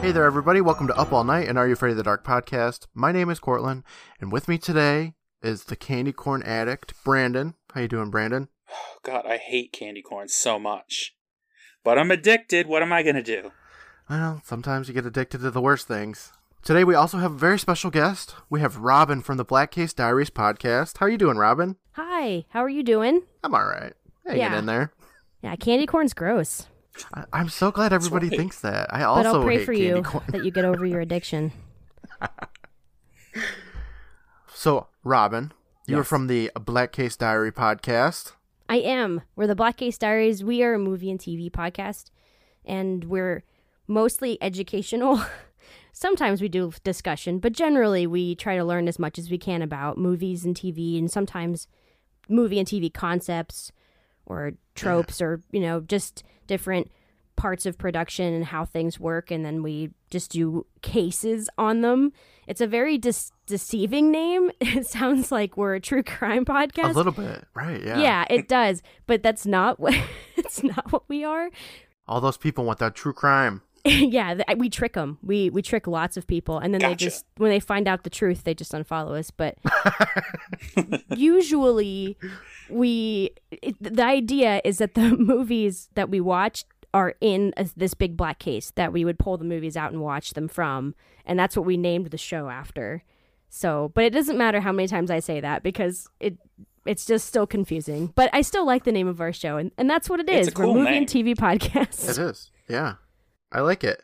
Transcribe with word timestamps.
Hey 0.00 0.12
there, 0.12 0.24
everybody. 0.24 0.60
Welcome 0.62 0.86
to 0.86 0.96
Up 0.96 1.12
All 1.12 1.24
Night 1.24 1.46
and 1.46 1.58
Are 1.58 1.66
You 1.66 1.74
Afraid 1.74 1.90
of 1.90 1.96
the 1.98 2.02
Dark 2.02 2.24
podcast. 2.24 2.86
My 2.94 3.12
name 3.12 3.28
is 3.28 3.38
Courtland, 3.38 3.84
and 4.18 4.32
with 4.32 4.48
me 4.48 4.56
today 4.56 5.12
is 5.42 5.64
the 5.64 5.76
candy 5.76 6.12
corn 6.12 6.42
addict, 6.42 6.94
Brandon. 7.04 7.54
How 7.74 7.82
you 7.82 7.88
doing, 7.88 8.10
Brandon? 8.10 8.48
Oh, 8.72 8.96
God, 9.04 9.26
I 9.26 9.36
hate 9.36 9.72
candy 9.72 10.00
corn 10.00 10.28
so 10.28 10.58
much. 10.58 11.14
But 11.84 11.98
I'm 11.98 12.10
addicted. 12.10 12.66
What 12.66 12.82
am 12.82 12.92
I 12.94 13.02
going 13.02 13.16
to 13.16 13.22
do? 13.22 13.52
Well, 14.08 14.40
sometimes 14.44 14.88
you 14.88 14.94
get 14.94 15.04
addicted 15.06 15.38
to 15.42 15.50
the 15.50 15.60
worst 15.60 15.86
things. 15.86 16.32
Today 16.64 16.82
we 16.84 16.94
also 16.94 17.18
have 17.18 17.32
a 17.32 17.38
very 17.38 17.58
special 17.58 17.90
guest. 17.90 18.34
We 18.48 18.60
have 18.60 18.78
Robin 18.78 19.20
from 19.20 19.36
the 19.36 19.44
Black 19.44 19.70
Case 19.70 19.92
Diaries 19.92 20.30
podcast. 20.30 20.96
How 20.98 21.06
are 21.06 21.10
you 21.10 21.18
doing, 21.18 21.36
Robin? 21.36 21.76
Hi, 21.92 22.46
how 22.48 22.64
are 22.64 22.68
you 22.70 22.82
doing? 22.82 23.22
I'm 23.44 23.54
all 23.54 23.66
right. 23.66 23.92
Hanging 24.24 24.40
Yeah. 24.40 24.58
in 24.58 24.66
there. 24.66 24.92
Yeah, 25.42 25.56
candy 25.56 25.86
corn's 25.86 26.14
gross. 26.14 26.66
I- 27.14 27.24
I'm 27.32 27.48
so 27.48 27.70
glad 27.70 27.92
everybody 27.92 28.28
right. 28.28 28.36
thinks 28.38 28.60
that. 28.60 28.92
I 28.92 29.00
But 29.00 29.26
also 29.26 29.38
I'll 29.38 29.44
pray 29.44 29.58
hate 29.58 29.64
for 29.66 29.72
candy 29.74 29.86
you 29.88 30.02
corn. 30.02 30.24
that 30.28 30.44
you 30.44 30.50
get 30.50 30.64
over 30.64 30.84
your 30.86 31.00
addiction. 31.00 31.52
So, 34.54 34.88
Robin, 35.04 35.52
you 35.86 35.98
are 35.98 36.04
from 36.04 36.26
the 36.26 36.50
Black 36.60 36.92
Case 36.92 37.16
Diary 37.16 37.50
podcast. 37.52 38.32
I 38.68 38.76
am. 38.76 39.22
We're 39.34 39.46
the 39.46 39.54
Black 39.54 39.78
Case 39.78 39.96
Diaries. 39.96 40.44
We 40.44 40.62
are 40.62 40.74
a 40.74 40.78
movie 40.78 41.10
and 41.10 41.18
TV 41.18 41.50
podcast, 41.50 42.10
and 42.64 43.04
we're 43.04 43.42
mostly 43.88 44.36
educational. 44.42 45.22
Sometimes 45.92 46.42
we 46.42 46.48
do 46.48 46.72
discussion, 46.84 47.38
but 47.38 47.52
generally 47.54 48.06
we 48.06 48.34
try 48.34 48.56
to 48.56 48.64
learn 48.64 48.86
as 48.86 48.98
much 48.98 49.18
as 49.18 49.30
we 49.30 49.38
can 49.38 49.62
about 49.62 49.96
movies 49.96 50.44
and 50.44 50.54
TV, 50.54 50.98
and 50.98 51.10
sometimes 51.10 51.66
movie 52.28 52.58
and 52.58 52.68
TV 52.68 52.92
concepts 52.92 53.72
or 54.30 54.52
tropes, 54.74 55.20
or 55.20 55.42
you 55.50 55.60
know, 55.60 55.80
just 55.80 56.22
different 56.46 56.90
parts 57.36 57.64
of 57.64 57.78
production 57.78 58.34
and 58.34 58.44
how 58.44 58.64
things 58.64 59.00
work, 59.00 59.30
and 59.30 59.44
then 59.44 59.62
we 59.62 59.90
just 60.10 60.30
do 60.30 60.66
cases 60.82 61.48
on 61.56 61.80
them. 61.80 62.12
It's 62.46 62.60
a 62.60 62.66
very 62.66 62.98
dis- 62.98 63.32
deceiving 63.46 64.10
name. 64.10 64.50
It 64.60 64.86
sounds 64.86 65.32
like 65.32 65.56
we're 65.56 65.74
a 65.74 65.80
true 65.80 66.02
crime 66.02 66.44
podcast. 66.44 66.90
A 66.90 66.92
little 66.92 67.12
bit, 67.12 67.44
right? 67.54 67.82
Yeah. 67.82 67.98
Yeah, 67.98 68.24
it 68.30 68.48
does, 68.48 68.82
but 69.06 69.22
that's 69.22 69.46
not 69.46 69.80
what 69.80 69.94
it's 70.36 70.62
not 70.62 70.92
what 70.92 71.08
we 71.08 71.24
are. 71.24 71.50
All 72.06 72.20
those 72.20 72.36
people 72.36 72.64
want 72.64 72.78
that 72.80 72.94
true 72.94 73.12
crime. 73.12 73.62
yeah, 73.84 74.34
th- 74.34 74.58
we 74.58 74.68
trick 74.68 74.92
them. 74.94 75.18
We 75.22 75.48
we 75.50 75.62
trick 75.62 75.86
lots 75.86 76.16
of 76.16 76.26
people, 76.26 76.58
and 76.58 76.74
then 76.74 76.80
they 76.82 76.94
just 76.94 77.24
when 77.38 77.50
they 77.50 77.60
find 77.60 77.88
out 77.88 78.04
the 78.04 78.10
truth, 78.10 78.44
they 78.44 78.54
just 78.54 78.72
unfollow 78.72 79.18
us. 79.18 79.30
But 79.30 79.56
usually, 81.16 82.16
we 82.68 83.30
it, 83.50 83.76
the 83.80 84.04
idea 84.04 84.60
is 84.64 84.78
that 84.78 84.94
the 84.94 85.16
movies 85.18 85.88
that 85.94 86.10
we 86.10 86.20
watch 86.20 86.64
are 86.92 87.14
in 87.20 87.52
a, 87.56 87.68
this 87.76 87.94
big 87.94 88.16
black 88.16 88.38
case 88.38 88.72
that 88.74 88.92
we 88.92 89.04
would 89.04 89.18
pull 89.18 89.36
the 89.36 89.44
movies 89.44 89.76
out 89.76 89.92
and 89.92 90.00
watch 90.02 90.32
them 90.34 90.48
from, 90.48 90.94
and 91.24 91.38
that's 91.38 91.56
what 91.56 91.64
we 91.66 91.76
named 91.76 92.10
the 92.10 92.18
show 92.18 92.48
after. 92.48 93.02
So, 93.48 93.90
but 93.94 94.04
it 94.04 94.10
doesn't 94.10 94.38
matter 94.38 94.60
how 94.60 94.72
many 94.72 94.88
times 94.88 95.10
I 95.10 95.20
say 95.20 95.40
that 95.40 95.62
because 95.62 96.06
it 96.20 96.36
it's 96.86 97.04
just 97.04 97.26
still 97.26 97.46
confusing. 97.46 98.12
But 98.14 98.30
I 98.32 98.42
still 98.42 98.64
like 98.66 98.84
the 98.84 98.92
name 98.92 99.08
of 99.08 99.20
our 99.20 99.32
show, 99.32 99.56
and, 99.56 99.70
and 99.78 99.88
that's 99.88 100.08
what 100.08 100.20
it 100.20 100.28
It's 100.28 100.48
is. 100.48 100.52
a 100.52 100.56
cool 100.56 100.74
We're 100.74 100.80
movie 100.80 100.90
name. 100.90 101.02
and 101.02 101.06
TV 101.08 101.34
podcast. 101.36 102.08
It 102.10 102.18
is. 102.18 102.50
Yeah. 102.68 102.94
I 103.52 103.60
like 103.60 103.82
it. 103.84 104.02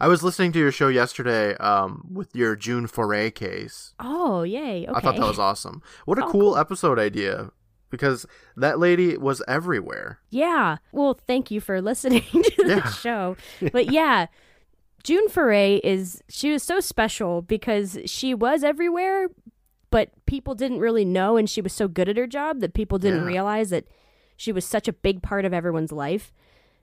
I 0.00 0.08
was 0.08 0.22
listening 0.22 0.52
to 0.52 0.58
your 0.58 0.72
show 0.72 0.88
yesterday 0.88 1.54
um, 1.56 2.06
with 2.10 2.34
your 2.34 2.56
June 2.56 2.86
Foray 2.86 3.30
case. 3.30 3.92
Oh, 4.00 4.42
yay! 4.42 4.86
Okay. 4.86 4.92
I 4.94 5.00
thought 5.00 5.16
that 5.16 5.26
was 5.26 5.38
awesome. 5.38 5.82
What 6.06 6.18
a 6.18 6.24
Oh, 6.26 6.30
cool, 6.30 6.56
episode 6.56 6.98
idea. 6.98 7.50
Because 7.90 8.26
that 8.56 8.78
lady 8.80 9.16
was 9.16 9.42
everywhere. 9.46 10.18
Yeah. 10.30 10.78
Well, 10.92 11.18
thank 11.26 11.50
you 11.50 11.60
for 11.60 11.80
listening 11.90 12.22
to 12.32 12.52
Yeah. 12.58 12.80
the 12.80 12.90
show. 12.90 13.36
But 13.72 13.92
yeah, 13.92 14.26
June 15.04 15.28
Foray 15.28 15.76
is 15.84 16.20
she 16.28 16.50
was 16.52 16.62
so 16.64 16.80
special 16.80 17.42
because 17.42 17.98
she 18.06 18.34
was 18.34 18.64
everywhere, 18.64 19.28
but 19.90 20.10
people 20.26 20.54
didn't 20.56 20.80
really 20.80 21.04
know 21.04 21.36
and 21.36 21.48
she 21.48 21.60
was 21.60 21.72
so 21.72 21.86
good 21.86 22.08
at 22.08 22.16
her 22.16 22.26
job 22.26 22.60
that 22.60 22.74
people 22.74 22.98
didn't 22.98 23.20
Yeah. 23.20 23.26
realize 23.28 23.70
that 23.70 23.84
she 24.36 24.50
was 24.52 24.64
such 24.64 24.88
a 24.88 24.92
big 24.92 25.22
part 25.22 25.44
of 25.44 25.54
everyone's 25.54 25.92
life. 25.92 26.32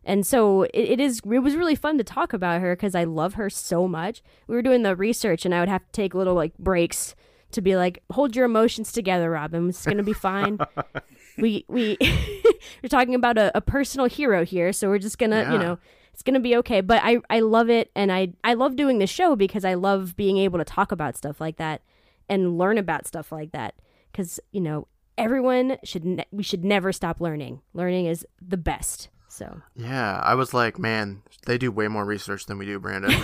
And 0.06 0.26
so 0.26 0.64
it, 0.64 0.70
it 0.74 1.00
is 1.00 1.22
it 1.26 1.40
was 1.40 1.56
really 1.56 1.76
fun 1.76 1.98
to 1.98 2.04
talk 2.04 2.34
about 2.34 2.62
her 2.62 2.76
because 2.76 2.96
I 2.96 3.04
love 3.06 3.36
her 3.36 3.50
so 3.50 3.88
much. 3.88 4.22
We 4.48 4.56
were 4.56 4.62
doing 4.62 4.84
the 4.84 4.96
research 4.96 5.46
and 5.46 5.54
I 5.56 5.60
would 5.60 5.70
have 5.70 5.86
to 5.86 5.92
take 5.92 6.14
little 6.14 6.34
like 6.36 6.58
breaks 6.58 7.16
to 7.52 7.62
be 7.62 7.76
like, 7.76 8.02
hold 8.12 8.36
your 8.36 8.46
emotions 8.46 8.92
together, 8.92 9.30
Robin. 9.30 9.70
It's 9.70 9.86
gonna 9.86 10.04
be 10.04 10.14
fine. 10.14 10.58
we 11.38 11.66
we 11.68 11.98
we're 12.84 12.90
talking 12.90 13.16
about 13.16 13.38
a, 13.38 13.56
a 13.56 13.62
personal 13.62 14.08
hero 14.08 14.44
here, 14.44 14.74
so 14.74 14.90
we're 14.90 14.98
just 15.00 15.18
gonna 15.18 15.42
Yeah. 15.42 15.54
you 15.54 15.60
know 15.60 15.80
it's 16.14 16.22
gonna 16.24 16.40
be 16.40 16.56
okay. 16.58 16.82
But 16.82 17.02
I 17.04 17.20
I 17.30 17.40
love 17.40 17.70
it, 17.70 17.90
and 17.96 18.12
I 18.12 18.34
I 18.44 18.56
love 18.56 18.76
doing 18.76 19.00
the 19.00 19.08
show 19.08 19.36
because 19.36 19.64
I 19.66 19.74
love 19.76 20.16
being 20.16 20.38
able 20.38 20.60
to 20.60 20.66
talk 20.66 20.92
about 20.92 21.16
stuff 21.16 21.40
like 21.40 21.58
that 21.58 21.82
and 22.30 22.58
learn 22.58 22.78
about 22.78 23.08
stuff 23.08 23.32
like 23.32 23.52
that 23.52 23.76
because 24.12 24.40
you 24.52 24.62
know 24.62 24.88
everyone 25.18 25.78
should 25.84 26.06
ne- 26.06 26.26
we 26.32 26.44
should 26.44 26.64
never 26.66 26.92
stop 26.92 27.22
learning. 27.22 27.62
Learning 27.74 28.06
is 28.06 28.26
the 28.42 28.58
best. 28.58 29.10
So 29.34 29.62
Yeah. 29.76 30.20
I 30.24 30.36
was 30.36 30.54
like, 30.54 30.78
man, 30.78 31.24
they 31.48 31.58
do 31.58 31.72
way 31.72 31.88
more 31.88 32.06
research 32.06 32.46
than 32.46 32.60
we 32.60 32.66
do, 32.68 32.80
Brandon. 32.80 33.12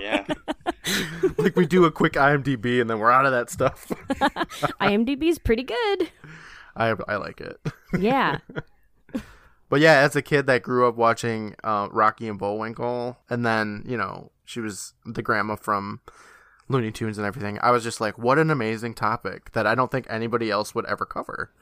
Yeah. 0.00 0.24
like, 1.38 1.54
we 1.56 1.66
do 1.66 1.84
a 1.84 1.90
quick 1.90 2.14
IMDb 2.14 2.80
and 2.80 2.88
then 2.88 2.98
we're 2.98 3.10
out 3.10 3.26
of 3.26 3.32
that 3.32 3.50
stuff. 3.50 3.86
IMDb's 4.80 5.38
pretty 5.38 5.62
good. 5.64 6.10
I, 6.74 6.94
I 7.06 7.16
like 7.16 7.40
it. 7.42 7.60
Yeah. 7.98 8.38
But 9.68 9.80
yeah, 9.80 9.98
as 9.98 10.16
a 10.16 10.22
kid 10.22 10.46
that 10.46 10.62
grew 10.62 10.88
up 10.88 10.96
watching 10.96 11.54
uh, 11.62 11.88
Rocky 11.92 12.26
and 12.26 12.38
Bullwinkle, 12.38 13.18
and 13.28 13.44
then 13.46 13.84
you 13.86 13.96
know 13.96 14.32
she 14.44 14.60
was 14.60 14.94
the 15.06 15.22
grandma 15.22 15.54
from 15.56 16.00
Looney 16.68 16.90
Tunes 16.90 17.18
and 17.18 17.26
everything. 17.26 17.58
I 17.62 17.70
was 17.70 17.84
just 17.84 18.00
like, 18.00 18.18
what 18.18 18.38
an 18.38 18.50
amazing 18.50 18.94
topic 18.94 19.52
that 19.52 19.66
I 19.68 19.74
don't 19.76 19.90
think 19.90 20.06
anybody 20.10 20.50
else 20.50 20.74
would 20.74 20.86
ever 20.86 21.04
cover. 21.06 21.52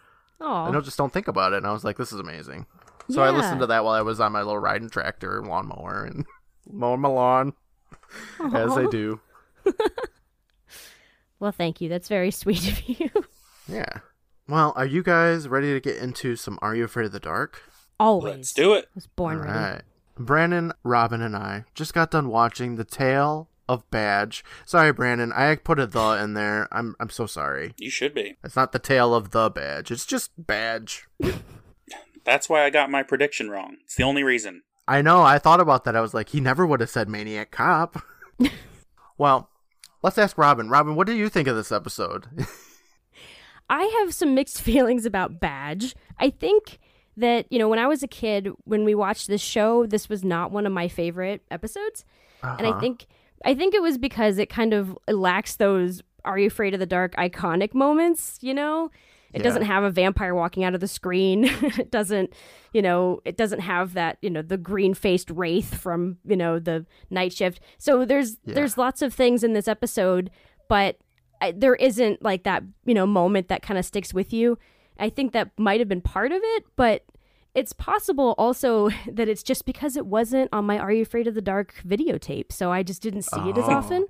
I 0.41 0.69
Oh, 0.69 0.73
don't 0.73 0.85
just 0.85 0.97
don't 0.97 1.13
think 1.13 1.29
about 1.29 1.53
it, 1.53 1.59
and 1.59 1.67
I 1.67 1.73
was 1.73 1.85
like, 1.85 1.99
this 1.99 2.13
is 2.13 2.19
amazing. 2.21 2.65
So 3.11 3.23
I 3.23 3.31
listened 3.31 3.61
to 3.61 3.67
that 3.67 3.85
while 3.85 3.95
I 3.95 4.03
was 4.03 4.21
on 4.21 4.33
my 4.33 4.41
little 4.43 4.59
riding 4.59 4.91
tractor 4.91 5.39
and 5.39 5.49
lawnmower 5.49 6.05
and 6.05 6.27
mowing 6.71 7.01
my 7.01 7.09
lawn, 7.09 7.55
as 8.55 8.77
I 8.77 8.87
do. 8.87 9.21
well, 11.41 11.53
thank 11.53 11.81
you. 11.81 11.89
That's 11.89 12.09
very 12.09 12.31
sweet 12.33 12.69
of 12.69 12.89
you. 12.89 13.11
Yeah. 13.67 14.01
Well, 14.49 14.73
are 14.77 14.87
you 14.87 15.03
guys 15.03 15.49
ready 15.49 15.73
to 15.73 15.81
get 15.81 15.97
into 15.97 16.37
some 16.37 16.59
Are 16.63 16.75
You 16.75 16.85
Afraid 16.85 17.07
of 17.07 17.13
the 17.13 17.21
Dark? 17.21 17.63
Always. 18.01 18.35
Let's 18.37 18.53
do 18.53 18.75
it. 18.75 18.87
I 18.87 18.91
was 18.95 19.07
born 19.07 19.39
All 19.39 19.45
ready. 19.45 19.59
right. 19.59 19.83
Brandon, 20.19 20.73
Robin, 20.83 21.23
and 21.23 21.37
I 21.37 21.65
just 21.75 21.95
got 21.95 22.11
done 22.11 22.29
watching 22.29 22.77
The 22.77 22.85
Tale 22.85 23.49
of 23.69 23.89
Badge. 23.91 24.45
Sorry, 24.65 24.93
Brandon. 24.93 25.33
I 25.33 25.55
put 25.57 25.79
a 25.79 25.87
the 25.87 26.19
in 26.23 26.35
there. 26.35 26.67
I'm 26.73 26.97
I'm 26.99 27.11
so 27.11 27.27
sorry. 27.27 27.75
You 27.79 27.91
should 27.91 28.15
be. 28.15 28.37
It's 28.43 28.57
not 28.57 28.73
the 28.73 28.79
tale 28.79 29.15
of 29.15 29.31
the 29.31 29.51
badge. 29.51 29.91
It's 29.91 30.07
just 30.07 30.31
badge. 30.39 31.07
That's 32.29 32.47
why 32.49 32.63
I 32.65 32.69
got 32.71 32.91
my 32.91 33.03
prediction 33.03 33.49
wrong. 33.51 33.79
It's 33.85 33.95
the 33.97 34.03
only 34.03 34.23
reason. 34.23 34.63
I 34.87 35.01
know. 35.01 35.23
I 35.23 35.39
thought 35.39 35.61
about 35.61 35.85
that. 35.85 35.97
I 35.97 36.03
was 36.03 36.13
like, 36.13 36.29
he 36.29 36.41
never 36.41 36.67
would 36.67 36.81
have 36.81 36.91
said 36.91 37.09
maniac 37.09 37.51
cop. 37.51 38.03
well, 39.19 39.49
let's 40.03 40.19
ask 40.19 40.37
Robin. 40.37 40.69
Robin, 40.69 40.95
what 40.95 41.07
do 41.07 41.15
you 41.15 41.31
think 41.31 41.49
of 41.49 41.57
this 41.57 41.73
episode? 41.73 42.27
I 43.71 43.85
have 44.01 44.13
some 44.15 44.35
mixed 44.35 44.61
feelings 44.61 45.07
about 45.07 45.41
Badge. 45.41 45.95
I 46.19 46.31
think 46.31 46.79
that, 47.17 47.51
you 47.51 47.59
know, 47.59 47.69
when 47.69 47.79
I 47.79 47.87
was 47.87 48.03
a 48.03 48.09
kid, 48.09 48.51
when 48.65 48.85
we 48.85 48.95
watched 48.95 49.27
this 49.27 49.41
show, 49.41 49.87
this 49.87 50.09
was 50.09 50.23
not 50.25 50.51
one 50.53 50.67
of 50.67 50.73
my 50.73 50.89
favorite 50.89 51.43
episodes. 51.51 52.05
And 52.43 52.67
I 52.67 52.71
Uh-huh. 52.71 52.81
think 52.81 53.07
I 53.45 53.55
think 53.55 53.73
it 53.73 53.83
was 53.83 53.99
because 53.99 54.37
it 54.39 54.51
kind 54.51 54.75
of 54.75 54.99
lacks 55.09 55.57
those 55.57 56.03
are 56.25 56.39
you 56.39 56.49
afraid 56.49 56.75
of 56.75 56.81
the 56.81 56.87
dark 56.87 57.15
iconic 57.17 57.73
moments, 57.73 58.39
you 58.43 58.53
know? 58.53 58.91
It 59.33 59.39
Yeah. 59.39 59.43
doesn't 59.45 59.63
have 59.63 59.85
a 59.85 59.91
vampire 59.91 60.35
walking 60.35 60.65
out 60.65 60.75
of 60.75 60.81
the 60.81 60.89
screen. 60.89 61.45
it 61.79 61.91
doesn't, 61.91 62.33
you 62.73 62.81
know, 62.83 63.21
it 63.25 63.37
doesn't 63.37 63.61
have 63.61 63.95
that, 63.95 64.19
you 64.23 64.31
know, 64.31 64.43
the 64.43 64.57
green-faced 64.57 65.31
wraith 65.31 65.75
from, 65.75 66.17
you 66.25 66.37
know, 66.37 66.59
the 66.59 66.87
night 67.11 67.33
shift. 67.33 67.61
So 67.79 68.05
there's 68.05 68.37
Yeah. 68.45 68.55
there's 68.55 68.79
lots 68.79 69.03
of 69.03 69.13
things 69.13 69.45
in 69.45 69.53
this 69.53 69.69
episode, 69.69 70.31
but 70.69 70.97
I, 71.41 71.53
there 71.53 71.75
isn't 71.77 72.23
like 72.23 72.43
that, 72.45 72.63
you 72.85 72.95
know, 72.95 73.07
moment 73.07 73.49
that 73.49 73.63
kind 73.63 73.79
of 73.79 73.85
sticks 73.85 74.13
with 74.15 74.33
you. 74.33 74.59
I 74.99 75.09
think 75.11 75.33
that 75.33 75.51
might 75.59 75.79
have 75.81 75.89
been 75.89 76.01
part 76.01 76.33
of 76.33 76.41
it, 76.43 76.65
but 76.75 77.05
it's 77.55 77.73
possible 77.73 78.35
also 78.39 78.89
that 79.13 79.29
it's 79.29 79.43
just 79.43 79.65
because 79.67 79.97
it 79.97 80.07
wasn't 80.07 80.49
on 80.53 80.65
my 80.65 80.79
Are 80.79 80.91
You 80.91 81.03
Afraid 81.03 81.27
of 81.27 81.35
the 81.35 81.43
Dark 81.43 81.75
videotape. 81.87 82.51
So 82.53 82.73
I 82.73 82.83
just 82.83 83.03
didn't 83.03 83.23
see 83.23 83.41
it 83.51 83.59
as 83.59 83.65
Oh. 83.69 83.73
often. 83.73 84.07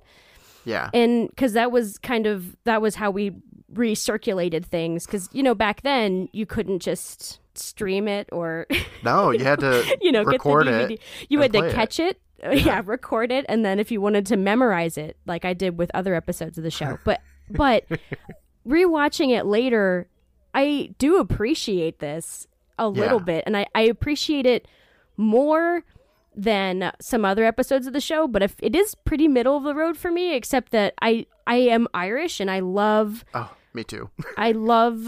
yeah. 0.65 0.89
And 0.93 1.29
because 1.29 1.53
that 1.53 1.71
was 1.71 1.97
kind 1.99 2.25
of, 2.25 2.55
that 2.63 2.81
was 2.81 2.95
how 2.95 3.11
we 3.11 3.31
recirculated 3.73 4.65
things. 4.65 5.05
Because, 5.05 5.29
you 5.31 5.43
know, 5.43 5.55
back 5.55 5.81
then 5.81 6.29
you 6.31 6.45
couldn't 6.45 6.79
just 6.79 7.39
stream 7.55 8.07
it 8.07 8.27
or, 8.31 8.67
No, 9.03 9.31
you 9.31 9.43
had 9.43 9.59
to 9.61 9.97
you 10.01 10.11
know, 10.11 10.23
record 10.23 10.65
get 10.65 10.87
the 10.89 10.95
DVD. 10.95 10.97
it. 10.97 11.01
You 11.29 11.39
had 11.41 11.53
to 11.53 11.65
it. 11.65 11.73
catch 11.73 11.99
it. 11.99 12.19
uh, 12.45 12.51
Yeah. 12.51 12.81
record 12.85 13.31
it, 13.31 13.45
and 13.49 13.65
then 13.65 13.79
if 13.79 13.91
you 13.91 13.99
wanted 14.01 14.25
to 14.27 14.37
memorize 14.37 14.97
it, 14.97 15.17
like 15.25 15.43
I 15.45 15.53
did 15.53 15.77
with 15.77 15.91
other 15.93 16.15
episodes 16.15 16.57
of 16.57 16.63
the 16.63 16.71
show, 16.71 16.97
but 17.03 17.19
but 17.51 17.83
rewatching 18.67 19.29
it 19.37 19.45
later, 19.45 20.07
I 20.53 20.93
do 20.97 21.17
appreciate 21.17 21.99
this 21.99 22.47
a 22.77 22.87
little 22.87 23.19
Yeah. 23.19 23.23
bit, 23.25 23.43
and 23.45 23.57
I 23.57 23.65
I 23.75 23.81
appreciate 23.81 24.45
it 24.45 24.67
more 25.17 25.83
than 26.35 26.91
some 27.01 27.25
other 27.25 27.43
episodes 27.43 27.87
of 27.87 27.93
the 27.93 27.99
show, 27.99 28.25
but 28.27 28.41
if 28.41 28.55
it 28.61 28.73
is 28.75 28.95
pretty 28.95 29.27
middle 29.27 29.57
of 29.57 29.63
the 29.63 29.75
road 29.75 29.97
for 29.97 30.09
me, 30.11 30.33
except 30.35 30.71
that 30.71 30.93
I 31.01 31.25
I 31.45 31.55
am 31.57 31.87
Irish 31.93 32.39
and 32.39 32.49
I 32.49 32.59
love 32.59 33.25
Oh, 33.33 33.51
me 33.73 33.83
too. 33.83 34.09
I 34.37 34.51
love 34.51 35.05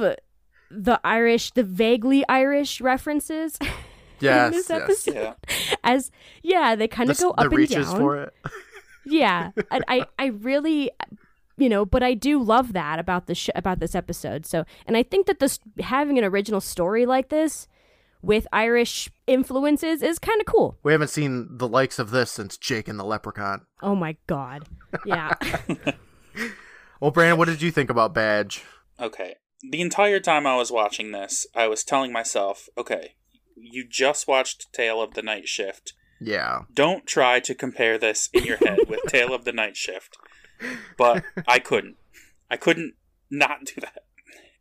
the 0.69 0.99
Irish, 1.03 1.51
the 1.51 1.63
vaguely 1.63 2.23
Irish 2.29 2.79
references 2.81 3.57
Yes, 4.19 4.67
this 4.67 5.07
yes. 5.07 5.07
Yeah. 5.07 5.33
as 5.83 6.11
yeah, 6.43 6.75
they 6.75 6.87
kind 6.87 7.09
The, 7.09 7.13
of 7.13 7.17
go 7.19 7.29
the 7.29 7.39
up 7.41 7.45
and 7.47 7.53
reaches 7.57 7.87
down. 7.87 7.97
for 7.99 8.17
it. 8.17 8.33
Yeah, 9.05 9.49
and 9.71 9.83
I 9.87 10.05
I 10.19 10.27
really 10.27 10.91
you 11.57 11.69
know, 11.69 11.85
but 11.85 12.01
I 12.03 12.13
do 12.13 12.41
love 12.41 12.73
that 12.73 12.99
about 12.99 13.25
the 13.27 13.33
sh- 13.35 13.49
about 13.55 13.79
this 13.79 13.95
episode. 13.95 14.45
So, 14.45 14.63
and 14.85 14.95
I 14.95 15.01
think 15.03 15.25
that 15.27 15.39
this 15.39 15.59
having 15.79 16.17
an 16.19 16.23
original 16.23 16.61
story 16.61 17.05
like 17.07 17.29
this 17.29 17.67
with 18.21 18.45
Irish 18.53 19.09
influences 19.25 20.03
is 20.03 20.19
kind 20.19 20.39
of 20.39 20.45
cool. 20.45 20.77
We 20.83 20.91
haven't 20.91 21.07
seen 21.09 21.47
the 21.57 21.67
likes 21.67 21.97
of 21.97 22.11
this 22.11 22.29
since 22.29 22.57
Jake 22.57 22.87
and 22.87 22.99
the 22.99 23.03
Leprechaun. 23.03 23.65
Oh 23.81 23.95
my 23.95 24.17
god. 24.27 24.69
Yeah. 25.05 25.33
Well, 27.01 27.11
Brandon, 27.11 27.39
what 27.39 27.47
did 27.47 27.63
you 27.63 27.71
think 27.71 27.89
about 27.89 28.13
Badge? 28.13 28.63
Okay. 28.99 29.35
The 29.69 29.81
entire 29.81 30.19
time 30.19 30.45
I 30.45 30.55
was 30.55 30.71
watching 30.71 31.11
this, 31.11 31.47
I 31.55 31.67
was 31.67 31.83
telling 31.83 32.13
myself, 32.13 32.69
okay, 32.77 33.15
you 33.55 33.85
just 33.87 34.27
watched 34.27 34.71
Tale 34.71 35.01
of 35.01 35.15
the 35.15 35.23
Night 35.23 35.47
Shift. 35.47 35.93
Yeah. 36.19 36.61
Don't 36.71 37.07
try 37.07 37.39
to 37.39 37.55
compare 37.55 37.97
this 37.97 38.29
in 38.31 38.45
your 38.45 38.57
head 38.57 38.79
with 38.87 38.99
Tale 39.07 39.33
of 39.33 39.45
the 39.45 39.51
Night 39.51 39.75
Shift. 39.75 40.15
But 40.95 41.23
I 41.47 41.57
couldn't. 41.57 41.97
I 42.51 42.57
couldn't 42.57 42.93
not 43.31 43.65
do 43.65 43.81
that. 43.81 44.03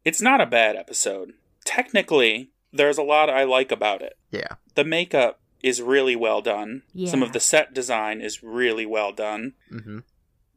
It's 0.02 0.22
not 0.22 0.40
a 0.40 0.46
bad 0.46 0.76
episode. 0.76 1.32
Technically, 1.66 2.52
there's 2.72 2.96
a 2.96 3.02
lot 3.02 3.28
I 3.28 3.44
like 3.44 3.70
about 3.70 4.00
it. 4.00 4.14
Yeah. 4.30 4.54
The 4.76 4.84
makeup 4.84 5.40
is 5.62 5.82
really 5.82 6.16
well 6.16 6.40
done. 6.40 6.84
Yeah. 6.94 7.10
Some 7.10 7.22
of 7.22 7.34
the 7.34 7.40
set 7.40 7.74
design 7.74 8.22
is 8.22 8.42
really 8.42 8.86
well 8.86 9.12
done. 9.12 9.52
Mm-hmm. 9.70 9.98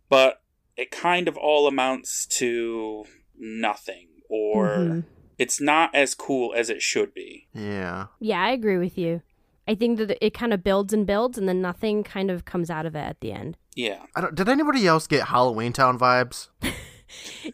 But 0.08 0.43
it 0.78 0.92
kind 0.92 1.28
of 1.28 1.38
all 1.38 1.68
amounts 1.68 2.25
to 2.25 3.06
nothing. 3.38 4.08
Or 4.30 4.68
Mhm. 4.78 5.04
it's 5.38 5.62
not 5.62 5.94
as 5.94 6.16
cool 6.16 6.54
as 6.56 6.70
it 6.70 6.81
should 6.81 7.14
be. 7.14 7.48
Yeah. 7.54 8.08
Yeah, 8.20 8.42
I 8.42 8.52
agree 8.52 8.78
with 8.78 8.98
you. 8.98 9.22
I 9.68 9.75
think 9.75 9.98
that 10.00 10.18
it 10.25 10.34
kind 10.34 10.54
of 10.54 10.64
builds 10.64 10.92
and 10.94 11.06
builds 11.06 11.38
and 11.38 11.48
then 11.48 11.62
nothing 11.62 12.04
kind 12.04 12.30
of 12.31 12.44
comes 12.46 12.70
out 12.70 12.86
of 12.86 12.96
it 12.96 13.00
at 13.00 13.20
the 13.22 13.31
end. 13.31 13.58
Yeah. 13.75 14.00
I 14.16 14.22
don't, 14.22 14.36
did 14.36 14.50
anybody 14.50 14.86
else 14.88 15.08
get 15.08 15.28
Halloween 15.28 15.74
Town 15.74 15.98
vibes? 16.00 16.50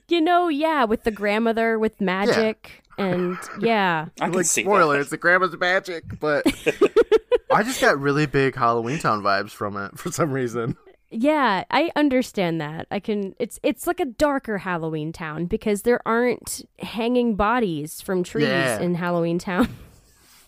You 0.08 0.22
know, 0.22 0.48
yeah, 0.48 0.86
with 0.86 1.04
the 1.04 1.12
grandmother 1.12 1.78
with 1.78 2.00
magic 2.00 2.82
and 2.98 3.38
yeah. 3.60 4.06
I 4.22 4.26
can 4.28 4.34
like 4.34 4.46
see 4.46 4.62
spoiler, 4.64 4.94
that. 4.94 5.02
it's 5.02 5.10
the 5.10 5.18
grandma's 5.18 5.58
magic, 5.60 6.18
but 6.20 6.46
I 7.52 7.64
just 7.64 7.82
got 7.82 8.00
really 8.00 8.26
big 8.26 8.56
Halloween 8.56 9.00
Town 9.00 9.22
vibes 9.22 9.52
from 9.52 9.76
it 9.76 9.98
for 10.00 10.14
some 10.14 10.32
reason. 10.32 10.78
Yeah, 11.12 11.64
I 11.72 11.92
understand 11.96 12.62
that. 12.62 12.86
I 12.92 13.00
can 13.00 13.34
it's 13.40 13.60
it's 13.64 13.88
like 13.88 14.00
a 14.00 14.06
darker 14.06 14.60
Halloween 14.60 15.12
town 15.12 15.46
because 15.46 15.82
there 15.82 16.00
aren't 16.08 16.64
hanging 16.80 17.36
bodies 17.36 18.00
from 18.02 18.24
trees 18.24 18.48
Yeah. 18.48 18.80
in 18.80 18.96
Halloween 18.96 19.40
town. 19.40 19.70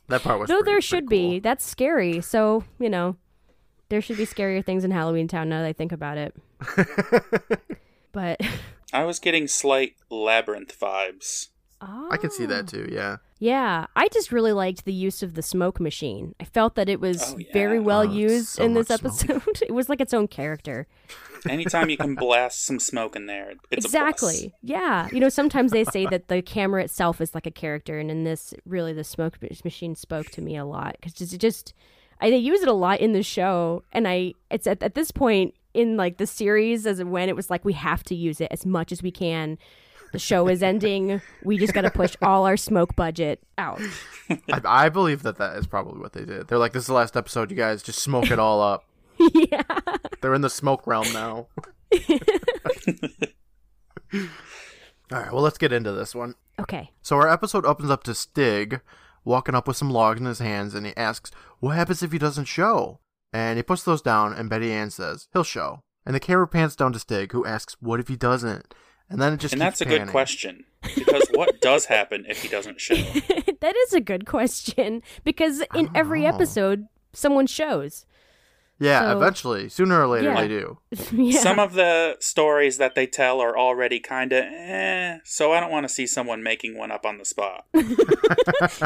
That 0.08 0.24
part 0.24 0.40
was. 0.40 0.50
Though 0.50 0.56
pretty- 0.56 0.66
there 0.66 0.76
pretty 0.76 0.88
should 0.88 1.04
cool. 1.06 1.10
be. 1.10 1.40
That's 1.40 1.64
scary. 1.66 2.20
So, 2.20 2.66
you 2.80 2.90
know, 2.90 3.16
there 3.88 4.02
should 4.02 4.18
be 4.18 4.26
scarier 4.26 4.64
things 4.66 4.84
in 4.84 4.92
Halloween 4.92 5.28
town 5.30 5.48
now 5.48 5.62
that 5.62 5.68
I 5.68 5.72
think 5.74 5.94
about 5.94 6.18
it. 6.18 6.36
but 8.12 8.42
I 8.92 9.06
was 9.06 9.20
getting 9.20 9.48
slight 9.48 9.94
labyrinth 10.10 10.78
vibes. 10.78 11.48
I 11.82 12.18
can 12.18 12.30
see 12.32 12.46
that 12.46 12.66
ah. 12.66 12.72
too. 12.72 12.90
Yeah. 12.92 13.18
Yeah, 13.40 13.88
I 13.96 14.08
just 14.10 14.32
really 14.32 14.54
liked 14.54 14.86
the 14.86 14.94
use 14.94 15.24
of 15.24 15.34
the 15.34 15.42
smoke 15.42 15.80
machine. 15.80 16.36
I 16.40 16.44
felt 16.44 16.76
that 16.76 16.88
it 16.88 17.00
was 17.00 17.34
Oh, 17.34 17.38
yeah. 17.40 17.48
very 17.54 17.80
well 17.80 18.02
Oh, 18.02 18.12
used 18.12 18.50
so 18.50 18.64
in 18.64 18.76
this 18.76 18.92
episode. 18.92 19.42
it 19.64 19.74
was 19.74 19.90
like 19.90 20.00
its 20.00 20.14
own 20.14 20.28
character. 20.28 20.86
Anytime 21.50 21.90
you 21.90 21.98
can 21.98 22.14
blast 22.14 22.64
some 22.64 22.80
smoke 22.80 23.16
in 23.16 23.26
there, 23.26 23.54
it's 23.72 23.84
exactly. 23.84 24.54
Yeah. 24.62 25.10
You 25.12 25.20
know, 25.20 25.30
sometimes 25.30 25.72
they 25.72 25.84
say 25.86 26.06
that 26.06 26.28
the 26.28 26.44
camera 26.44 26.84
itself 26.84 27.20
is 27.20 27.34
like 27.34 27.48
a 27.48 27.52
character, 27.52 27.98
and 27.98 28.12
in 28.12 28.26
this, 28.26 28.54
really, 28.64 28.94
the 28.94 29.04
smoke 29.04 29.40
machine 29.64 29.96
spoke 29.96 30.28
to 30.32 30.42
me 30.42 30.56
a 30.56 30.66
lot 30.66 30.98
because 31.02 31.34
it 31.34 31.38
just, 31.40 31.74
I 32.20 32.30
they 32.30 32.38
use 32.38 32.62
it 32.62 32.68
a 32.68 32.74
lot 32.74 33.00
in 33.00 33.14
the 33.14 33.24
show, 33.24 33.84
and 33.92 34.08
I, 34.08 34.36
it's 34.52 34.68
at, 34.68 34.84
at 34.84 34.94
this 34.94 35.10
point 35.10 35.56
in 35.74 35.98
like 35.98 36.18
the 36.18 36.28
series 36.28 36.86
as 36.86 37.04
when 37.04 37.28
it 37.28 37.36
was 37.36 37.50
like 37.50 37.66
we 37.66 37.74
have 37.74 38.04
to 38.04 38.14
use 38.14 38.40
it 38.40 38.50
as 38.52 38.68
much 38.68 38.92
as 38.92 39.02
we 39.02 39.10
can. 39.10 39.58
The 40.12 40.20
show 40.20 40.48
is 40.48 40.62
ending. 40.62 41.22
We 41.44 41.58
just 41.58 41.74
got 41.74 41.82
to 41.82 41.92
push 41.92 42.16
all 42.22 42.46
our 42.46 42.58
smoke 42.58 42.96
budget 42.96 43.42
out. 43.58 43.82
I, 44.30 44.62
I 44.66 44.90
believe 44.90 45.24
that 45.24 45.38
that 45.38 45.58
is 45.58 45.68
probably 45.68 46.00
what 46.00 46.14
they 46.14 46.26
did. 46.26 46.48
They're 46.48 46.58
like, 46.58 46.74
this 46.74 46.84
is 46.84 46.88
the 46.88 46.94
last 46.94 47.16
episode. 47.16 47.50
You 47.50 47.58
guys 47.58 47.82
just 47.82 48.00
smoke 48.00 48.30
it 48.32 48.40
all 48.40 48.62
up. 48.62 48.86
yeah. 49.34 49.64
They're 50.22 50.34
in 50.34 50.42
the 50.42 50.50
smoke 50.50 50.86
realm 50.86 51.12
now. 51.14 51.48
all 54.14 54.30
right. 55.12 55.32
Well, 55.32 55.42
let's 55.42 55.58
get 55.58 55.74
into 55.74 55.92
this 55.92 56.14
one. 56.14 56.36
Okay. 56.60 56.92
So 57.02 57.16
our 57.18 57.30
episode 57.30 57.66
opens 57.66 57.90
up 57.90 58.04
to 58.04 58.14
Stig 58.14 58.82
walking 59.24 59.56
up 59.56 59.68
with 59.68 59.78
some 59.78 59.90
logs 59.90 60.20
in 60.20 60.26
his 60.26 60.40
hands, 60.40 60.74
and 60.74 60.86
he 60.86 60.96
asks, 60.98 61.32
"What 61.60 61.76
happens 61.76 62.04
if 62.04 62.12
he 62.12 62.18
doesn't 62.18 62.46
show?" 62.46 63.00
And 63.34 63.58
he 63.58 63.64
puts 63.64 63.84
those 63.84 64.02
down, 64.02 64.34
and 64.34 64.50
Betty 64.50 64.72
Ann 64.72 64.90
says, 64.90 65.28
"He'll 65.34 65.44
show." 65.44 65.84
And 66.06 66.16
the 66.16 66.20
camera 66.20 66.48
pans 66.48 66.76
down 66.76 66.94
to 66.94 67.00
Stig, 67.00 67.32
who 67.32 67.46
asks, 67.46 67.78
"What 67.80 68.00
if 68.00 68.08
he 68.08 68.16
doesn't?" 68.16 68.74
And 69.12 69.22
then 69.22 69.34
it 69.34 69.40
just 69.40 69.54
And 69.54 69.62
keeps 69.62 69.80
that's 69.80 69.82
a 69.82 69.86
good 69.86 70.08
question. 70.08 70.64
Because 70.96 71.28
what 71.34 71.60
does 71.62 71.86
happen 71.86 72.26
if 72.28 72.42
he 72.42 72.48
doesn't 72.48 72.80
show? 72.82 72.96
that 73.60 73.76
is 73.88 73.94
a 73.94 74.02
good 74.02 74.26
question 74.26 75.04
because 75.24 75.62
in 75.76 75.90
every 75.94 76.22
know. 76.22 76.30
episode 76.30 76.88
someone 77.14 77.46
shows. 77.48 78.06
Yeah, 78.80 79.02
So- 79.12 79.18
eventually, 79.18 79.70
sooner 79.70 80.02
or 80.02 80.08
later, 80.08 80.30
Yeah. 80.32 80.42
they 80.42 80.48
do. 80.48 80.80
yeah. 81.12 81.40
Some 81.40 81.60
of 81.60 81.74
the 81.74 82.16
stories 82.20 82.78
that 82.80 82.96
they 82.96 83.06
tell 83.06 83.40
are 83.40 83.56
already 83.56 84.00
kind 84.00 84.32
of 84.34 84.44
eh, 84.44 85.20
so 85.24 85.52
I 85.54 85.60
don't 85.60 85.70
want 85.72 85.88
to 85.88 85.94
see 85.94 86.08
someone 86.08 86.42
making 86.42 86.76
one 86.78 86.90
up 86.90 87.06
on 87.06 87.20
the 87.20 87.26
spot. 87.26 87.66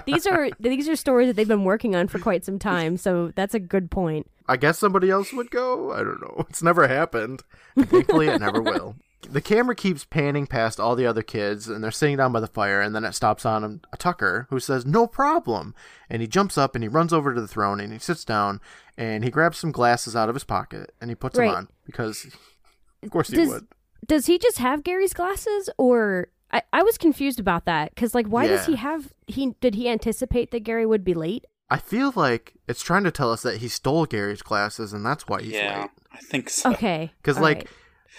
these 0.05 0.27
are 0.27 0.49
these 0.59 0.89
are 0.89 0.95
stories 0.97 1.27
that 1.27 1.35
they've 1.37 1.47
been 1.47 1.63
working 1.63 1.95
on 1.95 2.07
for 2.09 2.19
quite 2.19 2.43
some 2.43 2.59
time, 2.59 2.97
so 2.97 3.31
that's 3.35 3.53
a 3.53 3.59
good 3.59 3.89
point. 3.89 4.29
I 4.47 4.57
guess 4.57 4.77
somebody 4.77 5.09
else 5.09 5.31
would 5.33 5.49
go. 5.49 5.91
I 5.93 5.99
don't 6.03 6.19
know. 6.21 6.45
It's 6.49 6.61
never 6.61 6.87
happened. 6.87 7.43
And 7.77 7.89
thankfully, 7.89 8.27
it 8.27 8.39
never 8.41 8.61
will. 8.61 8.95
The 9.31 9.41
camera 9.41 9.75
keeps 9.75 10.05
panning 10.05 10.47
past 10.47 10.79
all 10.79 10.95
the 10.95 11.05
other 11.05 11.21
kids, 11.21 11.67
and 11.67 11.83
they're 11.83 11.91
sitting 11.91 12.17
down 12.17 12.31
by 12.31 12.39
the 12.39 12.47
fire, 12.47 12.81
and 12.81 12.95
then 12.95 13.03
it 13.03 13.13
stops 13.13 13.45
on 13.45 13.63
him, 13.63 13.81
a 13.91 13.97
Tucker, 13.97 14.47
who 14.49 14.59
says, 14.59 14.85
No 14.85 15.07
problem. 15.07 15.73
And 16.09 16.21
he 16.21 16.27
jumps 16.27 16.57
up 16.57 16.75
and 16.75 16.83
he 16.83 16.87
runs 16.87 17.11
over 17.11 17.33
to 17.33 17.41
the 17.41 17.47
throne 17.47 17.79
and 17.79 17.91
he 17.91 17.99
sits 17.99 18.23
down 18.23 18.61
and 18.97 19.23
he 19.23 19.31
grabs 19.31 19.57
some 19.57 19.71
glasses 19.71 20.15
out 20.15 20.29
of 20.29 20.35
his 20.35 20.43
pocket 20.43 20.93
and 21.01 21.09
he 21.09 21.15
puts 21.15 21.37
Right. 21.37 21.47
them 21.47 21.55
on 21.55 21.67
because, 21.85 22.27
of 23.03 23.09
course, 23.09 23.29
he 23.29 23.45
would. 23.45 23.67
Does 24.05 24.27
he 24.27 24.37
just 24.37 24.59
have 24.59 24.83
Gary's 24.83 25.13
glasses 25.13 25.69
or 25.79 26.27
I, 26.51 26.61
I 26.71 26.83
was 26.83 26.97
confused 26.99 27.39
about 27.39 27.65
that 27.65 27.93
because 27.95 28.13
like 28.13 28.27
why 28.27 28.45
does 28.45 28.67
he 28.67 28.75
have 28.75 29.11
he 29.25 29.55
did 29.61 29.73
he 29.73 29.89
anticipate 29.89 30.51
that 30.51 30.59
Gary 30.59 30.85
would 30.85 31.03
be 31.03 31.15
late? 31.15 31.45
I 31.71 31.77
feel 31.77 32.13
like 32.15 32.53
it's 32.67 32.83
trying 32.83 33.03
to 33.05 33.11
tell 33.11 33.31
us 33.31 33.41
that 33.41 33.57
he 33.57 33.67
stole 33.67 34.05
Gary's 34.05 34.43
glasses 34.43 34.93
and 34.93 35.03
that's 35.03 35.27
why 35.27 35.41
he's 35.41 35.53
yeah, 35.53 35.81
late. 35.81 35.89
I 36.11 36.17
think 36.19 36.49
so. 36.51 36.71
Okay. 36.73 37.11
Because 37.21 37.39
like, 37.39 37.57
right. 37.57 37.67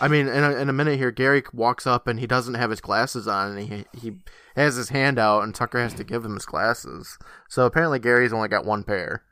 I 0.00 0.08
mean, 0.08 0.28
in 0.28 0.44
a, 0.44 0.50
in 0.56 0.68
a 0.68 0.72
minute 0.72 0.98
here, 0.98 1.10
Gary 1.10 1.42
walks 1.52 1.86
up 1.86 2.06
and 2.06 2.20
he 2.20 2.26
doesn't 2.26 2.54
have 2.54 2.70
his 2.70 2.80
glasses 2.80 3.26
on, 3.26 3.56
and 3.56 3.68
he 3.68 3.84
he 3.98 4.16
has 4.54 4.76
his 4.76 4.90
hand 4.90 5.18
out, 5.18 5.42
and 5.42 5.54
Tucker 5.54 5.78
has 5.78 5.94
to 5.94 6.04
give 6.04 6.24
him 6.24 6.34
his 6.34 6.46
glasses. 6.46 7.18
So 7.48 7.64
apparently, 7.64 7.98
Gary's 7.98 8.32
only 8.32 8.48
got 8.48 8.66
one 8.66 8.84
pair. 8.84 9.22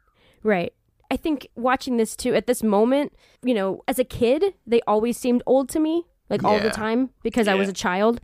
Right. 0.42 0.72
I 1.10 1.16
think 1.16 1.48
watching 1.54 1.96
this 1.96 2.16
too 2.16 2.34
at 2.34 2.46
this 2.46 2.62
moment, 2.62 3.12
you 3.42 3.54
know, 3.54 3.82
as 3.86 3.98
a 3.98 4.04
kid, 4.04 4.54
they 4.66 4.80
always 4.86 5.16
seemed 5.16 5.42
old 5.46 5.68
to 5.70 5.80
me, 5.80 6.06
like 6.30 6.42
all 6.44 6.58
the 6.58 6.64
Yeah. 6.66 6.70
time 6.70 7.10
because 7.22 7.48
I 7.48 7.54
was 7.54 7.66
Yeah. 7.68 7.72
a 7.72 7.74
child. 7.74 8.20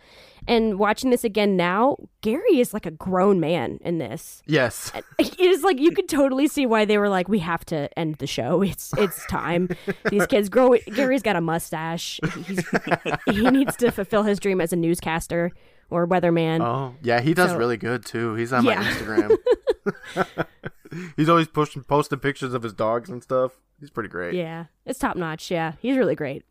And 0.48 0.78
watching 0.78 1.10
this 1.10 1.22
again 1.22 1.54
now, 1.54 1.98
Gary 2.22 2.60
is 2.60 2.72
like 2.72 2.86
a 2.86 2.90
grown 2.90 3.40
man 3.40 3.78
in 3.82 3.98
this. 3.98 4.42
Yes, 4.46 4.90
It 5.18 5.38
is 5.38 5.62
like 5.62 5.78
you 5.78 5.90
could 5.92 6.08
totally 6.08 6.48
see 6.48 6.64
why 6.64 6.86
they 6.86 6.96
were 6.96 7.10
like, 7.10 7.28
we 7.28 7.40
have 7.40 7.62
to 7.66 7.90
end 7.98 8.14
the 8.16 8.26
show. 8.26 8.62
It's 8.62 8.92
it's 8.96 9.26
time. 9.26 9.68
These 10.10 10.26
kids 10.26 10.48
grow. 10.48 10.74
Gary's 10.94 11.20
got 11.22 11.36
a 11.36 11.42
mustache. 11.42 12.20
He's, 12.46 12.64
he 13.30 13.50
needs 13.50 13.76
to 13.76 13.90
fulfill 13.92 14.22
his 14.22 14.40
dream 14.40 14.62
as 14.62 14.72
a 14.72 14.76
newscaster 14.76 15.50
or 15.90 16.06
weatherman. 16.08 16.62
oh 16.62 16.94
yeah, 17.02 17.20
he 17.20 17.34
does 17.34 17.50
So- 17.50 17.58
really 17.58 17.76
good 17.76 18.06
too. 18.06 18.34
He's 18.34 18.52
on 18.52 18.64
my 18.64 18.76
Instagram. 18.76 19.36
He's 21.16 21.28
always 21.28 21.46
pushing, 21.46 21.82
posting 21.84 22.18
pictures 22.18 22.52
of 22.52 22.62
his 22.64 22.72
dogs 22.72 23.10
and 23.10 23.22
stuff. 23.22 23.52
He's 23.78 23.90
pretty 23.90 24.08
great. 24.08 24.34
Yeah, 24.34 24.64
it's 24.84 24.98
top 24.98 25.16
notch. 25.16 25.50
Yeah, 25.50 25.74
he's 25.80 25.96
really 25.96 26.16
great. 26.16 26.44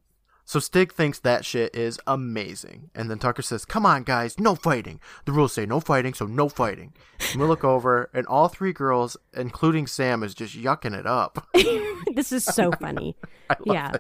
So 0.50 0.60
Stig 0.60 0.92
thinks 0.92 1.20
that 1.20 1.46
shit 1.46 1.76
is 1.76 2.00
amazing. 2.08 2.90
And 2.96 3.08
then 3.08 3.20
Tucker 3.20 3.44
says, 3.44 3.66
Come 3.66 3.86
on, 3.86 4.02
guys, 4.02 4.40
no 4.40 4.56
fighting. 4.56 5.00
The 5.26 5.32
rules 5.32 5.54
say 5.54 5.68
no 5.68 5.80
fighting, 5.80 6.16
so 6.16 6.26
no 6.26 6.50
fighting. 6.50 6.94
And 7.32 7.40
we 7.40 7.46
look 7.46 7.64
over, 7.64 8.10
and 8.16 8.26
all 8.26 8.48
three 8.48 8.74
girls, 8.74 9.16
including 9.38 9.86
Sam, 9.86 10.24
is 10.24 10.34
just 10.34 10.58
yucking 10.58 10.98
it 10.98 11.06
up. 11.06 11.48
this 12.16 12.32
is 12.32 12.44
so 12.46 12.72
funny. 12.72 13.16
yeah. 13.64 13.92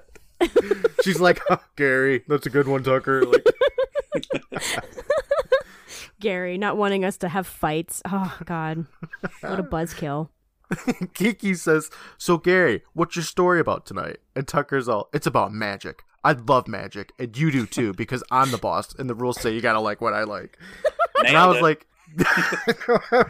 She's 1.04 1.22
like, 1.22 1.40
oh, 1.52 1.62
Gary, 1.76 2.24
that's 2.28 2.48
a 2.48 2.50
good 2.50 2.68
one, 2.68 2.82
Tucker. 2.82 3.26
Like, 3.26 3.46
Gary 6.20 6.58
not 6.58 6.78
wanting 6.78 7.06
us 7.06 7.18
to 7.18 7.30
have 7.30 7.46
fights. 7.46 8.02
Oh 8.06 8.36
God, 8.46 8.88
what 9.42 9.60
a 9.60 9.64
buzzkill. 9.64 10.30
Kiki 11.14 11.54
says, 11.54 11.90
"So 12.18 12.38
Gary, 12.38 12.84
what's 12.94 13.16
your 13.16 13.24
story 13.24 13.60
about 13.60 13.86
tonight?" 13.86 14.18
And 14.36 14.48
Tucker's 14.48 14.88
all, 14.88 15.10
"It's 15.14 15.28
about 15.28 15.54
magic. 15.54 16.04
I 16.24 16.34
love 16.34 16.68
magic, 16.68 17.14
and 17.18 17.36
you 17.38 17.52
do 17.52 17.66
too, 17.66 17.94
because 17.94 18.24
I'm 18.30 18.52
the 18.52 18.58
boss, 18.58 18.94
and 18.96 19.10
the 19.10 19.16
rules 19.16 19.40
say 19.40 19.54
you 19.54 19.62
gotta 19.62 19.80
like 19.80 20.02
what 20.02 20.14
I 20.14 20.24
like." 20.24 20.58
and 21.26 21.38
I 21.38 21.48
was 21.48 21.58
it. 21.58 21.64
like, 21.64 21.88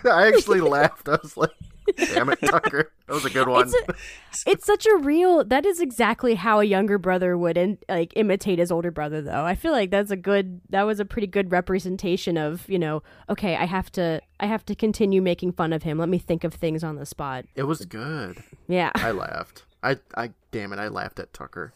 I 0.06 0.32
actually 0.34 0.62
laughed. 0.62 1.08
I 1.08 1.18
was 1.22 1.38
like, 1.38 1.52
"Damn 1.98 2.30
it, 2.30 2.40
Tucker, 2.42 2.92
that 3.08 3.14
was 3.14 3.26
a 3.26 3.30
good 3.30 3.48
one." 3.48 3.68
It's 3.68 3.76
a, 3.76 4.52
it's 4.52 4.66
such 4.66 4.86
a 4.86 4.96
real. 4.98 5.44
That 5.44 5.66
is 5.66 5.80
exactly 5.80 6.36
how 6.36 6.60
a 6.60 6.64
younger 6.64 6.98
brother 6.98 7.38
would 7.38 7.58
in, 7.58 7.78
like 7.88 8.14
imitate 8.16 8.60
his 8.60 8.72
older 8.72 8.92
brother. 8.92 9.22
Though 9.22 9.44
I 9.46 9.56
feel 9.56 9.72
like 9.72 9.92
that's 9.92 10.12
a 10.12 10.18
good. 10.18 10.62
That 10.70 10.84
was 10.84 11.00
a 11.00 11.06
pretty 11.06 11.28
good 11.28 11.52
representation 11.52 12.38
of 12.38 12.70
you 12.70 12.80
know. 12.80 13.04
Okay, 13.30 13.56
I 13.56 13.66
have 13.66 13.92
to. 13.94 14.22
I 14.40 14.46
have 14.46 14.66
to 14.68 14.76
continue 14.76 15.22
making 15.22 15.54
fun 15.54 15.74
of 15.74 15.84
him. 15.84 15.98
Let 15.98 16.10
me 16.10 16.18
think 16.18 16.44
of 16.44 16.54
things 16.54 16.84
on 16.84 16.96
the 16.96 17.06
spot. 17.06 17.46
it 17.56 17.64
was 17.64 17.86
good. 17.86 18.42
Yeah. 18.68 18.92
I 18.96 19.12
laughed. 19.12 19.66
I, 19.84 19.98
I, 20.16 20.32
damn 20.52 20.72
it, 20.74 20.80
I 20.80 20.88
laughed 20.88 21.20
at 21.20 21.34
Tucker. 21.34 21.74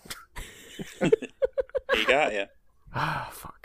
He 1.94 2.06
got 2.06 2.34
you. 2.34 2.46
Ah, 2.96 3.30
fuck. 3.32 3.63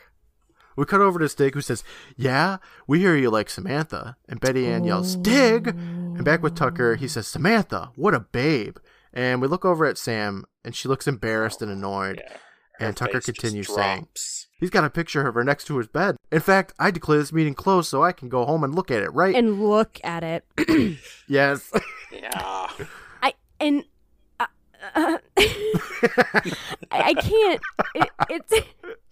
We 0.79 0.85
cut 0.85 1.01
over 1.01 1.19
to 1.19 1.29
Stig, 1.29 1.55
who 1.55 1.61
says, 1.61 1.83
"Yeah, 2.17 2.59
we 2.87 3.01
hear 3.01 3.17
you 3.17 3.31
like 3.31 3.51
Samantha." 3.51 4.17
And 4.29 4.39
Betty 4.39 4.69
Ann 4.69 4.85
yells, 4.85 5.15
"Stig!" 5.15 5.67
And 5.67 6.25
back 6.25 6.41
with 6.41 6.55
Tucker, 6.55 6.95
he 6.95 7.09
says, 7.09 7.27
"Samantha, 7.27 7.91
what 7.97 8.15
a 8.15 8.21
babe!" 8.21 8.77
And 9.13 9.43
we 9.43 9.49
look 9.49 9.65
over 9.65 9.87
at 9.87 9.99
Sam, 9.99 10.45
and 10.65 10.77
she 10.77 10.87
looks 10.87 11.09
embarrassed 11.09 11.63
and 11.63 11.73
annoyed. 11.73 12.23
Yeah. 12.25 12.37
And 12.79 12.97
Tucker 12.97 13.21
continues 13.21 13.75
saying. 13.75 14.07
He's 14.61 14.71
got 14.71 14.85
a 14.85 14.91
picture 14.91 15.27
of 15.27 15.35
her 15.35 15.43
next 15.43 15.65
to 15.65 15.79
his 15.79 15.89
bed. 15.89 16.17
In 16.31 16.39
fact, 16.39 16.75
I 16.79 16.93
declare 16.93 17.19
this 17.19 17.33
meeting 17.33 17.55
closed 17.55 17.89
so 17.89 18.05
I 18.05 18.13
can 18.13 18.29
go 18.29 18.45
home 18.45 18.63
and 18.63 18.73
look 18.73 18.93
at 18.93 19.03
it, 19.03 19.13
right? 19.13 19.35
And 19.35 19.61
look 19.61 19.99
at 20.05 20.23
it. 20.23 20.45
yes. 21.29 21.73
Yeah. 22.11 22.69
I 23.21 23.35
and 23.61 23.85
uh, 24.41 24.47
I, 25.37 26.51
I 26.91 27.15
can't. 27.15 27.61
It, 27.95 28.09
it's. 28.31 28.53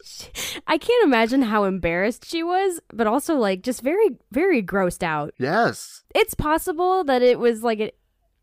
I 0.67 0.79
can't 0.79 1.05
imagine 1.05 1.43
how 1.43 1.65
embarrassed 1.65 2.25
she 2.25 2.43
was, 2.43 2.81
but 2.93 3.07
also 3.07 3.35
like 3.37 3.63
just 3.63 3.83
very, 3.83 4.11
very 4.33 4.63
grossed 4.63 5.03
out. 5.03 5.35
yes. 5.39 6.03
It's 6.15 6.35
possible 6.35 7.05
that 7.05 7.23
it 7.23 7.39
was 7.39 7.63
like 7.63 7.81
a, 7.81 7.93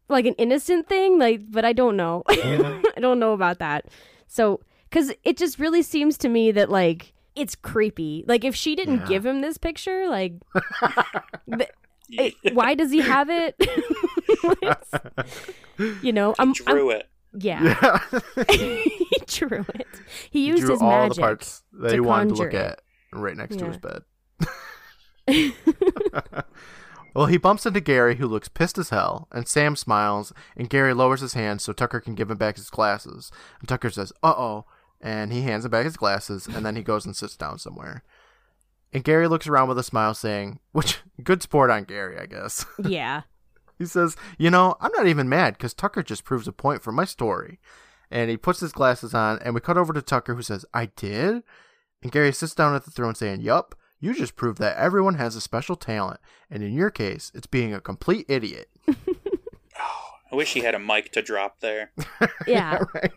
like 0.09 0.25
an 0.25 0.35
innocent 0.35 0.87
thing, 0.87 1.17
like, 1.17 1.41
but 1.49 1.65
I 1.65 1.73
don't 1.73 1.95
know. 1.97 2.23
Mm-hmm. 2.29 2.85
I 2.95 2.99
don't 2.99 3.19
know 3.19 3.33
about 3.33 3.59
that. 3.59 3.85
So, 4.27 4.59
because 4.89 5.11
it 5.23 5.37
just 5.37 5.57
really 5.59 5.81
seems 5.81 6.17
to 6.19 6.29
me 6.29 6.51
that 6.51 6.69
like 6.69 7.13
it's 7.35 7.55
creepy. 7.55 8.23
Like 8.27 8.43
if 8.43 8.55
she 8.55 8.75
didn't 8.75 9.01
Yeah. 9.01 9.07
give 9.07 9.25
him 9.25 9.41
this 9.41 9.57
picture, 9.57 10.07
like, 10.07 10.33
th- 11.57 11.69
it, 12.09 12.53
why 12.53 12.75
does 12.75 12.91
he 12.91 12.99
have 13.01 13.29
it? 13.31 13.55
you 16.03 16.11
know, 16.13 16.35
I'm, 16.37 16.49
I'm 16.49 16.53
Drew 16.75 16.89
it. 16.91 17.09
yeah. 17.33 17.99
Yeah. 18.47 18.79
He 19.49 19.55
drew 19.55 19.65
it. 19.75 19.87
He 20.29 20.45
used 20.47 20.61
drew 20.61 20.71
his 20.71 20.81
all 20.81 20.89
magic. 20.89 21.15
the 21.15 21.21
parts 21.21 21.63
that 21.73 21.93
he 21.93 21.99
wanted 21.99 22.35
to 22.35 22.43
look 22.43 22.53
at 22.53 22.81
right 23.11 23.37
next 23.37 23.57
to 23.59 23.65
his 23.65 23.77
bed. 23.77 24.03
well, 27.13 27.27
he 27.27 27.37
bumps 27.37 27.65
into 27.65 27.79
Gary, 27.79 28.15
who 28.17 28.27
looks 28.27 28.49
pissed 28.49 28.77
as 28.77 28.89
hell, 28.89 29.27
and 29.31 29.47
Sam 29.47 29.75
smiles, 29.75 30.33
and 30.57 30.69
Gary 30.69 30.93
lowers 30.93 31.21
his 31.21 31.33
hand 31.33 31.61
so 31.61 31.73
Tucker 31.73 31.99
can 31.99 32.15
give 32.15 32.29
him 32.29 32.37
back 32.37 32.57
his 32.57 32.69
glasses. 32.69 33.31
And 33.59 33.69
Tucker 33.69 33.89
says, 33.89 34.11
"Uh 34.21 34.33
oh," 34.37 34.65
and 34.99 35.31
he 35.31 35.41
hands 35.41 35.65
him 35.65 35.71
back 35.71 35.85
his 35.85 35.97
glasses, 35.97 36.47
and 36.47 36.65
then 36.65 36.75
he 36.75 36.83
goes 36.83 37.05
and 37.05 37.15
sits 37.15 37.37
down 37.37 37.59
somewhere. 37.59 38.03
And 38.91 39.03
Gary 39.03 39.27
looks 39.27 39.47
around 39.47 39.69
with 39.69 39.79
a 39.79 39.83
smile, 39.83 40.13
saying, 40.13 40.59
"Which 40.71 40.99
good 41.23 41.41
sport 41.41 41.69
on 41.69 41.85
Gary, 41.85 42.19
I 42.19 42.25
guess." 42.25 42.65
yeah. 42.83 43.21
He 43.77 43.85
says, 43.85 44.15
You 44.37 44.49
know, 44.49 44.77
I'm 44.79 44.91
not 44.95 45.07
even 45.07 45.27
mad 45.27 45.55
because 45.55 45.73
Tucker 45.73 46.03
just 46.03 46.23
proves 46.23 46.47
a 46.47 46.53
point 46.53 46.81
for 46.81 46.91
my 46.91 47.05
story. 47.05 47.59
And 48.13 48.29
he 48.29 48.37
puts 48.37 48.59
his 48.59 48.71
glasses 48.71 49.15
on, 49.15 49.39
and 49.39 49.55
we 49.55 49.59
cut 49.59 49.75
over 49.75 49.91
to 49.91 50.01
Tucker, 50.01 50.35
who 50.35 50.43
says, 50.43 50.65
I 50.71 50.85
did? 50.85 51.41
And 52.03 52.11
Gary 52.11 52.31
sits 52.31 52.53
down 52.53 52.75
at 52.75 52.85
the 52.85 52.91
throne 52.91 53.15
saying, 53.15 53.41
Yup, 53.41 53.73
you 53.99 54.13
just 54.13 54.35
proved 54.35 54.59
that 54.59 54.77
everyone 54.77 55.15
has 55.15 55.35
a 55.35 55.41
special 55.41 55.75
talent. 55.75 56.19
And 56.47 56.61
in 56.61 56.73
your 56.73 56.91
case, 56.91 57.31
it's 57.33 57.47
being 57.47 57.73
a 57.73 57.81
complete 57.81 58.27
idiot. 58.29 58.69
I 60.31 60.35
wish 60.35 60.53
he 60.53 60.59
had 60.59 60.75
a 60.75 60.79
mic 60.79 61.11
to 61.13 61.21
drop 61.23 61.59
there. 61.61 61.91
Yeah. 62.47 62.79
right? 62.93 63.11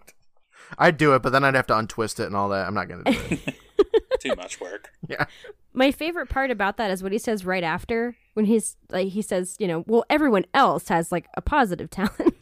I'd 0.78 0.96
do 0.96 1.14
it, 1.14 1.22
but 1.22 1.30
then 1.30 1.44
I'd 1.44 1.54
have 1.54 1.66
to 1.66 1.76
untwist 1.76 2.18
it 2.20 2.26
and 2.26 2.36
all 2.36 2.48
that. 2.48 2.66
I'm 2.66 2.74
not 2.74 2.88
going 2.88 3.04
to 3.04 3.12
do 3.12 3.18
it. 3.30 3.54
Too 4.20 4.34
much 4.34 4.60
work. 4.60 4.90
yeah. 5.08 5.26
My 5.74 5.90
favorite 5.90 6.30
part 6.30 6.50
about 6.50 6.78
that 6.78 6.90
is 6.90 7.02
what 7.02 7.12
he 7.12 7.18
says 7.18 7.44
right 7.44 7.62
after 7.62 8.16
when 8.32 8.46
he's 8.46 8.76
like 8.90 9.08
he 9.08 9.20
says, 9.20 9.56
you 9.58 9.68
know, 9.68 9.84
well 9.86 10.04
everyone 10.08 10.46
else 10.54 10.88
has 10.88 11.12
like 11.12 11.26
a 11.36 11.42
positive 11.42 11.90
talent. 11.90 12.34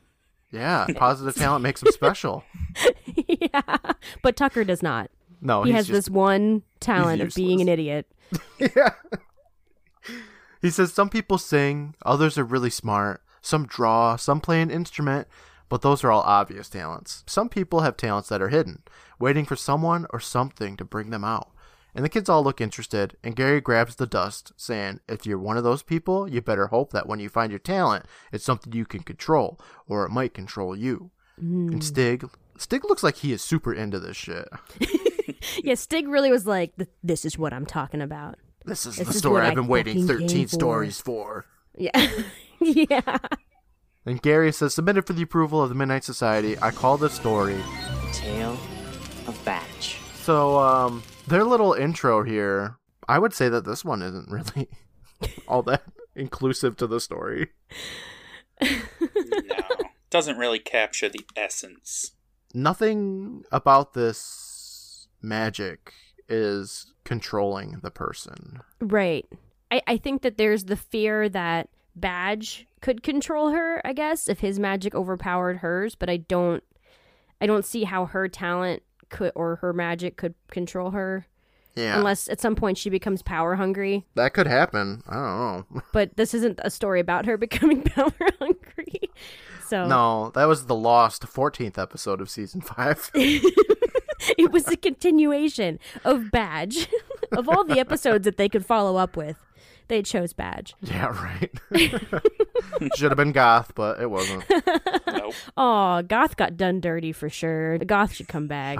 Yeah. 0.54 0.86
Positive 0.96 1.34
talent 1.34 1.62
makes 1.62 1.82
him 1.82 1.90
special. 1.92 2.44
yeah. 3.28 3.76
But 4.22 4.36
Tucker 4.36 4.64
does 4.64 4.82
not. 4.82 5.10
No, 5.40 5.62
he 5.62 5.72
has 5.72 5.88
just 5.88 6.06
this 6.06 6.10
one 6.10 6.62
talent 6.80 7.20
of 7.20 7.34
being 7.34 7.60
an 7.60 7.68
idiot. 7.68 8.06
yeah. 8.58 8.94
He 10.62 10.70
says 10.70 10.92
some 10.92 11.10
people 11.10 11.36
sing, 11.36 11.94
others 12.06 12.38
are 12.38 12.44
really 12.44 12.70
smart, 12.70 13.22
some 13.42 13.66
draw, 13.66 14.16
some 14.16 14.40
play 14.40 14.62
an 14.62 14.70
instrument, 14.70 15.28
but 15.68 15.82
those 15.82 16.02
are 16.02 16.10
all 16.10 16.22
obvious 16.22 16.70
talents. 16.70 17.24
Some 17.26 17.50
people 17.50 17.80
have 17.80 17.98
talents 17.98 18.30
that 18.30 18.40
are 18.40 18.48
hidden, 18.48 18.82
waiting 19.18 19.44
for 19.44 19.56
someone 19.56 20.06
or 20.10 20.20
something 20.20 20.78
to 20.78 20.84
bring 20.84 21.10
them 21.10 21.24
out. 21.24 21.50
And 21.94 22.04
the 22.04 22.08
kids 22.08 22.28
all 22.28 22.42
look 22.42 22.60
interested, 22.60 23.16
and 23.22 23.36
Gary 23.36 23.60
grabs 23.60 23.94
the 23.96 24.06
dust, 24.06 24.52
saying, 24.56 25.00
If 25.08 25.26
you're 25.26 25.38
one 25.38 25.56
of 25.56 25.62
those 25.64 25.82
people, 25.82 26.28
you 26.28 26.40
better 26.40 26.66
hope 26.66 26.92
that 26.92 27.06
when 27.06 27.20
you 27.20 27.28
find 27.28 27.52
your 27.52 27.60
talent, 27.60 28.04
it's 28.32 28.44
something 28.44 28.72
you 28.72 28.84
can 28.84 29.02
control, 29.04 29.60
or 29.86 30.04
it 30.04 30.10
might 30.10 30.34
control 30.34 30.74
you. 30.76 31.10
And 31.36 31.82
Stig, 31.84 32.28
Stig 32.58 32.84
looks 32.84 33.02
like 33.02 33.16
he 33.16 33.32
is 33.32 33.42
super 33.42 33.72
into 33.72 33.98
this 34.00 34.16
shit. 34.16 34.48
Yeah, 35.62 35.74
Stig 35.74 36.08
really 36.08 36.30
was 36.30 36.46
like, 36.46 36.72
"This 37.02 37.24
is 37.26 37.38
what 37.38 37.52
I'm 37.52 37.66
talking 37.66 38.00
about." 38.00 38.36
This 38.64 38.86
is 38.86 38.96
This 38.96 39.08
the 39.08 39.12
is 39.12 39.18
story 39.18 39.42
I've 39.42 39.52
I 39.52 39.54
been 39.54 39.66
waiting 39.68 40.06
13 40.06 40.46
for. 40.46 40.48
stories 40.54 41.00
for. 41.00 41.44
Yeah, 41.76 41.90
yeah. 42.60 43.18
And 44.06 44.20
Gary 44.22 44.52
says, 44.52 44.74
submitted 44.74 45.06
for 45.06 45.12
the 45.12 45.22
approval 45.22 45.62
of 45.62 45.68
the 45.68 45.74
Midnight 45.74 46.02
Society. 46.04 46.56
I 46.60 46.70
call 46.70 46.96
this 46.96 47.12
story. 47.12 47.54
The 47.56 48.10
Tale 48.12 48.58
of 49.26 49.38
Badge. 49.44 49.98
So, 50.22 50.58
um, 50.58 51.02
their 51.26 51.44
little 51.44 51.72
intro 51.72 52.22
here, 52.22 52.76
I 53.08 53.18
would 53.18 53.34
say 53.34 53.48
that 53.48 53.64
this 53.64 53.84
one 53.84 54.02
isn't 54.02 54.30
really 54.30 54.68
all 55.48 55.62
that 55.64 55.82
inclusive 56.14 56.76
to 56.78 56.86
the 56.86 57.00
story. 57.00 57.48
No. 58.60 58.68
Doesn't 60.10 60.38
really 60.38 60.60
capture 60.60 61.08
the 61.08 61.24
essence. 61.36 62.12
Nothing 62.54 63.42
about 63.50 63.94
this 63.94 65.08
magic 65.20 65.92
is 66.28 66.92
controlling 67.04 67.80
the 67.82 67.90
person. 67.90 68.60
Right. 68.80 69.26
I, 69.70 69.82
I 69.88 69.96
think 69.96 70.22
that 70.22 70.38
there's 70.38 70.64
the 70.64 70.76
fear 70.76 71.28
that 71.30 71.68
Badge 71.96 72.66
could 72.80 73.02
control 73.02 73.50
her, 73.50 73.80
I 73.84 73.92
guess, 73.92 74.28
if 74.28 74.40
his 74.40 74.58
magic 74.58 74.94
overpowered 74.94 75.58
hers, 75.58 75.94
but 75.94 76.08
I 76.08 76.18
don't 76.18 76.62
I 77.40 77.46
don't 77.46 77.64
see 77.64 77.84
how 77.84 78.06
her 78.06 78.28
talent 78.28 78.82
could 79.14 79.32
or 79.34 79.56
her 79.56 79.72
magic 79.72 80.16
could 80.18 80.34
control 80.50 80.90
her. 80.90 81.26
Yeah. 81.76 81.96
Unless 81.98 82.28
at 82.28 82.40
some 82.40 82.54
point 82.54 82.78
she 82.78 82.88
becomes 82.90 83.22
power 83.22 83.56
hungry. 83.56 84.04
that 84.14 84.32
could 84.34 84.46
happen. 84.46 85.02
I 85.08 85.14
don't 85.14 85.24
know. 85.74 85.82
But 85.92 86.16
this 86.16 86.34
isn't 86.34 86.60
a 86.62 86.70
story 86.70 87.00
about 87.00 87.26
her 87.26 87.36
becoming 87.46 87.82
power 87.82 88.12
hungry. 88.38 89.00
So 89.66 89.86
no, 89.86 90.30
that 90.34 90.44
was 90.44 90.66
the 90.66 90.74
lost 90.74 91.22
14th 91.22 91.78
episode 91.78 92.20
of 92.20 92.28
season 92.30 92.60
5. 92.60 93.10
it 93.14 94.52
was 94.52 94.68
a 94.68 94.76
continuation 94.76 95.78
of 96.04 96.30
Badge. 96.30 96.88
of 97.32 97.48
all 97.48 97.64
the 97.64 97.80
episodes 97.80 98.24
that 98.24 98.36
they 98.36 98.48
could 98.48 98.64
follow 98.64 98.96
up 98.96 99.16
with, 99.16 99.36
they 99.88 100.02
chose 100.02 100.32
Badge. 100.32 100.74
yeah, 100.80 101.06
right. 101.06 101.50
Should 102.96 103.10
have 103.10 103.16
been 103.16 103.32
goth, 103.32 103.72
but 103.74 104.00
it 104.00 104.10
wasn't. 104.10 104.44
Nope. 105.06 105.34
Oh, 105.56 106.02
Goth 106.02 106.36
got 106.36 106.56
done 106.56 106.80
dirty 106.80 107.12
for 107.12 107.28
sure. 107.28 107.78
Goth 107.78 108.14
should 108.14 108.28
come 108.28 108.46
back. 108.46 108.78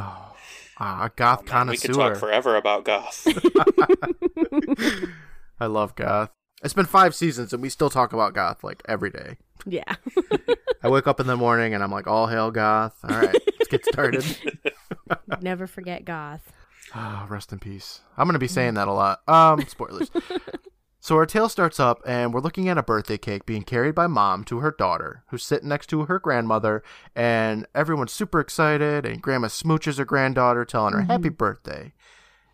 Ah, 0.79 1.09
goth 1.15 1.49
Man, 1.51 1.69
we 1.69 1.77
could 1.77 1.95
talk 1.95 2.17
forever 2.17 2.57
about 2.57 2.85
goth. 2.85 3.27
I 5.61 5.67
love 5.67 5.95
goth. 5.95 6.31
It's 6.63 6.75
been 6.75 6.87
five 6.87 7.15
seasons 7.15 7.53
and 7.53 7.63
we 7.63 7.69
still 7.69 7.91
talk 7.91 8.13
about 8.13 8.35
goth 8.35 8.65
like 8.65 8.83
every 8.89 9.11
day. 9.11 9.37
Yeah. 9.67 9.95
I 10.83 10.89
wake 10.89 11.07
up 11.07 11.21
in 11.21 11.27
the 11.27 11.37
morning 11.37 11.75
and 11.75 11.83
I'm 11.83 11.93
like, 11.93 12.07
all 12.07 12.27
hail 12.27 12.51
goth. 12.51 12.97
All 13.05 13.17
right, 13.17 13.35
let's 13.59 13.69
get 13.71 13.85
started. 13.87 14.25
Never 15.41 15.67
forget 15.67 16.05
Goth. 16.05 16.53
Ah, 16.95 17.27
rest 17.29 17.53
in 17.53 17.59
peace. 17.59 18.01
I'm 18.17 18.27
gonna 18.27 18.39
be 18.39 18.49
saying 18.49 18.75
that 18.75 18.89
a 18.89 18.93
lot. 18.93 19.21
Um, 19.29 19.65
spoilers. 19.67 20.11
So 21.05 21.17
our 21.17 21.27
tale 21.27 21.51
starts 21.51 21.79
up 21.79 22.01
and 22.07 22.33
we're 22.33 22.41
looking 22.41 22.67
at 22.67 22.79
a 22.79 22.83
birthday 22.83 23.19
cake 23.19 23.45
being 23.45 23.63
carried 23.63 23.95
by 23.95 24.07
mom 24.07 24.43
to 24.45 24.61
her 24.61 24.71
daughter, 24.71 25.23
who's 25.27 25.45
sitting 25.45 25.69
next 25.69 25.89
to 25.89 26.07
her 26.07 26.19
grandmother, 26.19 26.83
and 27.15 27.67
everyone's 27.75 28.11
super 28.11 28.41
excited. 28.41 29.05
And 29.05 29.21
grandma 29.21 29.49
smooches 29.49 29.99
her 29.99 30.07
granddaughter, 30.07 30.65
telling 30.65 30.95
her 30.95 31.01
mm-hmm. 31.01 31.11
happy 31.11 31.29
birthday. 31.29 31.93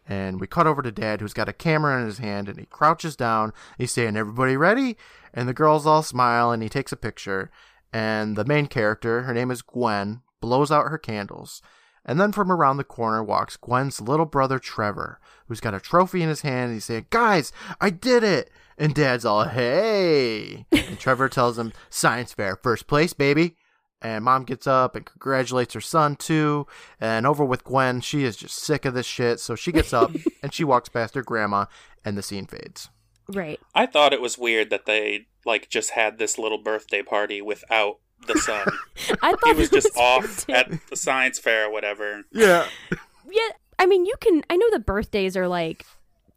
And 0.04 0.40
we 0.40 0.48
cut 0.48 0.66
over 0.66 0.82
to 0.82 0.90
dad, 0.90 1.20
who's 1.20 1.32
got 1.32 1.48
a 1.48 1.52
camera 1.52 2.00
in 2.00 2.06
his 2.06 2.18
hand, 2.18 2.48
and 2.48 2.58
he 2.58 2.66
crouches 2.66 3.14
down. 3.14 3.52
He's 3.78 3.92
saying, 3.92 4.16
"Everybody 4.16 4.56
ready?" 4.56 4.96
And 5.32 5.48
the 5.48 5.54
girls 5.54 5.86
all 5.86 6.02
smile, 6.02 6.50
and 6.50 6.60
he 6.60 6.68
takes 6.68 6.90
a 6.90 6.96
picture. 6.96 7.52
And 7.92 8.34
the 8.34 8.44
main 8.44 8.66
character, 8.66 9.22
her 9.22 9.32
name 9.32 9.52
is 9.52 9.62
Gwen, 9.62 10.22
blows 10.40 10.72
out 10.72 10.88
her 10.88 10.98
candles. 10.98 11.62
And 12.10 12.20
then 12.20 12.32
from 12.32 12.50
around 12.50 12.76
the 12.76 12.82
corner 12.82 13.22
walks 13.22 13.56
Gwen's 13.56 14.00
little 14.00 14.26
brother 14.26 14.58
Trevor, 14.58 15.20
who's 15.46 15.60
got 15.60 15.74
a 15.74 15.78
trophy 15.78 16.24
in 16.24 16.28
his 16.28 16.40
hand. 16.40 16.64
And 16.64 16.74
he's 16.74 16.86
saying, 16.86 17.06
Guys, 17.10 17.52
I 17.80 17.90
did 17.90 18.24
it! 18.24 18.50
And 18.76 18.96
Dad's 18.96 19.24
all, 19.24 19.44
Hey! 19.44 20.66
And 20.72 20.98
Trevor 20.98 21.28
tells 21.28 21.56
him, 21.56 21.72
Science 21.88 22.32
fair, 22.32 22.56
first 22.56 22.88
place, 22.88 23.12
baby. 23.12 23.54
And 24.02 24.24
mom 24.24 24.42
gets 24.42 24.66
up 24.66 24.96
and 24.96 25.06
congratulates 25.06 25.74
her 25.74 25.80
son 25.80 26.16
too. 26.16 26.66
And 27.00 27.28
over 27.28 27.44
with 27.44 27.62
Gwen, 27.62 28.00
she 28.00 28.24
is 28.24 28.36
just 28.36 28.56
sick 28.56 28.84
of 28.84 28.94
this 28.94 29.06
shit. 29.06 29.38
So 29.38 29.54
she 29.54 29.70
gets 29.70 29.92
up 29.92 30.10
and 30.42 30.52
she 30.52 30.64
walks 30.64 30.88
past 30.88 31.14
her 31.14 31.22
grandma, 31.22 31.66
and 32.04 32.18
the 32.18 32.22
scene 32.24 32.46
fades. 32.46 32.88
Right. 33.28 33.60
I 33.72 33.86
thought 33.86 34.12
it 34.12 34.20
was 34.20 34.36
weird 34.36 34.70
that 34.70 34.84
they 34.84 35.28
like 35.46 35.68
just 35.68 35.90
had 35.90 36.18
this 36.18 36.38
little 36.38 36.60
birthday 36.60 37.02
party 37.02 37.40
without 37.40 38.00
the 38.26 38.38
son. 38.38 38.66
I 39.22 39.32
thought 39.32 39.54
he 39.54 39.60
was 39.60 39.68
it 39.68 39.74
just 39.74 39.96
weird, 39.96 40.24
off 40.24 40.46
too. 40.46 40.52
at 40.52 40.70
the 40.88 40.96
science 40.96 41.38
fair 41.38 41.66
or 41.66 41.70
whatever. 41.72 42.22
Yeah. 42.32 42.66
Yeah, 43.32 43.48
I 43.78 43.86
mean, 43.86 44.06
you 44.06 44.14
can. 44.20 44.42
I 44.50 44.56
know 44.56 44.66
the 44.72 44.80
birthdays 44.80 45.36
are 45.36 45.46
like, 45.46 45.86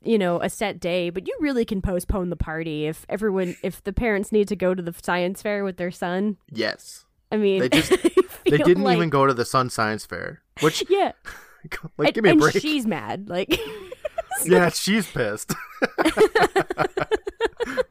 you 0.03 0.19
know, 0.19 0.39
a 0.41 0.49
set 0.49 0.79
day, 0.79 1.09
but 1.09 1.27
you 1.27 1.35
really 1.39 1.65
can 1.65 1.81
postpone 1.81 2.29
the 2.29 2.35
party 2.35 2.85
if 2.85 3.03
everyone, 3.09 3.55
if 3.63 3.83
the 3.83 3.91
parents 3.93 4.31
need 4.31 4.47
to 4.49 4.55
go 4.55 4.75
to 4.75 4.81
the 4.83 4.93
science 5.01 5.41
fair 5.41 5.63
with 5.63 5.77
their 5.77 5.89
son. 5.89 6.37
Yes. 6.51 7.05
I 7.31 7.37
mean, 7.37 7.61
They 7.61 7.69
just- 7.69 7.91
They 8.45 8.57
didn't 8.59 8.83
like- 8.83 8.95
even 8.97 9.09
go 9.09 9.25
to 9.25 9.33
the 9.33 9.45
Sun 9.45 9.71
Science 9.71 10.05
Fair, 10.05 10.43
which, 10.61 10.83
Yeah, 10.87 11.13
like, 11.97 12.09
and, 12.09 12.13
give 12.13 12.23
me 12.25 12.29
a 12.29 12.33
and 12.33 12.41
break. 12.41 12.59
she's 12.61 12.85
mad. 12.85 13.27
Like, 13.27 13.57
Yeah, 14.45 14.69
she's 14.69 15.09
pissed. 15.09 15.53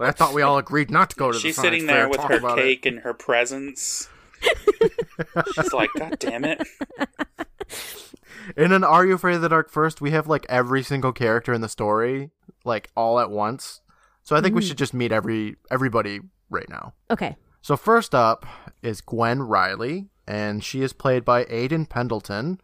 I 0.00 0.10
thought 0.10 0.34
we 0.34 0.42
all 0.42 0.58
agreed 0.58 0.90
not 0.90 1.10
to 1.10 1.16
go 1.16 1.32
to 1.32 1.38
She's 1.38 1.56
the 1.56 1.62
She's 1.62 1.70
sitting 1.70 1.86
there 1.86 2.08
with 2.08 2.20
her 2.20 2.36
about 2.36 2.58
it. 2.58 2.62
cake 2.62 2.86
and 2.86 3.00
her 3.00 3.14
presents. 3.14 4.08
She's 5.54 5.72
like, 5.72 5.90
God 5.96 6.18
damn 6.18 6.44
it. 6.44 6.62
In 8.56 8.72
an 8.72 8.84
Are 8.84 9.06
You 9.06 9.14
Afraid 9.14 9.36
of 9.36 9.42
the 9.42 9.48
Dark 9.48 9.70
First, 9.70 10.00
we 10.00 10.10
have 10.10 10.26
like 10.26 10.44
every 10.48 10.82
single 10.82 11.12
character 11.12 11.52
in 11.52 11.60
the 11.60 11.68
story, 11.68 12.30
like 12.64 12.90
all 12.96 13.20
at 13.20 13.30
once. 13.30 13.80
So 14.22 14.36
I 14.36 14.40
think 14.40 14.54
we 14.54 14.62
mm. 14.62 14.68
should 14.68 14.78
just 14.78 14.94
meet 14.94 15.12
every 15.12 15.56
everybody 15.70 16.20
right 16.50 16.68
now. 16.68 16.94
okay, 17.10 17.36
So 17.60 17.76
first 17.76 18.14
up 18.14 18.46
is 18.82 19.00
Gwen 19.00 19.42
Riley, 19.42 20.08
and 20.26 20.62
she 20.62 20.82
is 20.82 20.92
played 20.92 21.24
by 21.24 21.46
Aidan 21.48 21.86
Pendleton, 21.86 22.60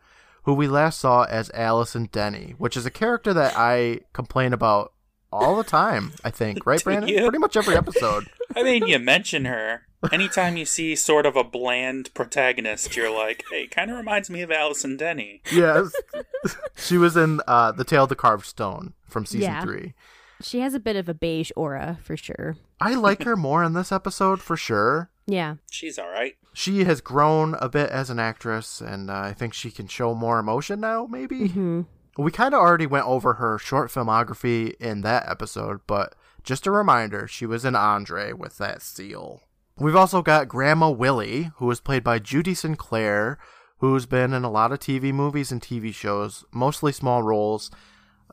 who 0.48 0.54
we 0.54 0.66
last 0.66 0.98
saw 0.98 1.24
as 1.24 1.50
Allison 1.52 2.08
Denny, 2.10 2.54
which 2.56 2.74
is 2.74 2.86
a 2.86 2.90
character 2.90 3.34
that 3.34 3.52
I 3.54 4.00
complain 4.14 4.54
about 4.54 4.94
all 5.30 5.56
the 5.58 5.62
time. 5.62 6.12
I 6.24 6.30
think, 6.30 6.64
right, 6.64 6.82
Brandon? 6.82 7.06
you? 7.06 7.20
Pretty 7.20 7.36
much 7.36 7.54
every 7.54 7.76
episode. 7.76 8.24
I 8.56 8.62
mean, 8.62 8.86
you 8.86 8.98
mention 8.98 9.44
her. 9.44 9.82
Anytime 10.10 10.56
you 10.56 10.64
see 10.64 10.96
sort 10.96 11.26
of 11.26 11.36
a 11.36 11.44
bland 11.44 12.14
protagonist, 12.14 12.96
you're 12.96 13.14
like, 13.14 13.44
hey, 13.50 13.66
kind 13.66 13.90
of 13.90 13.98
reminds 13.98 14.30
me 14.30 14.40
of 14.40 14.50
Allison 14.50 14.96
Denny. 14.96 15.42
yes, 15.52 15.92
she 16.76 16.96
was 16.96 17.14
in 17.14 17.42
uh, 17.46 17.72
the 17.72 17.84
Tale 17.84 18.04
of 18.04 18.08
the 18.08 18.16
Carved 18.16 18.46
Stone 18.46 18.94
from 19.06 19.26
season 19.26 19.50
Yeah. 19.50 19.60
three. 19.62 19.92
she 20.40 20.60
has 20.60 20.72
a 20.72 20.80
bit 20.80 20.96
of 20.96 21.10
a 21.10 21.14
beige 21.14 21.50
aura 21.56 21.98
for 22.02 22.16
sure. 22.16 22.56
I 22.80 22.94
like 22.94 23.24
her 23.24 23.36
more 23.36 23.62
in 23.62 23.74
this 23.74 23.92
episode 23.92 24.40
for 24.40 24.56
sure. 24.56 25.10
Yeah, 25.30 25.56
She's 25.70 25.98
all 25.98 26.08
right. 26.08 26.36
She 26.54 26.84
has 26.84 27.02
grown 27.02 27.54
a 27.60 27.68
bit 27.68 27.90
as 27.90 28.08
an 28.08 28.18
actress, 28.18 28.80
and 28.80 29.10
uh, 29.10 29.14
I 29.14 29.32
think 29.34 29.52
she 29.52 29.70
can 29.70 29.86
show 29.86 30.14
more 30.14 30.38
emotion 30.38 30.80
now. 30.80 31.06
Maybe 31.06 31.48
hmm 31.48 31.82
we 32.16 32.32
kind 32.32 32.52
of 32.52 32.60
already 32.60 32.86
went 32.86 33.06
over 33.06 33.34
her 33.34 33.58
short 33.58 33.92
filmography 33.92 34.74
in 34.80 35.02
that 35.02 35.28
episode, 35.28 35.80
but 35.86 36.16
just 36.42 36.66
a 36.66 36.70
reminder, 36.72 37.28
she 37.28 37.46
was 37.46 37.64
in 37.64 37.76
Andre 37.76 38.32
with 38.32 38.58
that 38.58 38.82
seal. 38.82 39.42
We've 39.76 39.94
also 39.94 40.20
got 40.20 40.48
Grandma 40.48 40.90
Willie, 40.90 41.52
who 41.58 41.70
is 41.70 41.80
played 41.80 42.02
by 42.02 42.18
Judy 42.18 42.54
Sinclair, 42.54 43.38
who's 43.78 44.06
been 44.06 44.32
in 44.32 44.42
a 44.42 44.50
lot 44.50 44.72
of 44.72 44.80
TV 44.80 45.12
movies 45.12 45.52
and 45.52 45.62
TV 45.62 45.94
shows, 45.94 46.44
mostly 46.50 46.90
small 46.90 47.22
roles. 47.22 47.70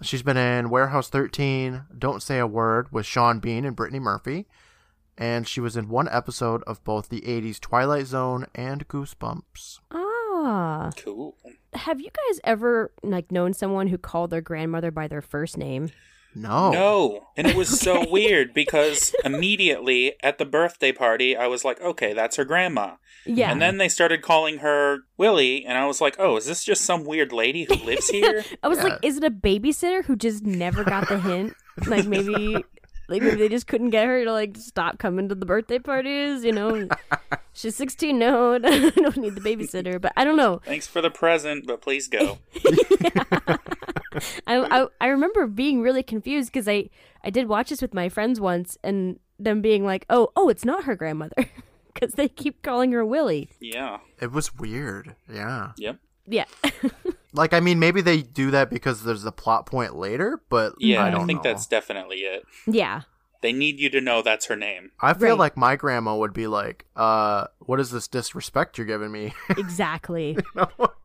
She's 0.02 0.24
been 0.24 0.38
in 0.38 0.72
Warehouse 0.72 1.10
13, 1.10 1.84
Don't 1.96 2.24
Say 2.24 2.40
a 2.40 2.48
Word 2.48 2.92
with 2.92 3.06
Sean 3.06 3.40
Bean 3.40 3.66
and 3.66 3.76
Brittany 3.76 4.00
Murphy, 4.00 4.48
and 5.18 5.48
she 5.48 5.60
was 5.62 5.76
in 5.78 5.90
one 5.90 6.08
episode 6.10 6.64
of 6.68 6.84
both 6.84 7.10
the 7.10 7.22
80s 7.22 7.60
Twilight 7.60 8.08
Zone 8.08 8.46
and 8.56 8.88
Goosebumps. 8.88 9.80
Ah, 9.92 10.92
Cool. 10.98 11.36
have 11.74 12.00
you 12.02 12.10
guys 12.10 12.40
ever 12.44 12.92
like 13.04 13.32
known 13.32 13.54
someone 13.54 13.88
who 13.88 13.98
called 13.98 14.30
their 14.30 14.42
grandmother 14.42 14.92
by 14.92 15.08
their 15.08 15.22
first 15.22 15.58
name? 15.58 15.92
No. 16.38 16.70
No. 16.72 17.28
And 17.38 17.48
it 17.48 17.56
was 17.56 17.80
so 17.80 18.06
weird 18.10 18.54
because 18.54 19.16
immediately 19.24 20.16
at 20.22 20.38
the 20.38 20.44
birthday 20.46 20.92
party, 20.92 21.38
I 21.38 21.48
was 21.48 21.64
like, 21.64 21.80
okay, 21.80 22.12
that's 22.14 22.36
her 22.36 22.44
grandma. 22.44 22.96
Yeah, 23.26 23.50
And 23.52 23.62
then 23.62 23.78
they 23.78 23.88
started 23.88 24.22
calling 24.22 24.58
her 24.60 25.00
Willie, 25.18 25.66
and 25.66 25.78
I 25.78 25.86
was 25.88 26.00
like, 26.02 26.16
oh, 26.20 26.36
is 26.38 26.46
this 26.46 26.64
just 26.64 26.84
some 26.84 27.06
weird 27.06 27.32
lady 27.32 27.64
who 27.64 27.74
lives 27.76 28.10
here? 28.12 28.44
I 28.62 28.68
was 28.68 28.80
Yeah. 28.80 28.84
like, 28.84 29.00
is 29.02 29.18
it 29.18 29.24
a 29.24 29.32
babysitter 29.32 30.04
who 30.04 30.16
just 30.18 30.44
never 30.44 30.84
got 30.84 31.08
the 31.08 31.20
hint? 31.20 31.54
like 31.88 32.06
maybe 32.06 32.64
like 33.08 33.22
maybe 33.22 33.36
they 33.38 33.50
just 33.50 33.68
couldn't 33.68 33.90
get 33.92 34.06
her 34.06 34.24
to 34.24 34.32
like 34.32 34.58
stop 34.58 35.00
coming 35.00 35.30
to 35.30 35.36
the 35.36 35.46
birthday 35.46 35.80
parties, 35.80 36.44
you 36.44 36.52
know? 36.52 36.88
She's 37.54 37.76
16 37.76 38.18
no, 38.18 38.54
I 38.64 38.90
don't 38.90 39.18
need 39.18 39.36
the 39.36 39.42
babysitter, 39.42 40.00
but 40.00 40.14
I 40.18 40.24
don't 40.24 40.38
know. 40.38 40.62
Thanks 40.66 40.88
for 40.88 41.02
the 41.02 41.10
present, 41.10 41.66
but 41.68 41.82
please 41.82 42.08
go. 42.08 42.40
I 44.48 44.58
I, 44.58 44.88
I 45.02 45.08
remember 45.08 45.48
being 45.48 45.82
really 45.82 46.04
confused 46.04 46.52
cuz 46.54 46.68
I 46.68 46.90
I 47.24 47.30
did 47.30 47.48
watch 47.48 47.70
this 47.70 47.82
with 47.82 47.94
my 47.94 48.10
friends 48.10 48.40
once 48.40 48.78
and 48.84 49.20
them 49.38 49.62
being 49.62 49.84
like, 49.84 50.06
"Oh, 50.10 50.32
oh, 50.36 50.50
it's 50.50 50.66
not 50.66 50.86
her 50.86 50.96
grandmother." 50.96 51.50
Cuz 51.96 52.14
they 52.14 52.28
keep 52.28 52.62
calling 52.62 52.92
her 52.92 53.06
Willie. 53.06 53.50
Yeah. 53.60 54.00
It 54.20 54.32
was 54.32 54.54
weird. 54.56 55.16
Yeah. 55.32 55.72
Yep. 55.78 55.98
Yeah. 56.28 56.46
Like, 57.36 57.54
I 57.54 57.60
mean, 57.60 57.80
maybe 57.80 58.02
they 58.02 58.22
do 58.22 58.52
that 58.52 58.70
because 58.70 59.04
there's 59.04 59.26
a 59.26 59.32
plot 59.32 59.66
point 59.66 59.96
later, 59.96 60.42
but 60.50 60.74
Yeah, 60.80 61.04
I 61.04 61.08
I, 61.08 61.12
don't 61.12 61.28
think 61.28 61.44
know. 61.44 61.52
that's 61.52 61.68
definitely 61.68 62.18
it. 62.22 62.44
yeah. 62.66 63.02
They 63.42 63.52
need 63.54 63.80
you 63.80 63.90
to 63.92 64.02
know 64.02 64.24
that's 64.24 64.48
her 64.48 64.56
name. 64.56 64.92
I 65.00 65.14
feel 65.14 65.30
Right. 65.32 65.38
like 65.40 65.58
my 65.58 65.76
grandma 65.76 66.16
would 66.16 66.34
be 66.34 66.48
like, 66.48 66.86
uh, 66.96 67.46
what 67.60 67.80
is 67.80 67.92
this 67.92 68.08
disrespect 68.08 68.78
you're 68.78 68.88
giving 68.88 69.12
me? 69.12 69.34
Exactly. 69.58 70.38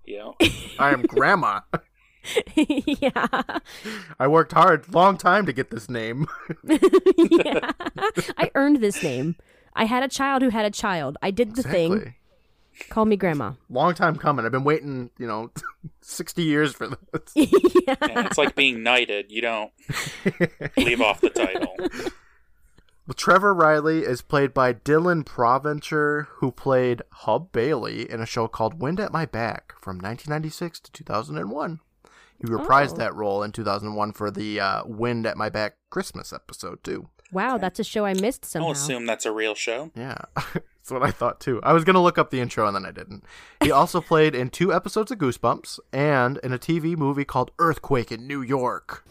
You 0.07 0.19
know? 0.19 0.37
I 0.79 0.91
am 0.93 1.03
grandma. 1.03 1.61
yeah. 2.55 3.43
I 4.19 4.27
worked 4.27 4.53
hard, 4.53 4.93
long 4.95 5.17
time 5.19 5.45
to 5.47 5.53
get 5.53 5.71
this 5.71 5.91
name. 5.91 6.27
yeah. 6.65 7.73
I 8.39 8.51
earned 8.55 8.81
this 8.81 9.03
name. 9.03 9.37
I 9.75 9.85
had 9.85 10.03
a 10.03 10.09
child 10.09 10.43
who 10.43 10.49
had 10.51 10.65
a 10.65 10.71
child. 10.71 11.17
I 11.23 11.31
did 11.31 11.57
the 11.57 11.63
thing. 11.63 12.15
Exactly. 12.81 12.95
Call 12.95 13.05
me 13.05 13.17
grandma. 13.17 13.53
Long 13.69 13.95
time 13.95 14.17
coming. 14.17 14.45
I've 14.45 14.53
been 14.53 14.65
waiting, 14.65 15.11
you 15.19 15.27
know, 15.27 15.51
60 16.01 16.43
years 16.43 16.73
for 16.75 16.89
this. 16.89 16.99
yeah. 17.35 17.47
Yeah, 17.87 18.27
it's 18.27 18.39
like 18.39 18.55
being 18.55 18.83
knighted. 18.83 19.31
You 19.31 19.43
don't 19.43 19.73
leave 20.77 21.01
off 21.01 21.21
the 21.21 21.31
title. 21.31 21.75
Well, 23.07 23.15
Trevor 23.17 23.53
Riley 23.55 24.01
is 24.01 24.23
played 24.23 24.55
by 24.55 24.73
Dylan 24.73 25.25
Provencher, 25.25 26.27
who 26.37 26.53
played 26.53 27.03
Hub 27.13 27.51
Bailey 27.53 28.09
in 28.11 28.21
a 28.21 28.27
show 28.27 28.47
called 28.49 28.81
Wind 28.81 29.01
at 29.01 29.13
My 29.13 29.27
Back 29.27 29.73
from 29.81 29.97
1996 29.97 30.81
to 30.81 30.93
2001. 30.93 31.81
He 32.39 32.47
reprised 32.47 32.93
Oh. 32.95 32.97
that 32.99 33.15
role 33.15 33.43
in 33.43 33.53
2001 33.53 34.13
for 34.13 34.31
the 34.31 34.61
uh, 34.61 34.83
Wind 34.87 35.27
at 35.27 35.37
My 35.37 35.49
Back 35.49 35.75
Christmas 35.91 36.33
episode, 36.33 36.83
too. 36.85 37.09
Wow, 37.33 37.59
that's 37.59 37.79
a 37.79 37.85
show 37.85 38.05
I 38.05 38.15
missed 38.15 38.45
somehow. 38.45 38.69
I'll 38.69 38.73
assume 38.73 39.07
that's 39.07 39.27
a 39.27 39.33
real 39.33 39.55
show. 39.55 39.91
Yeah, 39.95 40.17
that's 40.91 41.01
what 41.01 41.09
I 41.09 41.13
thought, 41.13 41.41
too. 41.41 41.61
I 41.63 41.73
was 41.73 41.85
going 41.85 41.95
to 41.95 42.01
look 42.01 42.19
up 42.19 42.31
the 42.31 42.41
intro 42.41 42.67
and 42.67 42.75
then 42.75 42.85
I 42.85 42.91
didn't. 42.91 43.25
He 43.63 43.71
also 43.71 44.01
played 44.01 44.35
in 44.35 44.51
two 44.51 44.73
episodes 44.73 45.11
of 45.11 45.19
Goosebumps 45.19 45.79
and 45.93 46.39
in 46.39 46.53
a 46.53 46.59
TV 46.59 46.97
movie 46.97 47.25
called 47.25 47.53
Earthquake 47.59 48.11
in 48.11 48.27
New 48.27 48.43
York. 48.43 49.05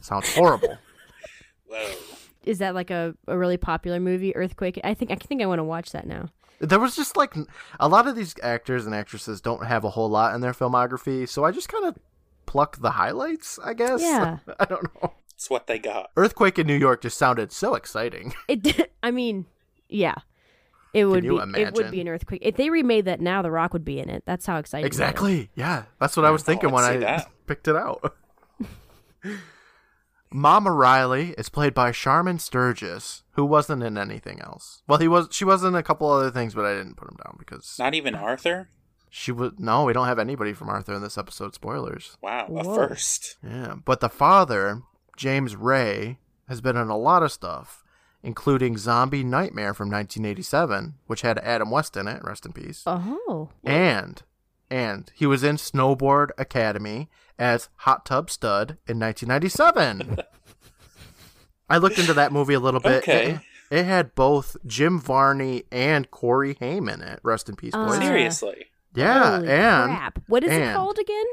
Sounds 0.00 0.34
horrible. 0.34 0.78
Whoa. 1.66 1.92
Is 2.44 2.58
that 2.58 2.74
like 2.74 2.90
a, 2.90 3.14
a 3.26 3.36
really 3.36 3.56
popular 3.56 4.00
movie, 4.00 4.34
Earthquake? 4.34 4.80
I 4.84 4.94
think 4.94 5.10
I 5.10 5.16
think 5.16 5.42
I 5.42 5.46
want 5.46 5.58
to 5.58 5.64
watch 5.64 5.90
that 5.92 6.06
now. 6.06 6.28
There 6.60 6.78
was 6.78 6.94
just 6.96 7.16
like 7.16 7.34
a 7.80 7.88
lot 7.88 8.06
of 8.06 8.14
these 8.14 8.34
actors 8.42 8.86
and 8.86 8.94
actresses 8.94 9.40
don't 9.40 9.66
have 9.66 9.84
a 9.84 9.90
whole 9.90 10.08
lot 10.08 10.34
in 10.34 10.40
their 10.40 10.52
filmography, 10.52 11.28
so 11.28 11.44
I 11.44 11.50
just 11.50 11.68
kind 11.68 11.84
of 11.84 11.98
pluck 12.46 12.78
the 12.80 12.92
highlights, 12.92 13.58
I 13.62 13.74
guess. 13.74 14.00
Yeah. 14.00 14.38
I 14.60 14.64
don't 14.64 14.84
know. 14.94 15.14
It's 15.34 15.50
what 15.50 15.66
they 15.66 15.78
got. 15.78 16.10
Earthquake 16.16 16.58
in 16.58 16.66
New 16.66 16.76
York 16.76 17.02
just 17.02 17.18
sounded 17.18 17.52
so 17.52 17.74
exciting. 17.74 18.32
It. 18.48 18.92
I 19.02 19.10
mean, 19.10 19.46
yeah. 19.88 20.14
It 20.94 21.04
would 21.04 21.24
you 21.24 21.44
be. 21.52 21.60
It 21.60 21.74
would 21.74 21.90
be 21.90 22.00
an 22.00 22.08
earthquake. 22.08 22.40
If 22.42 22.56
they 22.56 22.70
remade 22.70 23.04
that 23.04 23.20
now, 23.20 23.42
The 23.42 23.50
Rock 23.50 23.72
would 23.72 23.84
be 23.84 23.98
in 23.98 24.08
it. 24.08 24.22
That's 24.26 24.46
how 24.46 24.56
exciting. 24.58 24.84
that 24.84 24.92
is. 24.92 24.98
exactly. 24.98 25.50
Yeah, 25.54 25.84
that's 26.00 26.16
what 26.16 26.24
I 26.24 26.30
was 26.30 26.42
thinking 26.42 26.68
I'd 26.70 26.72
when 26.74 26.84
I 26.84 26.96
that. 26.98 27.30
picked 27.46 27.68
it 27.68 27.76
out. 27.76 28.14
Mama 30.32 30.72
Riley 30.72 31.34
is 31.38 31.48
played 31.48 31.72
by 31.72 31.92
Charmin 31.92 32.38
Sturgis, 32.38 33.22
who 33.32 33.44
wasn't 33.44 33.82
in 33.82 33.96
anything 33.96 34.40
else. 34.40 34.82
Well, 34.88 34.98
he 34.98 35.08
was. 35.08 35.28
She 35.30 35.44
was 35.44 35.62
in 35.62 35.74
a 35.74 35.82
couple 35.82 36.10
other 36.10 36.30
things, 36.30 36.54
but 36.54 36.64
I 36.64 36.74
didn't 36.74 36.96
put 36.96 37.08
him 37.10 37.16
down 37.24 37.36
because 37.38 37.76
Not 37.78 37.94
even 37.94 38.14
Arthur? 38.14 38.68
she 39.08 39.32
was. 39.32 39.52
No, 39.58 39.84
we 39.84 39.92
don't 39.92 40.06
have 40.06 40.18
anybody 40.18 40.52
from 40.52 40.68
Arthur 40.68 40.94
in 40.94 41.02
this 41.02 41.16
episode. 41.16 41.54
Spoilers. 41.54 42.16
Wow, 42.22 42.46
a 42.56 42.64
first. 42.64 43.36
Yeah, 43.42 43.76
but 43.84 44.00
the 44.00 44.08
father, 44.08 44.82
James 45.16 45.54
Ray, 45.56 46.18
has 46.48 46.60
been 46.60 46.76
in 46.76 46.88
a 46.88 46.98
lot 46.98 47.22
of 47.22 47.30
stuff, 47.32 47.84
including 48.26 48.76
Zombie 48.76 49.22
Nightmare 49.22 49.72
from 49.72 49.88
1987, 49.88 50.94
which 51.06 51.22
had 51.22 51.38
Adam 51.38 51.70
West 51.70 51.96
in 51.96 52.08
it, 52.08 52.22
rest 52.24 52.44
in 52.44 52.52
peace. 52.52 52.82
Oh. 52.84 53.50
And 53.64 54.20
and 54.68 55.12
he 55.14 55.26
was 55.26 55.44
in 55.44 55.56
Snowboard 55.56 56.30
Academy 56.36 57.08
as 57.38 57.68
Hot 57.76 58.04
Tub 58.04 58.28
Stud 58.28 58.78
in 58.88 58.98
1997. 58.98 60.18
I 61.70 61.78
looked 61.78 61.98
into 62.00 62.14
that 62.14 62.32
movie 62.32 62.54
a 62.54 62.60
little 62.60 62.80
bit. 62.80 63.02
Okay. 63.04 63.38
It, 63.70 63.78
it 63.78 63.84
had 63.84 64.14
both 64.16 64.56
Jim 64.66 65.00
Varney 65.00 65.64
and 65.70 66.10
Corey 66.10 66.56
Haim 66.60 66.88
in 66.88 67.00
it. 67.02 67.20
Rest 67.22 67.48
in 67.48 67.54
peace, 67.56 67.74
Uh. 67.74 67.92
Seriously. 68.00 68.66
yeah, 68.94 69.36
Holy 69.38 69.48
and 69.48 69.96
crap. 69.96 70.18
What 70.26 70.42
is 70.44 70.50
it 70.52 70.74
called 70.74 70.98
again? 70.98 71.24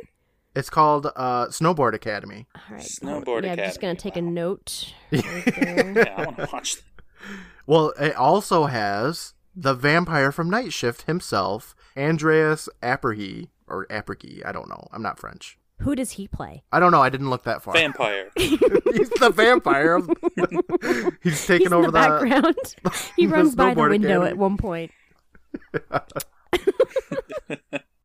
It's 0.55 0.69
called 0.69 1.07
uh, 1.15 1.47
Snowboard 1.47 1.93
Academy. 1.93 2.47
All 2.55 2.75
right. 2.75 2.81
Snowboard 2.81 3.43
yeah, 3.43 3.51
I'm 3.51 3.57
just 3.57 3.81
gonna 3.81 3.95
take 3.95 4.17
a 4.17 4.21
note. 4.21 4.93
Right 5.11 5.45
there. 5.45 5.93
Yeah, 5.95 6.13
I 6.17 6.25
want 6.25 6.37
to 6.37 6.49
watch 6.51 6.75
that. 6.75 6.83
Well, 7.65 7.93
it 7.99 8.15
also 8.15 8.65
has 8.65 9.33
the 9.55 9.73
vampire 9.73 10.31
from 10.31 10.49
Night 10.49 10.73
Shift 10.73 11.03
himself, 11.03 11.75
Andreas 11.95 12.67
Apergy 12.81 13.49
or 13.67 13.85
Apergy. 13.87 14.45
I 14.45 14.51
don't 14.51 14.67
know. 14.69 14.87
I'm 14.91 15.01
not 15.01 15.19
French. 15.19 15.57
Who 15.79 15.95
does 15.95 16.11
he 16.11 16.27
play? 16.27 16.63
I 16.71 16.79
don't 16.79 16.91
know. 16.91 17.01
I 17.01 17.09
didn't 17.09 17.29
look 17.29 17.43
that 17.43 17.61
far. 17.61 17.73
Vampire. 17.73 18.29
He's 18.35 19.09
the 19.19 19.31
vampire. 19.33 19.95
Of... 19.95 20.09
He's 21.23 21.45
taking 21.45 21.67
He's 21.67 21.73
over 21.73 21.85
in 21.85 21.87
the 21.87 21.91
background. 21.91 22.55
he 23.15 23.25
the 23.25 23.33
runs 23.33 23.55
by 23.55 23.73
the 23.73 23.81
window 23.81 24.21
Academy. 24.21 24.29
at 24.29 24.37
one 24.37 24.57
point. 24.57 24.91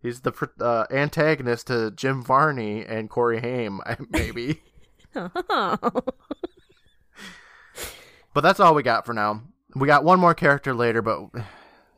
He's 0.00 0.20
the 0.20 0.32
uh, 0.60 0.86
antagonist 0.90 1.66
to 1.66 1.90
Jim 1.90 2.22
Varney 2.22 2.84
and 2.84 3.10
Corey 3.10 3.40
Haim, 3.40 3.80
maybe. 4.10 4.62
Oh. 5.14 6.02
But 8.34 8.42
that's 8.42 8.60
all 8.60 8.74
we 8.74 8.84
got 8.84 9.04
for 9.04 9.12
now. 9.12 9.42
We 9.74 9.88
got 9.88 10.04
one 10.04 10.20
more 10.20 10.34
character 10.34 10.72
later, 10.72 11.02
but 11.02 11.30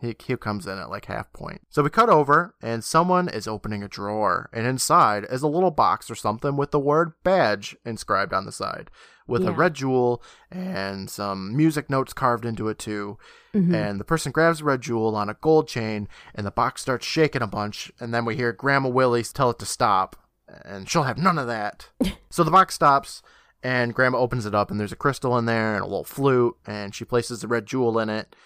he, 0.00 0.16
he 0.24 0.36
comes 0.38 0.66
in 0.66 0.78
at 0.78 0.88
like 0.88 1.04
half 1.04 1.30
point. 1.34 1.60
So 1.68 1.82
we 1.82 1.90
cut 1.90 2.08
over, 2.08 2.54
and 2.62 2.82
someone 2.82 3.28
is 3.28 3.46
opening 3.46 3.82
a 3.82 3.88
drawer, 3.88 4.48
and 4.50 4.66
inside 4.66 5.26
is 5.28 5.42
a 5.42 5.48
little 5.48 5.70
box 5.70 6.10
or 6.10 6.14
something 6.14 6.56
with 6.56 6.70
the 6.70 6.78
word 6.78 7.12
badge 7.22 7.76
inscribed 7.84 8.32
on 8.32 8.46
the 8.46 8.52
side, 8.52 8.90
with 9.30 9.46
a 9.46 9.52
red 9.52 9.74
jewel 9.74 10.22
and 10.50 11.08
some 11.08 11.56
music 11.56 11.88
notes 11.88 12.12
carved 12.12 12.44
into 12.44 12.68
it 12.68 12.78
too. 12.78 13.18
Mm-hmm. 13.54 13.74
And 13.74 14.00
the 14.00 14.04
person 14.04 14.32
grabs 14.32 14.60
a 14.60 14.64
red 14.64 14.80
jewel 14.80 15.16
on 15.16 15.28
a 15.28 15.34
gold 15.34 15.66
chain, 15.66 16.08
and 16.34 16.46
the 16.46 16.50
box 16.50 16.82
starts 16.82 17.06
shaking 17.06 17.42
a 17.42 17.46
bunch, 17.46 17.90
and 17.98 18.14
then 18.14 18.24
we 18.24 18.36
hear 18.36 18.52
Grandma 18.52 18.88
Willie 18.88 19.24
tell 19.24 19.50
it 19.50 19.58
to 19.58 19.66
stop, 19.66 20.16
and 20.64 20.88
she'll 20.88 21.02
have 21.04 21.18
none 21.18 21.38
of 21.38 21.46
that. 21.48 21.88
so 22.30 22.44
the 22.44 22.50
box 22.50 22.74
stops, 22.74 23.22
and 23.62 23.94
Grandma 23.94 24.18
opens 24.18 24.46
it 24.46 24.54
up, 24.54 24.70
and 24.70 24.78
there's 24.78 24.92
a 24.92 24.96
crystal 24.96 25.36
in 25.36 25.46
there 25.46 25.74
and 25.74 25.82
a 25.82 25.86
little 25.86 26.04
flute, 26.04 26.56
and 26.66 26.94
she 26.94 27.04
places 27.04 27.40
the 27.40 27.48
red 27.48 27.66
jewel 27.66 27.98
in 27.98 28.08
it, 28.08 28.36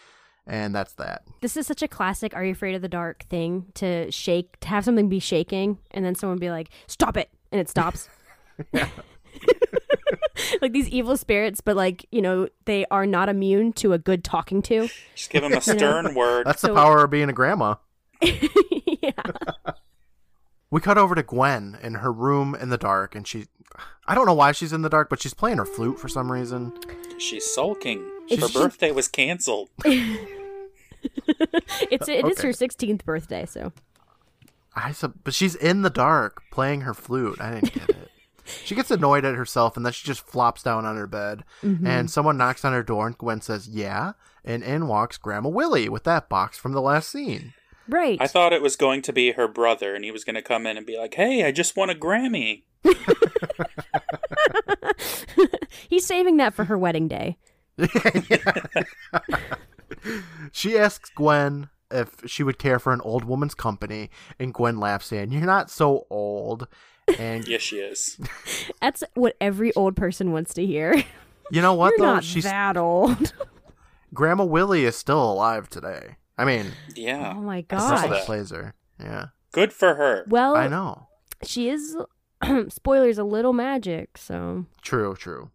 and 0.47 0.75
that's 0.75 0.95
that. 0.95 1.25
This 1.43 1.57
is 1.57 1.67
such 1.67 1.83
a 1.83 1.89
classic 1.89 2.35
Are 2.35 2.45
You 2.45 2.53
Afraid 2.53 2.75
of 2.75 2.83
the 2.83 2.89
Dark 2.89 3.25
thing 3.25 3.67
to 3.75 4.11
shake, 4.11 4.59
to 4.61 4.69
have 4.69 4.87
something 4.87 5.11
be 5.11 5.19
shaking, 5.19 5.79
and 5.91 6.05
then 6.05 6.15
someone 6.15 6.39
be 6.39 6.51
like, 6.51 6.71
Stop 6.87 7.19
it! 7.19 7.31
And 7.53 7.61
it 7.61 7.69
stops. 7.69 8.09
like 10.63 10.73
these 10.73 10.89
evil 10.89 11.17
spirits, 11.17 11.61
but 11.61 11.77
like, 11.77 12.07
you 12.11 12.21
know, 12.23 12.49
they 12.65 12.87
are 12.91 13.07
not 13.07 13.29
immune 13.29 13.73
to 13.75 13.93
a 13.93 13.99
good 13.99 14.25
talking 14.25 14.63
to. 14.63 14.89
Just 15.15 15.31
give 15.31 15.43
them 15.43 15.53
a 15.53 15.61
stern 15.63 16.15
word. 16.15 16.47
That's 16.47 16.63
the 16.63 16.75
power 16.75 17.05
of 17.05 17.11
being 17.11 17.29
a 17.29 17.33
grandma. 17.33 17.77
yeah. 18.23 19.13
We 20.71 20.81
cut 20.81 20.99
over 20.99 21.15
to 21.15 21.23
Gwen 21.23 21.79
in 21.83 21.95
her 21.95 22.13
room 22.13 22.55
in 22.55 22.69
the 22.71 22.79
dark, 22.79 23.15
and 23.15 23.27
she. 23.27 23.47
I 24.07 24.15
don't 24.15 24.27
know 24.27 24.35
why 24.35 24.53
she's 24.53 24.73
in 24.73 24.83
the 24.83 24.89
dark, 24.91 25.09
but 25.09 25.21
she's 25.23 25.35
playing 25.35 25.57
her 25.59 25.65
flute 25.65 25.99
for 25.99 26.09
some 26.09 26.31
reason. 26.31 26.73
She's 27.19 27.45
sulking. 27.53 28.05
She's- 28.29 28.41
Her 28.41 28.49
birthday 28.63 28.91
was 28.93 29.09
canceled. 29.09 29.71
It's 31.91 32.09
it 32.09 32.25
is 32.27 32.39
Okay. 32.39 32.49
her 32.49 32.53
16th 32.53 33.05
birthday, 33.05 33.47
so. 33.47 33.73
I 34.75 34.93
sub- 34.93 35.15
but 35.23 35.35
she's 35.35 35.55
in 35.55 35.83
the 35.83 35.91
dark 35.91 36.43
playing 36.51 36.83
her 36.83 36.95
flute. 36.95 37.41
I 37.41 37.55
didn't 37.61 37.73
get 37.75 37.89
it. 37.91 37.94
She 38.45 38.75
gets 38.75 38.91
annoyed 38.91 39.25
at 39.25 39.35
herself, 39.35 39.77
and 39.77 39.85
then 39.85 39.93
she 39.93 40.07
just 40.07 40.27
flops 40.27 40.63
down 40.63 40.85
on 40.85 40.97
her 40.97 41.07
bed. 41.07 41.45
Mm-hmm. 41.63 41.87
And 41.87 42.11
someone 42.11 42.37
knocks 42.37 42.65
on 42.65 42.73
her 42.73 42.83
door, 42.83 43.07
and 43.07 43.19
Gwen 43.19 43.41
says, 43.41 43.69
"Yeah." 43.69 44.13
And 44.45 44.63
in 44.63 44.89
walks 44.89 45.17
Grandma 45.17 45.49
Willie 45.49 45.89
with 45.89 46.05
that 46.05 46.29
box 46.29 46.59
from 46.59 46.73
the 46.73 46.83
last 46.83 47.11
scene. 47.11 47.55
Right. 47.89 48.19
I 48.21 48.27
thought 48.27 48.53
it 48.53 48.63
was 48.63 48.77
going 48.77 49.03
to 49.03 49.13
be 49.13 49.33
her 49.33 49.49
brother, 49.49 49.95
and 49.95 50.05
he 50.05 50.11
was 50.11 50.25
going 50.25 50.37
to 50.37 50.43
come 50.43 50.67
in 50.67 50.77
and 50.77 50.87
be 50.87 50.99
like, 50.99 51.15
"Hey, 51.15 51.45
I 51.45 51.53
just 51.53 51.77
won 51.77 51.91
a 51.91 51.95
Grammy." 51.95 52.65
He's 55.89 56.07
saving 56.07 56.37
that 56.39 56.55
for 56.55 56.65
her 56.65 56.79
wedding 56.79 57.09
day. 57.09 57.39
She 60.53 60.79
asks 60.79 61.11
Gwen 61.11 61.69
if 61.91 62.17
she 62.27 62.43
would 62.43 62.59
care 62.59 62.79
for 62.79 62.93
an 62.93 63.01
old 63.03 63.25
woman's 63.25 63.55
company, 63.55 64.11
and 64.39 64.53
Gwen 64.53 64.79
laughs, 64.79 65.07
saying, 65.07 65.33
"You're 65.33 65.43
not 65.43 65.71
so 65.71 66.07
old." 66.11 66.69
And 67.19 67.47
Yes, 67.47 67.63
she 67.63 67.77
is. 67.79 68.19
That's 68.81 69.05
what 69.15 69.37
every 69.41 69.75
old 69.75 69.97
person 69.97 70.33
wants 70.33 70.55
to 70.55 70.65
hear. 70.67 71.03
you 71.51 71.61
know 71.63 71.75
what 71.75 71.91
You're 71.99 72.07
though? 72.07 72.15
not 72.15 72.25
She's 72.25 72.45
that 72.45 72.77
old. 72.77 73.33
Grandma 74.15 74.45
Willie 74.45 74.85
is 74.85 74.97
still 74.97 75.23
alive 75.33 75.69
today. 75.69 76.17
I 76.39 76.45
mean, 76.45 76.73
Yeah. 76.95 77.35
Oh 77.37 77.41
my 77.41 77.63
god. 77.63 78.05
that. 78.05 78.11
that 78.11 78.25
plays 78.27 78.51
her. 78.51 78.75
Yeah, 79.01 79.27
Good 79.53 79.73
for 79.73 79.95
her. 79.95 80.25
Well, 80.29 80.57
I 80.57 80.69
know. 80.69 81.09
she 81.45 81.69
is 81.69 81.97
spoilers 82.69 83.19
a 83.19 83.25
little 83.25 83.53
magic, 83.53 84.17
so 84.19 84.67
True, 84.83 85.15
true. 85.17 85.51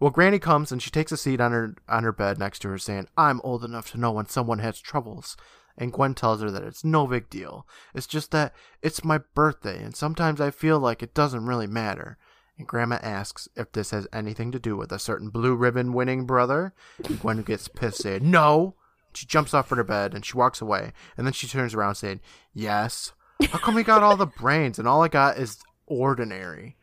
Well, 0.00 0.10
Granny 0.10 0.38
comes 0.38 0.70
and 0.72 0.82
she 0.82 0.90
takes 0.90 1.12
a 1.12 1.16
seat 1.16 1.40
on 1.40 1.52
her 1.52 1.76
on 1.88 2.02
her 2.02 2.12
bed 2.12 2.38
next 2.38 2.58
to 2.60 2.68
her, 2.68 2.78
saying, 2.78 3.06
"I'm 3.16 3.40
old 3.42 3.64
enough 3.64 3.90
to 3.92 3.98
know 3.98 4.10
when 4.10 4.26
someone 4.28 4.58
has 4.58 4.80
troubles." 4.80 5.36
And 5.76 5.92
Gwen 5.92 6.14
tells 6.14 6.40
her 6.40 6.50
that 6.50 6.62
it's 6.62 6.84
no 6.84 7.06
big 7.06 7.28
deal. 7.28 7.66
It's 7.94 8.06
just 8.06 8.30
that 8.30 8.54
it's 8.80 9.04
my 9.04 9.18
birthday, 9.34 9.82
and 9.82 9.96
sometimes 9.96 10.40
I 10.40 10.50
feel 10.50 10.78
like 10.78 11.02
it 11.02 11.14
doesn't 11.14 11.46
really 11.46 11.66
matter. 11.66 12.16
And 12.56 12.68
Grandma 12.68 13.00
asks 13.02 13.48
if 13.56 13.72
this 13.72 13.90
has 13.90 14.06
anything 14.12 14.52
to 14.52 14.60
do 14.60 14.76
with 14.76 14.92
a 14.92 14.98
certain 15.00 15.30
blue 15.30 15.56
ribbon 15.56 15.92
winning 15.92 16.24
brother. 16.26 16.72
And 17.04 17.18
Gwen 17.18 17.42
gets 17.42 17.66
pissed, 17.66 18.02
saying, 18.02 18.30
"No." 18.30 18.76
She 19.12 19.26
jumps 19.26 19.54
off 19.54 19.68
from 19.68 19.78
her 19.78 19.84
bed 19.84 20.14
and 20.14 20.24
she 20.24 20.36
walks 20.36 20.60
away. 20.60 20.92
And 21.16 21.26
then 21.26 21.32
she 21.32 21.48
turns 21.48 21.74
around, 21.74 21.96
saying, 21.96 22.20
"Yes." 22.52 23.12
How 23.50 23.58
come 23.58 23.74
we 23.74 23.82
got 23.82 24.02
all 24.02 24.16
the 24.16 24.26
brains 24.26 24.78
and 24.78 24.86
all 24.86 25.02
I 25.02 25.08
got 25.08 25.38
is 25.38 25.58
ordinary? 25.86 26.76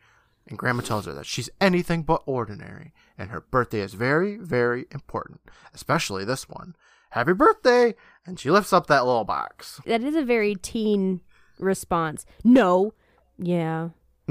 And 0.46 0.58
Grandma 0.58 0.82
tells 0.82 1.06
her 1.06 1.14
that 1.14 1.24
she's 1.24 1.48
anything 1.60 2.02
but 2.02 2.22
ordinary, 2.26 2.92
and 3.16 3.30
her 3.30 3.40
birthday 3.40 3.80
is 3.80 3.94
very, 3.94 4.36
very 4.36 4.86
important, 4.90 5.40
especially 5.72 6.24
this 6.24 6.48
one. 6.48 6.74
Happy 7.12 7.34
birthday! 7.34 7.94
And 8.24 8.40
she 8.40 8.50
lifts 8.50 8.72
up 8.72 8.86
that 8.86 9.04
little 9.04 9.24
box. 9.24 9.80
that 9.84 10.02
is 10.02 10.14
a 10.14 10.24
very 10.24 10.54
teen 10.54 11.20
response. 11.58 12.24
No. 12.42 12.94
Yeah. 13.38 13.90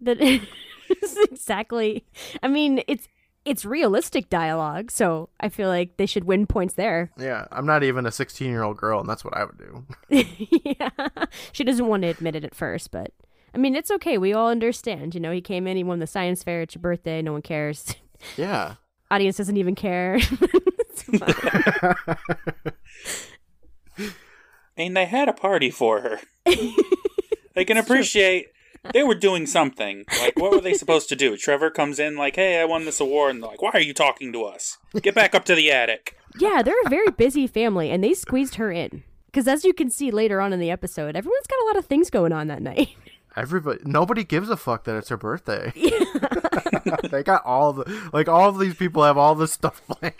that 0.00 0.20
is 0.20 1.18
exactly 1.30 2.06
I 2.42 2.48
mean, 2.48 2.82
it's 2.86 3.08
it's 3.44 3.64
realistic 3.64 4.28
dialogue, 4.28 4.90
so 4.90 5.28
I 5.38 5.50
feel 5.50 5.68
like 5.68 5.98
they 5.98 6.06
should 6.06 6.24
win 6.24 6.46
points 6.46 6.74
there. 6.74 7.12
Yeah, 7.16 7.46
I'm 7.52 7.66
not 7.66 7.84
even 7.84 8.06
a 8.06 8.10
16 8.10 8.50
year 8.50 8.62
old 8.62 8.76
girl, 8.76 8.98
and 8.98 9.08
that's 9.08 9.24
what 9.24 9.36
I 9.36 9.44
would 9.44 9.58
do. 9.58 9.84
yeah. 10.64 10.90
She 11.52 11.62
doesn't 11.64 11.86
want 11.86 12.02
to 12.02 12.08
admit 12.08 12.34
it 12.34 12.44
at 12.44 12.54
first, 12.54 12.90
but 12.90 13.12
I 13.54 13.58
mean, 13.58 13.76
it's 13.76 13.90
okay. 13.90 14.18
We 14.18 14.32
all 14.32 14.48
understand. 14.48 15.14
You 15.14 15.20
know, 15.20 15.32
he 15.32 15.40
came 15.40 15.66
in, 15.66 15.76
he 15.76 15.84
won 15.84 15.98
the 15.98 16.06
science 16.06 16.42
fair. 16.42 16.62
It's 16.62 16.74
your 16.74 16.82
birthday. 16.82 17.22
No 17.22 17.32
one 17.32 17.42
cares. 17.42 17.94
Yeah. 18.38 18.76
Audience 19.10 19.36
doesn't 19.36 19.56
even 19.56 19.74
care. 19.74 20.18
Mean, 24.76 24.94
they 24.94 25.06
had 25.06 25.28
a 25.28 25.32
party 25.32 25.70
for 25.70 26.00
her. 26.00 26.20
they 27.54 27.64
can 27.64 27.76
appreciate 27.76 28.48
they 28.92 29.02
were 29.02 29.14
doing 29.14 29.46
something. 29.46 30.04
Like, 30.20 30.38
what 30.38 30.52
were 30.52 30.60
they 30.60 30.74
supposed 30.74 31.08
to 31.08 31.16
do? 31.16 31.36
Trevor 31.36 31.70
comes 31.70 31.98
in 31.98 32.16
like, 32.16 32.36
"Hey, 32.36 32.60
I 32.60 32.66
won 32.66 32.84
this 32.84 33.00
award," 33.00 33.34
and 33.34 33.42
they're 33.42 33.50
like, 33.50 33.62
"Why 33.62 33.70
are 33.72 33.80
you 33.80 33.94
talking 33.94 34.32
to 34.32 34.44
us? 34.44 34.76
Get 35.00 35.14
back 35.14 35.34
up 35.34 35.44
to 35.46 35.54
the 35.54 35.72
attic." 35.72 36.16
yeah, 36.38 36.62
they're 36.62 36.74
a 36.84 36.90
very 36.90 37.10
busy 37.10 37.46
family, 37.46 37.90
and 37.90 38.02
they 38.02 38.14
squeezed 38.14 38.56
her 38.56 38.70
in. 38.70 39.02
Because 39.26 39.48
as 39.48 39.64
you 39.64 39.72
can 39.72 39.90
see 39.90 40.10
later 40.10 40.40
on 40.40 40.52
in 40.52 40.60
the 40.60 40.70
episode, 40.70 41.16
everyone's 41.16 41.46
got 41.46 41.62
a 41.62 41.66
lot 41.66 41.76
of 41.76 41.86
things 41.86 42.10
going 42.10 42.32
on 42.32 42.46
that 42.48 42.62
night. 42.62 42.88
Everybody, 43.36 43.80
nobody 43.84 44.24
gives 44.24 44.48
a 44.48 44.56
fuck 44.56 44.84
that 44.84 44.96
it's 44.96 45.10
her 45.10 45.16
birthday. 45.16 45.72
they 47.10 47.22
got 47.22 47.44
all 47.44 47.72
the, 47.72 48.10
like, 48.12 48.28
all 48.28 48.48
of 48.48 48.58
these 48.58 48.74
people 48.74 49.02
have 49.02 49.18
all 49.18 49.34
this 49.34 49.52
stuff 49.52 49.82
planned. 49.88 50.14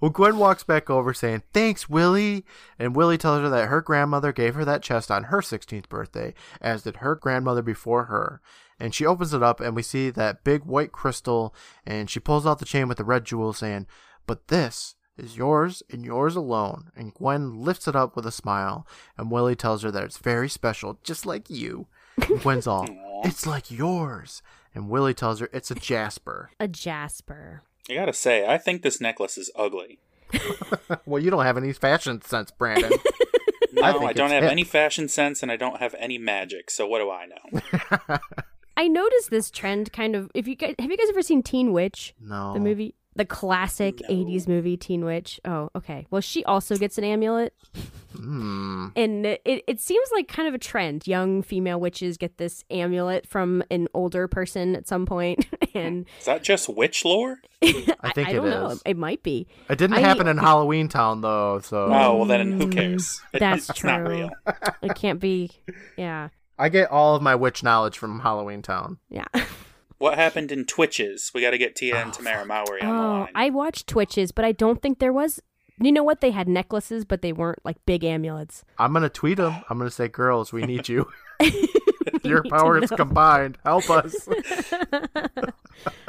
Well, 0.00 0.10
Gwen 0.10 0.36
walks 0.36 0.64
back 0.64 0.90
over 0.90 1.14
saying, 1.14 1.44
Thanks, 1.52 1.88
Willie. 1.88 2.44
And 2.76 2.96
Willie 2.96 3.16
tells 3.16 3.40
her 3.40 3.48
that 3.48 3.68
her 3.68 3.80
grandmother 3.80 4.32
gave 4.32 4.56
her 4.56 4.64
that 4.64 4.82
chest 4.82 5.12
on 5.12 5.24
her 5.24 5.40
16th 5.40 5.88
birthday, 5.88 6.34
as 6.60 6.82
did 6.82 6.96
her 6.96 7.14
grandmother 7.14 7.62
before 7.62 8.06
her. 8.06 8.40
And 8.80 8.92
she 8.92 9.06
opens 9.06 9.32
it 9.32 9.44
up, 9.44 9.60
and 9.60 9.76
we 9.76 9.82
see 9.82 10.10
that 10.10 10.42
big 10.42 10.64
white 10.64 10.90
crystal, 10.90 11.54
and 11.86 12.10
she 12.10 12.18
pulls 12.18 12.44
out 12.44 12.58
the 12.58 12.64
chain 12.64 12.88
with 12.88 12.98
the 12.98 13.04
red 13.04 13.24
jewel, 13.24 13.52
saying, 13.52 13.86
But 14.26 14.48
this 14.48 14.96
is 15.16 15.36
yours 15.36 15.82
and 15.90 16.04
yours 16.04 16.36
alone. 16.36 16.90
And 16.96 17.14
Gwen 17.14 17.62
lifts 17.62 17.86
it 17.88 17.96
up 17.96 18.16
with 18.16 18.26
a 18.26 18.32
smile, 18.32 18.86
and 19.16 19.30
Willie 19.30 19.56
tells 19.56 19.82
her 19.82 19.90
that 19.90 20.04
it's 20.04 20.18
very 20.18 20.48
special, 20.48 20.98
just 21.02 21.26
like 21.26 21.50
you. 21.50 21.86
And 22.16 22.40
Gwen's 22.40 22.66
all, 22.66 22.86
It's 23.24 23.46
like 23.46 23.70
yours. 23.70 24.42
And 24.74 24.88
Willie 24.88 25.14
tells 25.14 25.40
her 25.40 25.48
it's 25.52 25.70
a 25.70 25.74
jasper. 25.74 26.50
A 26.60 26.66
Jasper. 26.66 27.62
I 27.90 27.94
gotta 27.94 28.12
say, 28.12 28.46
I 28.46 28.58
think 28.58 28.82
this 28.82 29.00
necklace 29.00 29.36
is 29.36 29.50
ugly. 29.56 29.98
well, 31.06 31.22
you 31.22 31.30
don't 31.30 31.44
have 31.44 31.56
any 31.56 31.72
fashion 31.72 32.22
sense, 32.22 32.50
Brandon. 32.50 32.92
No, 33.72 33.82
I 33.82 33.90
I, 33.90 34.12
don't 34.12 34.30
have 34.30 34.44
hip. 34.44 34.52
any 34.52 34.64
fashion 34.64 35.08
sense 35.08 35.42
and 35.42 35.50
I 35.50 35.56
don't 35.56 35.78
have 35.78 35.94
any 35.98 36.16
magic, 36.16 36.70
so 36.70 36.86
what 36.86 37.00
do 37.00 37.10
I 37.10 37.26
know? 37.26 38.18
I 38.76 38.88
noticed 38.88 39.30
this 39.30 39.50
trend 39.50 39.92
kind 39.92 40.14
of. 40.14 40.30
If 40.34 40.46
you 40.46 40.54
guys 40.54 40.74
have 40.78 40.90
you 40.90 40.96
guys 40.96 41.08
ever 41.08 41.22
seen 41.22 41.42
Teen 41.42 41.72
Witch, 41.72 42.14
no. 42.20 42.54
the 42.54 42.60
movie, 42.60 42.94
the 43.14 43.24
classic 43.24 44.00
No. 44.08 44.14
'80s 44.14 44.48
movie 44.48 44.76
Teen 44.76 45.04
Witch? 45.04 45.40
Oh, 45.44 45.70
okay. 45.76 46.06
Well, 46.10 46.20
she 46.22 46.44
also 46.44 46.76
gets 46.76 46.96
an 46.98 47.04
amulet, 47.04 47.54
Hmm. 48.16 48.88
and 48.96 49.26
it 49.26 49.42
it 49.66 49.80
seems 49.80 50.08
like 50.12 50.28
kind 50.28 50.48
of 50.48 50.54
a 50.54 50.58
trend. 50.58 51.06
Young 51.06 51.42
female 51.42 51.78
witches 51.80 52.16
get 52.16 52.38
this 52.38 52.64
amulet 52.70 53.26
from 53.26 53.62
an 53.70 53.88
older 53.94 54.28
person 54.28 54.74
at 54.76 54.86
some 54.88 55.06
point. 55.06 55.12
point, 55.12 55.46
and 55.74 56.06
Is 56.20 56.24
that 56.24 56.42
just 56.42 56.68
witch 56.70 57.04
lore? 57.04 57.38
I 57.62 57.66
think 57.66 57.76
it 57.78 57.88
is. 57.88 57.88
I 58.16 58.30
it 58.30 58.32
don't 58.32 58.48
know. 58.50 58.66
is. 58.68 58.82
It 58.86 58.96
might 58.96 59.22
be. 59.22 59.46
It 59.68 59.76
didn't 59.76 59.96
I- 59.98 60.00
happen 60.00 60.26
in 60.26 60.38
Halloween 60.38 60.88
Town 60.88 61.20
though, 61.20 61.60
so 61.60 61.84
Oh, 61.92 62.16
well 62.16 62.24
then 62.24 62.52
who 62.58 62.68
cares? 62.68 63.20
It- 63.34 63.40
That's 63.40 63.68
it's 63.68 63.84
not 63.84 63.98
true. 63.98 64.08
real. 64.08 64.30
It 64.82 64.94
can't 64.94 65.20
be. 65.20 65.50
Yeah. 65.98 66.28
I 66.58 66.68
get 66.70 66.90
all 66.90 67.14
of 67.16 67.20
my 67.22 67.34
witch 67.34 67.62
knowledge 67.62 67.98
from 67.98 68.20
Halloween 68.20 68.62
Town. 68.62 68.98
Yeah. 69.10 69.24
What 70.02 70.18
happened 70.18 70.50
in 70.50 70.64
Twitches? 70.64 71.30
We 71.32 71.42
gotta 71.42 71.58
get 71.58 71.76
Tia 71.76 71.94
and 71.94 72.12
Tamara 72.12 72.44
Mowry 72.44 72.82
on 72.82 72.88
the 72.88 73.02
Oh, 73.02 73.10
line. 73.20 73.28
I 73.36 73.50
watched 73.50 73.86
Twitches, 73.86 74.32
but 74.32 74.44
I 74.44 74.50
don't 74.50 74.82
think 74.82 74.98
there 74.98 75.12
was. 75.12 75.40
You 75.80 75.92
know 75.92 76.02
what? 76.02 76.20
They 76.20 76.32
had 76.32 76.48
necklaces, 76.48 77.04
but 77.04 77.22
they 77.22 77.32
weren't 77.32 77.60
like 77.64 77.76
big 77.86 78.02
amulets. 78.02 78.64
I'm 78.78 78.92
gonna 78.92 79.08
tweet 79.08 79.36
them. 79.36 79.54
I'm 79.70 79.78
gonna 79.78 79.92
say, 79.92 80.08
"Girls, 80.08 80.52
we 80.52 80.62
need 80.62 80.88
you. 80.88 81.08
Your 82.24 82.42
need 82.42 82.50
powers 82.50 82.90
combined, 82.90 83.58
help 83.64 83.88
us." 83.90 84.28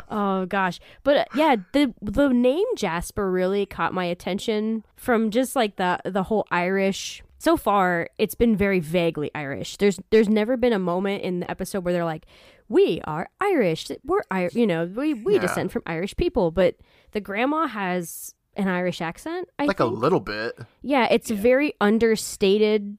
Oh 0.09 0.45
gosh, 0.45 0.79
but 1.03 1.17
uh, 1.17 1.25
yeah, 1.35 1.55
the 1.71 1.93
the 2.01 2.29
name 2.29 2.65
Jasper 2.75 3.31
really 3.31 3.65
caught 3.65 3.93
my 3.93 4.05
attention 4.05 4.85
from 4.95 5.31
just 5.31 5.55
like 5.55 5.77
the 5.77 5.99
the 6.05 6.23
whole 6.23 6.45
Irish. 6.51 7.23
So 7.39 7.57
far, 7.57 8.09
it's 8.19 8.35
been 8.35 8.55
very 8.55 8.79
vaguely 8.79 9.31
Irish. 9.33 9.77
There's 9.77 9.99
there's 10.11 10.29
never 10.29 10.55
been 10.57 10.73
a 10.73 10.79
moment 10.79 11.23
in 11.23 11.39
the 11.39 11.49
episode 11.49 11.83
where 11.83 11.93
they're 11.93 12.05
like, 12.05 12.25
"We 12.69 13.01
are 13.05 13.29
Irish. 13.39 13.89
We're 14.03 14.21
I, 14.31 14.49
you 14.53 14.65
know, 14.67 14.85
we 14.85 15.13
we 15.13 15.35
Yeah. 15.35 15.41
descend 15.41 15.71
from 15.71 15.83
Irish 15.85 16.15
people." 16.15 16.51
But 16.51 16.75
the 17.11 17.21
grandma 17.21 17.67
has 17.67 18.33
an 18.55 18.67
Irish 18.67 19.01
accent. 19.01 19.49
I 19.57 19.65
like 19.65 19.79
a 19.79 19.85
little 19.85 20.19
bit. 20.19 20.57
Yeah, 20.81 21.07
it's 21.09 21.31
a 21.31 21.35
very 21.35 21.73
understated 21.81 22.97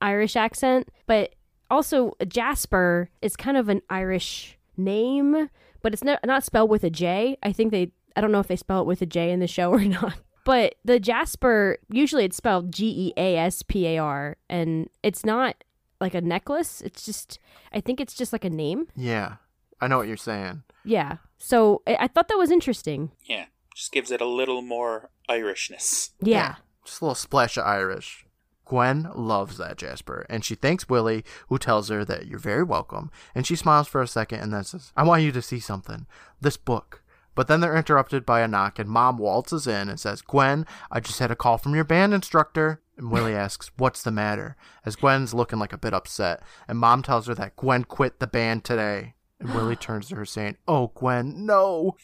Irish 0.00 0.36
accent, 0.36 0.88
but 1.06 1.34
also 1.70 2.12
Jasper 2.28 3.10
is 3.22 3.36
kind 3.36 3.56
of 3.56 3.68
an 3.68 3.82
Irish 3.90 4.58
name, 4.76 5.48
but 5.82 5.92
it's 5.92 6.04
not 6.04 6.20
not 6.24 6.44
spelled 6.44 6.70
with 6.70 6.84
a 6.84 6.90
J. 6.90 7.36
I 7.42 7.52
think 7.52 7.70
they 7.72 7.90
I 8.16 8.20
don't 8.20 8.30
know 8.32 8.40
if 8.40 8.46
they 8.48 8.56
spell 8.56 8.80
it 8.82 8.86
with 8.86 9.02
a 9.02 9.06
J 9.06 9.30
in 9.32 9.40
the 9.40 9.46
show 9.46 9.70
or 9.72 9.84
not. 9.84 10.14
But 10.44 10.74
the 10.84 11.00
Jasper 11.00 11.78
usually 11.90 12.24
it's 12.24 12.36
spelled 12.36 12.70
G 12.72 12.86
E 13.08 13.12
A 13.16 13.36
S 13.38 13.62
P 13.62 13.86
A 13.86 13.98
R 13.98 14.36
and 14.50 14.88
it's 15.02 15.24
not 15.24 15.56
like 16.04 16.14
a 16.14 16.20
necklace. 16.20 16.80
It's 16.82 17.04
just 17.04 17.38
I 17.72 17.80
think 17.80 18.00
it's 18.00 18.14
just 18.14 18.32
like 18.32 18.44
a 18.44 18.50
name. 18.50 18.86
Yeah, 18.94 19.36
I 19.80 19.88
know 19.88 19.98
what 19.98 20.06
you're 20.06 20.16
saying. 20.16 20.62
Yeah. 20.84 21.16
So 21.38 21.82
I, 21.86 21.96
I 22.00 22.08
thought 22.08 22.28
that 22.28 22.38
was 22.38 22.50
interesting. 22.50 23.10
Yeah, 23.24 23.46
just 23.74 23.90
gives 23.90 24.10
it 24.10 24.20
a 24.20 24.26
little 24.26 24.62
more 24.62 25.10
Irishness. 25.28 26.10
Yeah. 26.20 26.56
Just 26.84 27.00
a 27.00 27.04
little 27.04 27.14
splash 27.14 27.56
of 27.56 27.66
Irish. 27.66 28.26
Gwen 28.66 29.10
loves 29.14 29.58
that 29.58 29.76
Jasper, 29.76 30.26
and 30.30 30.44
she 30.44 30.54
thanks 30.54 30.88
Willie, 30.88 31.24
who 31.48 31.58
tells 31.58 31.88
her 31.90 32.04
that 32.04 32.26
you're 32.26 32.38
very 32.38 32.62
welcome. 32.62 33.10
And 33.34 33.46
she 33.46 33.56
smiles 33.56 33.88
for 33.88 34.00
a 34.00 34.06
second 34.06 34.40
and 34.40 34.52
then 34.52 34.64
says, 34.64 34.92
I 34.96 35.02
want 35.02 35.22
you 35.22 35.32
to 35.32 35.42
see 35.42 35.60
something. 35.60 36.06
This 36.40 36.56
book. 36.56 37.02
But 37.34 37.48
then 37.48 37.60
they're 37.60 37.76
interrupted 37.76 38.24
by 38.24 38.40
a 38.40 38.48
knock, 38.48 38.78
and 38.78 38.88
Mom 38.88 39.18
waltzes 39.18 39.66
in 39.66 39.88
and 39.88 39.98
says, 39.98 40.22
Gwen, 40.22 40.66
I 40.90 41.00
just 41.00 41.18
had 41.18 41.30
a 41.30 41.36
call 41.36 41.58
from 41.58 41.74
your 41.74 41.84
band 41.84 42.14
instructor. 42.14 42.80
And 42.96 43.10
Willie 43.10 43.34
asks, 43.34 43.70
What's 43.76 44.02
the 44.02 44.10
matter? 44.10 44.56
As 44.84 44.96
Gwen's 44.96 45.34
looking 45.34 45.58
like 45.58 45.72
a 45.72 45.78
bit 45.78 45.94
upset, 45.94 46.42
and 46.68 46.78
Mom 46.78 47.02
tells 47.02 47.26
her 47.26 47.34
that 47.34 47.56
Gwen 47.56 47.84
quit 47.84 48.20
the 48.20 48.26
band 48.26 48.64
today. 48.64 49.14
And 49.40 49.54
Willie 49.54 49.76
turns 49.80 50.08
to 50.08 50.16
her 50.16 50.24
saying, 50.24 50.56
Oh, 50.68 50.92
Gwen, 50.94 51.44
no. 51.46 51.96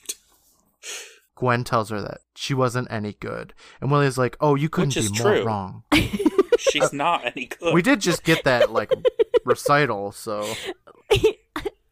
Gwen 1.36 1.64
tells 1.64 1.90
her 1.90 2.00
that 2.02 2.18
she 2.34 2.54
wasn't 2.54 2.90
any 2.90 3.14
good. 3.14 3.54
And 3.80 3.90
Willie's 3.90 4.18
like, 4.18 4.36
Oh, 4.40 4.54
you 4.54 4.68
couldn't 4.68 4.88
Which 4.90 4.96
is 4.98 5.12
be 5.12 5.22
more 5.22 5.32
true. 5.36 5.44
wrong. 5.44 5.84
She's 6.58 6.92
not 6.92 7.24
any 7.24 7.46
good. 7.46 7.72
We 7.72 7.80
did 7.82 8.00
just 8.00 8.22
get 8.22 8.44
that, 8.44 8.70
like, 8.70 8.92
recital, 9.46 10.12
so. 10.12 10.46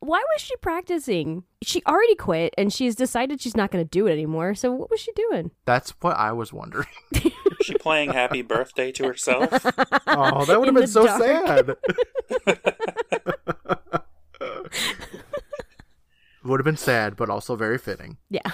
Why 0.00 0.22
was 0.32 0.40
she 0.42 0.54
practicing? 0.56 1.44
She 1.62 1.82
already 1.87 2.14
quit 2.14 2.54
and 2.56 2.72
she's 2.72 2.94
decided 2.94 3.40
she's 3.40 3.56
not 3.56 3.70
going 3.70 3.84
to 3.84 3.88
do 3.88 4.06
it 4.06 4.12
anymore. 4.12 4.54
So 4.54 4.72
what 4.72 4.90
was 4.90 5.00
she 5.00 5.12
doing? 5.12 5.50
That's 5.66 5.90
what 6.00 6.16
I 6.16 6.32
was 6.32 6.50
wondering. 6.52 6.87
Is 7.60 7.66
she 7.66 7.74
playing 7.74 8.12
Happy 8.12 8.42
Birthday 8.42 8.92
to 8.92 9.06
herself? 9.06 9.48
Oh, 10.06 10.44
that 10.44 10.58
would 10.58 10.68
have 10.68 10.74
been 10.74 10.86
so 10.86 11.06
dark. 11.06 11.22
sad. 11.22 11.76
would 16.44 16.60
have 16.60 16.64
been 16.64 16.76
sad, 16.76 17.16
but 17.16 17.30
also 17.30 17.56
very 17.56 17.78
fitting. 17.78 18.18
Yeah. 18.30 18.50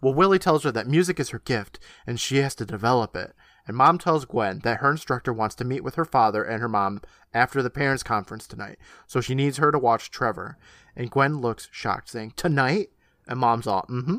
Well, 0.00 0.12
Willie 0.12 0.38
tells 0.38 0.64
her 0.64 0.72
that 0.72 0.86
music 0.86 1.18
is 1.18 1.30
her 1.30 1.38
gift 1.38 1.78
and 2.06 2.20
she 2.20 2.36
has 2.36 2.54
to 2.56 2.66
develop 2.66 3.16
it. 3.16 3.34
And 3.66 3.76
mom 3.76 3.96
tells 3.96 4.26
Gwen 4.26 4.58
that 4.60 4.80
her 4.80 4.90
instructor 4.90 5.32
wants 5.32 5.54
to 5.54 5.64
meet 5.64 5.82
with 5.82 5.94
her 5.94 6.04
father 6.04 6.44
and 6.44 6.60
her 6.60 6.68
mom 6.68 7.00
after 7.32 7.62
the 7.62 7.70
parents' 7.70 8.02
conference 8.02 8.46
tonight, 8.46 8.78
so 9.06 9.22
she 9.22 9.34
needs 9.34 9.56
her 9.56 9.72
to 9.72 9.78
watch 9.78 10.10
Trevor. 10.10 10.58
And 10.94 11.10
Gwen 11.10 11.40
looks 11.40 11.68
shocked, 11.72 12.10
saying, 12.10 12.34
Tonight? 12.36 12.90
And 13.26 13.38
mom's 13.38 13.66
all, 13.66 13.86
mm 13.88 14.04
hmm. 14.04 14.16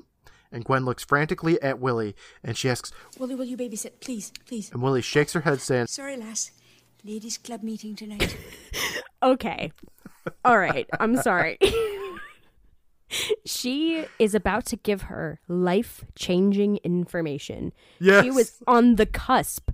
And 0.52 0.64
Gwen 0.64 0.86
looks 0.86 1.04
frantically 1.04 1.62
at 1.62 1.80
Willie 1.80 2.16
and 2.44 2.56
she 2.58 2.70
asks, 2.70 2.92
Willie, 3.20 3.36
will 3.36 3.46
you 3.46 3.58
babysit? 3.58 4.00
Please, 4.00 4.32
please. 4.48 4.72
and 4.72 4.82
Willie 4.82 5.02
shakes 5.02 5.34
her 5.34 5.42
head, 5.42 5.60
saying, 5.62 5.88
Sorry, 5.88 6.16
lass. 6.18 6.52
Ladies' 7.04 7.38
club 7.38 7.62
meeting 7.64 7.96
tonight. 7.96 8.36
Okay. 9.24 9.72
All 10.44 10.60
right. 10.60 10.88
I'm 11.00 11.18
sorry. 11.18 11.58
she 13.46 14.06
is 14.20 14.36
about 14.36 14.66
to 14.68 14.76
give 14.76 15.04
her 15.04 15.40
life 15.48 16.06
changing 16.16 16.78
information. 16.84 17.74
Yes. 18.00 18.24
She 18.24 18.30
was 18.32 18.62
on 18.68 18.96
the 18.96 19.06
cusp 19.08 19.72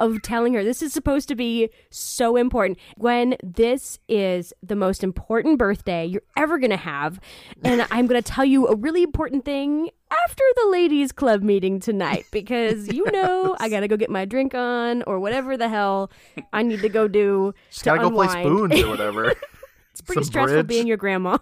of 0.00 0.22
telling 0.22 0.54
her 0.54 0.64
this 0.64 0.82
is 0.82 0.92
supposed 0.92 1.28
to 1.28 1.34
be 1.34 1.70
so 1.90 2.36
important. 2.36 2.78
Gwen, 2.98 3.36
this 3.42 3.98
is 4.08 4.52
the 4.62 4.74
most 4.76 5.04
important 5.04 5.58
birthday 5.58 6.06
you're 6.06 6.22
ever 6.36 6.58
going 6.58 6.70
to 6.70 6.76
have. 6.76 7.20
And 7.62 7.86
I'm 7.90 8.06
going 8.06 8.20
to 8.20 8.32
tell 8.32 8.44
you 8.44 8.66
a 8.68 8.74
really 8.74 9.02
important 9.02 9.44
thing 9.44 9.90
after 10.24 10.42
the 10.56 10.68
ladies' 10.70 11.12
club 11.12 11.42
meeting 11.42 11.80
tonight 11.80 12.26
because 12.32 12.92
you 12.92 13.10
know 13.10 13.56
I 13.60 13.68
got 13.68 13.80
to 13.80 13.88
go 13.88 13.96
get 13.96 14.10
my 14.10 14.24
drink 14.24 14.54
on 14.54 15.02
or 15.04 15.18
whatever 15.20 15.56
the 15.56 15.68
hell 15.68 16.10
I 16.52 16.62
need 16.62 16.80
to 16.82 16.88
go 16.88 17.08
do. 17.08 17.54
She's 17.70 17.80
to 17.80 17.84
gotta 17.86 18.02
go 18.02 18.10
play 18.10 18.28
spoons 18.28 18.80
or 18.82 18.88
whatever. 18.88 19.34
It's 19.92 20.00
pretty 20.00 20.22
Some 20.22 20.30
stressful 20.32 20.54
bridge. 20.64 20.66
being 20.66 20.86
your 20.88 20.96
grandma. 20.96 21.38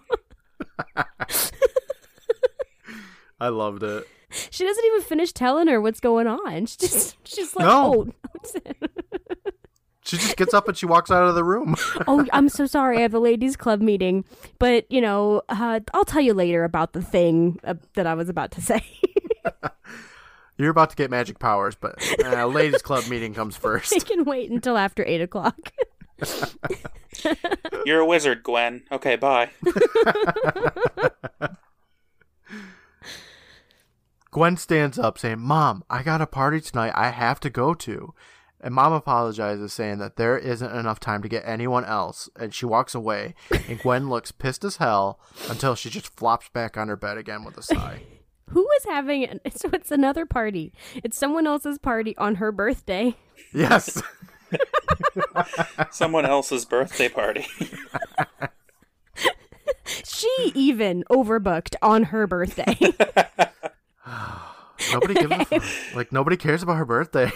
I 3.39 3.47
loved 3.49 3.81
it. 3.81 4.07
she 4.51 4.63
doesn't 4.63 4.85
even 4.85 5.01
finish 5.01 5.31
telling 5.33 5.67
her 5.67 5.81
what's 5.81 5.99
going 5.99 6.27
on. 6.27 6.67
She 6.67 6.77
just 6.77 7.17
she's 7.27 7.55
like, 7.55 7.65
No. 7.65 8.05
oh, 8.07 8.89
She 10.13 10.19
just 10.19 10.37
gets 10.37 10.53
up 10.53 10.67
and 10.67 10.77
she 10.77 10.85
walks 10.85 11.09
out 11.09 11.27
of 11.27 11.33
the 11.33 11.43
room. 11.43 11.75
oh, 12.07 12.23
I'm 12.31 12.47
so 12.47 12.67
sorry. 12.67 12.99
I 12.99 13.01
have 13.01 13.15
a 13.15 13.19
ladies' 13.19 13.55
club 13.55 13.81
meeting, 13.81 14.25
but 14.59 14.85
you 14.91 15.01
know, 15.01 15.41
uh, 15.49 15.79
I'll 15.91 16.05
tell 16.05 16.21
you 16.21 16.35
later 16.35 16.63
about 16.63 16.93
the 16.93 17.01
thing 17.01 17.59
uh, 17.63 17.73
that 17.95 18.05
I 18.05 18.13
was 18.13 18.29
about 18.29 18.51
to 18.51 18.61
say. 18.61 18.85
You're 20.59 20.69
about 20.69 20.91
to 20.91 20.95
get 20.95 21.09
magic 21.09 21.39
powers, 21.39 21.73
but 21.73 21.95
uh, 22.23 22.45
ladies' 22.45 22.83
club 22.83 23.07
meeting 23.07 23.33
comes 23.33 23.57
first. 23.57 23.91
I 23.91 23.95
first. 23.95 24.07
can 24.07 24.23
wait 24.23 24.51
until 24.51 24.77
after 24.77 25.03
eight 25.03 25.21
o'clock. 25.21 25.73
You're 27.83 28.01
a 28.01 28.05
wizard, 28.05 28.43
Gwen. 28.43 28.83
Okay, 28.91 29.15
bye. 29.15 29.49
Gwen 34.29 34.57
stands 34.57 34.99
up 34.99 35.17
saying, 35.17 35.39
Mom, 35.39 35.83
I 35.89 36.03
got 36.03 36.21
a 36.21 36.27
party 36.27 36.61
tonight 36.61 36.93
I 36.95 37.09
have 37.09 37.39
to 37.39 37.49
go 37.49 37.73
to. 37.73 38.13
And 38.63 38.73
Mom 38.73 38.93
apologizes, 38.93 39.73
saying 39.73 39.97
that 39.97 40.15
there 40.15 40.37
isn't 40.37 40.71
enough 40.73 40.99
time 41.01 41.21
to 41.21 41.27
get 41.27 41.43
anyone 41.45 41.83
else. 41.83 42.29
And 42.39 42.53
she 42.53 42.65
walks 42.65 42.95
away. 42.95 43.35
And 43.67 43.77
Gwen 43.77 44.09
looks 44.09 44.31
pissed 44.31 44.63
as 44.63 44.77
hell 44.77 45.19
until 45.49 45.75
she 45.75 45.89
just 45.89 46.07
flops 46.15 46.47
back 46.47 46.77
on 46.77 46.87
her 46.87 46.95
bed 46.95 47.17
again 47.17 47.43
with 47.43 47.57
a 47.57 47.61
sigh. 47.63 48.03
Who 48.51 48.65
is 48.77 48.85
having 48.85 49.23
it? 49.23 49.41
So 49.57 49.69
it's 49.73 49.91
another 49.91 50.25
party. 50.25 50.73
It's 51.03 51.17
someone 51.17 51.45
else's 51.45 51.77
party 51.77 52.15
on 52.17 52.35
her 52.35 52.51
birthday. 52.53 53.15
yes. 53.53 54.01
Someone 55.91 56.25
else's 56.25 56.63
birthday 56.63 57.09
party. 57.09 57.45
She 60.05 60.51
even 60.55 61.03
overbooked 61.09 61.75
on 61.81 62.03
her 62.05 62.27
birthday. 62.27 62.77
Nobody 64.91 65.13
gives 65.15 65.31
a 65.31 65.45
fuck. 65.45 65.95
Like, 65.95 66.11
nobody 66.11 66.37
cares 66.37 66.61
about 66.63 66.77
her 66.77 66.85
birthday. 66.85 67.31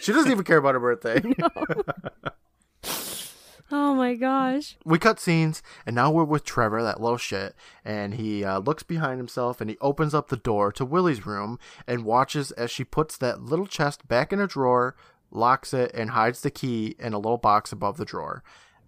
She 0.00 0.12
doesn't 0.12 0.30
even 0.30 0.44
care 0.44 0.58
about 0.58 0.74
her 0.74 0.80
birthday. 0.80 1.22
Oh 3.72 3.94
my 3.94 4.14
gosh. 4.16 4.76
we 4.84 4.98
cut 4.98 5.20
scenes 5.20 5.62
and 5.86 5.94
now 5.94 6.10
we're 6.10 6.24
with 6.24 6.42
trevor 6.42 6.82
that 6.82 7.00
little 7.00 7.16
shit 7.18 7.54
and 7.84 8.14
he 8.14 8.42
uh, 8.44 8.58
looks 8.58 8.82
behind 8.82 9.18
himself 9.18 9.60
and 9.60 9.70
he 9.70 9.76
opens 9.80 10.12
up 10.12 10.28
the 10.28 10.36
door 10.36 10.72
to 10.72 10.84
willie's 10.84 11.24
room 11.24 11.56
and 11.86 12.04
watches 12.04 12.50
as 12.52 12.72
she 12.72 12.82
puts 12.82 13.16
that 13.16 13.42
little 13.42 13.68
chest 13.68 14.08
back 14.08 14.32
in 14.32 14.40
a 14.40 14.48
drawer 14.48 14.96
locks 15.30 15.72
it 15.72 15.92
and 15.94 16.10
hides 16.10 16.40
the 16.40 16.50
key 16.50 16.96
in 16.98 17.12
a 17.12 17.18
little 17.18 17.38
box 17.38 17.70
above 17.70 17.96
the 17.96 18.04
drawer 18.04 18.42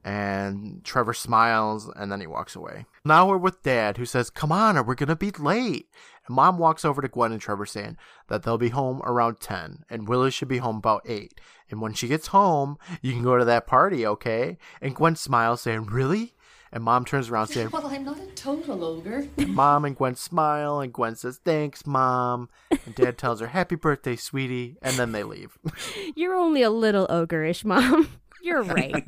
and 0.04 0.82
trevor 0.82 1.14
smiles 1.14 1.88
and 1.94 2.10
then 2.10 2.20
he 2.20 2.26
walks 2.26 2.56
away 2.56 2.84
now 3.04 3.26
we're 3.28 3.36
with 3.36 3.62
dad 3.62 3.96
who 3.96 4.04
says 4.06 4.30
come 4.30 4.52
on 4.52 4.76
or 4.76 4.82
we're 4.82 4.94
gonna 4.94 5.16
be 5.16 5.30
late 5.32 5.86
and 6.26 6.34
mom 6.36 6.58
walks 6.58 6.84
over 6.84 7.02
to 7.02 7.08
gwen 7.08 7.32
and 7.32 7.40
trevor 7.40 7.66
saying 7.66 7.96
that 8.28 8.42
they'll 8.42 8.58
be 8.58 8.68
home 8.70 9.00
around 9.04 9.40
10 9.40 9.84
and 9.90 10.08
willie 10.08 10.30
should 10.30 10.48
be 10.48 10.58
home 10.58 10.76
about 10.76 11.02
8 11.06 11.32
and 11.70 11.80
when 11.80 11.92
she 11.94 12.08
gets 12.08 12.28
home 12.28 12.78
you 13.00 13.12
can 13.12 13.22
go 13.22 13.36
to 13.38 13.44
that 13.44 13.66
party 13.66 14.06
okay 14.06 14.56
and 14.80 14.94
gwen 14.94 15.16
smiles 15.16 15.62
saying 15.62 15.86
really 15.86 16.34
and 16.74 16.82
mom 16.84 17.04
turns 17.04 17.28
around 17.28 17.48
saying 17.48 17.68
Well, 17.72 17.86
I'm 17.86 18.04
not 18.04 18.18
a 18.18 18.26
total 18.34 18.82
ogre. 18.82 19.26
mom 19.46 19.84
and 19.84 19.96
gwen 19.96 20.14
smile 20.14 20.80
and 20.80 20.92
gwen 20.92 21.16
says 21.16 21.40
thanks 21.44 21.84
mom 21.86 22.48
and 22.70 22.94
dad 22.94 23.18
tells 23.18 23.40
her 23.40 23.48
happy 23.48 23.74
birthday 23.74 24.16
sweetie 24.16 24.76
and 24.80 24.96
then 24.96 25.12
they 25.12 25.22
leave 25.24 25.58
You're 26.14 26.34
only 26.34 26.62
a 26.62 26.70
little 26.70 27.06
ogreish, 27.08 27.64
Mom. 27.64 28.08
You're 28.42 28.62
right. 28.62 29.04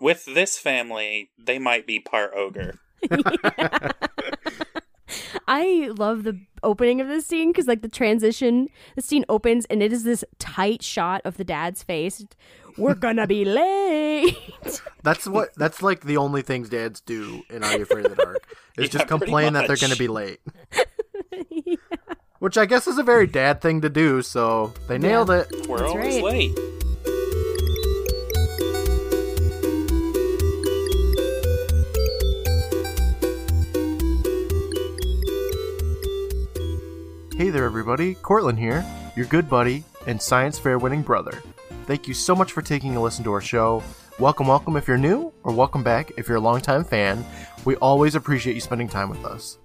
With 0.00 0.24
this 0.26 0.58
family, 0.58 1.30
they 1.38 1.58
might 1.58 1.86
be 1.86 2.00
part 2.00 2.32
ogre. 2.34 2.78
I 5.48 5.90
love 5.96 6.24
the 6.24 6.40
opening 6.62 7.00
of 7.00 7.08
this 7.08 7.26
scene 7.26 7.52
because, 7.52 7.66
like, 7.66 7.82
the 7.82 7.88
transition, 7.88 8.68
the 8.96 9.02
scene 9.02 9.24
opens 9.28 9.64
and 9.66 9.82
it 9.82 9.92
is 9.92 10.02
this 10.04 10.24
tight 10.38 10.82
shot 10.82 11.22
of 11.24 11.36
the 11.36 11.44
dad's 11.44 11.82
face. 11.82 12.24
We're 12.76 12.94
gonna 12.94 13.26
be 13.26 13.44
late. 13.44 14.36
That's 15.02 15.26
what. 15.26 15.54
That's 15.54 15.82
like 15.82 16.02
the 16.02 16.16
only 16.16 16.42
things 16.42 16.68
dads 16.68 17.00
do 17.00 17.42
in 17.48 17.64
Are 17.64 17.76
You 17.76 17.82
Afraid 17.84 18.06
of 18.06 18.16
the 18.16 18.22
Dark 18.22 18.44
is 18.76 18.86
Yeah, 18.86 18.98
just 18.98 19.08
complain 19.08 19.54
that 19.54 19.66
they're 19.66 19.76
going 19.76 19.92
to 19.92 19.98
be 19.98 20.08
late. 20.08 20.40
Which 22.38 22.58
I 22.58 22.66
guess 22.66 22.86
is 22.86 22.98
a 22.98 23.02
very 23.02 23.26
dad 23.26 23.62
thing 23.62 23.80
to 23.80 23.88
do. 23.88 24.20
So 24.20 24.74
they 24.88 24.98
nailed 24.98 25.30
it. 25.30 25.46
We're 25.66 25.78
That's 25.78 25.90
always 25.90 26.14
right. 26.16 26.24
late. 26.24 26.85
Hey 37.36 37.50
there, 37.50 37.66
everybody. 37.66 38.14
Courtland 38.14 38.58
here, 38.58 38.82
your 39.14 39.26
good 39.26 39.46
buddy 39.46 39.84
and 40.06 40.20
science 40.20 40.58
fair 40.58 40.78
winning 40.78 41.02
brother. 41.02 41.42
Thank 41.84 42.08
you 42.08 42.14
so 42.14 42.34
much 42.34 42.52
for 42.52 42.62
taking 42.62 42.96
a 42.96 43.02
listen 43.02 43.24
to 43.24 43.32
our 43.32 43.42
show. 43.42 43.82
Welcome, 44.18 44.46
welcome 44.46 44.74
if 44.78 44.88
you're 44.88 44.96
new, 44.96 45.30
or 45.42 45.52
welcome 45.52 45.82
back 45.82 46.12
if 46.16 46.28
you're 46.28 46.38
a 46.38 46.40
longtime 46.40 46.84
fan. 46.84 47.26
We 47.66 47.76
always 47.76 48.14
appreciate 48.14 48.54
you 48.54 48.62
spending 48.62 48.88
time 48.88 49.10
with 49.10 49.22
us. 49.26 49.58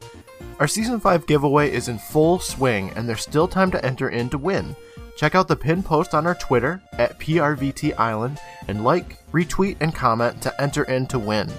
Our 0.60 0.68
season 0.68 1.00
5 1.00 1.26
giveaway 1.28 1.72
is 1.72 1.88
in 1.88 1.98
full 1.98 2.40
swing, 2.40 2.90
and 2.90 3.08
there's 3.08 3.22
still 3.22 3.48
time 3.48 3.72
to 3.72 3.86
enter 3.86 4.10
in 4.10 4.30
to 4.32 4.38
win. 4.38 4.76
Check 5.16 5.34
out 5.34 5.48
the 5.48 5.56
pinned 5.56 5.86
post 5.86 6.14
on 6.14 6.28
our 6.28 6.36
Twitter 6.36 6.82
at 6.94 7.20
PRVT 7.20 7.98
Island 7.98 8.38
and 8.68 8.84
like, 8.84 9.18
retweet, 9.32 9.78
and 9.80 9.96
comment 9.96 10.42
to 10.42 10.62
enter 10.62 10.84
in 10.84 11.08
to 11.08 11.20
win. 11.20 11.50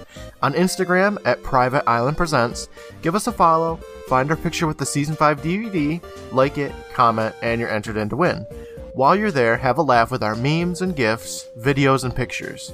On 0.42 0.52
Instagram 0.52 1.16
at 1.24 1.42
Private 1.42 1.88
Island 1.88 2.18
Presents, 2.18 2.68
give 3.00 3.14
us 3.14 3.28
a 3.28 3.32
follow, 3.32 3.80
find 4.08 4.30
our 4.30 4.36
picture 4.36 4.66
with 4.66 4.78
the 4.78 4.86
Season 4.86 5.14
5 5.14 5.42
DVD, 5.42 6.02
like 6.32 6.58
it, 6.58 6.72
comment, 6.92 7.34
and 7.42 7.60
you're 7.60 7.70
entered 7.70 7.96
in 7.96 8.08
to 8.08 8.16
win. 8.16 8.46
While 8.94 9.16
you're 9.16 9.30
there, 9.30 9.56
have 9.56 9.78
a 9.78 9.82
laugh 9.82 10.10
with 10.10 10.22
our 10.22 10.36
memes 10.36 10.82
and 10.82 10.94
gifs, 10.94 11.48
videos, 11.58 12.04
and 12.04 12.14
pictures. 12.14 12.72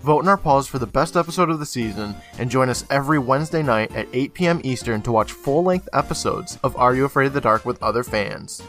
Vote 0.00 0.20
in 0.20 0.28
our 0.28 0.38
polls 0.38 0.66
for 0.66 0.78
the 0.78 0.86
best 0.86 1.14
episode 1.14 1.50
of 1.50 1.58
the 1.58 1.66
season 1.66 2.14
and 2.38 2.50
join 2.50 2.70
us 2.70 2.84
every 2.90 3.18
Wednesday 3.18 3.62
night 3.62 3.94
at 3.94 4.08
8 4.12 4.32
p.m. 4.32 4.60
Eastern 4.64 5.02
to 5.02 5.12
watch 5.12 5.32
full 5.32 5.62
length 5.62 5.88
episodes 5.92 6.58
of 6.64 6.74
Are 6.76 6.94
You 6.94 7.04
Afraid 7.04 7.26
of 7.26 7.32
the 7.34 7.40
Dark 7.40 7.66
with 7.66 7.82
other 7.82 8.02
fans. 8.02 8.62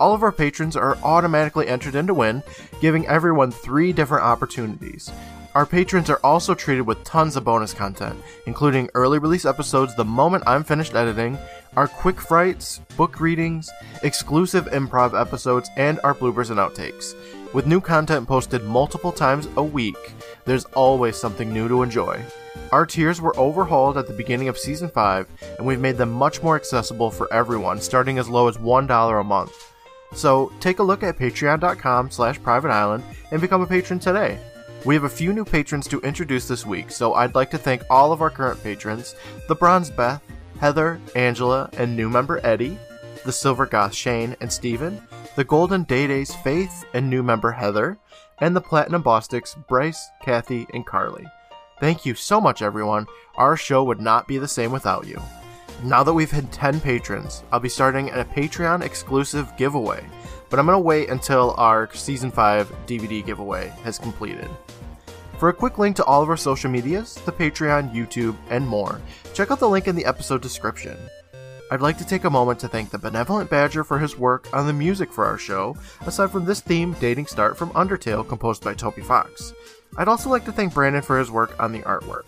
All 0.00 0.12
of 0.12 0.24
our 0.24 0.32
patrons 0.32 0.76
are 0.76 0.98
automatically 1.04 1.68
entered 1.68 1.94
in 1.94 2.08
to 2.08 2.14
win, 2.14 2.42
giving 2.80 3.06
everyone 3.06 3.52
three 3.52 3.92
different 3.92 4.24
opportunities. 4.24 5.10
Our 5.54 5.66
patrons 5.66 6.10
are 6.10 6.18
also 6.24 6.52
treated 6.52 6.82
with 6.82 7.04
tons 7.04 7.36
of 7.36 7.44
bonus 7.44 7.72
content, 7.72 8.20
including 8.46 8.90
early 8.94 9.20
release 9.20 9.44
episodes 9.44 9.94
the 9.94 10.04
moment 10.04 10.42
I'm 10.48 10.64
finished 10.64 10.96
editing, 10.96 11.38
our 11.76 11.86
quick 11.86 12.20
frights, 12.20 12.80
book 12.96 13.20
readings, 13.20 13.70
exclusive 14.02 14.64
improv 14.66 15.18
episodes, 15.18 15.70
and 15.76 16.00
our 16.02 16.12
bloopers 16.12 16.50
and 16.50 16.58
outtakes. 16.58 17.14
With 17.54 17.68
new 17.68 17.80
content 17.80 18.26
posted 18.26 18.64
multiple 18.64 19.12
times 19.12 19.46
a 19.56 19.62
week, 19.62 19.96
there's 20.44 20.64
always 20.74 21.16
something 21.16 21.52
new 21.52 21.68
to 21.68 21.84
enjoy. 21.84 22.20
Our 22.72 22.84
tiers 22.84 23.20
were 23.20 23.38
overhauled 23.38 23.96
at 23.96 24.08
the 24.08 24.12
beginning 24.12 24.48
of 24.48 24.58
season 24.58 24.88
5, 24.88 25.28
and 25.58 25.64
we've 25.64 25.78
made 25.78 25.98
them 25.98 26.10
much 26.10 26.42
more 26.42 26.56
accessible 26.56 27.12
for 27.12 27.32
everyone, 27.32 27.80
starting 27.80 28.18
as 28.18 28.28
low 28.28 28.48
as 28.48 28.56
$1 28.56 29.20
a 29.20 29.22
month. 29.22 29.72
So 30.14 30.52
take 30.58 30.80
a 30.80 30.82
look 30.82 31.04
at 31.04 31.16
patreon.com 31.16 32.10
slash 32.10 32.42
private 32.42 32.72
island 32.72 33.04
and 33.30 33.40
become 33.40 33.62
a 33.62 33.66
patron 33.68 34.00
today. 34.00 34.40
We 34.84 34.94
have 34.94 35.04
a 35.04 35.08
few 35.08 35.32
new 35.32 35.46
patrons 35.46 35.88
to 35.88 36.00
introduce 36.00 36.46
this 36.46 36.66
week, 36.66 36.90
so 36.90 37.14
I'd 37.14 37.34
like 37.34 37.50
to 37.52 37.58
thank 37.58 37.82
all 37.88 38.12
of 38.12 38.20
our 38.20 38.28
current 38.28 38.62
patrons, 38.62 39.14
the 39.48 39.54
Bronze 39.54 39.90
Beth, 39.90 40.22
Heather, 40.60 41.00
Angela, 41.16 41.70
and 41.78 41.96
new 41.96 42.10
member 42.10 42.38
Eddie, 42.44 42.78
the 43.24 43.32
Silver 43.32 43.64
Goth 43.64 43.94
Shane 43.94 44.36
and 44.42 44.52
Steven, 44.52 45.00
the 45.36 45.44
Golden 45.44 45.84
Day 45.84 46.06
Days 46.06 46.34
Faith 46.34 46.84
and 46.92 47.08
new 47.08 47.22
member 47.22 47.50
Heather, 47.50 47.96
and 48.40 48.54
the 48.54 48.60
Platinum 48.60 49.02
Bostics 49.02 49.56
Bryce, 49.68 50.10
Kathy, 50.22 50.66
and 50.74 50.84
Carly. 50.84 51.24
Thank 51.80 52.04
you 52.04 52.14
so 52.14 52.38
much, 52.38 52.60
everyone. 52.60 53.06
Our 53.36 53.56
show 53.56 53.84
would 53.84 54.02
not 54.02 54.28
be 54.28 54.36
the 54.36 54.46
same 54.46 54.70
without 54.70 55.06
you. 55.06 55.18
Now 55.82 56.02
that 56.02 56.12
we've 56.12 56.30
hit 56.30 56.52
10 56.52 56.80
patrons, 56.80 57.42
I'll 57.50 57.58
be 57.58 57.70
starting 57.70 58.10
a 58.10 58.24
Patreon 58.24 58.82
exclusive 58.82 59.50
giveaway, 59.56 60.04
but 60.50 60.58
I'm 60.58 60.66
going 60.66 60.76
to 60.76 60.80
wait 60.80 61.08
until 61.08 61.54
our 61.56 61.92
Season 61.94 62.30
5 62.30 62.86
DVD 62.86 63.24
giveaway 63.24 63.72
has 63.82 63.98
completed. 63.98 64.48
For 65.38 65.48
a 65.48 65.54
quick 65.54 65.78
link 65.78 65.96
to 65.96 66.04
all 66.04 66.22
of 66.22 66.28
our 66.28 66.36
social 66.36 66.70
medias, 66.70 67.14
the 67.26 67.32
Patreon, 67.32 67.92
YouTube, 67.92 68.36
and 68.50 68.66
more, 68.66 69.00
check 69.34 69.50
out 69.50 69.58
the 69.58 69.68
link 69.68 69.88
in 69.88 69.96
the 69.96 70.04
episode 70.04 70.42
description. 70.42 70.96
I'd 71.70 71.80
like 71.80 71.98
to 71.98 72.06
take 72.06 72.24
a 72.24 72.30
moment 72.30 72.60
to 72.60 72.68
thank 72.68 72.90
the 72.90 72.98
Benevolent 72.98 73.50
Badger 73.50 73.84
for 73.84 73.98
his 73.98 74.18
work 74.18 74.48
on 74.52 74.66
the 74.66 74.72
music 74.72 75.12
for 75.12 75.24
our 75.24 75.38
show, 75.38 75.76
aside 76.06 76.30
from 76.30 76.44
this 76.44 76.60
theme, 76.60 76.94
Dating 77.00 77.26
Start 77.26 77.56
from 77.56 77.70
Undertale, 77.70 78.28
composed 78.28 78.62
by 78.62 78.74
Toby 78.74 79.02
Fox. 79.02 79.52
I'd 79.96 80.08
also 80.08 80.30
like 80.30 80.44
to 80.44 80.52
thank 80.52 80.74
Brandon 80.74 81.02
for 81.02 81.18
his 81.18 81.30
work 81.30 81.60
on 81.60 81.72
the 81.72 81.80
artwork. 81.80 82.26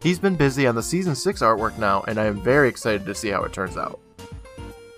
He's 0.00 0.18
been 0.18 0.36
busy 0.36 0.66
on 0.66 0.76
the 0.76 0.82
season 0.82 1.14
6 1.14 1.40
artwork 1.42 1.76
now, 1.78 2.04
and 2.06 2.18
I 2.18 2.26
am 2.26 2.40
very 2.40 2.68
excited 2.68 3.04
to 3.06 3.14
see 3.14 3.28
how 3.28 3.42
it 3.42 3.52
turns 3.52 3.76
out. 3.76 4.00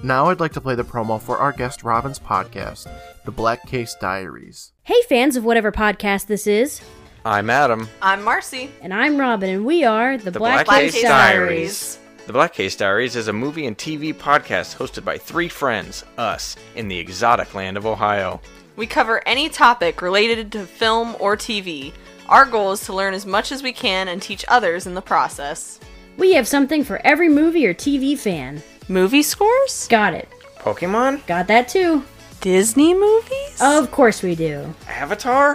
Now 0.03 0.27
I'd 0.29 0.41
like 0.41 0.53
to 0.53 0.61
play 0.61 0.75
the 0.75 0.85
promo 0.85 1.21
for 1.21 1.39
our 1.39 1.53
guest 1.53 1.83
Robin's 1.83 2.19
podcast, 2.19 2.89
The 3.25 3.33
Black 3.33 3.67
Case 3.67 3.97
Diaries. 4.01 4.73
hey, 4.85 5.01
fans 5.09 5.37
of 5.37 5.45
whatever 5.45 5.73
podcast 5.73 6.27
this 6.27 6.47
is, 6.47 6.81
I'm 7.25 7.51
Adam. 7.51 7.89
I'm 8.01 8.23
Marcy. 8.23 8.71
and 8.81 8.95
I'm 8.95 9.19
Robin, 9.19 9.51
and 9.51 9.65
we 9.67 9.85
are 9.85 10.17
the, 10.17 10.31
Black, 10.31 10.67
Black 10.67 10.81
Case 10.83 10.93
Case 10.93 11.03
Diaries. 11.03 11.99
The 12.27 12.33
Black 12.33 12.53
Case 12.55 12.77
Diaries 12.77 13.17
is 13.17 13.27
a 13.29 13.33
movie 13.33 13.67
and 13.67 13.77
TV 13.77 14.15
podcast 14.15 14.77
hosted 14.77 15.05
by 15.05 15.19
three 15.19 15.49
friends, 15.49 16.05
us, 16.17 16.55
in 16.77 16.87
the 16.89 16.99
exotic 16.99 17.55
land 17.55 17.77
of 17.77 17.85
Ohio. 17.87 18.41
We 18.77 18.87
cover 18.87 19.27
any 19.27 19.49
topic 19.49 20.01
related 20.01 20.53
to 20.53 20.65
film 20.67 21.17
or 21.19 21.37
TV. 21.37 21.93
Our 22.29 22.45
goal 22.45 22.71
is 22.73 22.83
to 22.83 22.93
learn 22.95 23.15
as 23.15 23.27
much 23.27 23.51
as 23.51 23.63
we 23.65 23.73
can 23.73 24.07
and 24.07 24.23
teach 24.23 24.45
others 24.47 24.87
in 24.87 24.95
the 24.95 25.03
process. 25.03 25.81
We 26.17 26.35
have 26.35 26.47
something 26.47 26.85
for 26.85 27.01
every 27.05 27.29
movie 27.29 27.67
or 27.67 27.75
TV 27.75 28.17
fan. 28.17 28.63
Movie 28.89 29.23
scores? 29.23 29.87
Got 29.89 30.15
it. 30.15 30.29
Pokemon? 30.59 31.27
Got 31.27 31.47
that 31.49 31.69
too. 31.69 32.03
Disney 32.41 32.95
movies? 32.95 33.59
Of 33.61 33.91
course 33.91 34.23
we 34.23 34.35
do. 34.35 34.75
Avatar? 34.87 35.55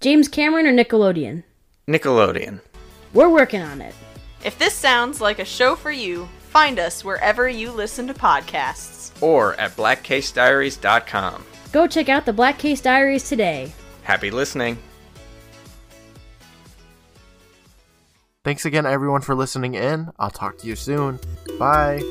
James 0.00 0.28
Cameron 0.28 0.66
or 0.66 0.72
Nickelodeon? 0.72 1.42
Nickelodeon. 1.88 2.60
We're 3.12 3.28
working 3.28 3.60
on 3.62 3.80
it. 3.80 3.94
If 4.44 4.58
this 4.58 4.74
sounds 4.74 5.20
like 5.20 5.38
a 5.38 5.44
show 5.44 5.74
for 5.74 5.90
you, 5.90 6.28
find 6.50 6.78
us 6.78 7.04
wherever 7.04 7.48
you 7.48 7.70
listen 7.72 8.06
to 8.06 8.14
podcasts. 8.14 9.10
Or 9.22 9.54
at 9.60 9.76
blackcasediaries.com. 9.76 11.44
Go 11.72 11.86
check 11.86 12.08
out 12.08 12.26
the 12.26 12.32
Black 12.32 12.58
Case 12.58 12.80
Diaries 12.80 13.28
today. 13.28 13.72
Happy 14.02 14.30
listening. 14.30 14.78
Thanks 18.44 18.64
again, 18.64 18.86
everyone, 18.86 19.20
for 19.20 19.36
listening 19.36 19.74
in. 19.74 20.10
I'll 20.18 20.30
talk 20.30 20.58
to 20.58 20.66
you 20.66 20.74
soon. 20.74 21.20
Bye. 21.60 22.02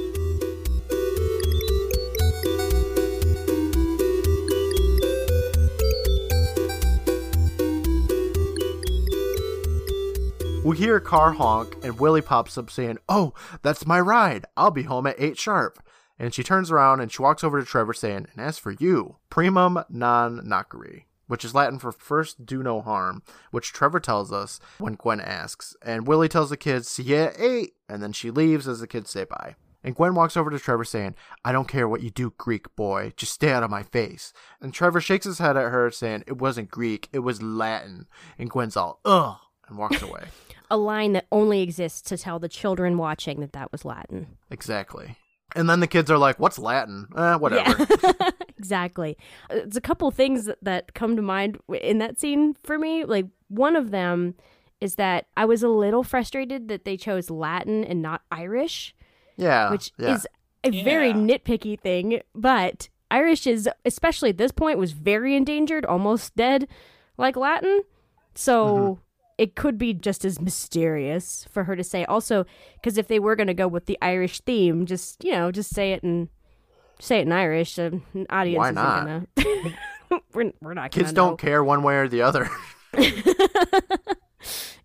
We 10.63 10.77
hear 10.77 10.95
a 10.95 11.01
car 11.01 11.33
honk, 11.33 11.75
and 11.83 11.99
Willie 11.99 12.21
pops 12.21 12.57
up 12.57 12.69
saying, 12.71 12.99
Oh, 13.09 13.33
that's 13.61 13.85
my 13.85 13.99
ride. 13.99 14.45
I'll 14.55 14.71
be 14.71 14.83
home 14.83 15.07
at 15.07 15.19
8 15.19 15.37
sharp. 15.37 15.83
And 16.17 16.33
she 16.33 16.43
turns 16.43 16.71
around 16.71 17.01
and 17.01 17.11
she 17.11 17.21
walks 17.21 17.43
over 17.43 17.59
to 17.59 17.65
Trevor 17.65 17.93
saying, 17.93 18.27
And 18.31 18.45
as 18.45 18.57
for 18.57 18.71
you, 18.71 19.17
primum 19.29 19.83
non 19.89 20.39
nocere, 20.45 21.03
which 21.31 21.45
is 21.45 21.55
Latin 21.55 21.79
for 21.79 21.93
first 21.93 22.45
do 22.45 22.61
no 22.61 22.81
harm, 22.81 23.23
which 23.51 23.71
Trevor 23.71 24.01
tells 24.01 24.33
us 24.33 24.59
when 24.79 24.95
Gwen 24.95 25.21
asks. 25.21 25.73
And 25.81 26.05
Willie 26.05 26.27
tells 26.27 26.49
the 26.49 26.57
kids, 26.57 26.99
yeah, 26.99 27.31
eight, 27.37 27.71
and 27.87 28.03
then 28.03 28.11
she 28.11 28.29
leaves 28.29 28.67
as 28.67 28.81
the 28.81 28.85
kids 28.87 29.11
say 29.11 29.23
bye. 29.23 29.55
And 29.81 29.95
Gwen 29.95 30.13
walks 30.13 30.35
over 30.35 30.49
to 30.49 30.59
Trevor 30.59 30.83
saying, 30.83 31.15
I 31.45 31.53
don't 31.53 31.69
care 31.69 31.87
what 31.87 32.01
you 32.01 32.09
do, 32.09 32.33
Greek 32.37 32.75
boy. 32.75 33.13
Just 33.15 33.31
stay 33.31 33.49
out 33.49 33.63
of 33.63 33.71
my 33.71 33.81
face. 33.81 34.33
And 34.59 34.73
Trevor 34.73 34.99
shakes 34.99 35.25
his 35.25 35.39
head 35.39 35.55
at 35.55 35.71
her, 35.71 35.89
saying, 35.89 36.25
It 36.27 36.37
wasn't 36.37 36.69
Greek, 36.69 37.07
it 37.13 37.19
was 37.19 37.41
Latin. 37.41 38.07
And 38.37 38.49
Gwen's 38.49 38.75
all, 38.75 38.99
ugh, 39.05 39.37
and 39.69 39.77
walks 39.77 40.01
away. 40.01 40.25
A 40.69 40.75
line 40.75 41.13
that 41.13 41.27
only 41.31 41.61
exists 41.61 42.01
to 42.09 42.17
tell 42.17 42.39
the 42.39 42.49
children 42.49 42.97
watching 42.97 43.39
that 43.39 43.53
that 43.53 43.71
was 43.71 43.85
Latin. 43.85 44.37
exactly. 44.49 45.15
And 45.55 45.69
then 45.69 45.79
the 45.79 45.87
kids 45.87 46.11
are 46.11 46.17
like, 46.17 46.39
What's 46.39 46.59
Latin? 46.59 47.07
Eh, 47.15 47.35
whatever. 47.35 47.87
Yeah. 48.03 48.29
exactly. 48.61 49.17
It's 49.49 49.75
a 49.75 49.81
couple 49.81 50.11
things 50.11 50.47
that 50.61 50.93
come 50.93 51.15
to 51.15 51.21
mind 51.23 51.57
in 51.81 51.97
that 51.97 52.19
scene 52.19 52.53
for 52.63 52.77
me. 52.77 53.03
Like 53.05 53.25
one 53.47 53.75
of 53.75 53.89
them 53.89 54.35
is 54.79 54.95
that 54.95 55.25
I 55.35 55.45
was 55.45 55.63
a 55.63 55.67
little 55.67 56.03
frustrated 56.03 56.67
that 56.67 56.85
they 56.85 56.95
chose 56.97 57.31
Latin 57.31 57.83
and 57.83 58.01
not 58.03 58.21
Irish, 58.31 58.93
Yeah. 59.35 59.71
which 59.71 59.91
yeah. 59.97 60.13
is 60.13 60.27
a 60.63 60.83
very 60.83 61.11
nitpicky 61.11 61.79
thing, 61.79 62.21
but 62.35 62.87
Irish 63.09 63.47
is 63.47 63.67
especially 63.83 64.29
at 64.29 64.37
this 64.37 64.51
point 64.51 64.77
was 64.77 64.91
very 64.91 65.35
endangered, 65.35 65.85
almost 65.85 66.35
dead 66.35 66.67
like 67.17 67.35
Latin. 67.35 67.81
So 68.35 68.65
Mm-hmm. 68.65 69.01
it 69.39 69.55
could 69.55 69.77
be 69.77 69.93
just 69.93 70.23
as 70.23 70.39
mysterious 70.39 71.45
for 71.51 71.63
her 71.65 71.75
to 71.75 71.83
say 71.83 72.05
also 72.05 72.45
because 72.75 72.97
if 72.97 73.07
they 73.07 73.19
were 73.19 73.35
going 73.35 73.47
to 73.47 73.53
go 73.63 73.67
with 73.67 73.85
the 73.87 73.97
Irish 74.01 74.39
theme, 74.41 74.85
just, 74.85 75.23
you 75.23 75.31
know, 75.31 75.51
just 75.51 75.73
say 75.73 75.93
it 75.93 76.03
in 76.03 76.29
say 77.01 77.19
it 77.19 77.23
in 77.23 77.31
Irish, 77.31 77.75
The 77.75 78.01
audience 78.29 78.57
Why 78.57 78.69
isn't 78.69 78.75
gonna 78.75 79.27
we're, 80.33 80.51
we're 80.61 80.73
not 80.73 80.91
Kids 80.91 81.11
don't 81.11 81.31
know. 81.31 81.37
care 81.37 81.63
one 81.63 81.83
way 81.83 81.95
or 81.95 82.07
the 82.07 82.21
other. 82.21 82.49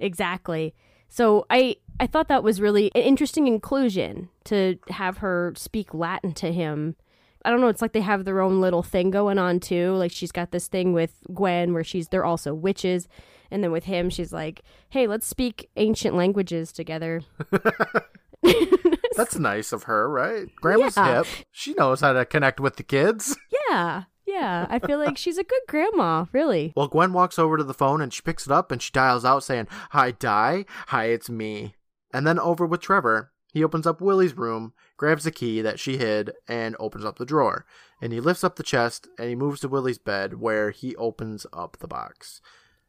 exactly. 0.00 0.74
So 1.08 1.46
I 1.50 1.76
I 1.98 2.06
thought 2.06 2.28
that 2.28 2.42
was 2.42 2.60
really 2.60 2.90
an 2.94 3.02
interesting 3.02 3.46
inclusion 3.46 4.28
to 4.44 4.78
have 4.90 5.18
her 5.18 5.52
speak 5.56 5.94
Latin 5.94 6.32
to 6.34 6.52
him. 6.52 6.96
I 7.44 7.50
don't 7.50 7.60
know, 7.60 7.68
it's 7.68 7.80
like 7.82 7.92
they 7.92 8.00
have 8.00 8.24
their 8.24 8.40
own 8.40 8.60
little 8.60 8.82
thing 8.82 9.10
going 9.10 9.38
on 9.38 9.60
too. 9.60 9.92
Like 9.92 10.10
she's 10.10 10.32
got 10.32 10.50
this 10.50 10.66
thing 10.68 10.92
with 10.92 11.22
Gwen 11.32 11.72
where 11.72 11.84
she's 11.84 12.08
they're 12.08 12.24
also 12.24 12.52
witches 12.54 13.08
and 13.50 13.62
then 13.62 13.70
with 13.72 13.84
him 13.84 14.10
she's 14.10 14.32
like, 14.32 14.62
"Hey, 14.90 15.06
let's 15.06 15.26
speak 15.26 15.70
ancient 15.76 16.16
languages 16.16 16.72
together." 16.72 17.22
That's 19.16 19.38
nice 19.38 19.72
of 19.72 19.84
her, 19.84 20.08
right? 20.10 20.48
Grandma's 20.56 20.96
Yeah. 20.96 21.16
hip. 21.24 21.26
She 21.50 21.74
knows 21.74 22.00
how 22.00 22.12
to 22.12 22.24
connect 22.24 22.60
with 22.60 22.76
the 22.76 22.82
kids. 22.82 23.36
yeah. 23.70 24.04
Yeah, 24.26 24.66
I 24.68 24.80
feel 24.80 24.98
like 24.98 25.16
she's 25.16 25.38
a 25.38 25.44
good 25.44 25.62
grandma, 25.68 26.26
really. 26.32 26.72
Well, 26.76 26.88
Gwen 26.88 27.12
walks 27.12 27.38
over 27.38 27.56
to 27.56 27.62
the 27.64 27.72
phone 27.72 28.00
and 28.02 28.12
she 28.12 28.22
picks 28.22 28.44
it 28.44 28.52
up 28.52 28.72
and 28.72 28.82
she 28.82 28.90
dials 28.92 29.24
out 29.24 29.44
saying, 29.44 29.68
Hi, 29.90 30.10
Di. 30.10 30.64
Hi, 30.88 31.04
it's 31.06 31.30
me. 31.30 31.74
And 32.12 32.26
then 32.26 32.38
over 32.38 32.66
with 32.66 32.80
Trevor, 32.80 33.30
he 33.52 33.62
opens 33.62 33.86
up 33.86 34.00
Willie's 34.00 34.36
room, 34.36 34.72
grabs 34.96 35.24
the 35.24 35.30
key 35.30 35.62
that 35.62 35.78
she 35.78 35.96
hid, 35.96 36.32
and 36.48 36.76
opens 36.80 37.04
up 37.04 37.18
the 37.18 37.24
drawer. 37.24 37.64
And 38.02 38.12
he 38.12 38.20
lifts 38.20 38.42
up 38.44 38.56
the 38.56 38.62
chest 38.64 39.06
and 39.16 39.28
he 39.28 39.36
moves 39.36 39.60
to 39.60 39.68
Willie's 39.68 39.96
bed 39.98 40.34
where 40.40 40.70
he 40.72 40.94
opens 40.96 41.46
up 41.52 41.78
the 41.78 41.88
box. 41.88 42.40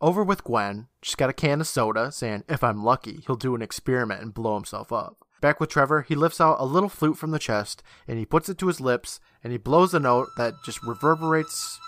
Over 0.02 0.24
with 0.24 0.44
Gwen, 0.44 0.88
she's 1.04 1.16
got 1.16 1.30
a 1.30 1.34
can 1.34 1.62
of 1.62 1.68
soda 1.68 2.12
saying, 2.12 2.46
If 2.50 2.64
I'm 2.64 2.84
lucky, 2.84 3.22
he'll 3.28 3.36
do 3.36 3.54
an 3.56 3.62
experiment 3.62 4.22
and 4.24 4.34
blow 4.34 4.56
himself 4.56 4.92
up. 4.92 5.18
Back 5.42 5.60
with 5.60 5.70
Trevor, 5.70 6.02
he 6.02 6.16
lifts 6.16 6.42
out 6.42 6.58
a 6.60 6.66
little 6.66 6.90
flute 6.90 7.18
from 7.18 7.32
the 7.32 7.40
chest 7.40 7.84
and 8.08 8.18
he 8.18 8.26
puts 8.26 8.50
it 8.50 8.58
to 8.60 8.68
his 8.68 8.82
lips 8.82 9.20
and 9.44 9.52
he 9.52 9.58
blows 9.58 9.94
a 9.94 10.00
note 10.00 10.30
that 10.38 10.54
just 10.66 10.82
reverberates 10.84 11.80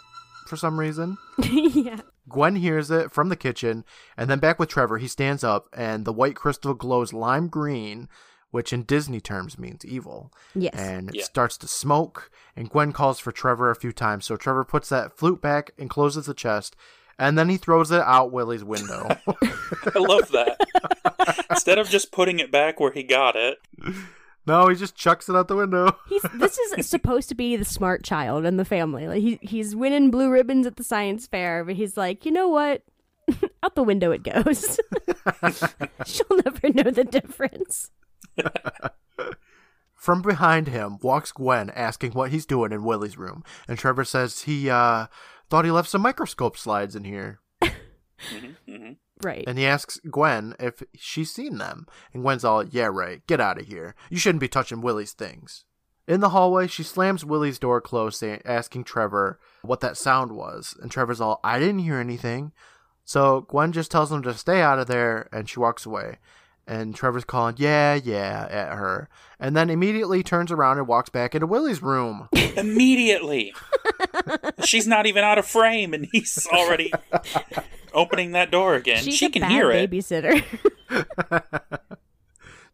for 0.48 0.56
some 0.56 0.80
reason. 0.80 1.18
yeah. 1.44 2.02
Gwen 2.28 2.56
hears 2.58 2.92
it 2.92 3.12
from 3.12 3.30
the 3.30 3.36
kitchen, 3.36 3.84
and 4.16 4.30
then 4.30 4.38
back 4.38 4.60
with 4.60 4.70
Trevor, 4.70 5.00
he 5.00 5.08
stands 5.08 5.44
up, 5.44 5.68
and 5.74 6.06
the 6.06 6.14
white 6.14 6.36
crystal 6.36 6.76
glows 6.76 7.12
lime 7.12 7.48
green, 7.48 8.08
which 8.52 8.72
in 8.72 8.84
Disney 8.84 9.20
terms 9.20 9.58
means 9.58 9.84
evil. 9.84 10.32
Yes. 10.54 10.76
And 10.76 11.10
it 11.10 11.16
Yeah. 11.16 11.24
starts 11.24 11.58
to 11.58 11.68
smoke, 11.68 12.30
and 12.56 12.70
Gwen 12.70 12.94
calls 12.94 13.18
for 13.20 13.32
Trevor 13.32 13.72
a 13.72 13.76
few 13.76 13.92
times, 13.92 14.26
so 14.26 14.38
Trevor 14.38 14.64
puts 14.64 14.90
that 14.90 15.18
flute 15.18 15.42
back 15.42 15.72
and 15.80 15.90
closes 15.90 16.28
the 16.28 16.36
chest, 16.36 16.76
and 17.20 17.38
then 17.38 17.50
he 17.50 17.58
throws 17.58 17.92
it 17.92 18.02
out 18.02 18.32
Willie's 18.32 18.64
window. 18.64 19.08
I 19.28 20.00
love 20.00 20.32
that. 20.32 21.46
Instead 21.50 21.78
of 21.78 21.90
just 21.90 22.12
putting 22.12 22.40
it 22.40 22.52
back 22.52 22.80
where 22.80 22.92
he 22.92 23.04
got 23.04 23.36
it, 23.36 23.58
no, 24.48 24.68
he 24.68 24.76
just 24.76 24.96
chucks 24.96 25.30
it 25.30 25.36
out 25.36 25.48
the 25.48 25.56
window. 25.56 25.96
He's 26.08 26.24
this 26.34 26.58
is 26.58 26.88
supposed 26.90 27.30
to 27.30 27.36
be 27.36 27.56
the 27.56 27.66
smart 27.66 28.04
child 28.04 28.46
in 28.46 28.58
the 28.58 28.66
family. 28.66 29.08
Like 29.08 29.22
he 29.22 29.38
he's 29.44 29.76
winning 29.76 30.10
blue 30.10 30.32
ribbons 30.32 30.66
at 30.66 30.78
the 30.78 30.84
science 30.84 31.28
fair, 31.28 31.64
but 31.64 31.76
he's 31.76 31.98
like, 31.98 32.26
you 32.26 32.32
know 32.32 32.48
what? 32.48 32.84
out 33.64 33.76
the 33.76 33.84
window 33.84 34.12
it 34.12 34.24
goes. 34.24 34.80
She'll 36.06 36.42
never 36.44 36.70
know 36.74 36.90
the 36.90 37.04
difference. 37.08 37.92
From 39.94 40.22
behind 40.22 40.70
him 40.70 40.98
walks 41.02 41.32
Gwen 41.32 41.70
asking 41.72 42.14
what 42.14 42.32
he's 42.32 42.46
doing 42.46 42.72
in 42.72 42.84
Willie's 42.84 43.18
room, 43.18 43.44
and 43.68 43.78
Trevor 43.78 44.06
says 44.06 44.44
he, 44.44 44.70
uh, 44.70 45.08
thought 45.50 45.66
he 45.66 45.72
left 45.72 45.90
some 45.90 46.02
microscope 46.02 46.58
slides 46.58 46.96
in 46.96 47.04
here. 47.04 47.40
Mm-hmm, 47.62 48.72
mm-hmm. 48.72 48.92
Right. 49.22 49.44
And 49.48 49.58
he 49.58 49.66
asks 49.66 50.00
Gwen 50.10 50.56
if 50.60 50.84
she's 50.96 51.32
seen 51.32 51.58
them. 51.58 51.88
And 52.14 52.24
Gwen's 52.24 52.44
all, 52.44 52.64
yeah, 52.64 52.90
right, 52.92 53.26
get 53.28 53.42
out 53.42 53.60
of 53.60 53.68
here. 53.68 53.96
You 54.10 54.18
shouldn't 54.18 54.42
be 54.42 54.48
touching 54.48 54.82
Willie's 54.82 55.14
things. 55.14 55.66
In 56.08 56.22
the 56.22 56.30
hallway, 56.30 56.68
she 56.68 56.84
slams 56.84 57.24
Willie's 57.24 57.60
door 57.60 57.82
closed, 57.82 58.24
asking 58.46 58.84
Trevor 58.86 59.40
what 59.62 59.80
that 59.82 59.98
sound 59.98 60.32
was. 60.32 60.76
And 60.82 60.90
Trevor's 60.90 61.22
all, 61.22 61.40
I 61.44 61.60
didn't 61.60 61.80
hear 61.80 62.00
anything. 62.00 62.52
So 63.06 63.42
Gwen 63.42 63.72
just 63.72 63.92
tells 63.92 64.12
him 64.12 64.24
to 64.24 64.34
stay 64.34 64.62
out 64.62 64.80
of 64.80 64.88
there, 64.88 65.30
and 65.32 65.50
she 65.50 65.60
walks 65.60 65.86
away. 65.86 66.18
And 66.70 66.94
Trevor's 66.94 67.24
calling, 67.24 67.56
yeah, 67.58 67.96
yeah, 67.96 68.48
at 68.48 68.78
her. 68.78 69.10
And 69.40 69.58
then 69.58 69.72
immediately 69.72 70.22
turns 70.22 70.52
around 70.52 70.78
and 70.78 70.88
walks 70.88 71.10
back 71.10 71.34
into 71.34 71.48
Willie's 71.48 71.82
room. 71.82 72.30
immediately. 72.56 73.56
She's 74.64 74.86
not 74.88 75.08
even 75.08 75.24
out 75.24 75.40
of 75.40 75.48
frame, 75.48 75.96
and 75.96 76.08
he's 76.12 76.48
already 76.54 76.94
opening 77.92 78.34
that 78.34 78.52
door 78.52 78.76
again. 78.76 79.02
She's 79.04 79.16
she 79.16 79.26
a 79.26 79.30
can 79.32 79.42
bad 79.42 79.52
hear 79.52 79.72
it. 79.72 79.90
babysitter. 79.90 80.44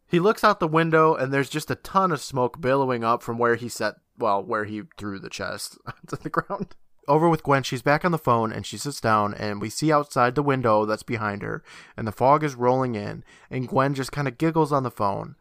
He 0.08 0.20
looks 0.20 0.44
out 0.44 0.60
the 0.60 0.68
window 0.68 1.14
and 1.14 1.32
there's 1.32 1.50
just 1.50 1.70
a 1.70 1.74
ton 1.74 2.12
of 2.12 2.20
smoke 2.20 2.60
billowing 2.60 3.02
up 3.02 3.22
from 3.22 3.38
where 3.38 3.56
he 3.56 3.68
set, 3.68 3.94
well, 4.16 4.42
where 4.42 4.64
he 4.64 4.82
threw 4.96 5.18
the 5.18 5.28
chest 5.28 5.78
onto 5.86 6.16
the 6.22 6.30
ground. 6.30 6.76
Over 7.08 7.28
with 7.28 7.42
Gwen, 7.42 7.62
she's 7.62 7.82
back 7.82 8.04
on 8.04 8.12
the 8.12 8.18
phone 8.18 8.52
and 8.52 8.66
she 8.66 8.76
sits 8.76 9.00
down 9.00 9.32
and 9.34 9.60
we 9.60 9.70
see 9.70 9.92
outside 9.92 10.34
the 10.34 10.42
window 10.42 10.84
that's 10.84 11.04
behind 11.04 11.42
her 11.42 11.62
and 11.96 12.06
the 12.06 12.12
fog 12.12 12.42
is 12.42 12.54
rolling 12.54 12.94
in 12.94 13.22
and 13.50 13.68
Gwen 13.68 13.94
just 13.94 14.12
kind 14.12 14.26
of 14.26 14.38
giggles 14.38 14.72
on 14.72 14.82
the 14.82 14.90
phone. 14.90 15.36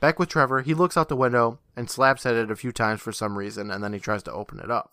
Back 0.00 0.18
with 0.18 0.30
Trevor, 0.30 0.62
he 0.62 0.74
looks 0.74 0.96
out 0.96 1.08
the 1.08 1.16
window 1.16 1.58
and 1.76 1.90
slaps 1.90 2.24
at 2.24 2.34
it 2.34 2.50
a 2.50 2.56
few 2.56 2.72
times 2.72 3.00
for 3.00 3.12
some 3.12 3.36
reason 3.36 3.70
and 3.70 3.84
then 3.84 3.92
he 3.92 3.98
tries 3.98 4.22
to 4.24 4.32
open 4.32 4.58
it 4.58 4.70
up. 4.70 4.92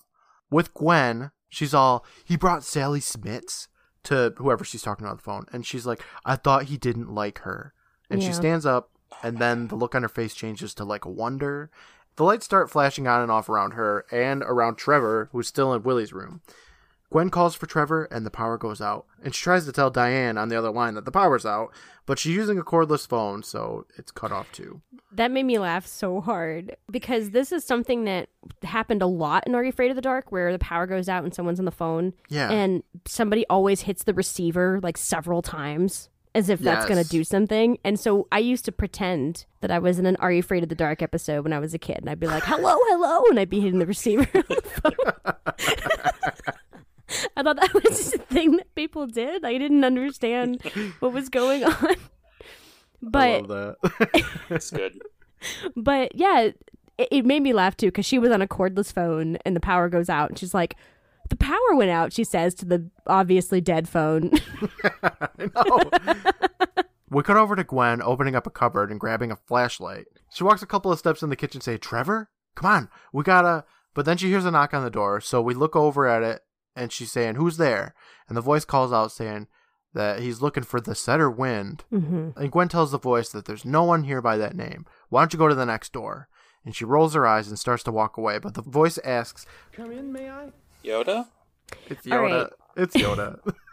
With 0.52 0.74
Gwen, 0.74 1.32
she's 1.48 1.74
all, 1.74 2.06
he 2.26 2.36
brought 2.36 2.64
Sally 2.64 3.00
Smits 3.00 3.68
to 4.04 4.34
whoever 4.38 4.66
she's 4.66 4.82
talking 4.82 5.06
to 5.06 5.12
on 5.12 5.18
the 5.18 5.24
phone 5.24 5.46
and 5.54 5.66
she's 5.66 5.86
like, 5.86 6.04
I 6.26 6.36
thought 6.36 6.64
he 6.64 6.78
didn't 6.78 7.14
like 7.14 7.40
her. 7.40 7.74
And 8.10 8.24
she 8.24 8.34
stands 8.34 8.66
up, 8.66 8.90
and 9.24 9.38
then 9.38 9.68
the 9.68 9.76
look 9.76 9.96
on 9.96 10.02
her 10.02 10.10
face 10.10 10.34
changes 10.34 10.74
to 10.76 10.84
like 10.84 11.06
wonder. 11.06 11.70
The 12.20 12.26
lights 12.26 12.44
start 12.44 12.70
flashing 12.70 13.08
on 13.08 13.22
and 13.22 13.32
off 13.32 13.48
around 13.48 13.72
her 13.76 14.06
and 14.12 14.44
around 14.44 14.76
Trevor, 14.76 15.30
who's 15.32 15.48
still 15.48 15.74
in 15.74 15.84
Willie's 15.84 16.12
room. 16.12 16.42
Gwen 17.10 17.30
calls 17.30 17.56
for 17.56 17.66
Trevor, 17.66 18.10
and 18.12 18.26
the 18.26 18.30
power 18.30 18.58
goes 18.58 18.82
out. 18.82 19.06
And 19.24 19.34
she 19.34 19.42
tries 19.42 19.64
to 19.66 19.72
tell 19.72 19.90
Diane 19.90 20.38
on 20.38 20.50
the 20.50 20.58
other 20.58 20.70
line 20.70 20.96
that 20.96 21.06
the 21.06 21.14
power's 21.14 21.46
out, 21.46 21.74
but 22.06 22.20
she's 22.20 22.36
using 22.36 22.58
a 22.60 22.64
cordless 22.64 23.08
phone, 23.08 23.42
so 23.42 23.86
it's 23.98 24.12
cut 24.12 24.34
off 24.34 24.52
too. 24.52 24.82
that 25.14 25.32
made 25.32 25.44
me 25.44 25.58
laugh 25.60 25.88
so 25.88 26.20
hard 26.20 26.76
because 26.92 27.30
this 27.32 27.54
is 27.54 27.64
something 27.64 28.04
that 28.04 28.28
happened 28.64 29.02
a 29.02 29.08
lot 29.08 29.48
in 29.48 29.56
Are 29.56 29.64
You 29.64 29.70
Afraid 29.70 29.90
of 29.90 29.96
the 29.96 30.02
Dark 30.02 30.30
where 30.30 30.52
the 30.52 30.60
power 30.60 30.86
goes 30.86 31.08
out 31.08 31.24
and 31.24 31.34
someone's 31.34 31.58
on 31.60 31.66
the 31.66 31.72
phone 31.72 32.12
Yeah. 32.28 32.52
and 32.52 32.84
somebody 33.08 33.46
always 33.50 33.82
hits 33.84 34.04
the 34.04 34.14
receiver 34.14 34.82
like 34.84 34.98
several 34.98 35.42
times 35.42 36.10
as 36.36 36.50
if 36.50 36.60
that's 36.60 36.86
going 36.86 37.02
to 37.04 37.10
do 37.10 37.24
something. 37.24 37.78
And 37.84 38.00
so 38.00 38.28
I 38.32 38.40
used 38.40 38.64
to 38.66 38.72
pretend 38.72 39.46
that 39.62 39.72
I 39.72 39.80
was 39.80 39.98
in 40.00 40.06
an 40.06 40.16
Are 40.18 40.32
You 40.32 40.40
Afraid 40.40 40.64
of 40.64 40.70
the 40.70 40.76
Dark 40.76 41.02
episode 41.02 41.44
when 41.44 41.54
I 41.54 41.60
was 41.60 41.74
a 41.74 41.80
kid 41.80 41.98
and 41.98 42.10
I'd 42.10 42.20
be 42.20 42.28
like, 42.28 42.44
hello, 42.44 42.76
hello. 42.80 43.24
And 43.30 43.40
I'd 43.40 43.50
be 43.50 43.60
hitting 43.62 43.80
the 43.80 43.86
receiver. 43.88 44.28
on 44.34 44.44
the 44.48 44.62
phone. 44.64 45.36
I 47.36 47.42
thought 47.42 47.56
that 47.60 47.74
was 47.74 47.84
just 47.98 48.14
a 48.16 48.20
thing 48.20 48.58
that 48.58 48.74
people 48.76 49.08
did. 49.08 49.44
I 49.44 49.58
didn't 49.58 49.84
understand 49.84 50.62
what 51.00 51.12
was 51.14 51.30
going 51.30 51.64
on. 51.64 51.74
I 51.82 51.96
But 53.02 53.50
love 53.50 53.76
that. 53.82 54.26
It's 54.50 54.72
good. 54.72 55.02
but 55.76 56.14
yeah, 56.16 56.50
it, 56.98 57.08
it 57.12 57.26
made 57.26 57.42
me 57.42 57.54
laugh 57.54 57.76
too 57.78 57.88
because 57.88 58.06
she 58.06 58.20
was 58.20 58.30
on 58.30 58.42
a 58.42 58.48
cordless 58.48 58.92
phone 58.94 59.38
and 59.46 59.56
the 59.56 59.60
power 59.62 59.90
goes 59.90 60.10
out 60.10 60.30
and 60.30 60.38
she's 60.38 60.54
like, 60.54 60.76
"The 61.30 61.36
power 61.36 61.76
went 61.76 61.92
out." 61.92 62.14
She 62.14 62.24
says 62.24 62.54
to 62.56 62.66
the 62.66 62.90
obviously 63.08 63.62
dead 63.62 63.88
phone. 63.88 64.32
I 65.04 65.30
know. 65.56 66.84
we 67.10 67.24
cut 67.24 67.38
over 67.38 67.56
to 67.56 67.64
Gwen 67.64 68.02
opening 68.02 68.36
up 68.36 68.48
a 68.48 68.52
cupboard 68.52 68.92
and 68.92 69.00
grabbing 69.00 69.32
a 69.32 69.36
flashlight. 69.36 70.06
She 70.34 70.44
walks 70.44 70.62
a 70.62 70.68
couple 70.68 70.92
of 70.92 71.00
steps 71.00 71.24
in 71.24 71.30
the 71.30 71.36
kitchen 71.36 71.58
and 71.58 71.64
say, 71.64 71.78
Trevor, 71.78 72.30
come 72.56 72.72
on, 72.72 72.90
we 73.14 73.24
gotta. 73.24 73.66
But 73.94 74.06
then 74.06 74.18
she 74.18 74.30
hears 74.30 74.46
a 74.46 74.52
knock 74.52 74.74
on 74.74 74.84
the 74.84 74.90
door, 74.90 75.20
so 75.20 75.42
we 75.42 75.54
look 75.54 75.76
over 75.76 76.08
at 76.08 76.24
it 76.24 76.42
and 76.76 76.92
she's 76.92 77.12
saying, 77.12 77.36
"Who's 77.36 77.58
there?" 77.58 77.94
And 78.28 78.38
the 78.38 78.42
voice 78.42 78.66
calls 78.66 78.94
out 78.94 79.12
saying 79.12 79.48
that 79.94 80.20
he's 80.20 80.42
looking 80.42 80.64
for 80.64 80.80
the 80.80 80.96
setter 80.96 81.30
wind. 81.30 81.84
Mm-hmm. 81.92 82.40
And 82.40 82.52
Gwen 82.52 82.70
tells 82.70 82.92
the 82.92 83.00
voice 83.00 83.30
that 83.30 83.46
there's 83.46 83.66
no 83.66 83.84
one 83.84 84.04
here 84.04 84.22
by 84.22 84.38
that 84.38 84.56
name. 84.56 84.86
Why 85.10 85.22
don't 85.22 85.34
you 85.34 85.40
go 85.40 85.48
to 85.48 85.56
the 85.56 85.66
next 85.66 85.92
door? 85.94 86.28
And 86.64 86.76
she 86.76 86.86
rolls 86.86 87.16
her 87.16 87.26
eyes 87.26 87.48
and 87.48 87.58
starts 87.58 87.84
to 87.84 87.92
walk 87.92 88.18
away, 88.18 88.38
but 88.38 88.54
the 88.54 88.62
voice 88.62 89.00
asks, 89.00 89.46
Yoda? 90.84 91.28
"It's 91.88 92.06
Yoda. 92.06 92.44
right. 92.44 92.50
It's 92.78 92.96
Yoda." 92.96 93.40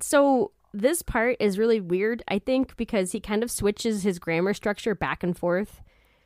So 0.00 0.50
this 0.74 1.02
part 1.02 1.36
is 1.38 1.58
really 1.58 1.80
weird, 1.80 2.22
I 2.26 2.38
think, 2.40 2.76
because 2.76 3.12
he 3.12 3.20
kind 3.20 3.42
of 3.44 3.50
switches 3.50 4.02
his 4.02 4.18
grammar 4.18 4.52
structure 4.52 4.94
back 4.96 5.22
and 5.22 5.36
forth 5.36 5.80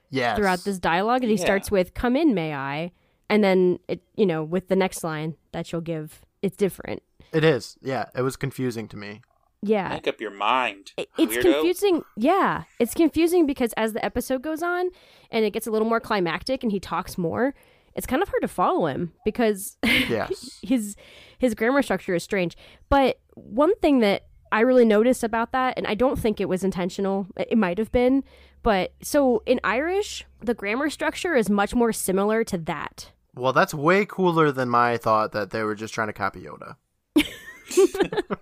yes. 0.08 0.36
throughout 0.38 0.60
this 0.64 0.78
dialogue, 0.78 1.22
and 1.22 1.30
he 1.30 1.36
Yeah. 1.36 1.44
starts 1.44 1.70
with 1.70 1.92
"Come 1.92 2.16
in, 2.16 2.32
may 2.34 2.54
I," 2.54 2.92
and 3.28 3.44
then 3.44 3.78
it, 3.88 4.00
you 4.16 4.24
know, 4.24 4.42
with 4.42 4.68
the 4.68 4.76
next 4.76 5.04
line 5.04 5.36
that 5.52 5.72
you'll 5.72 5.82
give, 5.82 6.22
it's 6.40 6.56
different. 6.56 7.02
It 7.34 7.44
is. 7.44 7.76
Yeah, 7.82 8.06
it 8.14 8.22
was 8.22 8.36
confusing 8.36 8.88
to 8.88 8.96
me. 8.96 9.20
Yeah, 9.62 9.88
Make 9.88 10.06
up 10.08 10.20
your 10.20 10.30
mind. 10.30 10.92
It- 10.96 11.10
it's 11.18 11.34
weirdo. 11.36 11.42
confusing 11.42 12.04
yeah 12.16 12.64
it's 12.78 12.94
confusing 12.94 13.46
because 13.46 13.72
as 13.76 13.94
the 13.94 14.04
episode 14.04 14.42
goes 14.42 14.62
on 14.62 14.90
and 15.30 15.44
it 15.44 15.52
gets 15.52 15.66
a 15.66 15.70
little 15.70 15.88
more 15.88 15.98
climactic 15.98 16.62
and 16.62 16.70
he 16.70 16.78
talks 16.78 17.18
more 17.18 17.54
it's 17.96 18.06
kind 18.06 18.22
of 18.22 18.28
hard 18.28 18.42
to 18.42 18.48
follow 18.48 18.86
him 18.86 19.12
because 19.24 19.76
Yes. 19.84 20.58
his 20.62 20.94
his 21.38 21.54
grammar 21.54 21.82
structure 21.82 22.14
is 22.14 22.22
strange 22.22 22.56
but 22.88 23.18
one 23.34 23.74
thing 23.76 23.98
that 24.00 24.26
i 24.52 24.60
really 24.60 24.84
noticed 24.84 25.24
about 25.24 25.52
that 25.52 25.74
and 25.76 25.86
i 25.86 25.94
don't 25.94 26.18
think 26.18 26.40
it 26.40 26.48
was 26.48 26.62
intentional 26.62 27.26
it 27.36 27.48
it 27.50 27.58
might 27.58 27.78
have 27.78 27.90
been 27.92 28.22
but 28.62 28.92
so 29.02 29.42
in 29.46 29.58
irish 29.64 30.24
the 30.40 30.54
grammar 30.54 30.88
structure 30.90 31.34
is 31.34 31.50
much 31.50 31.74
more 31.74 31.92
similar 31.92 32.44
to 32.44 32.56
that 32.58 33.10
Well, 33.34 33.52
that's 33.52 33.74
way 33.74 34.06
cooler 34.06 34.50
than 34.52 34.68
my 34.70 34.96
thought 34.96 35.32
that 35.32 35.50
they 35.50 35.62
were 35.62 35.74
just 35.74 35.92
trying 35.94 36.06
to 36.08 36.12
copy 36.14 36.40
Yoda. 36.46 36.76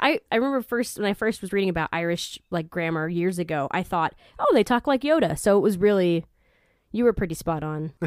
I, 0.00 0.20
I 0.30 0.36
remember 0.36 0.62
first 0.62 0.98
when 0.98 1.06
I 1.06 1.14
first 1.14 1.40
was 1.42 1.52
reading 1.52 1.68
about 1.68 1.88
Irish 1.92 2.38
like 2.50 2.70
grammar 2.70 3.08
years 3.08 3.38
ago, 3.40 3.66
I 3.72 3.82
thought, 3.82 4.14
oh, 4.38 4.46
they 4.54 4.62
talk 4.62 4.86
like 4.86 5.02
Yoda. 5.02 5.36
So 5.36 5.56
it 5.56 5.60
was 5.60 5.76
really, 5.78 6.24
you 6.92 7.04
were 7.04 7.12
pretty 7.12 7.34
spot 7.34 7.62
on. 7.62 7.92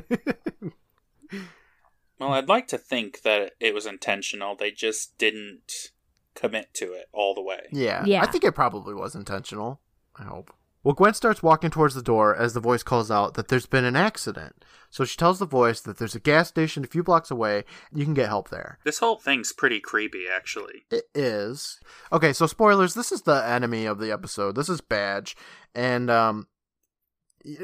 Well, 2.19 2.33
I'd 2.33 2.49
like 2.49 2.67
to 2.67 2.77
think 2.77 3.23
that 3.23 3.53
it 3.59 3.73
was 3.73 3.87
intentional. 3.87 4.55
They 4.55 4.69
just 4.69 5.17
didn't 5.17 5.89
commit 6.35 6.71
to 6.75 6.93
it 6.93 7.07
all 7.11 7.33
the 7.33 7.41
way. 7.41 7.61
Yeah. 7.71 8.05
Yeah. 8.05 8.21
I 8.21 8.27
think 8.27 8.43
it 8.43 8.51
probably 8.51 8.93
was 8.93 9.15
intentional. 9.15 9.81
I 10.15 10.25
hope. 10.25 10.53
Well, 10.83 10.93
Gwen 10.93 11.15
starts 11.15 11.41
walking 11.41 11.71
towards 11.71 11.95
the 11.95 12.03
door 12.03 12.35
as 12.35 12.53
the 12.53 12.59
voice 12.59 12.83
calls 12.83 13.09
out 13.09 13.33
that 13.33 13.47
there's 13.47 13.65
been 13.65 13.85
an 13.85 13.95
accident. 13.95 14.63
So 14.91 15.03
she 15.03 15.17
tells 15.17 15.39
the 15.39 15.47
voice 15.47 15.81
that 15.81 15.97
there's 15.97 16.13
a 16.13 16.19
gas 16.19 16.47
station 16.49 16.83
a 16.83 16.87
few 16.87 17.01
blocks 17.01 17.31
away. 17.31 17.63
You 17.91 18.03
can 18.05 18.13
get 18.13 18.29
help 18.29 18.49
there. 18.49 18.77
This 18.83 18.99
whole 18.99 19.15
thing's 19.17 19.51
pretty 19.51 19.79
creepy, 19.79 20.25
actually. 20.31 20.85
It 20.91 21.05
is. 21.15 21.79
Okay, 22.11 22.33
so 22.33 22.45
spoilers. 22.45 22.93
This 22.93 23.11
is 23.11 23.23
the 23.23 23.43
enemy 23.47 23.85
of 23.87 23.97
the 23.97 24.11
episode. 24.11 24.53
This 24.55 24.69
is 24.69 24.79
Badge. 24.81 25.35
And 25.73 26.11
um, 26.11 26.47
y- 26.50 26.50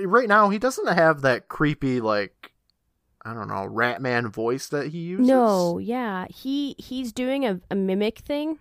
right 0.05 0.27
now, 0.27 0.49
he 0.49 0.59
doesn't 0.59 0.87
have 0.87 1.21
that 1.21 1.47
creepy, 1.47 1.99
like, 2.01 2.51
I 3.23 3.33
don't 3.33 3.47
know, 3.47 3.67
Ratman 3.69 4.31
voice 4.31 4.67
that 4.69 4.87
he 4.87 4.99
uses. 4.99 5.27
No, 5.27 5.77
yeah, 5.79 6.25
he 6.29 6.75
he's 6.77 7.11
doing 7.11 7.45
a, 7.45 7.59
a 7.69 7.75
mimic 7.75 8.19
thing 8.19 8.57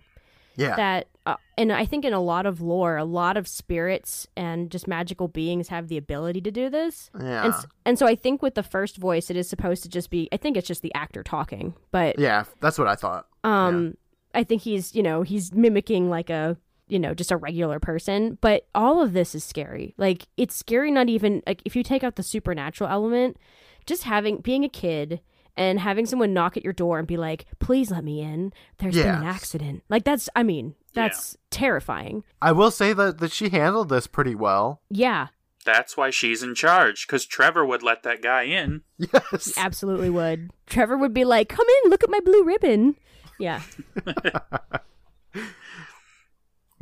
Yeah. 0.55 0.75
that, 0.75 1.07
uh, 1.25 1.35
and 1.57 1.71
I 1.71 1.85
think 1.85 2.03
in 2.03 2.11
a 2.13 2.19
lot 2.19 2.45
of 2.45 2.59
lore, 2.59 2.97
a 2.97 3.05
lot 3.05 3.37
of 3.37 3.47
spirits 3.47 4.27
and 4.35 4.69
just 4.69 4.87
magical 4.87 5.27
beings 5.29 5.69
have 5.69 5.87
the 5.87 5.97
ability 5.97 6.41
to 6.41 6.51
do 6.51 6.69
this. 6.69 7.09
yeah. 7.19 7.45
And 7.45 7.53
and 7.85 7.99
so 7.99 8.05
I 8.05 8.15
think 8.15 8.41
with 8.41 8.55
the 8.55 8.63
first 8.63 8.97
voice, 8.97 9.29
it 9.29 9.37
is 9.37 9.47
supposed 9.49 9.83
to 9.83 9.89
just 9.89 10.09
be. 10.09 10.27
I 10.33 10.37
think 10.37 10.57
it's 10.57 10.67
just 10.67 10.81
the 10.81 10.93
actor 10.93 11.23
talking, 11.23 11.73
but 11.91 12.19
yeah, 12.19 12.43
that's 12.59 12.77
what 12.77 12.87
I 12.87 12.95
thought. 12.95 13.27
Um, 13.45 13.95
I 14.33 14.43
think 14.43 14.61
he's, 14.63 14.93
you 14.95 15.01
know, 15.03 15.21
he's 15.21 15.53
mimicking 15.53 16.09
like 16.09 16.29
a, 16.29 16.57
you 16.87 16.99
know, 16.99 17.13
just 17.13 17.31
a 17.31 17.37
regular 17.37 17.79
person. 17.79 18.37
But 18.41 18.67
all 18.73 19.01
of 19.01 19.13
this 19.13 19.35
is 19.35 19.43
scary. 19.43 19.93
Like 19.97 20.27
it's 20.37 20.55
scary. 20.55 20.91
Not 20.91 21.09
even 21.09 21.43
like 21.45 21.61
if 21.65 21.75
you 21.75 21.83
take 21.83 22.03
out 22.03 22.15
the 22.15 22.23
supernatural 22.23 22.89
element, 22.89 23.37
just 23.85 24.03
having 24.03 24.37
being 24.37 24.63
a 24.63 24.69
kid 24.69 25.21
and 25.55 25.79
having 25.79 26.05
someone 26.05 26.33
knock 26.33 26.55
at 26.55 26.63
your 26.63 26.73
door 26.73 26.99
and 26.99 27.07
be 27.07 27.17
like, 27.17 27.45
"Please 27.59 27.89
let 27.91 28.03
me 28.03 28.21
in." 28.21 28.53
There's 28.77 28.95
been 28.95 29.07
an 29.07 29.23
accident. 29.23 29.83
Like 29.89 30.03
that's. 30.03 30.29
I 30.35 30.43
mean, 30.43 30.75
that's 30.93 31.37
terrifying. 31.49 32.23
I 32.41 32.51
will 32.51 32.71
say 32.71 32.93
that, 32.93 33.17
that 33.19 33.31
she 33.31 33.49
handled 33.49 33.89
this 33.89 34.07
pretty 34.07 34.35
well. 34.35 34.81
Yeah, 34.89 35.27
That's 35.65 35.97
why 35.97 36.11
she's 36.11 36.43
in 36.43 36.55
charge, 36.55 37.05
because 37.07 37.25
Trevor 37.25 37.65
would 37.65 37.83
let 37.83 38.03
that 38.03 38.21
guy 38.21 38.43
in. 38.43 38.81
Yes. 38.97 39.53
He 39.55 39.61
absolutely 39.61 40.09
would. 40.09 40.51
Trevor 40.65 40.97
would 40.97 41.13
be 41.13 41.25
like, 41.25 41.49
"Come 41.49 41.65
in, 41.83 41.89
look 41.89 42.03
at 42.03 42.09
my 42.09 42.19
blue 42.19 42.43
ribbon." 42.43 42.95
Yeah. 43.39 43.61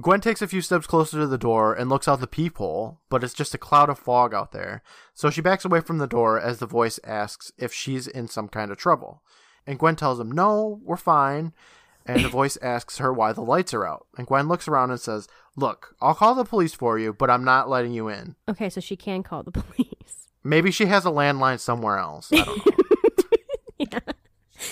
Gwen 0.02 0.20
takes 0.20 0.41
a 0.41 0.48
few 0.48 0.62
steps 0.62 0.88
closer 0.88 1.18
to 1.20 1.28
the 1.28 1.38
door 1.38 1.74
and 1.74 1.89
looks 1.89 2.08
out 2.08 2.20
the 2.20 2.28
peephole, 2.28 3.00
but 3.10 3.24
it's 3.24 3.34
just 3.34 3.54
a 3.54 3.58
cloud 3.58 3.89
of 3.89 3.98
fog 3.98 4.34
out 4.34 4.52
there. 4.52 4.82
So 5.14 5.30
she 5.30 5.41
backs 5.41 5.64
away 5.64 5.80
from 5.80 6.00
the 6.00 6.08
door 6.08 6.39
as 6.39 6.60
the 6.60 6.66
voice 6.66 7.00
asks 7.06 7.52
if 7.58 7.74
she's 7.74 8.06
in 8.06 8.28
some 8.28 8.50
kind 8.50 8.72
of 8.72 8.78
trouble. 8.78 9.24
And 9.66 9.80
Gwen 9.80 9.96
tells 9.96 10.20
him, 10.20 10.32
No, 10.32 10.82
we're 10.84 10.98
fine. 10.98 11.54
And 12.06 12.24
the 12.24 12.30
voice 12.30 12.56
asks 12.62 13.00
her 13.00 13.12
why 13.12 13.34
the 13.34 13.41
lights 13.41 13.74
are 13.74 13.86
out. 13.86 14.06
And 14.18 14.28
Gwen 14.28 14.48
looks 14.48 14.68
around 14.68 14.91
and 14.91 15.00
says, 15.00 15.28
Look, 15.56 15.96
I'll 16.02 16.14
call 16.14 16.36
the 16.36 16.43
police 16.43 16.74
for 16.74 17.00
you, 17.00 17.14
but 17.14 17.32
I'm 17.32 17.43
not 17.43 17.70
letting 17.70 17.93
you 17.93 18.10
in. 18.10 18.36
Okay, 18.50 18.70
so 18.70 18.82
she 18.82 18.96
can 18.96 19.24
call 19.24 19.43
the 19.43 19.52
police. 19.52 20.28
Maybe 20.43 20.70
she 20.72 20.86
has 20.88 21.06
a 21.06 21.10
landline 21.10 21.60
somewhere 21.60 21.98
else. 21.98 22.32
I 22.32 22.43
don't 22.43 22.66
know. 22.66 22.72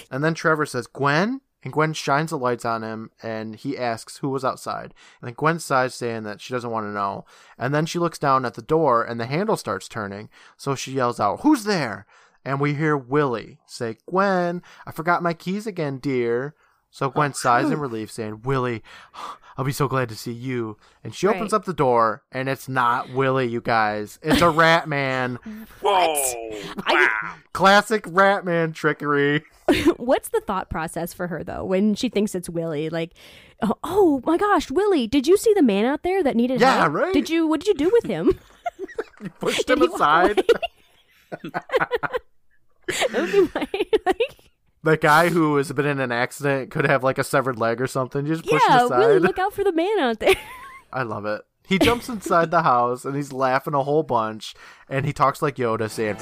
And 0.10 0.24
then 0.24 0.34
Trevor 0.34 0.66
says, 0.66 0.88
Gwen? 0.88 1.42
And 1.64 1.72
Gwen 1.72 1.94
shines 1.94 2.32
the 2.32 2.38
lights 2.38 2.66
on 2.66 2.84
him 2.84 3.12
and 3.22 3.56
he 3.56 3.78
asks 3.78 4.18
who 4.18 4.30
was 4.30 4.44
outside. 4.44 4.94
And 5.22 5.28
then 5.28 5.34
Gwen 5.34 5.60
sighs, 5.60 5.96
saying 5.96 6.24
that 6.24 6.42
she 6.42 6.54
doesn't 6.54 6.70
want 6.70 6.86
to 6.86 6.92
know. 6.92 7.26
And 7.58 7.74
then 7.74 7.86
she 7.86 8.00
looks 8.00 8.20
down 8.20 8.46
at 8.46 8.56
the 8.56 8.62
door 8.62 9.04
and 9.04 9.20
the 9.20 9.26
handle 9.26 9.56
starts 9.56 9.88
turning. 9.88 10.30
So 10.58 10.76
she 10.76 10.92
yells 10.92 11.20
out, 11.20 11.42
Who's 11.42 11.64
there? 11.64 12.06
And 12.46 12.60
we 12.60 12.74
hear 12.74 12.98
Willie 12.98 13.60
say, 13.66 13.98
Gwen, 14.10 14.62
I 14.86 14.92
forgot 14.92 15.24
my 15.24 15.34
keys 15.34 15.66
again, 15.66 16.00
dear. 16.00 16.56
So 16.94 17.10
Gwen 17.10 17.34
sighs 17.34 17.72
in 17.72 17.80
relief, 17.80 18.12
saying, 18.12 18.42
Willie, 18.44 18.84
I'll 19.58 19.66
be 19.66 19.72
so 19.72 19.88
glad 19.88 20.10
to 20.10 20.16
see 20.16 20.32
you. 20.32 20.78
And 21.04 21.14
she 21.14 21.26
opens 21.26 21.52
up 21.52 21.66
the 21.66 21.74
door, 21.74 22.22
and 22.32 22.48
it's 22.48 22.70
not 22.70 23.10
Willie, 23.12 23.48
you 23.48 23.62
guys. 23.62 24.20
It's 24.22 24.42
a 24.42 24.50
rat 24.52 24.88
man. 24.88 25.40
Whoa! 25.82 26.54
Wow! 26.88 27.36
Classic 27.52 28.04
rat 28.08 28.46
man 28.46 28.74
trickery. 28.74 29.44
What's 29.98 30.30
the 30.30 30.40
thought 30.42 30.70
process 30.70 31.14
for 31.16 31.28
her 31.28 31.44
though 31.44 31.64
when 31.66 31.96
she 31.96 32.10
thinks 32.10 32.36
it's 32.36 32.48
Willie? 32.50 32.90
Like, 32.92 33.14
oh, 33.64 33.74
oh 33.84 34.22
my 34.24 34.38
gosh, 34.38 34.70
Willie, 34.70 35.08
did 35.08 35.26
you 35.26 35.36
see 35.36 35.54
the 35.56 35.64
man 35.64 35.86
out 35.86 36.04
there 36.04 36.22
that 36.22 36.36
needed 36.36 36.62
Yeah, 36.62 36.82
help? 36.82 36.94
right. 36.94 37.14
Did 37.14 37.28
you? 37.28 37.48
What 37.48 37.60
did 37.62 37.70
you 37.70 37.86
do 37.86 37.90
with 37.92 38.06
him? 38.06 38.38
Pushed 39.40 39.66
Did 39.66 39.80
him 39.80 39.92
aside. 39.94 40.44
that 41.42 43.12
would 43.14 43.32
be 43.32 43.50
my 43.56 43.68
like. 44.06 44.43
The 44.84 44.98
guy 44.98 45.30
who 45.30 45.56
has 45.56 45.72
been 45.72 45.86
in 45.86 46.00
an 46.02 46.12
accident 46.12 46.70
could 46.72 46.86
have 46.86 47.04
like 47.04 47.18
a 47.18 47.24
severed 47.24 47.58
leg 47.58 47.80
or 47.82 47.88
something. 47.88 48.26
You 48.26 48.34
just 48.36 48.46
push 48.50 48.62
Yeah, 48.68 48.80
him 48.80 48.86
aside. 48.88 49.00
Willie, 49.00 49.20
look 49.20 49.40
out 49.40 49.54
for 49.54 49.64
the 49.64 49.72
man 49.72 50.00
out 50.00 50.20
there. 50.20 50.36
I 50.94 51.04
love 51.04 51.26
it. 51.26 51.42
He 51.66 51.80
jumps 51.80 52.10
inside 52.10 52.52
the 52.52 52.64
house 52.64 53.06
and 53.06 53.16
he's 53.16 53.32
laughing 53.32 53.74
a 53.74 53.84
whole 53.84 54.04
bunch 54.04 54.54
and 54.90 55.06
he 55.06 55.14
talks 55.14 55.42
like 55.42 55.56
Yoda 55.56 55.90
saying, 55.90 56.18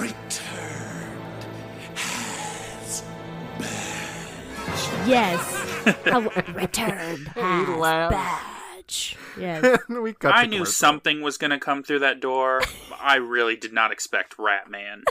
yes, 5.06 5.42
How- 6.06 6.20
returned 6.54 7.28
has 7.36 7.68
laughs. 7.78 8.14
badge. 8.16 9.18
Yes, 9.40 9.80
we 9.90 10.14
cut 10.14 10.34
I 10.36 10.44
knew 10.46 10.58
commercial. 10.58 10.66
something 10.74 11.22
was 11.22 11.38
going 11.38 11.52
to 11.52 11.60
come 11.60 11.82
through 11.84 12.00
that 12.00 12.20
door. 12.20 12.62
I 13.00 13.16
really 13.16 13.56
did 13.56 13.74
not 13.74 13.92
expect 13.92 14.38
Ratman. 14.38 15.04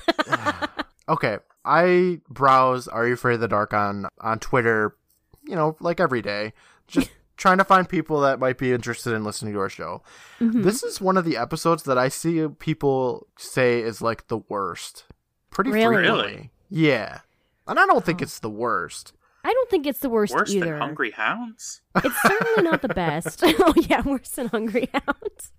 Okay, 1.10 1.38
I 1.64 2.20
browse 2.28 2.88
Are 2.88 3.06
You 3.06 3.14
Afraid 3.14 3.34
of 3.34 3.40
the 3.40 3.48
Dark 3.48 3.74
on 3.74 4.06
on 4.20 4.38
Twitter, 4.38 4.96
you 5.44 5.56
know, 5.56 5.76
like 5.80 6.00
every 6.00 6.22
day, 6.22 6.52
just 6.86 7.10
trying 7.36 7.58
to 7.58 7.64
find 7.64 7.88
people 7.88 8.20
that 8.20 8.38
might 8.38 8.58
be 8.58 8.72
interested 8.72 9.12
in 9.12 9.24
listening 9.24 9.52
to 9.54 9.58
our 9.60 9.68
show. 9.68 10.02
Mm-hmm. 10.40 10.62
This 10.62 10.82
is 10.82 11.00
one 11.00 11.16
of 11.16 11.24
the 11.24 11.36
episodes 11.36 11.82
that 11.82 11.98
I 11.98 12.08
see 12.08 12.46
people 12.58 13.26
say 13.36 13.80
is 13.80 14.00
like 14.00 14.28
the 14.28 14.38
worst. 14.48 15.04
Pretty 15.50 15.70
Really? 15.70 15.96
frequently. 15.96 16.50
Yeah. 16.68 17.20
And 17.66 17.78
I 17.78 17.86
don't 17.86 18.04
think 18.04 18.22
it's 18.22 18.38
the 18.38 18.50
worst. 18.50 19.12
I 19.42 19.52
don't 19.52 19.70
think 19.70 19.86
it's 19.86 20.00
the 20.00 20.10
worst, 20.10 20.34
Worse 20.34 20.52
either. 20.54 20.66
than 20.66 20.78
Hungry 20.80 21.12
Hounds? 21.12 21.80
It's 21.96 22.22
certainly 22.22 22.62
not 22.70 22.82
the 22.82 22.88
best. 22.94 23.42
oh 23.44 23.74
yeah, 23.88 24.02
worse 24.02 24.28
than 24.30 24.48
Hungry 24.48 24.88
Hounds. 24.92 25.52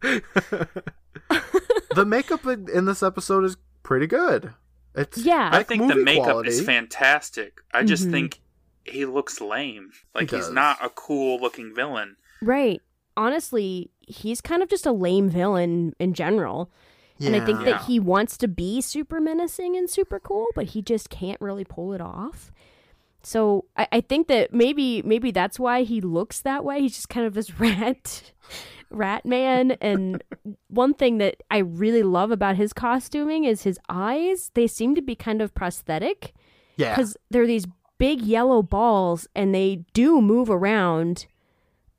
the 1.95 2.06
makeup 2.06 2.45
in, 2.45 2.70
in 2.70 2.86
this 2.86 3.04
episode 3.04 3.43
is 3.43 3.58
pretty 3.84 4.08
good. 4.08 4.54
It's 4.96 5.18
Yeah. 5.20 5.50
I 5.52 5.64
think 5.64 5.88
the 5.88 5.96
makeup 5.96 6.24
quality. 6.26 6.50
is 6.50 6.62
fantastic. 6.62 7.62
I 7.74 7.84
just 7.84 8.08
Mhm. 8.08 8.12
think 8.12 8.42
he 8.86 9.06
looks 9.06 9.39
lame. 9.42 9.92
Like 10.16 10.32
he's 10.32 10.50
not 10.50 10.84
a 10.84 10.89
cool 10.89 11.39
looking 11.39 11.74
villain. 11.74 12.18
Right. 12.42 12.82
Honestly, 13.16 13.89
he's 14.02 14.42
kind 14.42 14.64
of 14.64 14.70
just 14.70 14.86
a 14.86 14.92
lame 14.92 15.30
villain 15.30 15.94
in 16.00 16.14
general. 16.14 16.72
And 17.20 17.36
I 17.36 17.46
think 17.46 17.60
Yeah. 17.60 17.66
that 17.74 17.82
he 17.84 18.00
wants 18.00 18.36
to 18.38 18.48
be 18.48 18.82
super 18.82 19.22
menacing 19.22 19.78
and 19.78 19.88
super 19.88 20.20
cool, 20.20 20.48
but 20.56 20.68
he 20.70 20.82
just 20.82 21.10
can't 21.12 21.39
really 21.39 21.64
pull 21.64 21.94
it 21.94 22.02
off. 22.02 22.52
So 23.22 23.66
I, 23.78 23.88
I 23.92 24.02
think 24.02 24.28
that 24.28 24.52
maybe 24.52 25.04
maybe 25.04 25.30
that's 25.30 25.60
why 25.60 25.84
he 25.84 26.02
looks 26.02 26.39
that 26.42 26.66
way. 26.66 26.82
He's 26.82 26.96
just 26.96 27.10
kind 27.10 27.28
of 27.28 27.36
this 27.36 27.52
rat 27.60 28.32
rat 28.92 29.26
man. 29.26 29.72
And 29.82 30.24
one 30.68 30.94
thing 30.94 31.18
that 31.20 31.44
I 31.50 31.60
really 31.60 32.04
love 32.04 32.32
about 32.32 32.56
his 32.56 32.74
costuming 32.74 33.44
is 33.46 33.64
his 33.64 33.80
eyes. 33.89 34.52
They 34.54 34.68
seem 34.68 34.96
to 34.96 35.02
be 35.02 35.16
kind 35.16 35.42
of 35.42 35.54
prosthetic 35.56 36.34
Yeah. 36.78 36.96
because 36.96 37.16
they're 37.30 37.48
these 37.48 37.66
big 37.98 38.22
yellow 38.22 38.62
balls 38.64 39.28
and 39.36 39.54
they 39.54 39.84
do 39.94 40.22
move 40.22 40.50
around 40.50 41.28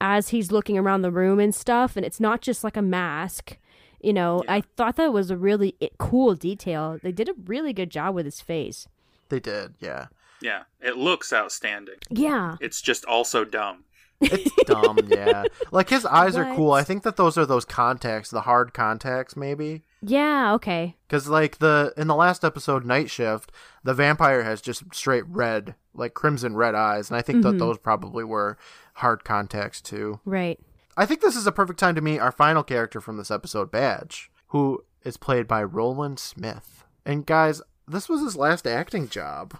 as 0.00 0.30
he's 0.30 0.50
looking 0.50 0.76
around 0.76 1.02
the 1.02 1.12
room 1.12 1.38
and 1.38 1.54
stuff 1.54 1.96
and 1.96 2.04
it's 2.04 2.18
not 2.18 2.40
just 2.40 2.64
like 2.64 2.76
a 2.76 2.82
mask 2.82 3.56
you 4.00 4.12
know 4.12 4.42
i 4.48 4.60
thought 4.60 4.96
that 4.96 5.12
was 5.12 5.30
a 5.30 5.36
really 5.36 5.76
cool 6.00 6.34
detail 6.34 6.98
they 7.04 7.12
did 7.12 7.28
a 7.28 7.34
really 7.44 7.72
good 7.72 7.88
job 7.88 8.16
with 8.16 8.24
his 8.24 8.40
face 8.40 8.88
They 9.28 9.38
did, 9.38 9.74
yeah. 9.78 10.06
Yeah, 10.40 10.62
it 10.80 10.96
looks 10.96 11.32
outstanding. 11.32 11.98
yeah 12.10 12.56
It's 12.60 12.82
just 12.82 13.04
also 13.04 13.44
dumb. 13.44 13.84
It's 14.22 14.50
dumb, 14.64 14.98
yeah. 15.06 15.44
Like 15.70 15.90
his 15.90 16.06
eyes 16.06 16.36
are 16.36 16.54
cool. 16.54 16.72
I 16.72 16.82
think 16.84 17.02
that 17.02 17.16
those 17.16 17.36
are 17.36 17.46
those 17.46 17.64
contacts, 17.64 18.30
the 18.30 18.42
hard 18.42 18.74
contacts, 18.74 19.36
maybe. 19.36 19.82
yeah 20.00 20.52
okay 20.54 20.96
Because 21.06 21.28
like 21.28 21.58
the 21.58 21.92
in 21.96 22.08
the 22.08 22.14
last 22.14 22.44
episode, 22.44 22.84
Night 22.84 23.10
Shift, 23.10 23.52
the 23.84 23.94
vampire 23.94 24.42
has 24.42 24.60
just 24.60 24.82
straight 24.94 25.26
red, 25.26 25.74
like 25.94 26.14
crimson 26.14 26.56
red 26.56 26.74
eyes, 26.74 27.10
and 27.10 27.16
I 27.16 27.22
think 27.22 27.42
that 27.42 27.50
mm-hmm. 27.50 27.58
those 27.58 27.78
probably 27.78 28.24
were 28.24 28.58
hard 28.94 29.24
contacts 29.24 29.80
too. 29.80 30.20
right 30.24 30.58
I 30.96 31.06
think 31.06 31.20
this 31.20 31.36
is 31.36 31.46
a 31.46 31.52
perfect 31.52 31.78
time 31.78 31.94
to 31.94 32.00
meet 32.00 32.18
our 32.18 32.32
final 32.32 32.62
character 32.62 33.00
from 33.00 33.16
this 33.16 33.30
episode, 33.30 33.70
Badge, 33.70 34.30
who 34.48 34.84
is 35.04 35.16
played 35.16 35.48
by 35.48 35.62
Roland 35.62 36.18
Smith. 36.18 36.84
And 37.06 37.24
guys, 37.24 37.62
this 37.88 38.08
was 38.08 38.20
his 38.20 38.36
last 38.36 38.66
acting 38.66 39.08
job. 39.08 39.58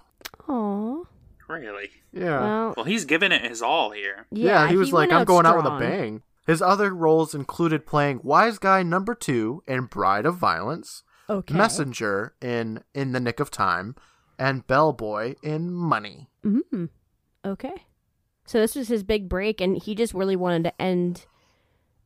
Really? 1.61 1.91
Yeah. 2.13 2.41
well 2.41 2.75
Well, 2.77 2.87
he's 2.87 3.05
giving 3.05 3.33
it 3.33 3.43
his 3.43 3.63
all 3.63 3.91
here. 3.91 4.27
Yeah, 4.31 4.65
yeah, 4.65 4.69
he 4.69 4.77
was 4.77 4.93
like, 4.93 5.11
I'm 5.11 5.23
out 5.23 5.27
going 5.27 5.47
out 5.47 5.57
with 5.57 5.67
a 5.67 5.79
bang. 5.79 6.23
His 6.47 6.61
other 6.61 6.93
roles 6.93 7.35
included 7.35 7.87
playing 7.87 8.21
Wise 8.23 8.59
Guy 8.59 8.83
Number 8.83 9.15
Two 9.15 9.63
in 9.69 9.85
Bride 9.87 10.27
of 10.27 10.37
Violence, 10.37 11.03
okay 11.31 11.55
Messenger 11.55 12.35
in 12.41 12.83
In 12.95 13.13
the 13.13 13.21
Nick 13.21 13.39
of 13.39 13.51
Time, 13.51 13.95
and 14.39 14.67
Bellboy 14.67 15.37
in 15.43 15.73
Money. 15.73 16.29
mm 16.45 16.89
okay 17.45 17.87
so 18.47 18.61
this 18.61 18.77
was 18.77 18.87
his 18.87 19.03
big 19.03 19.29
break 19.29 19.61
and 19.61 19.77
he 19.83 19.95
just 19.97 20.15
really 20.15 20.37
wanted 20.37 20.63
to 20.63 20.81
end 20.81 21.27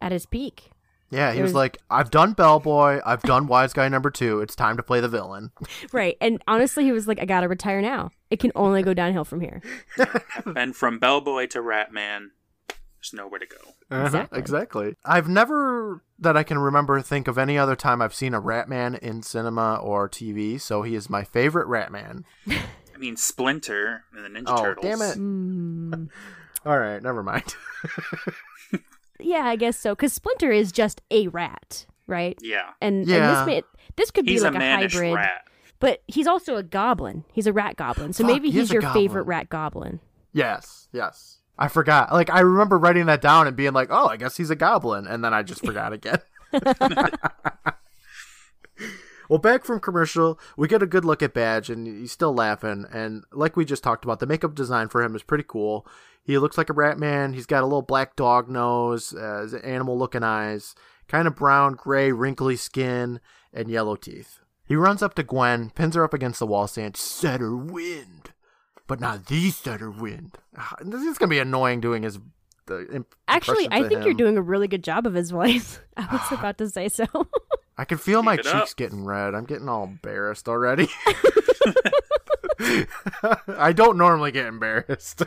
at 0.01 0.13
his 0.13 0.25
peak 0.25 0.71
Yeah, 1.11 1.31
he 1.31 1.37
There 1.37 1.43
was 1.45 1.51
was- 1.51 1.55
like, 1.55 1.79
I've 1.91 2.11
done 2.11 2.33
Bellboy, 2.33 3.01
I've 3.07 3.23
done 3.23 3.47
Wise 3.47 3.73
Guy 3.73 3.89
Number 3.89 4.11
Two. 4.11 4.41
It's 4.41 4.57
time 4.57 4.77
to 4.77 4.83
play 4.83 5.01
the 5.01 5.09
villain. 5.09 5.51
right 5.93 6.17
and 6.21 6.43
honestly 6.49 6.85
he 6.85 6.93
was 6.93 7.07
like 7.09 7.21
i 7.21 7.25
gotta 7.25 7.49
retire 7.49 7.81
now 7.81 8.11
it 8.31 8.39
can 8.41 8.51
only 8.55 8.83
go 8.83 8.93
downhill 8.95 9.25
from 9.25 9.41
here 9.41 9.63
And 10.57 10.75
from 10.75 10.99
Bellboy 10.99 11.47
to 11.49 11.61
Ratman, 11.61 12.29
there's 12.69 13.13
nowhere 13.13 13.39
to 13.39 13.47
go. 13.47 14.05
Exactly. 14.05 14.39
exactly. 14.39 14.97
I've 15.05 15.29
never 15.29 16.03
that 16.19 16.37
I 16.37 16.43
can 16.43 16.59
remember 16.59 17.01
think 17.03 17.29
of 17.29 17.39
any 17.39 17.57
other 17.57 17.77
time 17.77 18.03
I've 18.03 18.15
seen 18.15 18.35
a 18.35 18.41
Ratman 18.43 18.99
in 18.99 19.23
cinema 19.23 19.77
or 19.77 20.09
TV. 20.09 20.61
So 20.61 20.83
he 20.83 20.95
is 20.97 21.09
my 21.09 21.23
favorite 21.23 21.69
Ratman. 21.69 22.25
I 22.49 22.99
mean, 22.99 23.17
Splinter 23.17 24.03
and 24.13 24.25
the 24.25 24.41
Ninja 24.41 24.45
Oh, 24.59 24.63
Turtles. 24.63 24.85
damn 24.87 25.03
it! 25.03 25.19
Mm. 25.19 26.09
All 26.65 26.79
right, 26.79 27.01
never 27.03 27.23
mind. 27.23 27.55
Yeah, 29.21 29.45
I 29.47 29.57
guess 29.57 29.77
so. 29.79 29.95
Because 29.95 30.13
Splinter 30.13 30.51
is 30.53 30.73
just 30.73 31.03
a 31.11 31.29
rat, 31.29 31.87
right? 32.07 32.39
Yeah. 32.43 32.71
And, 32.81 33.01
and 33.01 33.09
Yeah. 33.09 33.35
this 33.35 33.47
may, 33.47 33.63
this 33.97 34.11
could 34.11 34.27
He's 34.29 34.41
be 34.43 34.45
like 34.51 34.55
a 34.55 34.59
a, 34.65 34.77
hybrid, 34.89 35.15
rat. 35.15 35.45
but 35.81 36.03
he's 36.07 36.27
also 36.27 36.57
a 36.57 36.63
goblin. 36.63 37.25
He's 37.33 37.47
a 37.47 37.53
rat 37.53 37.77
goblin, 37.77 38.13
so 38.13 38.25
Fuck, 38.25 38.33
maybe 38.33 38.51
he's 38.51 38.71
a 38.71 38.75
your 38.75 38.83
goblin. 38.83 39.03
favorite 39.09 39.23
rat 39.25 39.49
goblin. 39.49 40.01
yes, 40.33 40.89
yes. 40.93 41.39
I 41.59 41.69
forgot. 41.69 42.13
Like 42.13 42.29
I 42.29 42.41
remember 42.41 42.77
writing 42.79 43.07
that 43.07 43.23
down 43.23 43.47
and 43.47 43.57
being 43.57 43.73
like, 43.73 43.89
"Oh, 43.91 44.09
I 44.09 44.19
guess 44.19 44.37
he's 44.37 44.51
a 44.51 44.55
goblin," 44.57 45.07
and 45.07 45.25
then 45.25 45.33
I 45.33 45.43
just 45.43 45.65
forgot 45.65 45.95
again. 45.95 46.19
well, 49.29 49.39
back 49.39 49.65
from 49.65 49.81
commercial, 49.81 50.39
we 50.57 50.69
get 50.69 50.83
a 50.83 50.87
good 50.87 51.05
look 51.05 51.23
at 51.23 51.33
Badge, 51.35 51.71
and 51.71 51.87
he's 51.87 52.13
still 52.13 52.35
laughing. 52.35 52.85
And 52.93 53.25
like 53.33 53.57
we 53.57 53.65
just 53.65 53.83
talked 53.83 54.05
about, 54.05 54.21
the 54.21 54.27
makeup 54.27 54.55
design 54.55 54.89
for 54.89 55.03
him 55.03 55.17
is 55.17 55.23
pretty 55.23 55.45
cool. 55.49 55.87
He 56.27 56.39
looks 56.39 56.59
like 56.59 56.69
a 56.69 56.75
rat 56.75 56.99
man. 56.99 57.33
He's 57.33 57.47
got 57.47 57.63
a 57.63 57.67
little 57.67 57.83
black 57.83 58.17
dog 58.17 58.49
nose, 58.49 59.15
uh, 59.15 59.49
animal-looking 59.63 60.23
eyes, 60.25 60.75
kind 61.09 61.27
of 61.29 61.37
brown, 61.37 61.75
gray, 61.75 62.11
wrinkly 62.13 62.57
skin, 62.57 63.21
and 63.53 63.71
yellow 63.71 63.95
teeth. 63.97 64.41
He 64.67 64.75
runs 64.75 65.03
up 65.03 65.15
to 65.15 65.23
Gwen, 65.23 65.71
pins 65.71 65.95
her 65.95 66.03
up 66.03 66.13
against 66.13 66.41
the 66.41 66.47
wall, 66.47 66.67
saying, 66.67 66.95
"Set 66.95 67.41
her 67.41 67.57
wind." 67.57 68.33
but 68.89 69.01
not 69.01 69.27
the 69.27 69.51
setter 69.51 69.91
wind. 69.91 70.39
Ah, 70.57 70.77
This 70.81 71.03
is 71.03 71.19
gonna 71.19 71.31
be 71.31 71.41
annoying 71.41 71.81
doing 71.81 72.05
his. 72.05 72.21
The 72.67 72.87
imp- 72.93 73.17
Actually, 73.27 73.69
I 73.71 73.79
of 73.81 73.89
think 73.89 74.05
you're 74.05 74.15
doing 74.15 74.37
a 74.39 74.43
really 74.43 74.69
good 74.69 74.85
job 74.85 75.07
of 75.07 75.15
his 75.15 75.31
voice. 75.33 75.81
I 75.97 76.07
was 76.13 76.31
about 76.39 76.57
to 76.59 76.69
say 76.71 76.89
so. 76.89 77.05
I 77.79 77.85
can 77.85 77.99
feel 77.99 78.23
my 78.23 78.37
Keep 78.37 78.47
it 78.47 78.53
cheeks 78.53 78.71
up. 78.73 78.77
getting 78.77 79.05
red. 79.05 79.35
I'm 79.35 79.45
getting 79.45 79.69
all 79.69 79.83
embarrassed 79.85 80.49
already. 80.49 80.89
I 82.61 83.73
don't 83.75 83.99
normally 83.99 84.33
get 84.33 84.47
embarrassed. 84.47 85.23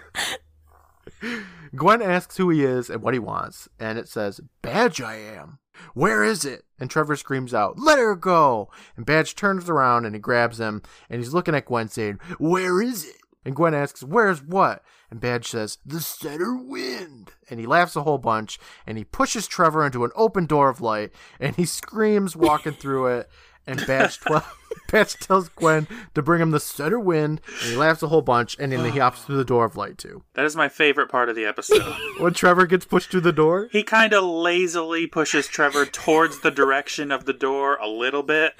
Gwen 1.76 2.02
asks 2.02 2.38
who 2.38 2.50
he 2.50 2.64
is 2.64 2.90
and 2.90 3.02
what 3.02 3.14
he 3.14 3.20
wants, 3.20 3.68
and 3.80 3.98
it 3.98 4.08
says, 4.08 4.42
Badge 4.62 5.02
I 5.02 5.16
am. 5.16 5.60
Where 5.94 6.24
is 6.24 6.46
it? 6.46 6.66
And 6.80 6.90
Trevor 6.90 7.16
screams 7.16 7.54
out, 7.54 7.80
Let 7.80 8.00
her 8.00 8.16
go! 8.16 8.70
And 8.96 9.06
Badge 9.06 9.36
turns 9.36 9.70
around 9.70 10.06
and 10.06 10.16
he 10.16 10.20
grabs 10.20 10.60
him, 10.60 10.82
and 11.10 11.22
he's 11.22 11.34
looking 11.34 11.56
at 11.56 11.66
Gwen 11.66 11.90
saying, 11.90 12.20
Where 12.38 12.82
is 12.82 13.06
it? 13.06 13.16
And 13.46 13.56
Gwen 13.56 13.74
asks, 13.74 14.04
Where's 14.04 14.44
what? 14.44 14.84
And 15.10 15.20
Badge 15.20 15.48
says, 15.48 15.78
The 15.86 16.02
setter 16.02 16.56
wind. 16.56 17.32
And 17.50 17.60
he 17.60 17.66
laughs 17.66 17.96
a 17.96 18.04
whole 18.04 18.18
bunch, 18.18 18.60
and 18.86 18.98
he 18.98 19.04
pushes 19.04 19.48
Trevor 19.48 19.86
into 19.86 20.04
an 20.04 20.12
open 20.16 20.46
door 20.46 20.70
of 20.70 20.82
light, 20.82 21.12
and 21.40 21.56
he 21.56 21.66
screams 21.66 22.36
walking 22.36 22.74
through 22.74 23.08
it. 23.08 23.30
And 23.68 23.86
Badge, 23.86 24.20
twelve, 24.22 24.52
Badge 24.92 25.16
tells 25.16 25.50
Gwen 25.50 25.88
to 26.16 26.22
bring 26.22 26.42
him 26.42 26.52
the 26.52 26.60
setter 26.60 27.00
wind, 27.00 27.42
and 27.62 27.72
he 27.72 27.76
laughs 27.78 28.02
a 28.02 28.08
whole 28.08 28.22
bunch, 28.22 28.56
and 28.60 28.72
then 28.72 28.92
he 28.92 29.00
hops 29.00 29.24
through 29.24 29.38
the 29.38 29.46
door 29.46 29.66
of 29.66 29.76
light 29.76 29.98
too. 29.98 30.24
That 30.34 30.46
is 30.46 30.56
my 30.56 30.70
favorite 30.70 31.10
part 31.10 31.30
of 31.30 31.36
the 31.36 31.46
episode. 31.46 31.96
When 32.20 32.34
Trevor 32.34 32.66
gets 32.66 32.86
pushed 32.86 33.12
through 33.12 33.22
the 33.22 33.32
door, 33.32 33.70
he 33.72 33.84
kind 33.84 34.12
of 34.14 34.24
lazily 34.24 35.08
pushes 35.08 35.48
Trevor 35.48 35.86
towards 35.86 36.40
the 36.42 36.52
direction 36.52 37.12
of 37.12 37.26
the 37.26 37.34
door 37.34 37.78
a 37.78 37.88
little 37.88 38.24
bit, 38.24 38.54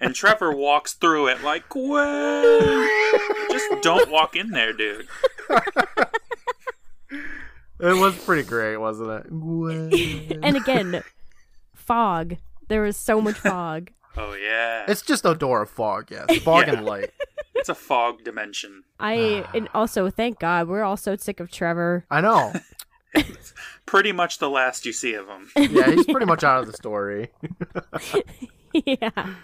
and 0.00 0.14
Trevor 0.14 0.52
walks 0.52 0.94
through 0.94 1.28
it 1.28 1.42
like, 1.42 1.68
Gwen! 1.68 2.88
Just 3.50 3.82
don't 3.82 4.10
walk 4.10 4.34
in 4.36 4.50
there, 4.50 4.72
dude. 4.72 5.06
it 7.10 7.96
was 7.96 8.16
pretty 8.24 8.42
great, 8.48 8.76
wasn't 8.78 9.10
it? 9.10 9.28
Gwen. 9.30 10.40
and 10.42 10.56
again, 10.56 11.02
fog. 11.74 12.36
There 12.68 12.82
was 12.82 12.96
so 12.96 13.20
much 13.20 13.36
fog. 13.36 13.90
Oh, 14.16 14.34
yeah. 14.34 14.84
It's 14.88 15.02
just 15.02 15.24
a 15.24 15.34
door 15.34 15.62
of 15.62 15.70
fog, 15.70 16.10
yes. 16.10 16.38
Fog 16.42 16.66
Yeah. 16.66 16.74
and 16.74 16.84
light. 16.86 17.10
It's 17.58 17.70
a 17.70 17.74
fog 17.74 18.22
dimension. 18.22 18.84
I 19.00 19.44
and 19.54 19.68
also 19.74 20.10
thank 20.10 20.38
God 20.38 20.68
we're 20.68 20.82
all 20.84 20.98
so 20.98 21.16
sick 21.16 21.40
of 21.40 21.50
Trevor. 21.50 22.04
I 22.10 22.20
know. 22.20 22.52
Pretty 23.86 24.12
much 24.12 24.38
the 24.38 24.50
last 24.50 24.84
you 24.84 24.92
see 24.92 25.14
of 25.14 25.26
him. 25.26 25.48
Yeah, 25.56 25.90
he's 25.90 26.04
pretty 26.04 26.26
much 26.26 26.44
out 26.44 26.60
of 26.60 26.66
the 26.66 26.74
story. 26.74 27.30
yeah. 28.72 29.34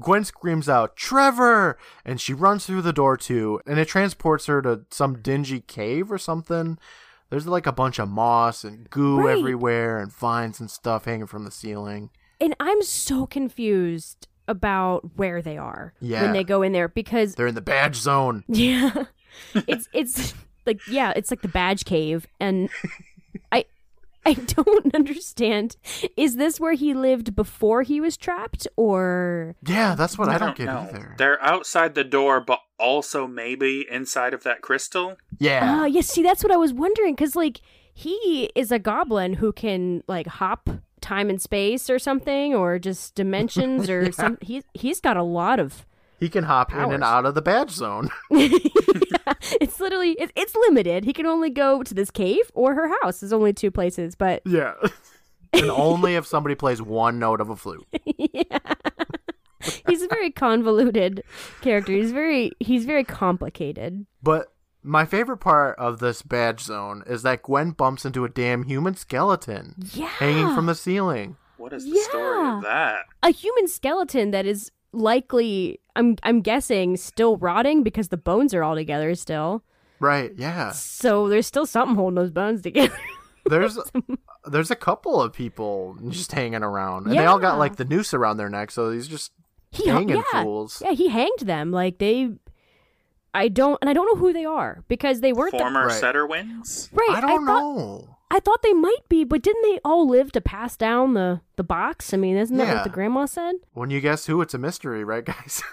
Gwen 0.00 0.24
screams 0.24 0.68
out, 0.68 0.96
Trevor! 0.96 1.78
And 2.04 2.20
she 2.20 2.34
runs 2.34 2.66
through 2.66 2.82
the 2.82 2.92
door 2.92 3.16
too, 3.16 3.60
and 3.66 3.78
it 3.78 3.86
transports 3.88 4.46
her 4.46 4.60
to 4.62 4.82
some 4.90 5.22
dingy 5.22 5.60
cave 5.60 6.10
or 6.10 6.18
something. 6.18 6.78
There's 7.30 7.46
like 7.46 7.66
a 7.66 7.72
bunch 7.72 7.98
of 7.98 8.08
moss 8.08 8.64
and 8.64 8.90
goo 8.90 9.20
Right. 9.20 9.38
everywhere 9.38 9.98
and 9.98 10.12
vines 10.12 10.58
and 10.60 10.70
stuff 10.70 11.04
hanging 11.04 11.26
from 11.26 11.44
the 11.44 11.50
ceiling. 11.50 12.10
And 12.40 12.54
I'm 12.60 12.82
so 12.82 13.26
confused 13.26 14.28
about 14.48 15.16
where 15.16 15.42
they 15.42 15.56
are 15.58 15.92
Yeah. 16.00 16.22
when 16.22 16.32
they 16.32 16.44
go 16.44 16.62
in 16.62 16.72
there 16.72 16.88
because 16.88 17.34
They're 17.34 17.46
in 17.48 17.54
the 17.54 17.60
badge 17.60 17.96
zone. 17.96 18.44
yeah, 18.48 19.04
it's 19.54 19.88
it's 19.92 20.34
like 20.66 20.80
yeah, 20.88 21.12
it's 21.16 21.30
like 21.30 21.42
the 21.42 21.48
badge 21.48 21.84
cave, 21.84 22.26
and 22.38 22.68
I 23.52 23.64
I 24.24 24.34
don't 24.34 24.94
understand. 24.94 25.76
Is 26.16 26.36
this 26.36 26.58
where 26.60 26.72
he 26.74 26.94
lived 26.94 27.34
before 27.36 27.82
he 27.82 28.00
was 28.00 28.16
trapped, 28.16 28.66
or 28.76 29.54
Yeah, 29.66 29.94
that's 29.94 30.18
what 30.18 30.28
I, 30.28 30.38
don't, 30.38 30.56
get 30.56 30.66
know. 30.66 30.86
either. 30.88 31.14
They're 31.18 31.42
outside 31.42 31.94
the 31.94 32.04
door, 32.04 32.40
but 32.40 32.60
also 32.78 33.26
maybe 33.26 33.86
inside 33.90 34.34
of 34.34 34.42
that 34.42 34.62
crystal. 34.62 35.16
Yeah. 35.38 35.60
Ah, 35.62 35.84
yes. 35.86 36.08
See, 36.08 36.22
that's 36.22 36.42
what 36.42 36.52
I 36.52 36.56
was 36.56 36.72
wondering 36.72 37.14
because, 37.14 37.36
like, 37.36 37.60
he 37.94 38.50
is 38.54 38.70
a 38.72 38.78
goblin 38.80 39.34
who 39.34 39.52
can 39.52 40.02
like 40.08 40.26
hop 40.26 40.68
time 41.06 41.30
and 41.30 41.40
space 41.40 41.88
or 41.88 41.98
something, 41.98 42.54
or 42.54 42.78
just 42.78 43.14
dimensions 43.14 43.88
or 43.88 44.12
some. 44.20 44.38
He's 44.40 44.64
he's 44.74 45.00
got 45.00 45.16
a 45.16 45.22
lot 45.22 45.60
of. 45.60 45.86
he 46.18 46.28
can 46.28 46.44
hop 46.44 46.72
in 46.72 46.92
and 46.92 47.04
out 47.04 47.26
of 47.26 47.34
the 47.34 47.42
badge 47.42 47.70
zone. 47.70 48.10
It's 49.60 49.80
literally 49.80 50.12
it, 50.12 50.32
it's 50.34 50.54
limited. 50.54 51.04
He 51.04 51.12
can 51.12 51.26
only 51.26 51.50
go 51.50 51.82
to 51.82 51.94
this 51.94 52.10
cave 52.10 52.50
or 52.54 52.74
her 52.74 52.88
house. 53.02 53.20
There's 53.20 53.32
only 53.32 53.52
two 53.52 53.70
places, 53.70 54.14
but 54.14 54.42
yeah. 54.44 54.74
and 55.52 55.70
only 55.70 56.14
if 56.14 56.26
somebody 56.26 56.54
plays 56.54 56.82
one 56.82 57.18
note 57.18 57.40
of 57.40 57.50
a 57.50 57.56
flute. 57.56 57.86
yeah. 58.04 58.58
he's 59.88 60.02
a 60.02 60.08
very 60.08 60.30
convoluted 60.30 61.22
character. 61.60 61.92
He's 61.92 62.12
very 62.12 62.52
he's 62.60 62.84
very 62.84 63.04
complicated. 63.04 64.06
But 64.22 64.48
My 64.86 65.04
favorite 65.04 65.38
part 65.38 65.76
of 65.78 65.98
this 65.98 66.22
badge 66.22 66.60
zone 66.60 67.02
is 67.06 67.22
that 67.22 67.42
Gwen 67.42 67.72
bumps 67.72 68.04
into 68.04 68.24
a 68.24 68.28
damn 68.28 68.62
human 68.62 68.94
skeleton 68.94 69.74
Yeah. 69.92 70.06
hanging 70.06 70.54
from 70.54 70.66
the 70.66 70.76
ceiling. 70.76 71.36
What 71.56 71.72
is 71.72 71.84
the 71.84 71.96
story 72.08 72.48
of 72.48 72.62
that? 72.62 73.00
a 73.22 73.30
human 73.30 73.66
skeleton 73.66 74.30
that 74.30 74.46
is 74.46 74.70
likely 74.92 75.80
I'm 75.96 76.16
I'm 76.22 76.40
guessing 76.40 76.96
still 76.96 77.36
rotting 77.36 77.82
because 77.82 78.08
the 78.08 78.16
bones 78.16 78.54
are 78.54 78.62
all 78.62 78.76
together 78.76 79.14
still. 79.16 79.64
Right, 79.98 80.32
yeah. 80.36 80.70
So 80.70 81.28
there's 81.28 81.46
still 81.46 81.66
something 81.66 81.96
holding 81.96 82.14
those 82.14 82.30
bones 82.30 82.62
together. 82.62 82.96
There's 83.48 83.78
there's 84.44 84.72
a 84.72 84.76
couple 84.76 85.22
of 85.22 85.32
people 85.32 85.96
just 86.08 86.32
hanging 86.32 86.64
around. 86.64 87.06
And 87.06 87.16
they 87.16 87.26
all 87.26 87.38
got 87.38 87.58
like 87.58 87.76
the 87.76 87.84
noose 87.84 88.12
around 88.12 88.38
their 88.38 88.48
neck, 88.48 88.72
so 88.72 88.90
these 88.90 89.06
just 89.06 89.30
he 89.70 89.88
hanging 89.88 90.16
yeah, 90.16 90.42
fools. 90.42 90.82
Yeah, 90.84 90.92
he 90.92 91.08
hanged 91.08 91.40
them. 91.42 91.70
Like 91.70 91.98
they 91.98 92.30
I 93.36 93.48
don't 93.48 93.78
and 93.80 93.88
I 93.90 93.92
don't 93.92 94.06
know 94.06 94.18
who 94.20 94.32
they 94.32 94.44
are 94.44 94.82
because 94.88 95.20
they 95.20 95.32
weren't 95.32 95.52
the- 95.52 95.58
Former 95.58 95.86
Right. 95.86 96.00
setter 96.00 96.26
wins? 96.26 96.88
right. 96.92 97.10
I 97.12 97.20
don't 97.20 97.44
thought, 97.46 97.62
know. 97.62 98.08
I 98.30 98.40
thought 98.40 98.62
they 98.62 98.72
might 98.72 99.08
be, 99.08 99.22
but 99.22 99.42
didn't 99.42 99.62
they 99.62 99.78
all 99.84 100.08
live 100.08 100.32
to 100.32 100.40
pass 100.40 100.76
down 100.76 101.14
the 101.14 101.40
the 101.56 101.62
box? 101.64 102.12
I 102.12 102.16
mean, 102.16 102.36
isn't 102.36 102.56
that 102.56 102.66
Yeah. 102.66 102.74
what 102.74 102.84
the 102.84 102.90
grandma 102.90 103.26
said? 103.26 103.56
When 103.74 103.90
you 103.90 104.00
guess 104.00 104.26
who, 104.26 104.40
it's 104.42 104.54
a 104.54 104.58
mystery, 104.58 105.04
right, 105.04 105.24
guys? 105.24 105.62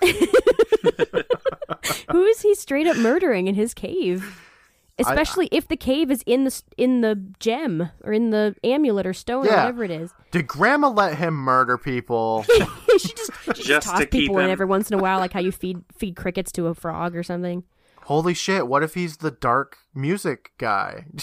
Who 2.11 2.23
is 2.25 2.41
he 2.41 2.53
straight 2.55 2.85
up 2.87 2.97
murdering 2.97 3.47
in 3.47 3.55
his 3.55 3.73
cave? 3.73 4.42
Especially 4.99 5.49
if 5.51 5.67
the 5.67 5.75
cave 5.75 6.11
is 6.11 6.23
in 6.27 6.43
the 6.43 6.61
in 6.77 7.01
the 7.01 7.15
gem 7.39 7.89
or 8.03 8.13
in 8.13 8.29
the 8.29 8.55
amulet 8.63 9.07
or 9.07 9.13
stone 9.13 9.47
or 9.47 9.49
whatever 9.49 9.83
it 9.83 9.89
is. 9.91 10.11
Did 10.31 10.45
Grandma 10.47 10.89
let 10.89 11.17
him 11.17 11.33
murder 11.33 11.77
people? 11.79 12.43
she 12.47 12.59
just 12.59 12.99
she 12.99 13.13
just, 13.13 13.33
Just 13.63 13.87
toss 13.87 13.99
to 13.99 14.05
keep 14.05 14.11
people 14.27 14.37
in 14.39 14.49
every 14.49 14.67
once 14.67 14.91
in 14.91 14.99
a 14.99 15.01
while, 15.01 15.17
like 15.19 15.33
how 15.33 15.39
you 15.39 15.51
feed 15.51 15.83
feed 15.97 16.15
crickets 16.15 16.51
to 16.53 16.67
a 16.67 16.75
frog 16.75 17.15
or 17.15 17.23
something. 17.23 17.63
Holy 18.03 18.33
shit! 18.35 18.67
What 18.67 18.83
if 18.83 18.93
he's 18.93 19.17
the 19.17 19.31
dark 19.31 19.77
music 19.95 20.51
guy? 20.57 21.05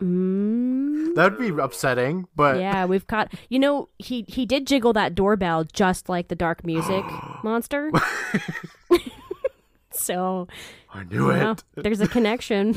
Mm, 0.00 1.14
That'd 1.14 1.38
be 1.38 1.50
upsetting. 1.50 2.26
But 2.34 2.58
yeah, 2.58 2.86
we've 2.86 3.06
caught. 3.06 3.32
You 3.50 3.60
know, 3.60 3.88
he 3.98 4.24
he 4.26 4.46
did 4.46 4.66
jiggle 4.66 4.92
that 4.94 5.14
doorbell 5.14 5.62
just 5.72 6.08
like 6.08 6.26
the 6.26 6.34
dark 6.34 6.66
music 6.66 7.04
monster. 7.44 7.92
so 9.92 10.48
I 10.92 11.04
knew 11.04 11.30
you 11.30 11.36
know, 11.38 11.50
it. 11.52 11.64
there's 11.84 12.00
a 12.00 12.08
connection. 12.08 12.76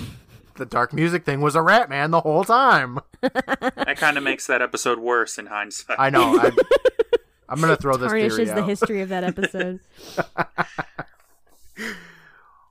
The 0.55 0.65
dark 0.65 0.93
music 0.93 1.25
thing 1.25 1.41
was 1.41 1.55
a 1.55 1.61
rat 1.61 1.89
man 1.89 2.11
the 2.11 2.21
whole 2.21 2.43
time. 2.43 2.99
That 3.21 3.95
kind 3.97 4.17
of 4.17 4.23
makes 4.23 4.47
that 4.47 4.61
episode 4.61 4.99
worse 4.99 5.37
in 5.37 5.47
hindsight. 5.47 5.99
I 5.99 6.09
know. 6.09 6.39
I, 6.39 6.51
I'm 7.49 7.59
gonna 7.61 7.75
throw 7.75 7.97
this 7.97 8.09
Tarnishes 8.09 8.37
theory 8.37 8.61
the 8.61 8.65
history 8.65 9.01
of 9.01 9.09
that 9.09 9.23
episode. 9.23 9.79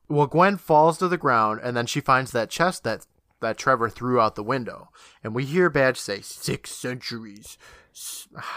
Well, 0.07 0.27
Gwen 0.27 0.59
falls 0.59 0.99
to 0.99 1.09
the 1.09 1.17
ground, 1.17 1.61
and 1.63 1.77
then 1.77 1.87
she 1.87 2.01
finds 2.01 2.31
that 2.33 2.51
chest 2.51 2.85
that 2.85 3.07
that 3.41 3.59
Trevor 3.59 3.89
threw 3.89 4.21
out 4.21 4.37
the 4.37 4.43
window, 4.43 4.91
and 5.23 5.35
we 5.35 5.45
hear 5.45 5.71
Badge 5.71 5.99
say 5.99 6.21
six 6.21 6.71
centuries. 6.71 7.59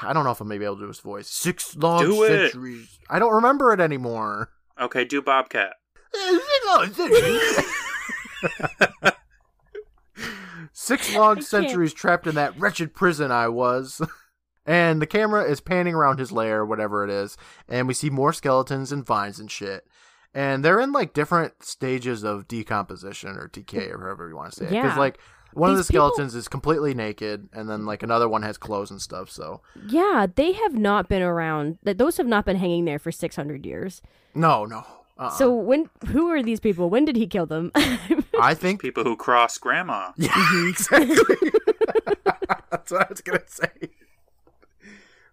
I 0.04 0.14
don't 0.14 0.24
know 0.24 0.32
if 0.32 0.42
I'm 0.42 0.48
maybe 0.48 0.66
able 0.66 0.76
to 0.76 0.82
do 0.84 0.88
his 0.88 1.00
voice. 1.00 1.28
Six 1.30 1.76
long 1.76 2.04
Do 2.04 2.24
it. 2.24 2.52
centuries. 2.52 3.00
I 3.10 3.20
don't 3.20 3.34
remember 3.34 3.74
it 3.74 3.80
anymore. 3.80 4.52
Okay, 4.80 5.06
do 5.06 5.22
Bobcat. 5.22 5.74
Six 10.80 11.16
long 11.16 11.42
centuries. 11.42 11.92
Trapped 11.92 12.28
in 12.28 12.36
that 12.36 12.58
wretched 12.60 12.94
prison 12.94 13.32
I 13.32 13.48
was. 13.48 14.00
And 14.70 15.02
the 15.02 15.08
camera 15.08 15.44
is 15.46 15.62
panning 15.62 15.96
around 15.96 16.20
his 16.20 16.30
lair, 16.34 16.66
whatever 16.66 17.06
it 17.06 17.10
is, 17.10 17.38
and 17.70 17.88
we 17.88 17.94
see 17.94 18.10
more 18.10 18.34
skeletons 18.34 18.92
and 18.92 19.06
vines 19.06 19.40
and 19.40 19.50
shit. 19.50 19.88
And 20.34 20.62
they're 20.66 20.82
in 20.82 20.92
like 20.92 21.14
different 21.14 21.64
stages 21.64 22.24
of 22.26 22.50
decomposition 22.50 23.38
or 23.38 23.48
decay 23.48 23.90
or 23.90 24.00
however 24.02 24.28
you 24.28 24.36
want 24.36 24.52
to 24.52 24.60
say 24.60 24.66
it. 24.66 24.72
Because 24.72 24.92
Yeah. 24.92 25.00
like 25.00 25.20
one 25.54 25.70
of 25.70 25.78
the 25.78 25.84
These 25.84 25.88
people- 25.92 26.10
skeletons 26.10 26.36
is 26.36 26.50
completely 26.50 26.94
naked, 26.94 27.48
and 27.54 27.70
then 27.70 27.86
like 27.86 28.04
another 28.04 28.28
one 28.28 28.42
has 28.42 28.58
clothes 28.58 28.92
and 28.92 29.02
stuff. 29.02 29.30
So 29.32 29.62
Yeah, 29.88 30.28
they 30.36 30.52
have 30.52 30.74
not 30.74 31.08
been 31.08 31.22
around. 31.22 31.78
Th- 31.86 31.96
Those 31.96 32.18
have 32.18 32.28
not 32.28 32.44
been 32.44 32.58
hanging 32.58 32.84
there 32.84 33.00
for 33.00 33.10
600 33.10 33.66
years. 33.66 34.02
no, 34.36 34.66
no. 34.66 34.84
Uh-uh. 35.20 35.30
So 35.32 35.54
when 35.54 35.90
who 36.08 36.30
are 36.30 36.44
these 36.44 36.60
people? 36.60 36.90
When 36.90 37.06
did 37.06 37.16
he 37.16 37.28
kill 37.28 37.46
them? 37.46 37.72
I 38.40 38.54
think 38.54 38.82
People 38.82 39.04
who 39.04 39.16
cross 39.16 39.58
grandma. 39.58 40.12
Yeah, 40.18 40.68
exactly. 40.70 41.16
That's 42.70 42.92
what 42.92 43.02
I 43.02 43.08
was 43.10 43.22
gonna 43.22 43.42
say. 43.48 43.90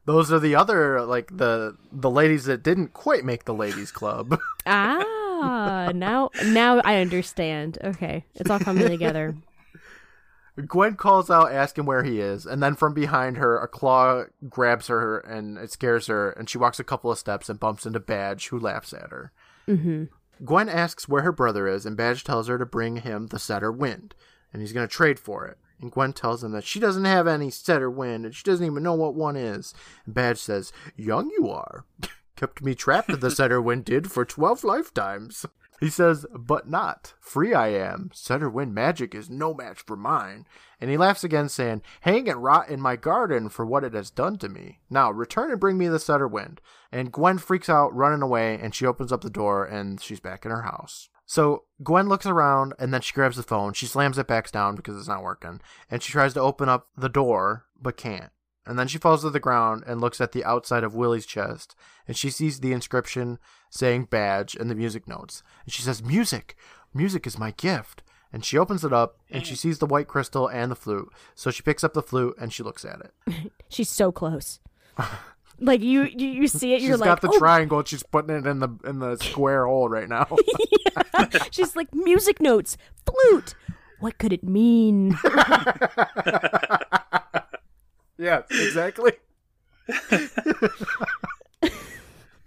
Those 0.06 0.30
are 0.32 0.38
the 0.38 0.54
other 0.54 1.02
like 1.02 1.36
the 1.36 1.76
the 1.92 2.10
ladies 2.10 2.44
that 2.44 2.62
didn't 2.62 2.92
quite 2.92 3.24
make 3.24 3.44
the 3.44 3.54
ladies 3.54 3.90
club. 3.90 4.38
ah, 4.66 5.90
now 5.94 6.30
now 6.46 6.80
I 6.80 6.96
understand. 6.96 7.78
Okay, 7.82 8.24
it's 8.34 8.50
all 8.50 8.58
coming 8.58 8.88
together. 8.88 9.34
Gwen 10.68 10.94
calls 10.94 11.30
out 11.30 11.50
asking 11.52 11.84
where 11.84 12.04
he 12.04 12.20
is, 12.20 12.46
and 12.46 12.62
then 12.62 12.76
from 12.76 12.94
behind 12.94 13.38
her, 13.38 13.58
a 13.58 13.66
claw 13.66 14.24
grabs 14.48 14.86
her 14.86 15.18
and 15.18 15.58
it 15.58 15.72
scares 15.72 16.06
her, 16.06 16.30
and 16.30 16.48
she 16.48 16.58
walks 16.58 16.78
a 16.78 16.84
couple 16.84 17.10
of 17.10 17.18
steps 17.18 17.48
and 17.48 17.58
bumps 17.58 17.86
into 17.86 17.98
Badge, 17.98 18.48
who 18.48 18.58
laughs 18.60 18.92
at 18.92 19.10
her. 19.10 19.32
Hmm 19.66 20.04
Gwen 20.44 20.68
asks 20.68 21.08
where 21.08 21.22
her 21.22 21.32
brother 21.32 21.68
is, 21.68 21.86
and 21.86 21.96
Badge 21.96 22.24
tells 22.24 22.48
her 22.48 22.58
to 22.58 22.66
bring 22.66 22.96
him 22.96 23.28
the 23.28 23.38
Setter 23.38 23.70
Wind, 23.70 24.14
and 24.52 24.60
he's 24.60 24.72
going 24.72 24.86
to 24.86 24.92
trade 24.92 25.18
for 25.18 25.46
it. 25.46 25.58
And 25.80 25.92
Gwen 25.92 26.12
tells 26.12 26.42
him 26.42 26.52
that 26.52 26.64
she 26.64 26.80
doesn't 26.80 27.04
have 27.04 27.26
any 27.26 27.50
Setter 27.50 27.90
Wind, 27.90 28.24
and 28.24 28.34
she 28.34 28.42
doesn't 28.42 28.66
even 28.66 28.82
know 28.82 28.94
what 28.94 29.14
one 29.14 29.36
is. 29.36 29.74
And 30.04 30.14
Badge 30.14 30.38
says, 30.38 30.72
Young 30.96 31.30
you 31.38 31.48
are. 31.48 31.84
Kept 32.36 32.62
me 32.62 32.74
trapped, 32.74 33.10
in 33.10 33.20
the 33.20 33.30
Setter 33.30 33.62
Wind 33.62 33.84
did, 33.84 34.10
for 34.10 34.24
twelve 34.24 34.64
lifetimes. 34.64 35.46
He 35.80 35.90
says, 35.90 36.26
But 36.34 36.68
not. 36.68 37.14
Free 37.20 37.52
I 37.52 37.68
am. 37.68 38.10
Setter 38.12 38.48
Wind 38.48 38.74
magic 38.74 39.14
is 39.14 39.28
no 39.28 39.54
match 39.54 39.82
for 39.82 39.96
mine. 39.96 40.46
And 40.80 40.90
he 40.90 40.96
laughs 40.96 41.24
again, 41.24 41.48
saying, 41.48 41.82
Hang 42.02 42.28
and 42.28 42.42
rot 42.42 42.68
in 42.68 42.80
my 42.80 42.96
garden 42.96 43.48
for 43.48 43.66
what 43.66 43.84
it 43.84 43.94
has 43.94 44.10
done 44.10 44.38
to 44.38 44.48
me. 44.48 44.80
Now 44.88 45.10
return 45.10 45.50
and 45.50 45.60
bring 45.60 45.78
me 45.78 45.88
the 45.88 45.98
Setter 45.98 46.28
Wind. 46.28 46.60
And 46.92 47.12
Gwen 47.12 47.38
freaks 47.38 47.68
out, 47.68 47.94
running 47.94 48.22
away, 48.22 48.58
and 48.60 48.74
she 48.74 48.86
opens 48.86 49.12
up 49.12 49.22
the 49.22 49.30
door, 49.30 49.64
and 49.64 50.00
she's 50.00 50.20
back 50.20 50.44
in 50.44 50.50
her 50.50 50.62
house. 50.62 51.08
So 51.26 51.64
Gwen 51.82 52.08
looks 52.08 52.26
around, 52.26 52.74
and 52.78 52.92
then 52.92 53.00
she 53.00 53.12
grabs 53.12 53.36
the 53.36 53.42
phone. 53.42 53.72
She 53.72 53.86
slams 53.86 54.18
it 54.18 54.26
back 54.26 54.50
down 54.50 54.76
because 54.76 54.96
it's 54.98 55.08
not 55.08 55.22
working, 55.22 55.60
and 55.90 56.02
she 56.02 56.12
tries 56.12 56.34
to 56.34 56.40
open 56.40 56.68
up 56.68 56.88
the 56.96 57.08
door, 57.08 57.64
but 57.80 57.96
can't. 57.96 58.30
And 58.66 58.78
then 58.78 58.88
she 58.88 58.98
falls 58.98 59.22
to 59.22 59.30
the 59.30 59.40
ground 59.40 59.84
and 59.86 60.00
looks 60.00 60.20
at 60.20 60.32
the 60.32 60.44
outside 60.44 60.84
of 60.84 60.94
Willie's 60.94 61.26
chest, 61.26 61.74
and 62.08 62.16
she 62.16 62.30
sees 62.30 62.60
the 62.60 62.72
inscription 62.72 63.38
saying 63.74 64.04
badge 64.04 64.54
and 64.54 64.70
the 64.70 64.74
music 64.74 65.08
notes. 65.08 65.42
And 65.64 65.72
she 65.72 65.82
says, 65.82 66.02
Music! 66.02 66.56
Music 66.94 67.26
is 67.26 67.38
my 67.38 67.50
gift. 67.50 68.02
And 68.32 68.44
she 68.44 68.58
opens 68.58 68.84
it 68.84 68.92
up 68.92 69.18
and 69.30 69.46
she 69.46 69.54
sees 69.54 69.78
the 69.78 69.86
white 69.86 70.08
crystal 70.08 70.48
and 70.48 70.70
the 70.70 70.76
flute. 70.76 71.08
So 71.36 71.52
she 71.52 71.62
picks 71.62 71.84
up 71.84 71.94
the 71.94 72.02
flute 72.02 72.34
and 72.40 72.52
she 72.52 72.64
looks 72.64 72.84
at 72.84 73.00
it. 73.00 73.52
She's 73.68 73.88
so 73.88 74.10
close. 74.10 74.58
like 75.60 75.80
you, 75.80 76.02
you, 76.04 76.26
you 76.28 76.48
see 76.48 76.74
it. 76.74 76.80
She's 76.80 76.88
you're 76.88 76.98
got 76.98 77.06
like, 77.06 77.20
the 77.20 77.30
oh. 77.32 77.38
triangle 77.38 77.84
she's 77.84 78.02
putting 78.02 78.34
it 78.34 78.46
in 78.46 78.58
the 78.58 78.68
in 78.84 78.98
the 78.98 79.16
square 79.18 79.66
hole 79.66 79.88
right 79.88 80.08
now. 80.08 80.26
She's 81.52 81.76
like 81.76 81.94
music 81.94 82.40
notes, 82.40 82.76
flute. 83.06 83.54
What 84.00 84.18
could 84.18 84.32
it 84.32 84.42
mean? 84.42 85.16
yes, 88.18 88.44
exactly. 88.50 89.12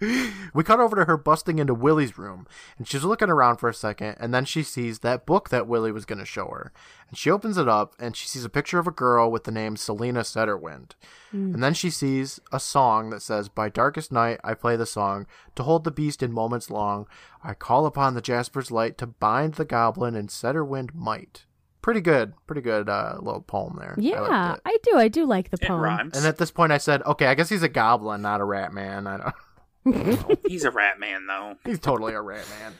we 0.54 0.62
cut 0.64 0.80
over 0.80 0.96
to 0.96 1.04
her 1.04 1.16
busting 1.16 1.58
into 1.58 1.74
Willie's 1.74 2.16
room, 2.18 2.46
and 2.78 2.86
she's 2.86 3.04
looking 3.04 3.28
around 3.30 3.56
for 3.56 3.68
a 3.68 3.74
second, 3.74 4.16
and 4.20 4.32
then 4.32 4.44
she 4.44 4.62
sees 4.62 5.00
that 5.00 5.26
book 5.26 5.48
that 5.48 5.66
Willie 5.66 5.92
was 5.92 6.04
going 6.04 6.18
to 6.20 6.24
show 6.24 6.46
her. 6.46 6.72
And 7.08 7.18
she 7.18 7.30
opens 7.30 7.58
it 7.58 7.68
up, 7.68 7.94
and 7.98 8.14
she 8.16 8.28
sees 8.28 8.44
a 8.44 8.48
picture 8.50 8.78
of 8.78 8.86
a 8.86 8.90
girl 8.92 9.30
with 9.30 9.44
the 9.44 9.50
name 9.50 9.76
Selena 9.76 10.20
Setterwind. 10.20 10.92
And 11.32 11.62
then 11.62 11.74
she 11.74 11.90
sees 11.90 12.40
a 12.52 12.60
song 12.60 13.10
that 13.10 13.20
says, 13.22 13.48
By 13.48 13.68
darkest 13.68 14.10
night 14.12 14.40
I 14.42 14.54
play 14.54 14.76
the 14.76 14.86
song, 14.86 15.26
to 15.56 15.62
hold 15.62 15.84
the 15.84 15.90
beast 15.90 16.22
in 16.22 16.32
moments 16.32 16.70
long. 16.70 17.06
I 17.44 17.54
call 17.54 17.84
upon 17.86 18.14
the 18.14 18.20
Jasper's 18.22 18.70
light 18.70 18.96
to 18.98 19.06
bind 19.06 19.54
the 19.54 19.64
goblin 19.64 20.14
in 20.14 20.28
Setterwind 20.28 20.94
might. 20.94 21.44
Pretty 21.80 22.00
good, 22.00 22.34
pretty 22.46 22.60
good 22.60 22.88
uh, 22.88 23.16
little 23.20 23.40
poem 23.40 23.76
there. 23.78 23.94
Yeah, 23.98 24.20
liked 24.20 24.58
it. 24.58 24.62
I 24.66 24.78
do. 24.82 24.98
I 24.98 25.08
do 25.08 25.24
like 25.26 25.50
the 25.50 25.58
It 25.62 25.68
poem. 25.68 25.80
rhymes. 25.80 26.16
And 26.16 26.26
at 26.26 26.36
this 26.36 26.50
point, 26.50 26.72
I 26.72 26.78
said, 26.78 27.02
okay, 27.02 27.26
I 27.26 27.34
guess 27.34 27.48
he's 27.48 27.62
a 27.62 27.68
goblin, 27.68 28.20
not 28.22 28.40
a 28.40 28.44
rat 28.44 28.72
man. 28.72 29.06
I 29.06 29.16
don't. 29.18 29.34
He's 30.46 30.64
a 30.64 30.70
rat 30.70 30.98
man, 30.98 31.26
though. 31.26 31.56
He's 31.64 31.78
totally 31.78 32.14
a 32.14 32.20
rat 32.20 32.46
man. 32.60 32.74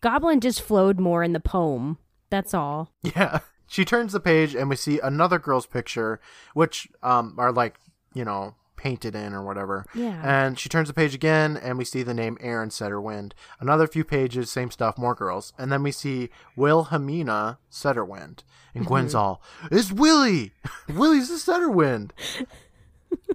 Goblin 0.00 0.40
just 0.40 0.60
flowed 0.62 0.98
more 0.98 1.22
in 1.22 1.32
the 1.32 1.40
poem. 1.40 1.98
That's 2.30 2.54
all. 2.54 2.90
Yeah. 3.02 3.40
She 3.66 3.84
turns 3.84 4.12
the 4.12 4.20
page, 4.20 4.54
and 4.54 4.68
we 4.68 4.76
see 4.76 5.00
another 5.00 5.38
girl's 5.38 5.66
picture, 5.66 6.20
which 6.54 6.88
um 7.02 7.34
are 7.38 7.52
like 7.52 7.76
you 8.14 8.24
know 8.24 8.54
painted 8.76 9.14
in 9.14 9.32
or 9.32 9.44
whatever. 9.44 9.86
Yeah. 9.94 10.20
And 10.24 10.58
she 10.58 10.68
turns 10.68 10.88
the 10.88 10.94
page 10.94 11.14
again, 11.14 11.56
and 11.56 11.78
we 11.78 11.84
see 11.84 12.02
the 12.02 12.12
name 12.14 12.36
Aaron 12.40 12.68
Setterwind. 12.68 13.32
Another 13.60 13.86
few 13.86 14.02
pages, 14.04 14.50
same 14.50 14.70
stuff, 14.72 14.98
more 14.98 15.14
girls, 15.14 15.52
and 15.56 15.70
then 15.70 15.82
we 15.82 15.92
see 15.92 16.30
Wilhelmina 16.56 17.58
Setterwind. 17.70 18.40
And 18.74 18.86
Gwen's 18.86 19.14
all, 19.14 19.40
"It's 19.70 19.92
Willie. 19.92 20.52
Willie's 20.88 21.28
the 21.28 21.52
Setterwind." 21.52 22.10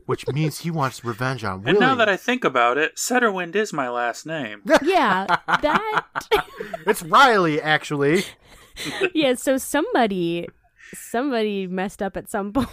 Which 0.06 0.28
means 0.28 0.60
he 0.60 0.72
wants 0.72 1.04
revenge 1.04 1.44
on 1.44 1.64
Willie. 1.64 1.72
And 1.72 1.80
now 1.80 1.96
that 1.96 2.08
I 2.08 2.16
think 2.16 2.46
about 2.46 2.78
it, 2.78 2.96
Setterwind 2.96 3.56
is 3.56 3.74
my 3.74 3.90
last 3.90 4.26
name. 4.26 4.62
Yeah, 4.82 5.26
that. 5.48 6.06
It's 6.86 7.04
Riley, 7.04 7.62
actually. 7.62 8.24
yeah, 9.14 9.34
so 9.36 9.58
somebody 9.58 10.48
somebody 10.94 11.68
messed 11.68 12.02
up 12.02 12.16
at 12.16 12.30
some 12.30 12.54
point 12.54 12.68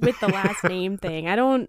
with 0.00 0.18
the 0.20 0.28
last 0.28 0.64
name 0.64 0.96
thing. 0.96 1.28
I 1.28 1.36
don't 1.36 1.68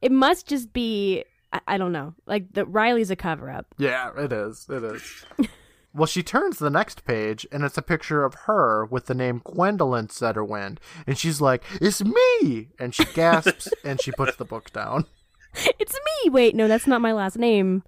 it 0.00 0.10
must 0.10 0.46
just 0.46 0.72
be 0.72 1.24
I, 1.52 1.60
I 1.68 1.78
don't 1.78 1.92
know. 1.92 2.14
Like 2.26 2.52
the 2.54 2.64
Riley's 2.64 3.10
a 3.10 3.16
cover 3.16 3.50
up. 3.50 3.66
Yeah, 3.76 4.10
it 4.16 4.32
is. 4.32 4.66
It 4.70 4.82
is. 4.82 5.24
Well, 5.94 6.06
she 6.06 6.22
turns 6.22 6.58
the 6.58 6.70
next 6.70 7.04
page, 7.04 7.46
and 7.52 7.64
it's 7.64 7.76
a 7.76 7.82
picture 7.82 8.24
of 8.24 8.34
her 8.46 8.84
with 8.84 9.06
the 9.06 9.14
name 9.14 9.42
Gwendolyn 9.44 10.08
Setterwind, 10.08 10.78
and 11.06 11.18
she's 11.18 11.40
like, 11.40 11.62
"It's 11.80 12.02
me!" 12.02 12.68
And 12.78 12.94
she 12.94 13.04
gasps, 13.04 13.68
and 13.84 14.00
she 14.00 14.12
puts 14.12 14.36
the 14.36 14.44
book 14.44 14.72
down. 14.72 15.06
It's 15.78 15.94
me. 15.94 16.30
Wait, 16.30 16.54
no, 16.54 16.66
that's 16.66 16.86
not 16.86 17.02
my 17.02 17.12
last 17.12 17.36
name. 17.36 17.82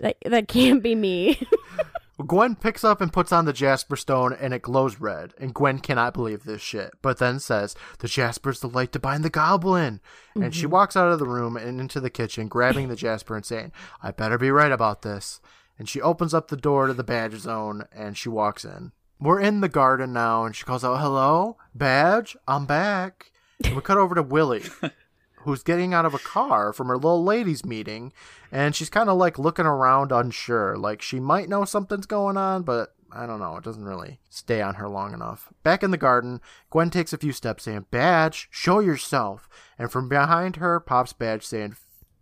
That 0.00 0.16
that 0.24 0.48
can't 0.48 0.82
be 0.82 0.94
me. 0.94 1.40
Gwen 2.26 2.54
picks 2.54 2.84
up 2.84 3.00
and 3.00 3.12
puts 3.12 3.32
on 3.32 3.44
the 3.44 3.52
Jasper 3.52 3.96
Stone, 3.96 4.34
and 4.34 4.54
it 4.54 4.62
glows 4.62 5.00
red. 5.00 5.34
And 5.38 5.52
Gwen 5.52 5.80
cannot 5.80 6.14
believe 6.14 6.44
this 6.44 6.62
shit, 6.62 6.92
but 7.02 7.18
then 7.18 7.40
says, 7.40 7.74
"The 7.98 8.08
Jasper's 8.08 8.60
the 8.60 8.68
light 8.68 8.92
to 8.92 8.98
bind 8.98 9.24
the 9.24 9.30
goblin." 9.30 10.00
And 10.34 10.54
she 10.54 10.62
mm-hmm. 10.62 10.72
walks 10.72 10.96
out 10.96 11.10
of 11.10 11.18
the 11.18 11.26
room 11.26 11.56
and 11.56 11.80
into 11.80 12.00
the 12.00 12.10
kitchen, 12.10 12.48
grabbing 12.48 12.88
the 12.88 12.96
Jasper 12.96 13.34
and 13.34 13.46
saying, 13.46 13.72
"I 14.02 14.10
better 14.10 14.36
be 14.36 14.50
right 14.50 14.72
about 14.72 15.02
this." 15.02 15.40
And 15.78 15.88
she 15.88 16.00
opens 16.00 16.32
up 16.34 16.48
the 16.48 16.56
door 16.56 16.86
to 16.86 16.94
the 16.94 17.04
Badge 17.04 17.34
Zone, 17.34 17.84
and 17.92 18.16
she 18.16 18.28
walks 18.28 18.64
in. 18.64 18.92
We're 19.20 19.40
in 19.40 19.60
the 19.60 19.68
garden 19.68 20.12
now, 20.12 20.44
and 20.44 20.54
she 20.54 20.64
calls 20.64 20.84
out, 20.84 21.00
"Hello, 21.00 21.56
Badge, 21.74 22.36
I'm 22.46 22.66
back." 22.66 23.32
And 23.64 23.74
we 23.74 23.82
cut 23.82 23.96
over 23.96 24.14
to 24.14 24.22
Willie, 24.22 24.64
who's 25.44 25.62
getting 25.62 25.94
out 25.94 26.06
of 26.06 26.14
a 26.14 26.18
car 26.18 26.72
from 26.72 26.88
her 26.88 26.96
little 26.96 27.22
ladies 27.22 27.64
meeting 27.64 28.12
and 28.50 28.74
she's 28.74 28.90
kind 28.90 29.08
of 29.08 29.18
like 29.18 29.38
looking 29.38 29.66
around 29.66 30.10
unsure. 30.10 30.76
Like 30.76 31.02
she 31.02 31.20
might 31.20 31.48
know 31.48 31.64
something's 31.64 32.06
going 32.06 32.36
on 32.36 32.62
but 32.62 32.94
i 33.12 33.26
don't 33.26 33.38
know. 33.38 33.56
It 33.56 33.64
doesn't 33.64 33.84
really 33.84 34.20
stay 34.28 34.60
on 34.60 34.74
her 34.76 34.88
long 34.88 35.14
enough. 35.14 35.52
Back 35.62 35.82
in 35.82 35.90
the 35.90 35.96
garden 35.96 36.40
gwen 36.70 36.90
takes 36.90 37.12
a 37.12 37.18
few 37.18 37.32
steps 37.32 37.64
saying 37.64 37.86
badge 37.90 38.48
show 38.50 38.80
yourself. 38.80 39.48
And 39.78 39.92
from 39.92 40.08
behind 40.08 40.56
her 40.56 40.80
pops 40.80 41.12
badge 41.12 41.44
saying 41.44 41.76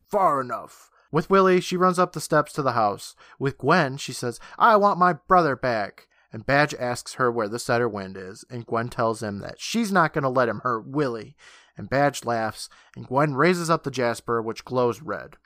far 0.08 0.40
enough 0.40 0.90
with 1.12 1.30
willie 1.30 1.60
she 1.60 1.76
runs 1.76 1.98
up 1.98 2.12
the 2.12 2.20
steps 2.20 2.52
to 2.52 2.62
the 2.62 2.72
house 2.72 3.14
with 3.38 3.58
gwen 3.58 3.96
she 3.96 4.12
says 4.12 4.40
i 4.58 4.74
want 4.74 4.98
my 4.98 5.12
brother 5.12 5.54
back 5.54 6.08
and 6.32 6.46
Badge 6.46 6.74
asks 6.78 7.14
her 7.14 7.30
where 7.30 7.48
the 7.48 7.58
setter 7.58 7.88
wind 7.88 8.16
is, 8.16 8.44
and 8.48 8.64
Gwen 8.66 8.88
tells 8.88 9.22
him 9.22 9.40
that 9.40 9.60
she's 9.60 9.92
not 9.92 10.14
going 10.14 10.22
to 10.22 10.30
let 10.30 10.48
him 10.48 10.60
hurt 10.60 10.86
Willie. 10.86 11.36
And 11.76 11.90
Badge 11.90 12.24
laughs, 12.24 12.68
and 12.96 13.06
Gwen 13.06 13.34
raises 13.34 13.68
up 13.68 13.82
the 13.82 13.90
Jasper, 13.90 14.40
which 14.40 14.64
glows 14.64 15.02
red. 15.02 15.36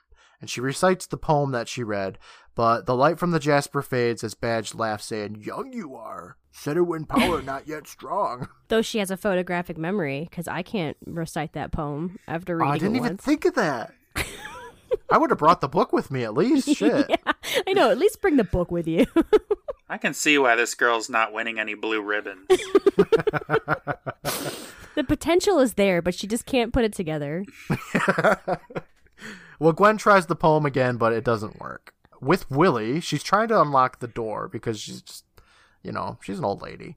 And 0.40 0.50
she 0.50 0.60
recites 0.60 1.06
the 1.06 1.16
poem 1.16 1.50
that 1.52 1.68
she 1.68 1.82
read, 1.82 2.18
but 2.54 2.86
the 2.86 2.94
light 2.94 3.18
from 3.18 3.30
the 3.30 3.40
Jasper 3.40 3.82
fades 3.82 4.22
as 4.22 4.34
Badge 4.34 4.74
laughs, 4.74 5.06
saying, 5.06 5.36
Young 5.40 5.72
you 5.72 5.94
are, 5.94 6.36
setter 6.52 6.84
wind 6.84 7.08
power 7.08 7.42
not 7.42 7.66
yet 7.66 7.86
strong. 7.86 8.48
Though 8.68 8.82
she 8.82 8.98
has 8.98 9.10
a 9.10 9.16
photographic 9.16 9.78
memory, 9.78 10.26
because 10.28 10.46
I 10.46 10.62
can't 10.62 10.96
recite 11.04 11.52
that 11.54 11.72
poem 11.72 12.18
after 12.28 12.56
reading 12.56 12.72
I 12.72 12.78
didn't 12.78 12.96
it 12.96 12.98
even 12.98 13.10
once. 13.12 13.24
think 13.24 13.44
of 13.44 13.54
that. 13.54 13.92
I 15.10 15.18
would 15.18 15.30
have 15.30 15.38
brought 15.38 15.60
the 15.60 15.68
book 15.68 15.92
with 15.92 16.10
me 16.10 16.24
at 16.24 16.34
least. 16.34 16.68
Shit. 16.76 17.06
yeah, 17.08 17.32
I 17.66 17.72
know. 17.72 17.90
At 17.90 17.98
least 17.98 18.20
bring 18.20 18.36
the 18.36 18.44
book 18.44 18.70
with 18.70 18.86
you. 18.86 19.06
I 19.88 19.98
can 19.98 20.14
see 20.14 20.36
why 20.36 20.56
this 20.56 20.74
girl's 20.74 21.08
not 21.08 21.32
winning 21.32 21.60
any 21.60 21.74
blue 21.74 22.02
ribbons. 22.02 22.46
the 22.48 23.86
potential 25.06 25.60
is 25.60 25.74
there, 25.74 26.02
but 26.02 26.14
she 26.14 26.26
just 26.26 26.44
can't 26.44 26.72
put 26.72 26.84
it 26.84 26.92
together. 26.92 27.44
Well, 29.58 29.72
Gwen 29.72 29.96
tries 29.96 30.26
the 30.26 30.36
poem 30.36 30.66
again, 30.66 30.96
but 30.96 31.12
it 31.12 31.24
doesn't 31.24 31.60
work. 31.60 31.94
With 32.20 32.50
Willie, 32.50 33.00
she's 33.00 33.22
trying 33.22 33.48
to 33.48 33.60
unlock 33.60 34.00
the 34.00 34.08
door 34.08 34.48
because 34.48 34.80
she's 34.80 35.02
just, 35.02 35.24
you 35.82 35.92
know, 35.92 36.18
she's 36.22 36.38
an 36.38 36.44
old 36.44 36.62
lady. 36.62 36.96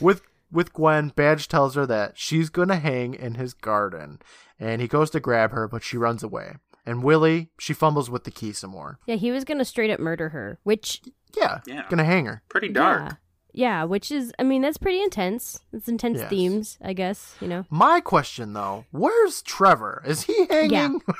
with 0.00 0.22
with 0.52 0.72
Gwen, 0.72 1.08
Badge 1.14 1.48
tells 1.48 1.74
her 1.74 1.86
that 1.86 2.18
she's 2.18 2.50
gonna 2.50 2.76
hang 2.78 3.14
in 3.14 3.34
his 3.34 3.54
garden, 3.54 4.20
and 4.58 4.80
he 4.80 4.88
goes 4.88 5.10
to 5.10 5.20
grab 5.20 5.52
her, 5.52 5.68
but 5.68 5.82
she 5.82 5.96
runs 5.96 6.22
away. 6.22 6.54
And 6.86 7.02
Willie, 7.02 7.50
she 7.58 7.72
fumbles 7.74 8.10
with 8.10 8.24
the 8.24 8.30
key 8.30 8.52
some 8.52 8.70
more. 8.70 8.98
Yeah, 9.06 9.16
he 9.16 9.30
was 9.30 9.44
gonna 9.44 9.64
straight 9.64 9.90
up 9.90 10.00
murder 10.00 10.30
her, 10.30 10.58
which 10.64 11.02
Yeah, 11.36 11.60
Yeah. 11.66 11.84
gonna 11.88 12.04
hang 12.04 12.26
her. 12.26 12.42
Pretty 12.48 12.68
dark. 12.70 13.02
Yeah, 13.02 13.12
yeah, 13.52 13.84
which 13.84 14.10
is, 14.10 14.32
I 14.38 14.42
mean, 14.42 14.62
that's 14.62 14.78
pretty 14.78 15.00
intense. 15.00 15.60
It's 15.72 15.88
intense 15.88 16.18
Yes. 16.18 16.28
themes, 16.30 16.78
I 16.82 16.92
guess. 16.92 17.36
You 17.40 17.46
know. 17.48 17.66
My 17.70 18.00
question 18.00 18.52
though, 18.52 18.86
where's 18.90 19.42
Trevor? 19.42 20.02
Is 20.06 20.22
he 20.24 20.46
hanging? 20.46 21.00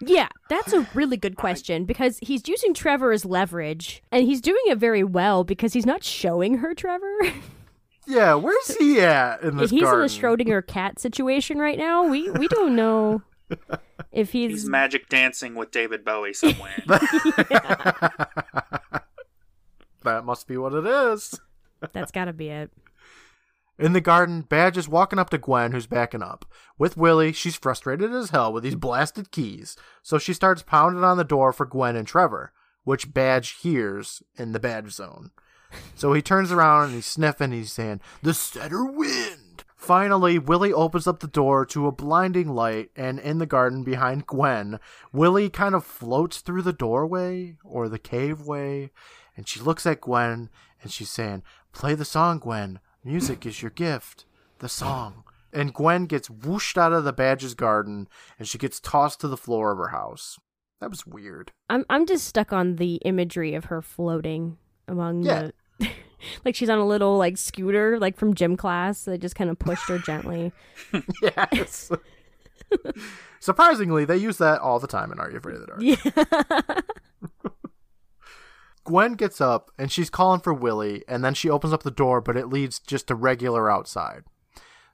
Yeah, 0.00 0.28
that's 0.50 0.72
a 0.74 0.86
really 0.92 1.16
good 1.16 1.36
question 1.36 1.86
because 1.86 2.18
he's 2.20 2.46
using 2.46 2.74
Trevor 2.74 3.12
as 3.12 3.24
leverage, 3.24 4.02
and 4.12 4.26
he's 4.26 4.42
doing 4.42 4.60
it 4.66 4.76
very 4.76 5.04
well 5.04 5.44
because 5.44 5.72
he's 5.72 5.86
not 5.86 6.04
showing 6.04 6.58
her 6.58 6.74
Trevor. 6.74 7.16
Yeah, 8.06 8.34
where's 8.34 8.76
he 8.76 9.00
at 9.00 9.42
in 9.42 9.56
this 9.56 9.70
he's 9.70 9.82
garden? 9.82 10.00
in 10.00 10.06
a 10.06 10.08
Schrodinger 10.08 10.66
cat 10.66 10.98
situation 10.98 11.58
right 11.58 11.78
now. 11.78 12.06
We 12.06 12.30
we 12.30 12.48
don't 12.48 12.76
know 12.76 13.22
if 14.12 14.32
he's, 14.32 14.50
He's 14.50 14.68
magic 14.68 15.08
dancing 15.08 15.54
with 15.54 15.70
David 15.70 16.04
Bowie 16.04 16.32
somewhere. 16.34 16.74
that 20.02 20.24
must 20.24 20.46
be 20.46 20.56
what 20.56 20.74
it 20.74 20.86
is. 20.86 21.38
that's 21.92 22.12
got 22.12 22.26
to 22.26 22.32
be 22.32 22.48
it. 22.48 22.70
In 23.76 23.92
the 23.92 24.00
garden, 24.00 24.42
Badge 24.42 24.78
is 24.78 24.88
walking 24.88 25.18
up 25.18 25.30
to 25.30 25.38
Gwen, 25.38 25.72
who's 25.72 25.88
backing 25.88 26.22
up. 26.22 26.44
With 26.78 26.96
Willie, 26.96 27.32
she's 27.32 27.56
frustrated 27.56 28.12
as 28.12 28.30
hell 28.30 28.52
with 28.52 28.62
these 28.62 28.76
blasted 28.76 29.32
keys, 29.32 29.76
so 30.00 30.16
she 30.16 30.32
starts 30.32 30.62
pounding 30.62 31.02
on 31.02 31.16
the 31.16 31.24
door 31.24 31.52
for 31.52 31.66
Gwen 31.66 31.96
and 31.96 32.06
Trevor, 32.06 32.52
which 32.84 33.12
Badge 33.12 33.56
hears 33.62 34.22
in 34.36 34.52
the 34.52 34.60
Badge 34.60 34.92
Zone. 34.92 35.32
So 35.96 36.12
he 36.12 36.22
turns 36.22 36.50
around 36.52 36.86
and 36.86 36.94
he's 36.94 37.06
sniffing, 37.06 37.52
he's 37.52 37.72
saying, 37.72 38.00
The 38.22 38.34
setter 38.34 38.84
wind! 38.84 39.64
Finally, 39.76 40.38
Willie 40.38 40.72
opens 40.72 41.06
up 41.06 41.20
the 41.20 41.26
door 41.26 41.66
to 41.66 41.86
a 41.86 41.92
blinding 41.92 42.48
light, 42.48 42.90
and 42.96 43.18
in 43.20 43.36
the 43.38 43.44
garden 43.46 43.84
behind 43.84 44.26
Gwen, 44.26 44.80
Willie 45.12 45.50
kind 45.50 45.74
of 45.74 45.84
floats 45.84 46.38
through 46.40 46.62
the 46.62 46.72
doorway 46.72 47.56
or 47.62 47.88
the 47.90 47.98
caveway, 47.98 48.88
and 49.36 49.46
she 49.46 49.60
looks 49.60 49.84
at 49.84 50.00
Gwen 50.00 50.48
and 50.82 50.90
she's 50.92 51.10
saying, 51.10 51.42
Play 51.72 51.94
the 51.94 52.04
song, 52.04 52.38
Gwen. 52.38 52.78
Music 53.04 53.44
is 53.44 53.60
your 53.60 53.70
gift. 53.70 54.24
The 54.60 54.68
song. 54.68 55.24
And 55.52 55.74
Gwen 55.74 56.06
gets 56.06 56.30
whooshed 56.30 56.78
out 56.78 56.92
of 56.92 57.04
the 57.04 57.12
Badge's 57.12 57.54
garden 57.54 58.08
and 58.38 58.48
she 58.48 58.58
gets 58.58 58.80
tossed 58.80 59.20
to 59.20 59.28
the 59.28 59.36
floor 59.36 59.70
of 59.72 59.78
her 59.78 59.88
house. 59.88 60.38
That 60.80 60.90
was 60.90 61.06
weird. 61.06 61.52
I'm 61.68 61.84
I'm 61.90 62.06
just 62.06 62.26
stuck 62.26 62.52
on 62.52 62.76
the 62.76 62.96
imagery 63.04 63.54
of 63.54 63.66
her 63.66 63.82
floating 63.82 64.56
among 64.88 65.22
Yeah. 65.24 65.42
the 65.42 65.52
like 66.44 66.54
she's 66.54 66.70
on 66.70 66.78
a 66.78 66.86
little 66.86 67.16
like 67.18 67.36
scooter 67.36 67.98
like 67.98 68.16
from 68.16 68.34
gym 68.34 68.56
class 68.56 69.04
that 69.04 69.18
just 69.18 69.34
kind 69.34 69.50
of 69.50 69.58
pushed 69.58 69.88
her 69.88 69.98
gently. 69.98 70.52
Yes. 71.22 71.90
Surprisingly, 73.40 74.04
they 74.04 74.16
use 74.16 74.38
that 74.38 74.60
all 74.60 74.78
the 74.78 74.86
time 74.86 75.12
in 75.12 75.18
Are 75.20 75.30
You 75.30 75.36
Afraid 75.36 75.56
of 75.56 75.60
the 75.60 75.66
Dark? 75.66 75.80
Yeah. 75.82 76.80
Gwen 78.84 79.14
gets 79.14 79.40
up 79.40 79.70
and 79.78 79.90
she's 79.90 80.10
calling 80.10 80.40
for 80.40 80.52
Willie, 80.52 81.04
and 81.08 81.24
then 81.24 81.34
she 81.34 81.48
opens 81.50 81.72
up 81.72 81.82
the 81.82 81.90
door, 81.90 82.20
but 82.20 82.36
it 82.36 82.48
leads 82.48 82.78
just 82.78 83.08
to 83.08 83.14
regular 83.14 83.70
outside. 83.70 84.24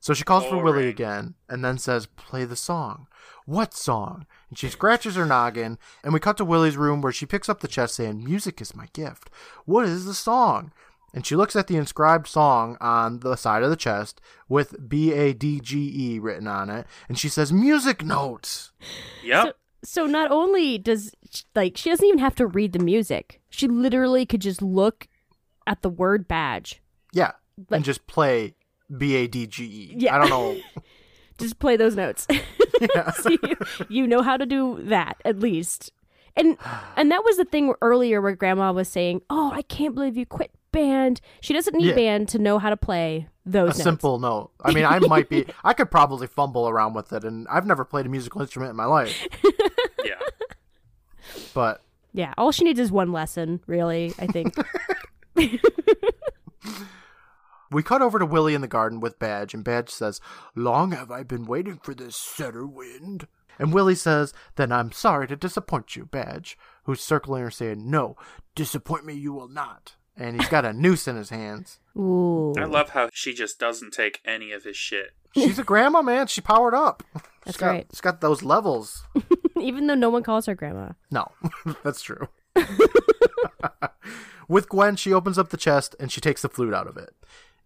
So 0.00 0.14
she 0.14 0.24
calls 0.24 0.46
for 0.46 0.62
Willie 0.62 0.88
again 0.88 1.34
and 1.48 1.62
then 1.64 1.76
says, 1.76 2.06
Play 2.06 2.44
the 2.46 2.56
song. 2.56 3.06
What 3.44 3.74
song? 3.74 4.26
And 4.48 4.58
she 4.58 4.68
scratches 4.68 5.16
her 5.16 5.26
noggin, 5.26 5.78
and 6.02 6.14
we 6.14 6.20
cut 6.20 6.36
to 6.38 6.44
Willie's 6.44 6.76
room 6.76 7.02
where 7.02 7.12
she 7.12 7.26
picks 7.26 7.48
up 7.48 7.60
the 7.60 7.68
chest 7.68 7.96
saying, 7.96 8.24
Music 8.24 8.60
is 8.60 8.74
my 8.74 8.86
gift. 8.94 9.28
What 9.66 9.84
is 9.84 10.06
the 10.06 10.14
song? 10.14 10.72
And 11.12 11.26
she 11.26 11.36
looks 11.36 11.56
at 11.56 11.66
the 11.66 11.76
inscribed 11.76 12.28
song 12.28 12.76
on 12.80 13.20
the 13.20 13.36
side 13.36 13.62
of 13.62 13.70
the 13.70 13.76
chest 13.76 14.20
with 14.48 14.88
B 14.88 15.12
A 15.12 15.32
D 15.34 15.60
G 15.60 15.92
E 16.14 16.18
written 16.18 16.46
on 16.46 16.70
it, 16.70 16.86
and 17.08 17.18
she 17.18 17.28
says, 17.28 17.52
Music 17.52 18.04
notes. 18.04 18.72
Yep. 19.22 19.56
So 19.82 20.06
not 20.06 20.30
only 20.30 20.78
does 20.78 21.12
like 21.54 21.76
she 21.76 21.90
doesn't 21.90 22.06
even 22.06 22.20
have 22.20 22.36
to 22.36 22.46
read 22.46 22.72
the 22.72 22.78
music. 22.78 23.40
She 23.50 23.66
literally 23.66 24.24
could 24.24 24.40
just 24.40 24.62
look 24.62 25.08
at 25.66 25.82
the 25.82 25.88
word 25.90 26.28
badge. 26.28 26.80
Yeah. 27.12 27.32
Like- 27.68 27.78
and 27.78 27.84
just 27.84 28.06
play 28.06 28.54
B 28.96 29.16
A 29.16 29.26
D 29.26 29.46
G 29.46 29.64
E. 29.64 29.94
Yeah. 29.96 30.16
I 30.16 30.18
don't 30.18 30.30
know. 30.30 30.56
Just 31.38 31.58
play 31.58 31.76
those 31.76 31.96
notes. 31.96 32.26
So 33.22 33.28
you, 33.28 33.38
you 33.90 34.06
know 34.06 34.22
how 34.22 34.38
to 34.38 34.46
do 34.46 34.78
that 34.84 35.18
at 35.26 35.38
least. 35.40 35.92
And 36.34 36.56
and 36.96 37.10
that 37.10 37.22
was 37.24 37.36
the 37.36 37.44
thing 37.44 37.74
earlier 37.82 38.22
where 38.22 38.34
grandma 38.34 38.72
was 38.72 38.88
saying, 38.88 39.20
"Oh, 39.28 39.50
I 39.52 39.60
can't 39.60 39.94
believe 39.94 40.16
you 40.16 40.24
quit 40.24 40.50
band." 40.72 41.20
She 41.42 41.52
doesn't 41.52 41.76
need 41.76 41.88
Yeah. 41.88 41.94
band 41.94 42.28
to 42.30 42.38
know 42.38 42.58
how 42.58 42.70
to 42.70 42.78
play 42.78 43.28
a 43.46 43.50
those 43.50 43.68
notes. 43.74 43.82
simple 43.82 44.18
note. 44.18 44.52
I 44.64 44.72
mean, 44.72 44.86
I 44.86 44.98
might 45.00 45.28
be. 45.28 45.44
I 45.62 45.74
could 45.74 45.90
probably 45.90 46.26
fumble 46.26 46.70
around 46.70 46.94
with 46.94 47.12
it, 47.12 47.22
and 47.22 47.46
I've 47.48 47.66
never 47.66 47.84
played 47.84 48.06
a 48.06 48.08
musical 48.08 48.40
instrument 48.40 48.70
in 48.70 48.76
my 48.76 48.86
life. 48.86 49.28
Yeah. 50.02 50.14
But 51.52 51.82
Yeah, 52.14 52.32
all 52.38 52.50
she 52.50 52.64
needs 52.64 52.80
is 52.80 52.90
one 52.90 53.12
lesson, 53.12 53.60
really, 53.66 54.14
I 54.18 54.26
think. 54.26 54.54
We 57.70 57.82
cut 57.82 58.02
over 58.02 58.18
to 58.18 58.26
Willie 58.26 58.54
in 58.54 58.60
the 58.60 58.68
garden 58.68 59.00
with 59.00 59.18
Badge, 59.18 59.54
and 59.54 59.64
Badge 59.64 59.90
says, 59.90 60.20
"Long 60.54 60.92
have 60.92 61.10
I 61.10 61.22
been 61.22 61.46
waiting 61.46 61.78
for 61.82 61.94
this 61.94 62.16
setter 62.16 62.66
wind." 62.66 63.26
And 63.58 63.72
Willie 63.72 63.94
says, 63.94 64.32
"Then 64.56 64.72
I'm 64.72 64.92
sorry 64.92 65.28
to 65.28 65.36
disappoint 65.36 65.96
you, 65.96 66.06
Badge." 66.06 66.58
Who's 66.84 67.00
circling 67.00 67.42
her, 67.42 67.50
saying, 67.50 67.90
"No, 67.90 68.16
disappoint 68.54 69.04
me 69.04 69.14
you 69.14 69.32
will 69.32 69.48
not." 69.48 69.96
and 70.20 70.38
he's 70.38 70.50
got 70.50 70.64
a 70.64 70.72
noose 70.74 71.08
in 71.08 71.16
his 71.16 71.30
hands. 71.30 71.80
Ooh. 71.96 72.54
I 72.56 72.64
love 72.64 72.90
how 72.90 73.08
she 73.12 73.34
just 73.34 73.58
doesn't 73.58 73.92
take 73.92 74.20
any 74.24 74.52
of 74.52 74.64
his 74.64 74.76
shit. 74.76 75.12
She's 75.34 75.58
a 75.58 75.64
grandma, 75.64 76.02
man. 76.02 76.26
She 76.26 76.40
powered 76.40 76.74
up. 76.74 77.02
That's 77.14 77.24
she's 77.46 77.56
got, 77.56 77.66
right. 77.66 77.86
She's 77.90 78.00
got 78.00 78.20
those 78.20 78.42
levels. 78.42 79.04
Even 79.60 79.86
though 79.86 79.94
no 79.94 80.10
one 80.10 80.22
calls 80.22 80.46
her 80.46 80.54
grandma. 80.54 80.90
No, 81.10 81.30
that's 81.82 82.00
true. 82.00 82.28
With 84.48 84.68
Gwen, 84.70 84.96
she 84.96 85.12
opens 85.12 85.38
up 85.38 85.50
the 85.50 85.58
chest 85.58 85.94
and 86.00 86.10
she 86.10 86.20
takes 86.20 86.40
the 86.42 86.48
flute 86.48 86.72
out 86.72 86.86
of 86.86 86.96
it. 86.96 87.14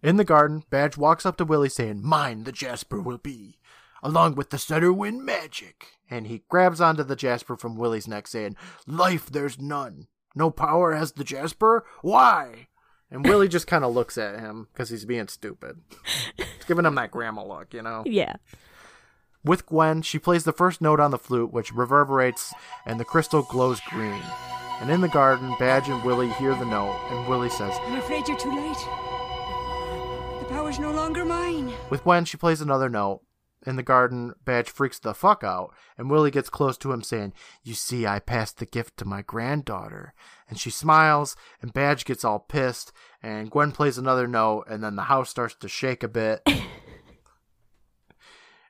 In 0.05 0.17
the 0.17 0.23
garden, 0.23 0.61
Badge 0.69 0.97
walks 0.97 1.25
up 1.25 1.35
to 1.37 1.45
Willie 1.45 1.67
saying, 1.67 2.01
Mine 2.03 2.43
the 2.43 2.51
Jasper 2.51 3.01
will 3.01 3.17
be, 3.17 3.57
along 4.03 4.35
with 4.35 4.51
the 4.51 4.57
Setterwind 4.57 5.21
magic. 5.21 5.93
And 6.11 6.27
he 6.27 6.43
grabs 6.47 6.79
onto 6.79 7.01
the 7.01 7.15
Jasper 7.15 7.57
from 7.57 7.75
Willie's 7.75 8.07
neck 8.07 8.27
saying, 8.27 8.55
Life 8.85 9.31
there's 9.31 9.59
none. 9.59 10.05
No 10.35 10.51
power 10.51 10.93
has 10.93 11.13
the 11.13 11.23
Jasper? 11.23 11.87
Why? 12.03 12.67
And 13.09 13.25
Willie 13.25 13.47
just 13.47 13.65
kind 13.65 13.83
of 13.83 13.95
looks 13.95 14.15
at 14.15 14.39
him 14.39 14.67
because 14.71 14.89
he's 14.89 15.05
being 15.05 15.27
stupid. 15.27 15.81
He's 16.37 16.65
giving 16.67 16.85
him 16.85 16.93
that 16.93 17.09
grandma 17.09 17.43
look, 17.43 17.73
you 17.73 17.81
know? 17.81 18.03
Yeah. 18.05 18.35
With 19.43 19.65
Gwen, 19.65 20.03
she 20.03 20.19
plays 20.19 20.43
the 20.43 20.53
first 20.53 20.81
note 20.81 20.99
on 20.99 21.09
the 21.09 21.17
flute, 21.17 21.51
which 21.51 21.73
reverberates, 21.73 22.53
and 22.85 22.99
the 22.99 23.05
crystal 23.05 23.41
glows 23.41 23.81
green. 23.89 24.21
And 24.81 24.91
in 24.91 25.01
the 25.01 25.07
garden, 25.07 25.55
Badge 25.57 25.89
and 25.89 26.03
Willie 26.03 26.29
hear 26.33 26.53
the 26.53 26.65
note, 26.65 26.99
and 27.09 27.27
Willie 27.27 27.49
says, 27.49 27.75
I'm 27.85 27.97
afraid 27.97 28.27
you're 28.27 28.37
too 28.37 28.55
late. 28.55 29.24
No 30.65 30.91
longer 30.91 31.23
mine. 31.23 31.71
With 31.91 32.03
Gwen, 32.03 32.25
she 32.25 32.37
plays 32.37 32.59
another 32.59 32.89
note. 32.89 33.21
In 33.67 33.75
the 33.75 33.83
garden, 33.83 34.33
Badge 34.43 34.69
freaks 34.69 34.97
the 34.97 35.13
fuck 35.13 35.43
out, 35.43 35.73
and 35.95 36.09
Willie 36.09 36.31
gets 36.31 36.49
close 36.49 36.75
to 36.79 36.91
him, 36.91 37.03
saying, 37.03 37.33
You 37.63 37.75
see, 37.75 38.07
I 38.07 38.19
passed 38.19 38.57
the 38.57 38.65
gift 38.65 38.97
to 38.97 39.05
my 39.05 39.21
granddaughter. 39.21 40.13
And 40.49 40.59
she 40.59 40.71
smiles, 40.71 41.35
and 41.61 41.71
Badge 41.71 42.03
gets 42.03 42.25
all 42.25 42.39
pissed, 42.39 42.91
and 43.21 43.51
Gwen 43.51 43.71
plays 43.71 43.99
another 43.99 44.27
note, 44.27 44.65
and 44.67 44.83
then 44.83 44.95
the 44.95 45.03
house 45.03 45.29
starts 45.29 45.53
to 45.55 45.67
shake 45.67 46.01
a 46.01 46.07
bit. 46.07 46.41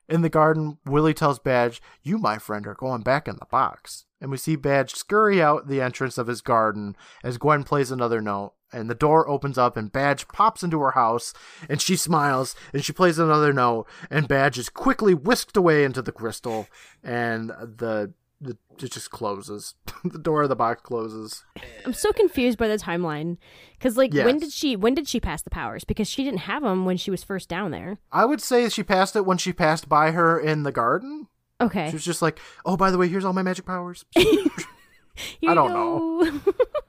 In 0.08 0.20
the 0.20 0.28
garden, 0.28 0.78
Willie 0.84 1.14
tells 1.14 1.38
Badge, 1.38 1.80
You, 2.02 2.18
my 2.18 2.38
friend, 2.38 2.66
are 2.66 2.74
going 2.74 3.02
back 3.02 3.26
in 3.26 3.36
the 3.36 3.46
box. 3.46 4.04
And 4.20 4.30
we 4.30 4.36
see 4.36 4.54
Badge 4.54 4.94
scurry 4.94 5.42
out 5.42 5.66
the 5.66 5.80
entrance 5.80 6.18
of 6.18 6.28
his 6.28 6.42
garden 6.42 6.94
as 7.24 7.38
Gwen 7.38 7.64
plays 7.64 7.90
another 7.90 8.20
note. 8.20 8.52
And 8.72 8.90
the 8.90 8.94
door 8.94 9.28
opens 9.28 9.56
up, 9.58 9.76
and 9.76 9.92
Badge 9.92 10.26
pops 10.28 10.62
into 10.62 10.80
her 10.80 10.90
house, 10.90 11.32
and 11.68 11.80
she 11.80 11.96
smiles, 11.96 12.56
and 12.72 12.84
she 12.84 12.92
plays 12.92 13.18
another 13.18 13.52
note, 13.52 13.86
and 14.10 14.26
Badge 14.26 14.58
is 14.58 14.68
quickly 14.68 15.14
whisked 15.14 15.56
away 15.56 15.84
into 15.84 16.02
the 16.02 16.12
crystal, 16.12 16.66
and 17.02 17.50
the, 17.50 18.12
the 18.40 18.56
it 18.82 18.90
just 18.90 19.10
closes. 19.10 19.74
the 20.04 20.18
door 20.18 20.42
of 20.42 20.48
the 20.48 20.56
box 20.56 20.82
closes. 20.82 21.44
I'm 21.84 21.94
so 21.94 22.12
confused 22.12 22.58
by 22.58 22.68
the 22.68 22.76
timeline 22.76 23.38
because, 23.78 23.96
like, 23.96 24.12
when 24.12 24.38
did 24.38 24.52
she 24.52 24.76
when 24.76 24.94
did 24.94 25.08
she 25.08 25.20
pass 25.20 25.42
the 25.42 25.50
powers? 25.50 25.84
Because 25.84 26.08
she 26.08 26.24
didn't 26.24 26.40
have 26.40 26.62
them 26.62 26.84
when 26.84 26.96
she 26.96 27.10
was 27.10 27.24
first 27.24 27.48
down 27.48 27.70
there. 27.70 27.98
I 28.12 28.24
would 28.24 28.42
say 28.42 28.68
she 28.68 28.82
passed 28.82 29.16
it 29.16 29.24
when 29.24 29.38
she 29.38 29.52
passed 29.52 29.88
by 29.88 30.10
her 30.10 30.38
in 30.38 30.64
the 30.64 30.72
garden. 30.72 31.28
Okay, 31.60 31.88
She 31.88 31.94
was 31.94 32.04
just 32.04 32.20
like, 32.20 32.38
"Oh, 32.66 32.76
by 32.76 32.90
the 32.90 32.98
way, 32.98 33.08
here's 33.08 33.24
all 33.24 33.32
my 33.32 33.42
magic 33.42 33.64
powers." 33.64 34.04
I 34.16 35.54
don't 35.54 35.72
go. 35.72 36.40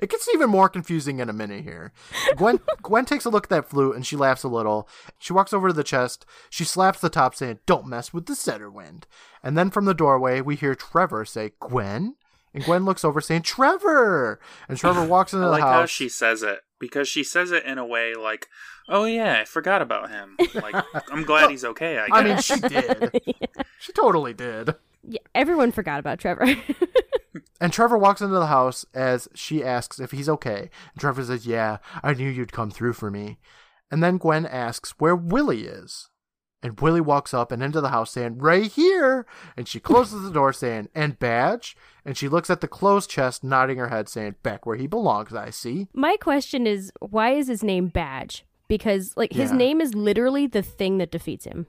It 0.00 0.10
gets 0.10 0.28
even 0.32 0.50
more 0.50 0.68
confusing 0.68 1.18
in 1.18 1.28
a 1.28 1.32
minute 1.32 1.64
here. 1.64 1.92
Gwen 2.36 2.60
Gwen 2.82 3.04
takes 3.04 3.24
a 3.24 3.30
look 3.30 3.44
at 3.46 3.50
that 3.50 3.68
flute 3.68 3.96
and 3.96 4.06
she 4.06 4.16
laughs 4.16 4.42
a 4.44 4.48
little. 4.48 4.88
She 5.18 5.32
walks 5.32 5.52
over 5.52 5.68
to 5.68 5.74
the 5.74 5.84
chest. 5.84 6.24
She 6.48 6.64
slaps 6.64 7.00
the 7.00 7.10
top, 7.10 7.34
saying, 7.34 7.58
"Don't 7.66 7.86
mess 7.86 8.12
with 8.12 8.26
the 8.26 8.34
Setterwind." 8.34 9.04
And 9.42 9.56
then 9.58 9.70
from 9.70 9.84
the 9.86 9.94
doorway, 9.94 10.40
we 10.40 10.56
hear 10.56 10.74
Trevor 10.74 11.24
say, 11.24 11.52
"Gwen." 11.60 12.16
And 12.52 12.64
Gwen 12.64 12.84
looks 12.84 13.04
over, 13.04 13.20
saying, 13.20 13.42
"Trevor." 13.42 14.40
And 14.68 14.76
Trevor 14.78 15.04
walks 15.06 15.32
into 15.32 15.44
I 15.44 15.46
the 15.46 15.52
like 15.52 15.62
how 15.62 15.72
house. 15.80 15.90
she 15.90 16.08
says 16.08 16.42
it 16.42 16.60
because 16.78 17.08
she 17.08 17.22
says 17.24 17.50
it 17.52 17.64
in 17.64 17.78
a 17.78 17.86
way 17.86 18.14
like, 18.14 18.48
"Oh 18.88 19.04
yeah, 19.04 19.40
I 19.40 19.44
forgot 19.44 19.82
about 19.82 20.10
him. 20.10 20.36
Like, 20.54 20.74
I'm 21.10 21.24
glad 21.24 21.50
he's 21.50 21.64
okay." 21.64 21.98
I 21.98 22.06
guess. 22.06 22.14
I 22.16 22.22
mean, 22.24 22.38
she 22.38 22.68
did. 22.68 23.20
She 23.78 23.92
totally 23.92 24.34
did. 24.34 24.74
yeah, 25.02 25.20
everyone 25.34 25.72
forgot 25.72 26.00
about 26.00 26.18
Trevor. 26.18 26.46
And 27.60 27.72
Trevor 27.72 27.98
walks 27.98 28.20
into 28.22 28.38
the 28.38 28.46
house 28.46 28.86
as 28.94 29.28
she 29.34 29.62
asks 29.62 30.00
if 30.00 30.12
he's 30.12 30.28
okay. 30.28 30.70
And 30.92 31.00
Trevor 31.00 31.24
says, 31.24 31.46
Yeah, 31.46 31.78
I 32.02 32.14
knew 32.14 32.28
you'd 32.28 32.52
come 32.52 32.70
through 32.70 32.94
for 32.94 33.10
me. 33.10 33.38
And 33.90 34.02
then 34.02 34.18
Gwen 34.18 34.46
asks 34.46 34.94
where 34.98 35.16
Willie 35.16 35.64
is. 35.66 36.08
And 36.62 36.78
Willie 36.80 37.00
walks 37.00 37.32
up 37.32 37.50
and 37.52 37.62
into 37.62 37.80
the 37.80 37.88
house 37.88 38.10
saying, 38.12 38.38
Right 38.38 38.70
here. 38.70 39.26
And 39.56 39.66
she 39.68 39.80
closes 39.80 40.22
the 40.22 40.30
door 40.30 40.52
saying, 40.52 40.88
And 40.94 41.18
Badge? 41.18 41.76
And 42.04 42.16
she 42.16 42.28
looks 42.28 42.48
at 42.50 42.60
the 42.62 42.68
closed 42.68 43.10
chest, 43.10 43.44
nodding 43.44 43.76
her 43.78 43.88
head, 43.88 44.08
saying, 44.08 44.36
Back 44.42 44.64
where 44.64 44.76
he 44.76 44.86
belongs, 44.86 45.34
I 45.34 45.50
see. 45.50 45.88
My 45.92 46.16
question 46.16 46.66
is, 46.66 46.92
why 47.00 47.32
is 47.32 47.48
his 47.48 47.62
name 47.62 47.88
Badge? 47.88 48.44
Because 48.68 49.14
like 49.16 49.32
his 49.32 49.50
Yeah. 49.50 49.56
name 49.56 49.80
is 49.80 49.94
literally 49.94 50.46
the 50.46 50.62
thing 50.62 50.98
that 50.98 51.10
defeats 51.10 51.44
him. 51.44 51.66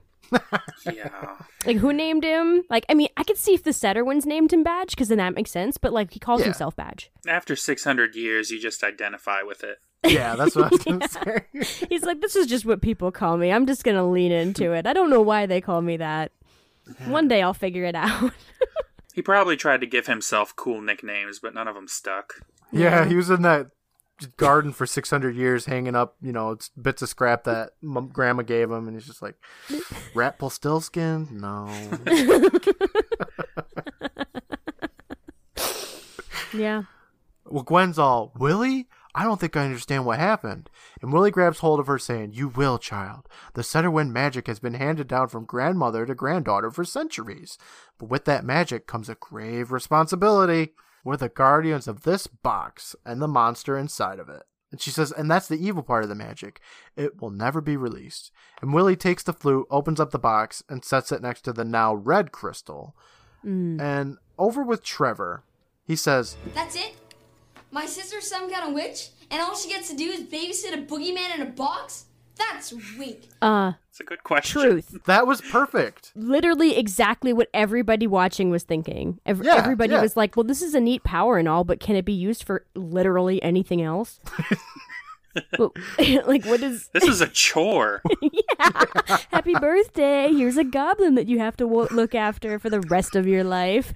Yeah. 0.92 1.36
Like 1.64 1.76
who 1.76 1.92
named 1.92 2.24
him? 2.24 2.64
Like 2.68 2.84
I 2.88 2.94
mean, 2.94 3.08
I 3.16 3.22
could 3.22 3.36
see 3.38 3.54
if 3.54 3.62
the 3.62 3.70
Setterwinds 3.70 4.26
named 4.26 4.52
him 4.52 4.64
Badge 4.64 4.90
because 4.90 5.08
then 5.08 5.18
that 5.18 5.34
makes 5.36 5.52
sense. 5.52 5.76
But 5.78 5.92
like 5.92 6.12
he 6.12 6.18
calls 6.18 6.40
Yeah. 6.40 6.46
himself 6.46 6.74
Badge. 6.74 7.08
After 7.28 7.54
600 7.54 8.16
years, 8.16 8.50
you 8.50 8.60
just 8.60 8.82
identify 8.82 9.42
with 9.42 9.62
it. 9.62 9.78
Yeah, 10.04 10.34
that's 10.34 10.56
what 10.56 10.64
I 10.64 10.68
was 10.70 10.82
going 10.82 10.98
to 11.08 11.08
say. 11.08 11.86
He's 11.88 12.02
like, 12.02 12.20
this 12.20 12.34
is 12.34 12.48
just 12.48 12.64
what 12.66 12.82
people 12.82 13.12
call 13.12 13.36
me. 13.36 13.52
I'm 13.52 13.66
just 13.66 13.84
gonna 13.84 14.08
lean 14.10 14.32
into 14.32 14.72
it. 14.72 14.86
I 14.88 14.92
don't 14.92 15.08
know 15.10 15.20
why 15.22 15.46
they 15.46 15.60
call 15.60 15.80
me 15.82 15.98
that. 15.98 16.32
One 17.06 17.28
day 17.28 17.42
I'll 17.42 17.54
figure 17.54 17.84
it 17.84 17.94
out. 17.94 18.32
He 19.14 19.22
probably 19.22 19.56
tried 19.56 19.82
to 19.82 19.86
give 19.86 20.06
himself 20.08 20.56
cool 20.56 20.80
nicknames, 20.80 21.38
but 21.38 21.54
none 21.54 21.68
of 21.68 21.76
them 21.76 21.86
stuck. 21.86 22.32
Yeah, 22.72 23.04
he 23.04 23.14
was 23.14 23.30
in 23.30 23.42
that 23.42 23.68
garden 24.26 24.72
for 24.72 24.86
600 24.86 25.34
years 25.34 25.66
hanging 25.66 25.94
up, 25.94 26.16
you 26.22 26.32
know, 26.32 26.50
it's 26.50 26.70
bits 26.70 27.02
of 27.02 27.08
scrap 27.08 27.44
that 27.44 27.70
grandma 28.12 28.42
gave 28.42 28.70
him. 28.70 28.86
And 28.86 28.96
he's 28.96 29.06
just 29.06 29.22
like, 29.22 29.36
Rat 30.14 30.38
Stilskin? 30.38 31.30
No. 31.30 31.68
yeah. 36.54 36.82
Well, 37.44 37.64
Gwen's 37.64 37.98
all, 37.98 38.32
Willie? 38.38 38.88
I 39.14 39.24
don't 39.24 39.38
think 39.38 39.56
I 39.56 39.64
understand 39.64 40.06
what 40.06 40.18
happened. 40.18 40.70
And 41.02 41.12
Willie 41.12 41.30
grabs 41.30 41.58
hold 41.58 41.80
of 41.80 41.86
her, 41.86 41.98
saying, 41.98 42.32
You 42.32 42.48
will, 42.48 42.78
child. 42.78 43.28
The 43.54 43.62
Setterwind 43.62 44.10
magic 44.10 44.46
has 44.46 44.58
been 44.58 44.74
handed 44.74 45.06
down 45.06 45.28
from 45.28 45.44
grandmother 45.44 46.06
to 46.06 46.14
granddaughter 46.14 46.70
for 46.70 46.84
centuries. 46.84 47.58
But 47.98 48.08
with 48.08 48.24
that 48.24 48.44
magic 48.44 48.86
comes 48.86 49.10
a 49.10 49.14
grave 49.14 49.70
responsibility. 49.70 50.72
We're 51.04 51.16
the 51.16 51.28
guardians 51.28 51.88
of 51.88 52.02
this 52.02 52.26
box 52.26 52.94
and 53.04 53.20
the 53.20 53.28
monster 53.28 53.76
inside 53.76 54.18
of 54.18 54.28
it. 54.28 54.44
And 54.70 54.80
she 54.80 54.90
says, 54.90 55.12
and 55.12 55.30
that's 55.30 55.48
the 55.48 55.64
evil 55.64 55.82
part 55.82 56.02
of 56.02 56.08
the 56.08 56.14
magic. 56.14 56.60
It 56.96 57.20
will 57.20 57.30
never 57.30 57.60
be 57.60 57.76
released. 57.76 58.32
And 58.62 58.72
Willie 58.72 58.96
takes 58.96 59.22
the 59.22 59.34
flute, 59.34 59.66
opens 59.70 60.00
up 60.00 60.12
the 60.12 60.18
box, 60.18 60.62
and 60.68 60.82
sets 60.82 61.12
it 61.12 61.20
next 61.20 61.42
to 61.42 61.52
the 61.52 61.64
now 61.64 61.94
red 61.94 62.32
crystal. 62.32 62.96
Mm. 63.44 63.80
And 63.80 64.16
over 64.38 64.62
with 64.62 64.82
Trevor, 64.82 65.44
he 65.84 65.94
says, 65.94 66.36
That's 66.54 66.74
it? 66.74 66.94
My 67.70 67.84
sister's 67.84 68.26
some 68.26 68.50
kind 68.50 68.68
of 68.68 68.74
witch, 68.74 69.10
and 69.30 69.42
all 69.42 69.54
she 69.54 69.68
gets 69.68 69.90
to 69.90 69.96
do 69.96 70.04
is 70.04 70.22
babysit 70.22 70.72
a 70.72 70.82
boogeyman 70.86 71.34
in 71.34 71.42
a 71.42 71.46
box? 71.46 72.06
That's 72.38 72.72
weak. 72.98 73.28
Uh, 73.40 73.72
It's 73.90 74.00
a 74.00 74.04
good 74.04 74.24
question. 74.24 74.62
truth. 74.62 74.96
That 75.06 75.26
was 75.26 75.40
perfect. 75.40 76.12
Literally 76.14 76.76
exactly 76.76 77.32
what 77.32 77.48
everybody 77.52 78.06
watching 78.06 78.50
was 78.50 78.62
thinking. 78.64 79.20
Ev- 79.26 79.42
Yeah, 79.44 79.56
everybody 79.56 79.92
yeah. 79.92 80.00
was 80.02 80.16
like, 80.16 80.36
well, 80.36 80.44
this 80.44 80.62
is 80.62 80.74
a 80.74 80.80
neat 80.80 81.04
power 81.04 81.38
and 81.38 81.48
all, 81.48 81.64
but 81.64 81.80
can 81.80 81.96
it 81.96 82.04
be 82.04 82.12
used 82.12 82.44
for 82.44 82.64
literally 82.74 83.42
anything 83.42 83.82
else? 83.82 84.20
Well, 85.58 85.72
like, 86.26 86.44
what 86.44 86.60
is 86.62 86.88
This 86.92 87.04
is 87.04 87.22
a 87.22 87.26
chore. 87.26 88.02
yeah. 88.20 88.70
happy 89.30 89.54
birthday? 89.54 90.30
Here's 90.30 90.58
a 90.58 90.64
goblin 90.64 91.14
that 91.14 91.26
you 91.26 91.38
have 91.38 91.56
to 91.56 91.66
wo- 91.66 91.88
look 91.90 92.14
after 92.14 92.58
for 92.58 92.68
the 92.68 92.80
rest 92.82 93.16
of 93.16 93.26
your 93.26 93.42
life. 93.42 93.94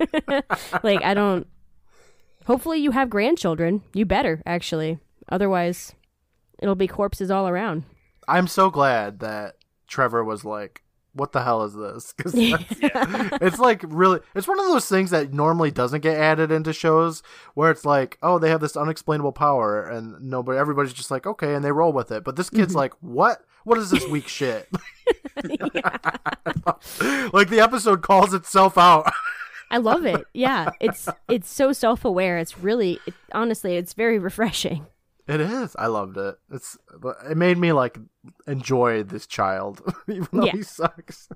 like, 0.83 1.03
I 1.05 1.13
don't. 1.13 1.47
Hopefully, 2.47 2.79
you 2.79 2.93
have 2.93 3.11
grandchildren. 3.11 3.83
You 3.93 4.07
better, 4.07 4.41
actually. 4.47 4.99
Otherwise, 5.29 5.95
it'll 6.59 6.75
be 6.75 6.89
corpses 6.89 7.31
all 7.31 7.47
around. 7.47 7.85
I'm 8.29 8.47
so 8.47 8.71
glad 8.71 9.21
that 9.21 9.57
Trevor 9.87 10.25
was 10.25 10.45
like, 10.45 10.83
"What 11.13 11.33
the 11.33 11.43
hell 11.43 11.63
is 11.65 11.75
this?" 11.75 12.13
Because 12.17 12.33
it's 13.41 13.59
like 13.59 13.83
really, 13.87 14.21
it's 14.35 14.49
one 14.49 14.59
of 14.59 14.67
those 14.67 14.89
things 14.89 15.11
that 15.11 15.33
normally 15.33 15.71
doesn't 15.71 16.01
get 16.01 16.17
added 16.17 16.51
into 16.51 16.73
shows 16.73 17.23
where 17.55 17.71
it's 17.71 17.85
like, 17.85 18.19
"Oh, 18.23 18.39
they 18.39 18.51
have 18.51 18.61
this 18.61 18.77
unexplainable 18.77 19.33
power," 19.33 19.83
and 19.83 20.21
nobody, 20.21 20.59
everybody's 20.59 20.93
just 20.93 21.11
like, 21.11 21.27
"Okay," 21.27 21.55
and 21.55 21.65
they 21.65 21.73
roll 21.73 21.93
with 21.93 22.11
it. 22.11 22.25
But 22.25 22.37
this 22.37 22.51
kid's 22.51 22.69
mm-hmm. 22.69 22.79
like, 22.79 22.95
"What? 23.01 23.43
What 23.65 23.79
is 23.79 23.91
this 23.91 24.07
weak 24.07 24.29
shit?" 24.29 24.69
like 27.33 27.49
the 27.49 27.61
episode 27.61 28.03
calls 28.03 28.33
itself 28.35 28.79
out. 28.79 29.13
I 29.71 29.79
love 29.79 30.05
it. 30.05 30.25
Yeah, 30.33 30.71
it's 30.81 31.09
it's 31.29 31.51
so 31.51 31.73
self 31.73 32.05
aware. 32.05 32.39
It's 32.39 32.59
really, 32.59 33.01
it, 33.07 33.15
honestly, 33.33 33.77
it's 33.77 33.93
very 33.95 34.19
refreshing. 34.19 34.87
It 35.29 35.41
is. 35.41 35.75
I 35.79 35.87
loved 35.89 36.17
it. 36.19 36.37
It's. 36.53 36.79
It 37.29 37.37
made 37.37 37.59
me 37.59 37.73
like 37.73 37.99
enjoy 38.47 39.03
this 39.03 39.27
child, 39.27 39.83
even 40.09 40.29
though 40.33 40.45
Yeah. 40.45 40.53
he 40.53 40.63
sucks. 40.63 41.29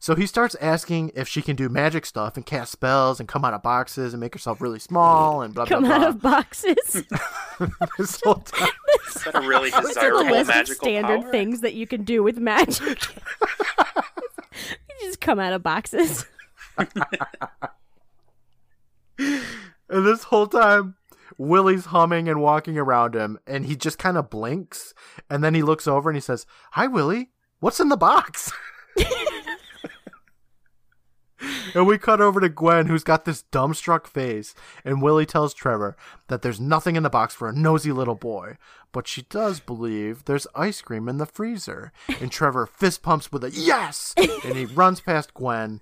So 0.00 0.14
he 0.14 0.26
starts 0.26 0.54
asking 0.60 1.10
if 1.14 1.28
she 1.28 1.42
can 1.42 1.54
do 1.56 1.68
magic 1.68 2.06
stuff 2.06 2.36
and 2.36 2.46
cast 2.46 2.72
spells 2.72 3.18
and 3.20 3.28
come 3.28 3.44
out 3.44 3.52
of 3.52 3.62
boxes 3.62 4.14
and 4.14 4.20
make 4.20 4.32
herself 4.32 4.60
really 4.60 4.78
small 4.78 5.42
and 5.42 5.52
blah 5.52 5.66
blah 5.66 5.80
blah. 5.80 5.88
Come 5.90 6.02
out 6.02 6.08
of 6.08 6.22
boxes. 6.22 6.76
this 7.98 8.20
whole 8.24 8.36
time. 8.36 8.68
Is 9.08 9.24
that 9.24 9.34
a 9.34 9.40
really 9.40 9.70
What's 9.70 9.76
on 9.76 9.82
the 9.82 9.88
desirable 9.88 10.30
list 10.30 10.40
of 10.42 10.46
magical 10.56 10.74
standard 10.76 11.20
power? 11.22 11.30
things 11.32 11.60
that 11.60 11.74
you 11.74 11.86
can 11.86 12.04
do 12.04 12.22
with 12.22 12.38
magic? 12.38 13.02
you 13.02 14.94
just 15.02 15.20
come 15.20 15.38
out 15.40 15.52
of 15.52 15.62
boxes. 15.62 16.24
And 19.18 20.06
this 20.06 20.22
whole 20.24 20.46
time, 20.46 20.94
Willie's 21.36 21.86
humming 21.86 22.28
and 22.28 22.40
walking 22.40 22.78
around 22.78 23.14
him, 23.14 23.38
and 23.46 23.66
he 23.66 23.76
just 23.76 23.98
kind 23.98 24.16
of 24.16 24.30
blinks, 24.30 24.94
and 25.28 25.44
then 25.44 25.54
he 25.54 25.62
looks 25.62 25.86
over 25.86 26.08
and 26.08 26.16
he 26.16 26.20
says, 26.20 26.46
"Hi, 26.72 26.86
Willie. 26.86 27.30
What's 27.60 27.80
in 27.80 27.88
the 27.88 27.96
box?" 27.96 28.52
and 31.74 31.86
we 31.86 31.98
cut 31.98 32.20
over 32.20 32.40
to 32.40 32.48
Gwen, 32.48 32.86
who's 32.86 33.04
got 33.04 33.24
this 33.24 33.44
dumbstruck 33.52 34.06
face, 34.06 34.54
and 34.84 35.02
Willie 35.02 35.26
tells 35.26 35.54
Trevor 35.54 35.96
that 36.28 36.42
there's 36.42 36.60
nothing 36.60 36.96
in 36.96 37.02
the 37.02 37.10
box 37.10 37.34
for 37.34 37.48
a 37.48 37.52
nosy 37.52 37.92
little 37.92 38.14
boy, 38.14 38.56
but 38.92 39.06
she 39.06 39.22
does 39.22 39.60
believe 39.60 40.24
there's 40.24 40.46
ice 40.54 40.80
cream 40.80 41.08
in 41.08 41.18
the 41.18 41.26
freezer. 41.26 41.92
And 42.20 42.32
Trevor 42.32 42.66
fist 42.66 43.02
pumps 43.02 43.30
with 43.30 43.44
a 43.44 43.50
yes, 43.50 44.14
and 44.16 44.56
he 44.56 44.64
runs 44.64 45.00
past 45.00 45.34
Gwen. 45.34 45.80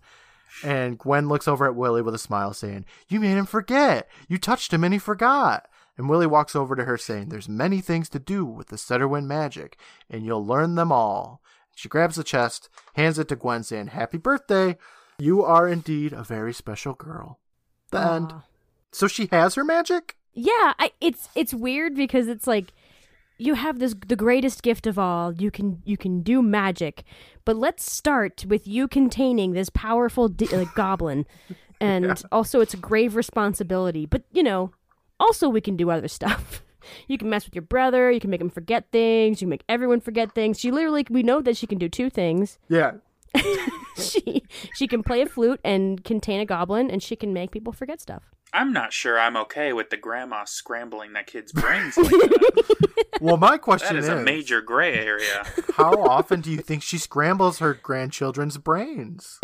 And 0.64 0.98
Gwen 0.98 1.28
looks 1.28 1.46
over 1.48 1.66
at 1.66 1.74
Willie 1.74 2.02
with 2.02 2.14
a 2.14 2.18
smile, 2.18 2.52
saying, 2.52 2.84
You 3.08 3.20
made 3.20 3.36
him 3.36 3.46
forget. 3.46 4.08
You 4.28 4.38
touched 4.38 4.72
him 4.72 4.84
and 4.84 4.92
he 4.92 4.98
forgot. 4.98 5.68
And 5.98 6.08
Willie 6.08 6.26
walks 6.26 6.54
over 6.54 6.76
to 6.76 6.84
her, 6.84 6.98
saying, 6.98 7.28
There's 7.28 7.48
many 7.48 7.80
things 7.80 8.08
to 8.10 8.18
do 8.18 8.44
with 8.44 8.68
the 8.68 8.76
Setterwind 8.76 9.26
magic, 9.26 9.78
and 10.10 10.24
you'll 10.24 10.44
learn 10.44 10.74
them 10.74 10.92
all. 10.92 11.40
She 11.74 11.88
grabs 11.88 12.16
the 12.16 12.24
chest, 12.24 12.68
hands 12.94 13.18
it 13.18 13.28
to 13.28 13.36
Gwen, 13.36 13.62
saying, 13.62 13.88
Happy 13.88 14.18
birthday. 14.18 14.76
You 15.18 15.42
are 15.42 15.68
indeed 15.68 16.12
a 16.12 16.22
very 16.22 16.52
special 16.52 16.94
girl. 16.94 17.40
The 17.90 18.00
end. 18.00 18.34
So 18.92 19.06
she 19.08 19.28
has 19.30 19.54
her 19.54 19.64
magic? 19.64 20.16
Yeah, 20.32 20.74
I, 20.78 20.92
it's 21.00 21.28
it's 21.34 21.54
weird 21.54 21.94
because 21.94 22.28
it's 22.28 22.46
like 22.46 22.72
you 23.38 23.54
have 23.54 23.78
this 23.78 23.94
the 24.06 24.16
greatest 24.16 24.62
gift 24.62 24.86
of 24.86 24.98
all. 24.98 25.32
You 25.32 25.50
can 25.50 25.82
you 25.84 25.96
can 25.96 26.22
do 26.22 26.42
magic, 26.42 27.04
but 27.44 27.56
let's 27.56 27.90
start 27.90 28.44
with 28.48 28.66
you 28.66 28.88
containing 28.88 29.52
this 29.52 29.70
powerful 29.70 30.28
di- 30.28 30.46
like 30.48 30.74
goblin, 30.74 31.26
and 31.80 32.22
also 32.32 32.60
it's 32.60 32.74
a 32.74 32.78
grave 32.78 33.16
responsibility. 33.16 34.06
But 34.06 34.22
you 34.32 34.42
know, 34.42 34.72
also 35.20 35.48
we 35.48 35.60
can 35.60 35.76
do 35.76 35.90
other 35.90 36.08
stuff. 36.18 36.62
You 37.08 37.18
can 37.18 37.28
mess 37.28 37.44
with 37.44 37.54
your 37.54 37.62
brother. 37.62 38.10
You 38.12 38.20
can 38.20 38.30
make 38.30 38.40
him 38.40 38.50
forget 38.50 38.92
things. 38.92 39.40
You 39.40 39.46
can 39.46 39.50
make 39.50 39.64
everyone 39.68 40.00
forget 40.00 40.32
things. 40.34 40.60
She 40.60 40.70
literally, 40.70 41.04
we 41.10 41.24
know 41.24 41.40
that 41.40 41.56
she 41.56 41.66
can 41.66 41.78
do 41.78 41.88
two 41.88 42.08
things. 42.10 42.58
Yeah. 42.68 42.92
she 43.98 44.44
she 44.74 44.86
can 44.86 45.02
play 45.02 45.20
a 45.20 45.26
flute 45.26 45.60
and 45.64 46.02
contain 46.04 46.40
a 46.40 46.46
goblin, 46.46 46.90
and 46.90 47.02
she 47.02 47.16
can 47.16 47.32
make 47.32 47.50
people 47.50 47.72
forget 47.72 48.00
stuff. 48.00 48.35
I'm 48.52 48.72
not 48.72 48.92
sure 48.92 49.18
I'm 49.18 49.36
okay 49.36 49.72
with 49.72 49.90
the 49.90 49.96
grandma 49.96 50.44
scrambling 50.44 51.12
that 51.14 51.26
kid's 51.26 51.52
brains 51.52 51.96
like 51.96 52.10
that. 52.10 53.18
Well, 53.20 53.36
my 53.36 53.58
question 53.58 53.96
is. 53.96 54.08
a 54.08 54.16
major 54.16 54.60
gray 54.60 54.94
area. 54.98 55.44
how 55.74 56.02
often 56.02 56.40
do 56.40 56.50
you 56.50 56.58
think 56.58 56.82
she 56.82 56.98
scrambles 56.98 57.58
her 57.58 57.74
grandchildren's 57.74 58.56
brains? 58.58 59.38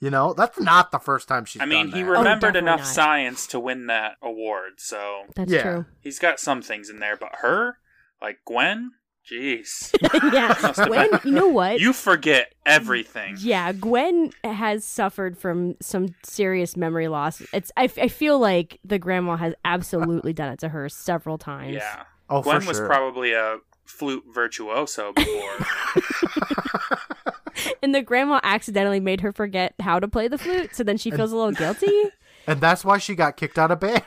You 0.00 0.10
know, 0.10 0.32
that's 0.32 0.60
not 0.60 0.90
the 0.92 0.98
first 0.98 1.26
time 1.28 1.44
she's 1.44 1.60
I 1.60 1.64
mean, 1.66 1.86
done 1.90 1.96
he 1.96 2.02
that. 2.04 2.08
Oh, 2.08 2.18
remembered 2.18 2.52
definitely 2.54 2.58
enough 2.70 2.80
not. 2.80 2.86
science 2.86 3.46
to 3.48 3.58
win 3.60 3.86
that 3.88 4.16
award, 4.22 4.74
so 4.78 5.22
That's 5.34 5.50
Yeah. 5.50 5.62
true. 5.62 5.86
he's 6.00 6.18
got 6.18 6.38
some 6.38 6.62
things 6.62 6.88
in 6.88 7.00
there. 7.00 7.16
But 7.16 7.36
her, 7.40 7.78
like 8.22 8.38
Gwen, 8.46 8.92
jeez, 9.30 9.94
yeah, 10.32 10.86
Gwen. 10.86 11.08
You 11.24 11.32
know 11.32 11.48
what? 11.48 11.80
you 11.80 11.92
forget 11.92 12.52
everything. 12.66 13.36
Yeah, 13.40 13.72
Gwen 13.72 14.30
has 14.44 14.84
suffered 14.84 15.36
from 15.36 15.76
some 15.80 16.14
serious 16.22 16.76
memory 16.76 17.08
loss. 17.08 17.42
It's 17.52 17.70
I, 17.76 17.84
I 18.00 18.08
feel 18.08 18.38
like 18.38 18.78
the 18.84 18.98
grandma 18.98 19.36
has 19.36 19.54
absolutely 19.64 20.32
done 20.32 20.52
it 20.52 20.58
to 20.60 20.68
her 20.70 20.88
several 20.88 21.38
times. 21.38 21.74
Yeah, 21.74 22.04
Oh, 22.30 22.42
Gwen 22.42 22.60
for 22.62 22.68
was 22.68 22.76
sure. 22.78 22.86
probably 22.86 23.32
a 23.32 23.58
flute 23.84 24.24
virtuoso 24.32 25.12
before. 25.12 25.56
And 27.82 27.92
the 27.92 28.02
grandma 28.02 28.38
accidentally 28.44 29.00
made 29.00 29.20
her 29.20 29.32
forget 29.32 29.74
how 29.80 29.98
to 29.98 30.06
play 30.06 30.28
the 30.28 30.38
flute, 30.38 30.76
so 30.76 30.84
then 30.84 30.96
she 30.96 31.10
feels 31.10 31.32
a 31.32 31.36
little 31.36 31.50
guilty. 31.52 32.04
and 32.46 32.60
that's 32.60 32.84
why 32.84 32.98
she 32.98 33.16
got 33.16 33.36
kicked 33.36 33.58
out 33.58 33.72
of 33.72 33.80
band. 33.80 34.04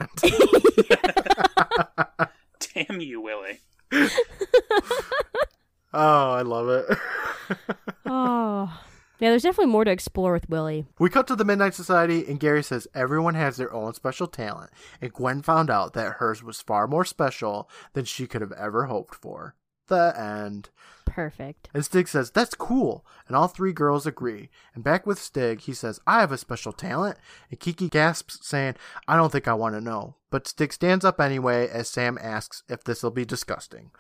Damn 2.74 3.02
you, 3.02 3.20
Willie. 3.22 3.60
oh, 5.94 6.32
I 6.32 6.42
love 6.42 6.70
it. 6.70 6.98
Oh. 8.06 8.82
Yeah, 9.20 9.30
there's 9.30 9.44
definitely 9.44 9.72
more 9.72 9.84
to 9.86 9.92
explore 9.92 10.34
with 10.34 10.50
Willie. 10.50 10.86
We 10.98 11.10
cut 11.10 11.28
to 11.28 11.36
the 11.36 11.46
Midnight 11.46 11.76
Society, 11.76 12.26
and 12.28 12.40
Gary 12.40 12.64
says 12.64 12.88
everyone 12.96 13.36
has 13.36 13.56
their 13.56 13.72
own 13.72 13.94
special 13.94 14.26
talent, 14.26 14.72
and 15.00 15.14
Gwen 15.14 15.44
found 15.44 15.70
out 15.70 15.94
that 15.94 16.14
hers 16.14 16.42
was 16.42 16.60
far 16.62 16.88
more 16.88 17.06
special 17.06 17.70
than 17.94 18.06
she 18.06 18.26
could 18.26 18.42
have 18.42 18.52
ever 18.54 18.86
hoped 18.86 19.14
for. 19.14 19.54
The 19.92 20.18
end. 20.18 20.70
Perfect. 21.06 21.68
And 21.74 21.84
Stig 21.84 22.08
says, 22.08 22.32
That's 22.32 22.56
cool. 22.56 23.06
And 23.28 23.36
all 23.36 23.50
three 23.50 23.74
girls 23.74 24.06
agree. 24.06 24.50
And 24.74 24.86
back 24.86 25.06
with 25.06 25.20
Stig, 25.20 25.60
he 25.60 25.74
says, 25.74 26.00
I 26.08 26.22
have 26.22 26.32
a 26.32 26.38
special 26.38 26.72
talent. 26.72 27.18
And 27.50 27.60
Kiki 27.60 27.90
gasps, 27.90 28.40
saying, 28.42 28.76
I 29.06 29.18
don't 29.18 29.34
think 29.34 29.50
I 29.50 29.54
want 29.54 29.76
to 29.76 29.82
know. 29.82 30.16
But 30.30 30.48
Stig 30.48 30.72
stands 30.72 31.04
up 31.04 31.20
anyway 31.20 31.68
as 31.68 31.90
Sam 31.90 32.18
asks 32.22 32.64
if 32.70 32.86
this'll 32.86 33.12
be 33.12 33.26
disgusting. 33.26 33.92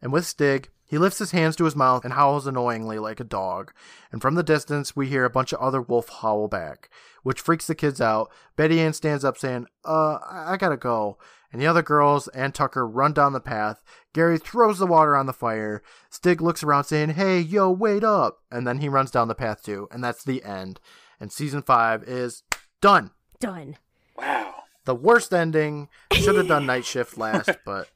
And 0.00 0.12
with 0.12 0.24
Stig, 0.24 0.70
he 0.86 0.98
lifts 0.98 1.18
his 1.18 1.32
hands 1.32 1.56
to 1.56 1.64
his 1.64 1.74
mouth 1.74 2.04
and 2.04 2.14
howls 2.14 2.46
annoyingly 2.46 3.00
like 3.00 3.18
a 3.18 3.24
dog. 3.24 3.72
And 4.12 4.22
from 4.22 4.36
the 4.36 4.44
distance, 4.44 4.94
we 4.94 5.08
hear 5.08 5.24
a 5.24 5.30
bunch 5.30 5.52
of 5.52 5.58
other 5.58 5.82
wolf 5.82 6.08
howl 6.08 6.46
back, 6.46 6.88
which 7.24 7.40
freaks 7.40 7.66
the 7.66 7.74
kids 7.74 8.00
out. 8.00 8.30
Betty 8.54 8.78
Ann 8.78 8.92
stands 8.92 9.24
up 9.24 9.36
saying, 9.36 9.66
Uh, 9.84 10.18
I 10.30 10.52
I 10.52 10.56
gotta 10.56 10.76
go. 10.76 11.18
And 11.52 11.60
the 11.60 11.66
other 11.66 11.82
girls 11.82 12.28
and 12.28 12.54
Tucker 12.54 12.86
run 12.86 13.12
down 13.12 13.32
the 13.32 13.40
path. 13.40 13.82
Gary 14.12 14.38
throws 14.38 14.78
the 14.78 14.86
water 14.86 15.16
on 15.16 15.26
the 15.26 15.32
fire. 15.32 15.82
Stig 16.08 16.40
looks 16.40 16.62
around 16.62 16.84
saying, 16.84 17.10
Hey, 17.10 17.40
yo, 17.40 17.70
wait 17.70 18.04
up. 18.04 18.38
And 18.50 18.66
then 18.66 18.78
he 18.78 18.88
runs 18.88 19.10
down 19.10 19.28
the 19.28 19.34
path 19.34 19.62
too. 19.62 19.88
And 19.90 20.02
that's 20.02 20.22
the 20.22 20.44
end. 20.44 20.80
And 21.18 21.32
season 21.32 21.62
five 21.62 22.04
is 22.04 22.42
done. 22.80 23.10
Done. 23.40 23.76
Wow. 24.16 24.54
The 24.84 24.94
worst 24.94 25.32
ending. 25.34 25.88
Should 26.12 26.36
have 26.36 26.48
done 26.48 26.66
night 26.66 26.84
shift 26.84 27.18
last, 27.18 27.50
but 27.64 27.88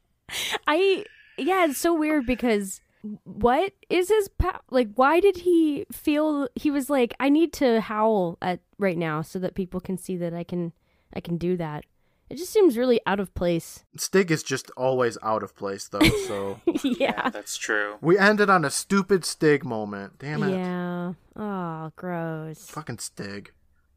I 0.67 1.05
yeah, 1.37 1.65
it's 1.65 1.77
so 1.77 1.93
weird 1.93 2.25
because 2.25 2.81
what 3.23 3.73
is 3.89 4.09
his 4.09 4.27
pow- 4.29 4.61
like 4.71 4.89
why 4.95 5.19
did 5.19 5.37
he 5.37 5.85
feel 5.91 6.47
he 6.55 6.71
was 6.71 6.89
like 6.89 7.13
I 7.19 7.29
need 7.29 7.53
to 7.53 7.81
howl 7.81 8.37
at 8.41 8.61
right 8.79 8.97
now 8.97 9.21
so 9.21 9.37
that 9.39 9.53
people 9.53 9.79
can 9.79 9.97
see 9.97 10.17
that 10.17 10.33
I 10.33 10.43
can 10.43 10.73
I 11.13 11.19
can 11.19 11.37
do 11.37 11.57
that. 11.57 11.85
It 12.29 12.37
just 12.37 12.51
seems 12.51 12.75
really 12.77 12.99
out 13.05 13.19
of 13.19 13.33
place. 13.35 13.83
Stig 13.97 14.31
is 14.31 14.41
just 14.41 14.71
always 14.75 15.17
out 15.21 15.43
of 15.43 15.55
place 15.55 15.87
though, 15.87 15.99
so 16.27 16.59
yeah. 16.83 17.29
That's 17.29 17.55
true. 17.57 17.97
we 18.01 18.17
ended 18.17 18.49
on 18.49 18.65
a 18.65 18.69
stupid 18.71 19.23
Stig 19.25 19.63
moment. 19.63 20.17
Damn 20.19 20.41
it. 20.43 20.51
Yeah. 20.57 21.13
Oh, 21.35 21.91
gross. 21.95 22.65
Fucking 22.69 22.97
Stig. 22.99 23.51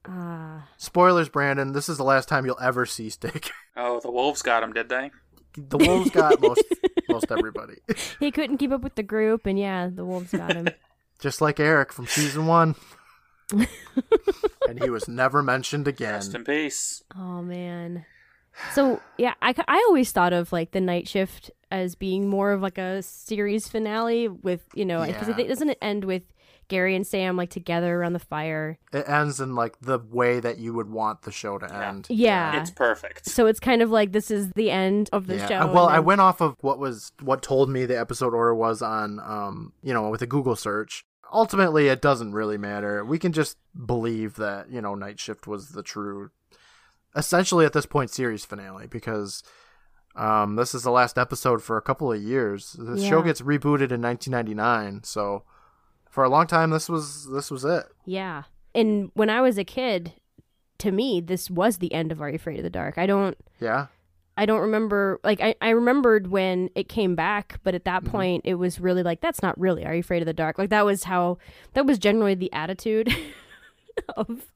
Ah. 0.07 0.69
Spoilers, 0.77 1.29
Brandon. 1.29 1.73
This 1.73 1.89
is 1.89 1.97
the 1.97 2.05
last 2.05 2.29
time 2.29 2.45
you'll 2.47 2.61
ever 2.61 2.87
see 2.87 3.11
Stig. 3.11 3.49
Oh, 3.81 4.01
the 4.01 4.11
wolves 4.11 4.43
got 4.43 4.65
him, 4.65 4.73
did 4.73 4.89
they? 4.89 5.13
The 5.57 5.79
wolves 5.79 6.11
got 6.11 6.41
most 6.43 6.65
most 7.09 7.31
everybody. 7.31 7.77
he 8.19 8.33
couldn't 8.33 8.59
keep 8.59 8.73
up 8.73 8.81
with 8.81 8.97
the 8.97 9.05
group 9.05 9.47
and 9.47 9.57
yeah, 9.57 9.89
the 9.89 10.05
wolves 10.05 10.33
got 10.33 10.55
him. 10.57 10.69
Just 11.21 11.41
like 11.41 11.61
Eric 11.61 11.93
from 11.93 12.09
season 12.09 12.47
one. 12.49 12.75
and 13.53 14.83
he 14.83 14.91
was 14.91 15.07
never 15.09 15.43
mentioned 15.45 15.87
again. 15.89 16.15
Rest 16.15 16.35
in 16.35 16.43
peace. 16.45 17.05
Oh 17.17 17.41
man. 17.41 18.05
So 18.75 19.01
yeah, 19.17 19.35
I, 19.43 19.55
I 19.67 19.85
always 19.89 20.13
thought 20.13 20.33
of 20.33 20.53
like 20.53 20.73
the 20.73 20.81
night 20.81 21.09
shift 21.09 21.51
as 21.71 21.95
being 21.95 22.29
more 22.29 22.53
of 22.53 22.63
like 22.63 22.79
a 22.79 23.03
series 23.03 23.69
finale 23.69 24.29
with 24.29 24.63
you 24.75 24.85
know 24.85 25.05
because 25.07 25.29
Yeah. 25.29 25.39
it 25.41 25.49
doesn't 25.49 25.69
it 25.71 25.79
end 25.83 26.05
with 26.05 26.23
Gary 26.69 26.95
and 26.95 27.07
Sam 27.07 27.35
like 27.37 27.49
together 27.49 27.97
around 27.97 28.13
the 28.13 28.19
fire. 28.19 28.79
It 28.93 29.09
ends 29.09 29.41
in 29.41 29.55
like 29.55 29.81
the 29.81 29.99
way 29.99 30.39
that 30.41 30.59
you 30.59 30.75
would 30.75 30.91
want 30.91 31.23
the 31.23 31.33
show 31.33 31.57
to 31.57 31.75
end. 31.75 32.07
Yeah. 32.11 32.61
It's 32.61 32.71
perfect. 32.71 33.25
So 33.27 33.47
it's 33.47 33.59
kind 33.61 33.81
of 33.81 33.91
like 33.91 34.13
this 34.13 34.31
is 34.31 34.51
the 34.53 34.71
end 34.71 35.09
of 35.13 35.27
the 35.29 35.37
Yeah. 35.37 35.47
show. 35.49 35.55
Uh, 35.61 35.73
Well, 35.73 35.87
and 35.87 35.97
I 35.97 36.01
went 36.01 36.21
off 36.21 36.43
of 36.43 36.57
what 36.61 36.79
was 36.79 37.13
what 37.23 37.41
told 37.43 37.71
me 37.71 37.87
the 37.87 37.99
episode 37.99 38.35
order 38.35 38.55
was 38.55 38.83
on 38.83 39.19
um, 39.21 39.73
you 39.83 39.95
know, 39.95 40.11
with 40.11 40.21
a 40.21 40.27
Google 40.27 40.57
search. 40.57 41.05
Ultimately, 41.33 41.89
it 41.89 42.01
doesn't 42.03 42.33
really 42.33 42.57
matter. 42.59 43.05
We 43.05 43.19
can 43.19 43.33
just 43.33 43.57
believe 43.87 44.37
that, 44.37 44.71
you 44.71 44.81
know, 44.81 44.95
Night 44.95 45.21
Shift 45.21 45.47
was 45.47 45.71
the 45.71 45.83
true 45.83 46.31
essentially 47.19 47.67
at 47.67 47.73
this 47.75 47.85
point 47.85 48.09
series 48.11 48.45
finale 48.47 48.87
because 48.87 49.43
um 50.17 50.57
this 50.57 50.75
is 50.75 50.83
the 50.85 50.91
last 50.91 51.19
episode 51.19 51.63
for 51.63 51.77
a 51.77 51.83
couple 51.83 52.11
of 52.13 52.23
years. 52.23 52.73
The 52.79 52.99
show 53.01 53.21
gets 53.23 53.43
rebooted 53.43 53.93
in 53.93 54.01
1999, 54.01 55.03
so 55.05 55.43
for 56.09 56.25
a 56.25 56.29
long 56.31 56.47
time 56.47 56.71
this 56.71 56.89
was 56.89 57.29
this 57.31 57.51
was 57.51 57.65
it. 57.65 57.85
Yeah. 58.07 58.45
And 58.75 59.11
when 59.15 59.29
I 59.31 59.41
was 59.41 59.59
a 59.59 59.65
kid, 59.65 60.13
to 60.79 60.93
me, 60.93 61.21
this 61.21 61.51
was 61.51 61.79
the 61.79 61.93
end 61.93 62.13
of 62.13 62.21
Are 62.23 62.29
You 62.29 62.37
Afraid 62.37 62.59
of 62.59 62.63
the 62.63 62.71
Dark? 62.71 62.97
I 62.99 63.07
don't 63.07 63.37
Yeah. 63.61 63.87
I 64.37 64.47
don't 64.47 64.61
remember 64.61 65.19
like 65.25 65.41
I, 65.41 65.57
I 65.61 65.71
remembered 65.71 66.29
when 66.29 66.71
it 66.77 66.89
came 66.89 67.17
back, 67.17 67.59
but 67.65 67.75
at 67.75 67.85
that 67.85 68.03
Mm-hmm. 68.05 68.11
point 68.13 68.43
it 68.45 68.55
was 68.55 68.79
really 68.81 69.03
like 69.03 69.21
that's 69.21 69.43
not 69.43 69.59
really 69.59 69.85
Are 69.85 69.93
You 69.95 70.01
Afraid 70.01 70.23
of 70.23 70.27
the 70.27 70.33
Dark? 70.33 70.59
Like 70.59 70.71
that 70.71 70.85
was 70.87 71.05
how 71.05 71.39
that 71.75 71.85
was 71.87 71.99
generally 71.99 72.35
the 72.37 72.53
attitude 72.53 73.13
of 74.17 74.47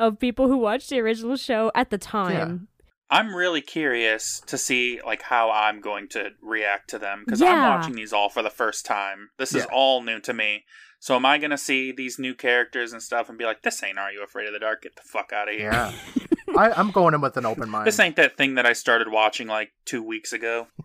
of 0.00 0.18
people 0.18 0.48
who 0.48 0.56
watched 0.58 0.90
the 0.90 1.00
original 1.00 1.36
show 1.36 1.70
at 1.74 1.90
the 1.90 1.98
time. 1.98 2.68
I'm 3.10 3.34
really 3.34 3.60
curious 3.60 4.40
to 4.46 4.58
see 4.58 5.00
like 5.04 5.22
how 5.22 5.50
I'm 5.50 5.80
going 5.80 6.08
to 6.10 6.30
react 6.42 6.90
to 6.90 6.98
them 6.98 7.22
because 7.24 7.40
Yeah. 7.40 7.52
I'm 7.52 7.78
watching 7.80 7.94
these 7.94 8.12
all 8.12 8.28
for 8.28 8.42
the 8.42 8.50
first 8.50 8.86
time. 8.86 9.30
This 9.38 9.54
is 9.54 9.66
all 9.72 10.02
new 10.02 10.20
to 10.20 10.32
me. 10.32 10.64
So 10.98 11.14
am 11.14 11.26
I 11.26 11.36
gonna 11.38 11.58
see 11.58 11.92
these 11.92 12.18
new 12.18 12.34
characters 12.34 12.92
and 12.94 13.02
stuff 13.02 13.28
and 13.28 13.36
be 13.36 13.44
like, 13.44 13.60
"This 13.62 13.82
ain't 13.82 13.98
Are 13.98 14.10
You 14.10 14.24
Afraid 14.24 14.46
of 14.46 14.54
the 14.54 14.58
Dark? 14.58 14.82
Get 14.82 14.96
the 14.96 15.02
fuck 15.02 15.32
out 15.34 15.48
of 15.50 15.54
here!" 15.54 15.70
Yeah. 15.70 15.92
I, 16.56 16.70
I'm 16.72 16.90
going 16.92 17.12
in 17.14 17.20
with 17.20 17.36
an 17.36 17.44
open 17.44 17.68
mind. 17.68 17.86
This 17.86 18.00
ain't 18.00 18.16
that 18.16 18.36
thing 18.38 18.54
that 18.54 18.64
I 18.64 18.72
started 18.72 19.08
watching 19.10 19.46
like 19.46 19.72
two 19.84 20.02
weeks 20.02 20.32
ago. 20.32 20.68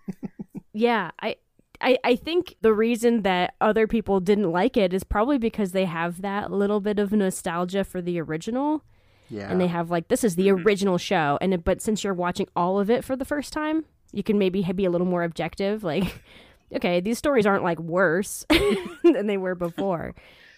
Yeah, 0.71 1.11
I, 1.19 1.35
I 1.81 1.97
I 2.03 2.15
think 2.15 2.55
the 2.61 2.73
reason 2.73 3.21
that 3.23 3.55
other 3.61 3.87
people 3.87 4.19
didn't 4.19 4.51
like 4.51 4.75
it 4.77 4.93
is 4.93 5.03
probably 5.03 5.37
because 5.37 5.71
they 5.71 5.85
have 5.85 6.21
that 6.21 6.51
little 6.51 6.79
bit 6.79 6.99
of 6.99 7.11
nostalgia 7.11 7.83
for 7.83 8.01
the 8.01 8.19
original, 8.19 8.83
yeah. 9.29 9.49
and 9.51 9.59
they 9.61 9.67
have 9.67 9.89
like 9.89 10.07
this 10.09 10.23
is 10.23 10.35
the 10.35 10.47
Mhm. 10.47 10.65
original 10.65 10.97
show, 10.97 11.37
and 11.41 11.53
it, 11.53 11.63
but 11.63 11.81
since 11.81 12.03
you're 12.03 12.13
watching 12.13 12.47
all 12.55 12.79
of 12.79 12.89
it 12.89 13.03
for 13.03 13.15
the 13.15 13.25
first 13.25 13.53
time, 13.53 13.85
you 14.11 14.23
can 14.23 14.37
maybe 14.37 14.61
be 14.75 14.85
a 14.85 14.89
little 14.89 15.07
more 15.07 15.23
objective. 15.23 15.83
Like, 15.83 16.21
okay, 16.75 16.99
these 16.99 17.17
stories 17.17 17.45
aren't 17.45 17.63
like 17.63 17.79
worse 17.79 18.45
than 19.03 19.27
they 19.27 19.37
were 19.37 19.55
before, 19.55 20.15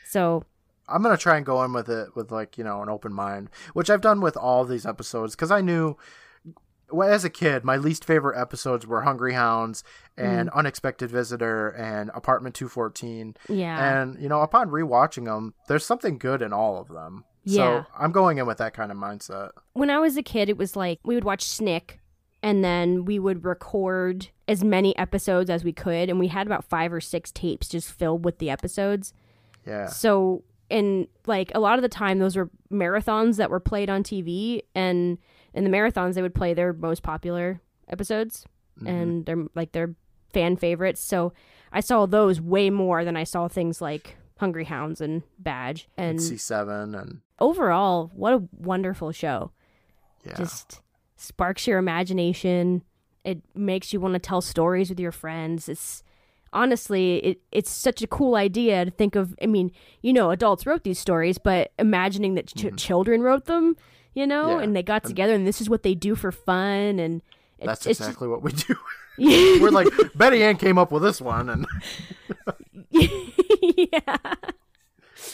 so 0.08 0.44
I'm 0.88 1.04
gonna 1.04 1.18
try 1.18 1.38
and 1.38 1.46
go 1.46 1.64
in 1.64 1.72
with 1.72 1.88
it 1.90 2.16
with 2.16 2.32
like 2.32 2.58
you 2.58 2.64
know 2.64 2.82
an 2.82 2.90
open 2.90 3.14
mind, 3.14 3.50
which 3.74 3.90
I've 3.90 4.02
done 4.02 4.22
with 4.22 4.36
all 4.36 4.66
these 4.66 4.86
episodes 4.86 5.36
because 5.36 5.52
I 5.52 5.62
knew 5.62 5.96
well, 6.92 7.10
as 7.10 7.24
a 7.24 7.30
kid 7.30 7.64
my 7.64 7.78
least 7.78 8.06
favorite 8.06 8.40
episodes 8.40 8.86
were 8.86 9.02
Hungry 9.02 9.34
Hounds 9.34 9.84
and 10.18 10.50
Mm. 10.50 10.56
Unexpected 10.56 11.10
Visitor 11.10 11.70
and 11.70 12.12
Apartment 12.14 12.54
214, 12.56 13.36
yeah, 13.50 14.02
and 14.02 14.22
you 14.22 14.28
know 14.30 14.42
upon 14.42 14.70
rewatching 14.70 15.26
them, 15.26 15.54
there's 15.68 15.86
something 15.86 16.18
good 16.18 16.42
in 16.42 16.54
all 16.54 16.80
of 16.80 16.88
them. 16.90 17.24
Yeah. 17.44 17.56
So 17.56 17.86
I'm 17.98 18.12
going 18.12 18.38
in 18.38 18.46
with 18.46 18.60
that 18.60 18.74
kind 18.74 18.92
of 18.92 18.98
mindset. 18.98 19.50
when 19.74 19.90
I 19.90 20.00
was 20.00 20.16
a 20.18 20.24
kid, 20.24 20.50
it 20.50 20.58
was 20.58 20.76
like 20.76 21.00
we 21.04 21.16
would 21.16 21.24
watch 21.24 21.44
Snick 21.44 22.00
and 22.44 22.64
then 22.64 23.06
we 23.06 23.20
would 23.20 23.46
record 23.46 24.30
as 24.48 24.64
many 24.64 24.96
episodes 24.98 25.50
as 25.50 25.64
we 25.64 25.72
could. 25.74 26.10
And 26.10 26.20
we 26.20 26.28
had 26.28 26.46
about 26.48 26.66
five 26.66 26.92
or 26.92 27.00
six 27.02 27.32
tapes 27.32 27.68
just 27.70 27.92
filled 27.92 28.26
with 28.26 28.40
the 28.40 28.50
episodes. 28.50 29.14
Yeah. 29.66 29.88
So, 29.88 30.44
and 30.70 31.08
like 31.28 31.52
a 31.54 31.60
lot 31.60 31.78
of 31.78 31.84
the 31.84 31.90
time, 31.90 32.18
those 32.20 32.36
were 32.36 32.50
marathons 32.72 33.38
that 33.38 33.50
were 33.50 33.60
played 33.60 33.90
on 33.90 34.04
TV. 34.04 34.62
And 34.74 35.18
in 35.54 35.64
the 35.64 35.70
marathons, 35.70 36.14
they 36.14 36.22
would 36.22 36.36
play 36.36 36.54
their 36.54 36.74
most 36.74 37.04
popular 37.04 37.62
episodes 37.90 38.46
mm-hmm. 38.78 38.88
and 38.88 39.26
they're 39.26 39.46
like 39.56 39.72
their 39.72 39.96
fan 40.34 40.56
favorites. 40.56 41.02
So 41.02 41.34
I 41.72 41.80
saw 41.80 42.06
those 42.06 42.40
way 42.40 42.70
more 42.70 43.04
than 43.04 43.18
I 43.18 43.24
saw 43.24 43.48
things 43.48 43.82
like 43.82 44.18
Hungry 44.40 44.66
Hounds 44.66 45.02
and 45.02 45.24
Badge. 45.40 45.88
And 45.98 46.20
C7 46.20 47.00
and 47.00 47.22
overall, 47.40 48.12
what 48.14 48.34
a 48.34 48.44
wonderful 48.58 49.12
show 49.12 49.52
yeah. 50.26 50.36
just 50.36 50.82
sparks 51.16 51.68
your 51.68 51.78
imagination. 51.78 52.84
It 53.24 53.42
makes 53.54 53.94
you 53.94 54.00
want 54.00 54.14
to 54.14 54.20
tell 54.20 54.42
stories 54.42 54.90
with 54.90 55.00
your 55.00 55.12
friends. 55.12 55.70
It's 55.70 56.04
honestly, 56.54 57.18
it, 57.18 57.42
it's 57.52 57.70
such 57.70 58.02
a 58.02 58.08
cool 58.08 58.36
idea 58.36 58.86
to 58.86 58.92
think 58.92 59.16
of. 59.16 59.36
I 59.42 59.46
mean, 59.46 59.72
you 60.02 60.14
know, 60.14 60.32
adults 60.32 60.66
wrote 60.66 60.84
these 60.84 61.00
stories, 61.00 61.38
but 61.38 61.72
imagining 61.78 62.34
that 62.36 62.48
ch- 62.48 62.54
mm-hmm. 62.56 62.76
children 62.76 63.22
wrote 63.22 63.46
them, 63.46 63.76
you 64.14 64.28
know. 64.28 64.58
Yeah. 64.58 64.64
and 64.64 64.76
they 64.76 64.84
got 64.84 65.04
together 65.04 65.34
and 65.34 65.46
this 65.46 65.62
is 65.62 65.70
what 65.70 65.84
they 65.84 65.96
do 65.96 66.16
for 66.16 66.32
fun. 66.32 67.00
And 67.00 67.22
it's, 67.58 67.66
That's 67.66 67.86
it's 67.86 68.00
exactly 68.00 68.28
what 68.28 68.42
we 68.42 68.52
do. 68.52 68.76
We're 69.62 69.72
like 69.72 69.88
Betty 70.16 70.44
Ann 70.44 70.58
came 70.58 70.78
up 70.78 70.92
with 70.92 71.04
this 71.04 71.22
one, 71.22 71.50
and 71.50 71.68
yeah. 72.90 74.18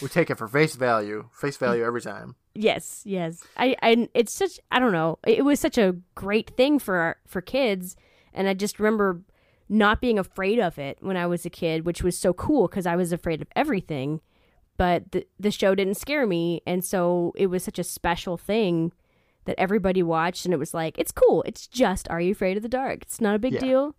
we 0.02 0.10
take 0.10 0.30
it 0.30 0.38
for 0.38 0.48
face 0.48 0.76
value, 0.76 1.30
face 1.32 1.58
value 1.58 1.84
every 1.84 2.02
time. 2.02 2.36
Yes, 2.54 3.04
yes. 3.06 3.44
I, 3.56 3.76
I, 3.82 4.10
it's 4.14 4.34
such. 4.34 4.60
I 4.72 4.80
don't 4.80 4.92
know. 4.92 5.20
It 5.26 5.46
was 5.46 5.60
such 5.60 5.78
a 5.78 5.96
great 6.16 6.50
thing 6.58 6.80
for 6.80 6.96
our, 6.96 7.18
for 7.28 7.40
kids, 7.40 7.96
and 8.34 8.50
I 8.50 8.56
just 8.56 8.80
remember 8.80 9.22
not 9.70 10.02
being 10.02 10.18
afraid 10.18 10.60
of 10.60 10.80
it 10.80 10.98
when 11.02 11.16
I 11.16 11.28
was 11.28 11.46
a 11.46 11.50
kid, 11.50 11.86
which 11.86 12.02
was 12.02 12.18
so 12.18 12.34
cool 12.34 12.68
because 12.68 12.86
I 12.86 12.96
was 12.96 13.12
afraid 13.12 13.42
of 13.42 13.48
everything. 13.56 14.22
But 14.78 15.12
the 15.12 15.28
the 15.40 15.52
show 15.52 15.74
didn't 15.76 15.96
scare 15.96 16.26
me, 16.28 16.62
and 16.68 16.86
so 16.86 17.34
it 17.36 17.48
was 17.48 17.64
such 17.64 17.80
a 17.80 17.84
special 17.84 18.38
thing 18.38 18.94
that 19.46 19.60
everybody 19.60 20.04
watched, 20.04 20.46
and 20.46 20.54
it 20.54 20.58
was 20.58 20.74
like, 20.74 20.98
it's 21.00 21.12
cool. 21.12 21.42
It's 21.48 21.68
just 21.68 22.08
Are 22.10 22.22
You 22.22 22.32
Afraid 22.34 22.58
of 22.58 22.64
the 22.64 22.70
Dark? 22.70 23.02
It's 23.04 23.20
not 23.22 23.34
a 23.36 23.40
big 23.40 23.54
Yeah. 23.54 23.60
deal. 23.60 23.96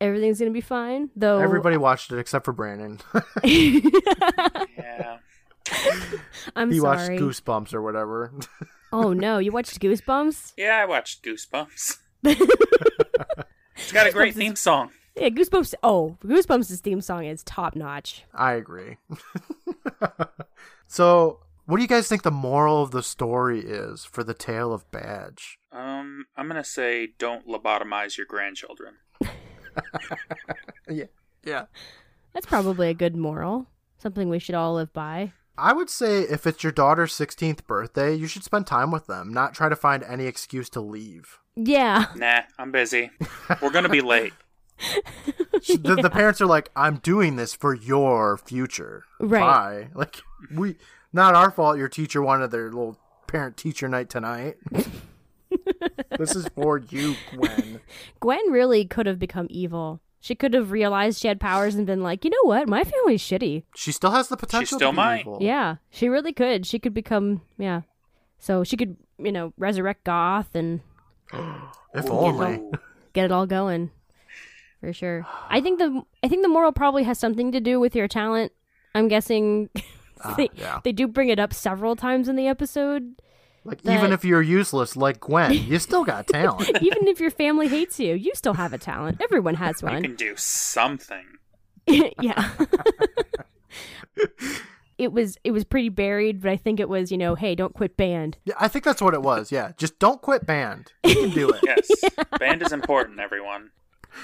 Everything's 0.00 0.38
gonna 0.38 0.50
be 0.50 0.60
fine. 0.60 1.10
Though 1.16 1.38
Everybody 1.38 1.76
watched 1.78 2.12
it 2.12 2.18
except 2.18 2.44
for 2.44 2.52
Brandon. 2.52 3.00
Yeah. 3.44 5.18
I'm 6.54 6.70
he 6.70 6.80
watched. 6.80 7.10
Goosebumps 7.10 7.74
or 7.74 7.82
whatever. 7.82 8.32
Oh 8.92 9.12
no, 9.12 9.38
you 9.38 9.50
watched 9.50 9.80
Goosebumps? 9.80 10.52
Yeah, 10.56 10.78
I 10.80 10.86
watched 10.86 11.24
Goosebumps. 11.24 11.96
it's 12.22 13.92
got 13.92 14.06
a 14.06 14.12
great 14.12 14.34
theme 14.34 14.54
song. 14.54 14.90
Yeah, 15.16 15.28
Goosebumps. 15.30 15.74
Oh, 15.82 16.16
Goosebumps' 16.24 16.78
theme 16.80 17.00
song 17.00 17.24
is 17.26 17.42
top 17.42 17.74
notch. 17.74 18.24
I 18.32 18.52
agree. 18.52 18.96
so, 20.86 21.40
what 21.66 21.76
do 21.76 21.82
you 21.82 21.88
guys 21.88 22.08
think 22.08 22.22
the 22.22 22.30
moral 22.30 22.82
of 22.82 22.90
the 22.90 23.02
story 23.02 23.60
is 23.60 24.04
for 24.04 24.22
the 24.22 24.34
tale 24.34 24.72
of 24.72 24.90
Badge? 24.90 25.58
Um, 25.72 26.26
I'm 26.36 26.48
gonna 26.48 26.64
say 26.64 27.08
don't 27.18 27.46
lobotomize 27.46 28.16
your 28.16 28.26
grandchildren. 28.26 28.94
Yeah. 30.88 31.04
Yeah. 31.44 31.64
That's 32.32 32.46
probably 32.46 32.88
a 32.88 32.94
good 32.94 33.16
moral. 33.16 33.66
Something 33.98 34.28
we 34.28 34.38
should 34.38 34.54
all 34.54 34.74
live 34.74 34.92
by. 34.92 35.32
I 35.58 35.72
would 35.72 35.88
say 35.88 36.20
if 36.22 36.46
it's 36.46 36.62
your 36.62 36.72
daughter's 36.72 37.14
16th 37.14 37.66
birthday, 37.66 38.14
you 38.14 38.26
should 38.26 38.44
spend 38.44 38.66
time 38.66 38.90
with 38.90 39.06
them, 39.06 39.32
not 39.32 39.54
try 39.54 39.68
to 39.68 39.76
find 39.76 40.02
any 40.04 40.26
excuse 40.26 40.68
to 40.70 40.80
leave. 40.80 41.38
Yeah. 41.56 42.06
Nah, 42.14 42.42
I'm 42.58 42.70
busy. 42.70 43.10
We're 43.62 43.70
gonna 43.70 43.88
be 43.88 44.02
late. 44.02 44.32
the, 44.78 45.98
the 46.00 46.10
parents 46.10 46.40
are 46.40 46.46
like, 46.46 46.70
I'm 46.76 46.96
doing 46.96 47.36
this 47.36 47.54
for 47.54 47.74
your 47.74 48.36
future. 48.36 49.04
Right. 49.20 49.40
Bye. 49.40 49.88
Like, 49.94 50.20
we, 50.54 50.76
not 51.12 51.34
our 51.34 51.50
fault 51.50 51.78
your 51.78 51.88
teacher 51.88 52.22
wanted 52.22 52.50
their 52.50 52.64
little 52.66 52.98
parent 53.26 53.56
teacher 53.56 53.88
night 53.88 54.08
tonight. 54.10 54.56
this 56.18 56.36
is 56.36 56.48
for 56.54 56.78
you, 56.78 57.14
Gwen. 57.34 57.80
Gwen 58.20 58.50
really 58.50 58.84
could 58.84 59.06
have 59.06 59.18
become 59.18 59.46
evil. 59.50 60.00
She 60.20 60.34
could 60.34 60.54
have 60.54 60.72
realized 60.72 61.20
she 61.20 61.28
had 61.28 61.40
powers 61.40 61.74
and 61.76 61.86
been 61.86 62.02
like, 62.02 62.24
you 62.24 62.30
know 62.30 62.36
what? 62.48 62.68
My 62.68 62.82
family's 62.84 63.22
shitty. 63.22 63.62
She 63.74 63.92
still 63.92 64.10
has 64.10 64.28
the 64.28 64.36
potential 64.36 64.78
still 64.78 64.90
to 64.90 64.92
be 64.92 64.96
might. 64.96 65.20
evil. 65.20 65.38
Yeah, 65.40 65.76
she 65.88 66.08
really 66.08 66.32
could. 66.32 66.66
She 66.66 66.78
could 66.78 66.94
become, 66.94 67.42
yeah. 67.58 67.82
So 68.38 68.64
she 68.64 68.76
could, 68.76 68.96
you 69.18 69.32
know, 69.32 69.52
resurrect 69.56 70.04
Goth 70.04 70.54
and 70.54 70.80
If 71.32 72.04
get 72.04 72.04
it 72.06 72.10
only. 72.10 72.56
all, 72.56 72.72
get 73.12 73.24
it 73.26 73.32
all 73.32 73.46
going. 73.46 73.90
For 74.86 74.92
sure. 74.92 75.26
I 75.48 75.60
think 75.60 75.80
the 75.80 76.00
I 76.22 76.28
think 76.28 76.42
the 76.44 76.48
moral 76.48 76.70
probably 76.70 77.02
has 77.02 77.18
something 77.18 77.50
to 77.50 77.58
do 77.58 77.80
with 77.80 77.96
your 77.96 78.06
talent. 78.06 78.52
I'm 78.94 79.08
guessing 79.08 79.68
ah, 80.24 80.34
they, 80.36 80.48
yeah. 80.54 80.78
they 80.84 80.92
do 80.92 81.08
bring 81.08 81.28
it 81.28 81.40
up 81.40 81.52
several 81.52 81.96
times 81.96 82.28
in 82.28 82.36
the 82.36 82.46
episode. 82.46 83.20
Like, 83.64 83.82
that- 83.82 83.98
even 83.98 84.12
if 84.12 84.24
you're 84.24 84.42
useless 84.42 84.96
like 84.96 85.18
Gwen, 85.18 85.52
you 85.66 85.80
still 85.80 86.04
got 86.04 86.28
talent. 86.28 86.70
Even 86.82 87.08
if 87.08 87.18
your 87.18 87.32
family 87.32 87.66
hates 87.66 87.98
you, 87.98 88.14
you 88.14 88.30
still 88.36 88.54
have 88.54 88.72
a 88.72 88.78
talent. 88.78 89.20
Everyone 89.20 89.56
has 89.56 89.82
one. 89.82 89.96
You 89.96 90.02
can 90.02 90.14
do 90.14 90.36
something. 90.36 91.26
yeah. 91.88 92.52
it 94.98 95.10
was 95.10 95.36
it 95.42 95.50
was 95.50 95.64
pretty 95.64 95.88
buried, 95.88 96.42
but 96.42 96.52
I 96.52 96.56
think 96.56 96.78
it 96.78 96.88
was, 96.88 97.10
you 97.10 97.18
know, 97.18 97.34
hey, 97.34 97.56
don't 97.56 97.74
quit 97.74 97.96
band. 97.96 98.38
Yeah, 98.44 98.54
I 98.60 98.68
think 98.68 98.84
that's 98.84 99.02
what 99.02 99.14
it 99.14 99.22
was. 99.22 99.50
Yeah. 99.50 99.72
Just 99.76 99.98
don't 99.98 100.22
quit 100.22 100.46
band. 100.46 100.92
You 101.04 101.14
can 101.14 101.30
do 101.30 101.50
it. 101.50 101.60
Yes, 101.64 101.90
band 102.38 102.62
is 102.62 102.72
important, 102.72 103.18
everyone. 103.18 103.70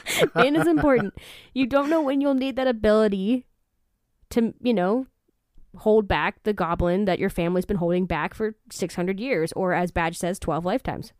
Band 0.35 0.57
is 0.57 0.67
important. 0.67 1.15
You 1.55 1.67
don't 1.67 1.91
know 1.91 2.03
when 2.03 2.21
you'll 2.21 2.35
need 2.35 2.57
that 2.57 2.67
ability 2.67 3.47
to, 4.31 4.55
you 4.61 4.75
know, 4.75 5.07
hold 5.79 6.07
back 6.07 6.43
the 6.43 6.53
goblin 6.53 7.07
that 7.07 7.19
your 7.19 7.31
family's 7.31 7.65
been 7.65 7.79
holding 7.79 8.07
back 8.07 8.35
for 8.35 8.55
600 8.71 9.19
years 9.19 9.53
or 9.53 9.73
as 9.73 9.91
Badge 9.91 10.19
says 10.19 10.39
12 10.39 10.65
lifetimes. 10.65 11.13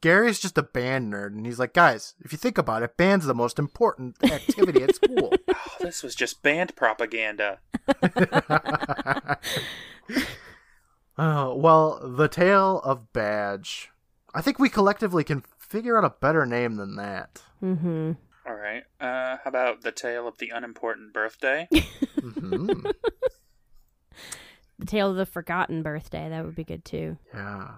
Gary's 0.00 0.38
just 0.38 0.56
a 0.56 0.62
band 0.62 1.12
nerd, 1.12 1.34
and 1.34 1.44
he's 1.44 1.58
like, 1.58 1.74
guys, 1.74 2.14
if 2.24 2.32
you 2.32 2.38
think 2.38 2.56
about 2.56 2.82
it, 2.82 2.96
band's 2.96 3.26
the 3.26 3.34
most 3.34 3.58
important 3.58 4.16
activity 4.24 4.82
at 4.82 4.94
school. 4.94 5.32
Oh, 5.48 5.84
this 5.84 6.02
was 6.02 6.14
just 6.14 6.42
band 6.42 6.74
propaganda. 6.74 7.58
Oh, 11.18 11.54
well, 11.56 12.00
the 12.02 12.28
tale 12.28 12.80
of 12.82 13.12
Badge. 13.12 13.90
I 14.34 14.40
think 14.40 14.58
we 14.58 14.68
collectively 14.68 15.22
can 15.22 15.44
figure 15.68 15.96
out 15.98 16.04
a 16.04 16.14
better 16.20 16.46
name 16.46 16.76
than 16.76 16.96
that. 16.96 17.40
Mm-hmm. 17.62 18.12
All 18.46 18.54
right. 18.54 18.84
Uh, 19.00 19.36
how 19.42 19.48
about 19.48 19.82
the 19.82 19.92
tale 19.92 20.26
of 20.28 20.38
the 20.38 20.50
unimportant 20.50 21.12
birthday? 21.12 21.68
mm-hmm. 21.72 22.86
The 24.78 24.86
tale 24.86 25.10
of 25.10 25.16
the 25.16 25.26
forgotten 25.26 25.82
birthday, 25.82 26.28
that 26.28 26.44
would 26.44 26.54
be 26.54 26.64
good 26.64 26.84
too. 26.84 27.16
yeah. 27.34 27.68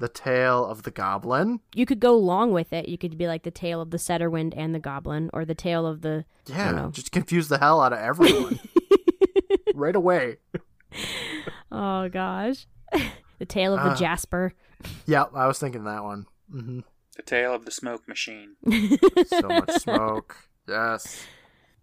The 0.00 0.08
tale 0.08 0.66
of 0.66 0.82
the 0.82 0.90
goblin. 0.90 1.60
You 1.72 1.86
could 1.86 2.00
go 2.00 2.14
along 2.16 2.50
with 2.52 2.72
it. 2.72 2.88
You 2.88 2.98
could 2.98 3.16
be 3.16 3.28
like 3.28 3.44
the 3.44 3.52
tale 3.52 3.80
of 3.80 3.90
the 3.92 3.96
Setterwind 3.96 4.52
and 4.56 4.74
the 4.74 4.80
goblin 4.80 5.30
or 5.32 5.44
the 5.44 5.54
tale 5.54 5.86
of 5.86 6.00
the 6.02 6.24
Yeah, 6.46 6.72
know. 6.72 6.90
just 6.90 7.12
confuse 7.12 7.46
the 7.48 7.58
hell 7.58 7.80
out 7.80 7.92
of 7.92 8.00
everyone. 8.00 8.58
right 9.74 9.96
away. 9.96 10.38
Oh 11.72 12.08
gosh. 12.08 12.66
The 13.40 13.46
Tale 13.46 13.74
of 13.74 13.82
the 13.82 13.90
Ah. 13.90 13.94
Jasper. 13.96 14.52
Yep, 15.06 15.32
I 15.34 15.48
was 15.48 15.58
thinking 15.58 15.82
that 15.84 16.04
one. 16.04 16.26
hmm 16.48 16.80
The 17.16 17.22
tale 17.22 17.54
of 17.54 17.64
the 17.64 17.70
smoke 17.70 18.06
machine. 18.08 18.56
So 19.26 19.48
much 19.48 19.70
smoke. 19.72 20.36
Yes. 20.68 21.24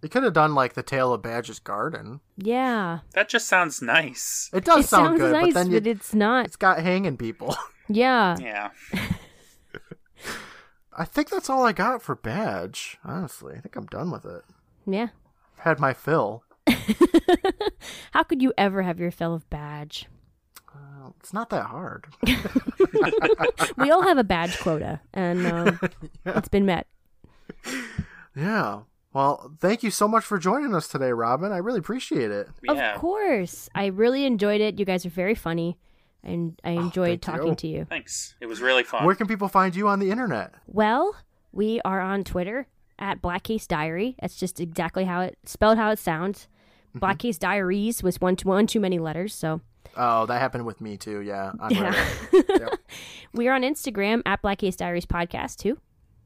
You 0.01 0.09
could 0.09 0.23
have 0.23 0.33
done 0.33 0.55
like 0.55 0.73
the 0.73 0.83
Tale 0.83 1.13
of 1.13 1.21
Badge's 1.21 1.59
Garden. 1.59 2.21
Yeah. 2.35 2.99
That 3.13 3.29
just 3.29 3.47
sounds 3.47 3.81
nice. 3.81 4.49
It 4.51 4.65
does 4.65 4.85
it 4.85 4.87
sound 4.89 5.07
sounds 5.09 5.19
good, 5.19 5.31
nice, 5.33 5.45
but 5.45 5.53
then 5.53 5.71
you, 5.71 5.81
it's 5.91 6.13
not. 6.15 6.45
it's 6.45 6.55
got 6.55 6.79
hanging 6.79 7.17
people. 7.17 7.55
Yeah. 7.89 8.37
Yeah. 8.39 8.69
I 10.97 11.03
think 11.03 11.29
that's 11.29 11.49
all 11.49 11.65
I 11.65 11.73
got 11.73 12.01
for 12.01 12.15
Badge. 12.15 12.97
Honestly, 13.03 13.53
I 13.57 13.59
think 13.59 13.75
I'm 13.75 13.87
done 13.87 14.11
with 14.11 14.23
it. 14.23 14.43
Yeah. 14.85 15.09
I've 15.57 15.63
had 15.65 15.79
my 15.79 15.93
fill. 15.93 16.43
How 18.11 18.23
could 18.23 18.41
you 18.41 18.53
ever 18.57 18.83
have 18.83 18.97
your 18.99 19.11
fill 19.11 19.33
of 19.33 19.49
badge? 19.49 20.07
Well, 21.11 21.17
it's 21.19 21.33
not 21.33 21.49
that 21.49 21.65
hard. 21.65 22.07
We 23.77 23.89
all 23.89 24.03
have 24.03 24.17
a 24.17 24.23
badge 24.23 24.59
quota, 24.59 24.99
and 25.13 25.45
um, 25.47 25.79
it's 26.25 26.49
been 26.49 26.65
met. 26.65 26.87
Yeah. 28.35 28.81
Well, 29.13 29.51
thank 29.59 29.83
you 29.83 29.91
so 29.91 30.07
much 30.07 30.23
for 30.23 30.37
joining 30.37 30.73
us 30.75 30.87
today, 30.87 31.11
Robin. 31.11 31.51
I 31.51 31.57
really 31.57 31.79
appreciate 31.79 32.31
it. 32.31 32.47
Yeah. 32.63 32.93
Of 32.93 33.01
course. 33.01 33.69
I 33.75 33.87
really 33.87 34.25
enjoyed 34.25 34.61
it. 34.61 34.79
You 34.79 34.85
guys 34.85 35.05
are 35.05 35.09
very 35.09 35.35
funny, 35.35 35.77
and 36.23 36.59
I 36.63 36.71
enjoyed 36.71 37.21
thank 37.21 37.37
talking 37.37 37.49
you. 37.49 37.55
to 37.55 37.67
you. 37.67 37.85
Thanks. 37.85 38.35
It 38.39 38.45
was 38.45 38.61
really 38.61 38.83
fun. 38.83 39.05
Where 39.05 39.15
can 39.15 39.27
people 39.27 39.47
find 39.47 39.75
you 39.75 39.87
on 39.87 39.99
the 39.99 40.11
internet? 40.11 40.53
Well, 40.67 41.15
we 41.51 41.81
are 41.83 41.99
on 42.01 42.23
Twitter 42.23 42.67
at 42.99 43.21
Black 43.21 43.43
Case 43.43 43.67
Diary. 43.67 44.15
That's 44.21 44.37
just 44.37 44.59
exactly 44.59 45.05
how 45.05 45.21
it 45.21 45.37
spelled 45.45 45.77
how 45.77 45.91
it 45.91 45.99
sounds. 45.99 46.47
Mm-hmm. 46.89 46.99
Black 46.99 47.19
Case 47.19 47.37
Diaries 47.37 48.03
was 48.03 48.21
one 48.21 48.35
too, 48.35 48.49
one 48.49 48.67
too 48.67 48.79
many 48.79 48.99
letters. 48.99 49.33
So 49.33 49.61
Oh, 49.97 50.25
that 50.25 50.39
happened 50.39 50.65
with 50.65 50.79
me 50.81 50.97
too. 50.97 51.19
Yeah. 51.21 51.51
On 51.59 51.71
Yeah. 51.71 51.93
Reddit. 51.93 52.59
Yep. 52.59 52.79
we 53.33 53.47
are 53.47 53.55
on 53.55 53.61
Instagram 53.63 54.21
at 54.25 54.41
Black 54.41 54.59
Case 54.59 54.75
Diaries 54.75 55.05
Podcast 55.05 55.57
too. 55.57 55.77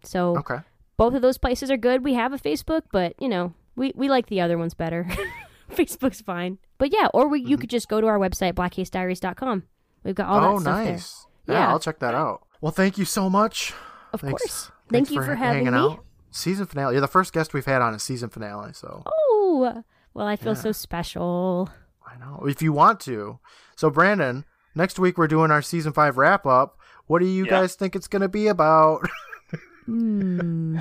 So 0.03 0.37
Okay. 0.39 0.59
both 0.97 1.13
of 1.15 1.21
those 1.21 1.37
places 1.37 1.71
are 1.71 1.77
good. 1.77 2.03
We 2.03 2.13
have 2.13 2.33
a 2.33 2.37
Facebook, 2.37 2.83
but 2.91 3.13
you 3.19 3.27
know, 3.29 3.53
we, 3.75 3.91
we 3.95 4.09
like 4.09 4.27
the 4.27 4.41
other 4.41 4.57
ones 4.57 4.73
better. 4.73 5.07
Facebook's 5.71 6.21
fine. 6.21 6.59
But 6.77 6.93
yeah, 6.93 7.07
or 7.13 7.27
we, 7.27 7.41
you 7.41 7.57
could 7.57 7.69
just 7.69 7.87
go 7.89 7.99
to 8.01 8.07
our 8.07 8.19
website, 8.19 8.53
blackcasediaries.com. 8.53 9.63
We've 10.03 10.13
got 10.15 10.27
all 10.27 10.39
Mm-hmm. 10.39 10.45
oh, 10.47 10.59
that 10.59 10.61
stuff 10.61 10.85
nice. 10.85 11.25
there. 11.45 11.55
Yeah, 11.55 11.61
Yeah. 11.63 11.69
I'll 11.69 11.79
check 11.79 11.99
that 11.99 12.13
out. 12.13 12.45
Well, 12.61 12.71
thank 12.71 12.97
you 12.97 13.05
so 13.05 13.29
much. 13.29 13.73
Of 14.13 14.21
Thanks. 14.21 14.41
course. 14.43 14.71
Thanks 14.89 15.09
Thank 15.09 15.11
you 15.11 15.21
for, 15.25 15.35
ha- 15.35 15.43
having 15.45 15.65
hanging 15.65 15.73
me. 15.79 15.93
out. 15.93 16.03
Season 16.31 16.65
finale. 16.65 16.93
You're 16.93 17.01
the 17.01 17.07
first 17.07 17.33
guest 17.33 17.53
we've 17.53 17.65
had 17.65 17.81
on 17.81 17.93
a 17.95 17.99
season 17.99 18.29
finale, 18.29 18.73
so 18.73 19.03
Oh, 19.05 19.83
well, 20.13 20.27
I 20.27 20.35
feel 20.35 20.55
so 20.55 20.71
special. 20.71 21.69
I 22.15 22.19
know. 22.19 22.45
If 22.45 22.61
you 22.61 22.71
want 22.73 22.99
to. 23.01 23.39
So, 23.75 23.89
Brandon, 23.89 24.45
next 24.73 24.97
week 24.99 25.17
we're 25.17 25.27
doing 25.27 25.51
our 25.51 25.61
season 25.61 25.91
five 25.93 26.17
wrap 26.17 26.45
up. 26.45 26.77
What 27.07 27.19
do 27.19 27.25
you 27.25 27.43
Yeah. 27.45 27.49
guys 27.51 27.75
think 27.75 27.95
it's 27.95 28.07
going 28.07 28.21
to 28.23 28.29
be 28.29 28.47
about? 28.47 29.01
Hmm. 29.85 30.79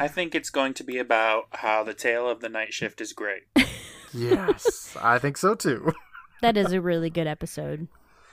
I 0.00 0.08
think 0.08 0.34
it's 0.34 0.48
going 0.48 0.72
to 0.74 0.84
be 0.84 0.96
about 0.96 1.44
how 1.52 1.84
the 1.84 1.92
tale 1.92 2.26
of 2.26 2.40
the 2.40 2.48
night 2.48 2.72
shift 2.72 3.02
is 3.02 3.12
great. 3.12 3.42
yes, 4.14 4.96
I 5.00 5.18
think 5.18 5.36
so 5.36 5.54
too. 5.54 5.92
That 6.40 6.56
is 6.58 6.72
a 6.72 6.80
really 6.80 7.08
good 7.08 7.26
episode. 7.26 7.88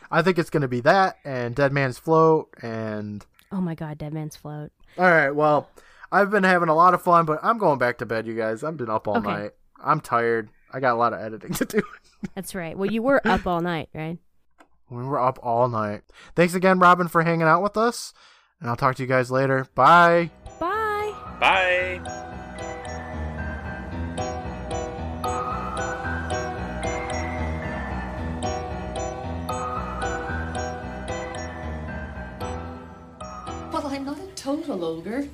I 0.10 0.22
think 0.22 0.38
it's 0.38 0.50
going 0.50 0.62
to 0.64 0.68
be 0.68 0.82
that 0.82 1.18
and 1.24 1.56
Dead 1.56 1.72
Man's 1.72 1.98
Float 1.98 2.50
and 2.62 3.26
Oh 3.54 3.62
my 3.62 3.74
god, 3.76 3.98
Dead 3.98 4.14
Man's 4.14 4.36
Float. 4.36 4.72
All 4.98 5.06
right, 5.06 5.30
well, 5.32 5.70
I've 6.12 6.30
been 6.30 6.44
having 6.44 6.68
a 6.68 6.76
lot 6.76 6.94
of 6.94 7.02
fun, 7.02 7.26
but 7.26 7.40
I'm 7.42 7.58
going 7.58 7.80
back 7.80 7.98
to 8.00 8.06
bed, 8.06 8.28
you 8.28 8.36
guys. 8.36 8.64
I've 8.66 8.76
been 8.76 8.90
up 8.90 9.08
all 9.08 9.18
Okay. 9.18 9.28
night. 9.30 9.52
I'm 9.82 10.02
tired. 10.02 10.50
I 10.74 10.80
got 10.80 10.94
a 10.94 10.98
lot 10.98 11.14
of 11.14 11.20
editing 11.22 11.54
to 11.56 11.66
do. 11.66 11.82
That's 12.36 12.56
right. 12.56 12.78
Well, 12.78 12.92
you 12.92 13.02
were 13.02 13.26
up 13.28 13.46
all 13.48 13.62
night, 13.62 13.90
right? 13.94 14.18
We 14.90 15.04
were 15.04 15.20
up 15.20 15.40
all 15.42 15.70
night. 15.70 16.02
Thanks 16.36 16.54
again, 16.54 16.80
Robin, 16.80 17.08
for 17.08 17.24
hanging 17.24 17.48
out 17.48 17.64
with 17.64 17.78
us. 17.78 18.14
And 18.60 18.70
I'll 18.70 18.76
talk 18.76 18.96
to 18.96 19.04
you 19.04 19.08
guys 19.08 19.32
later. 19.32 19.68
Bye. 19.74 20.32
Bye. 20.60 21.14
Bye. 21.40 22.02
Well, 33.72 33.88
I'm 33.88 34.06
not 34.06 34.20
a 34.20 34.28
total 34.36 34.84
ogre. 34.84 35.28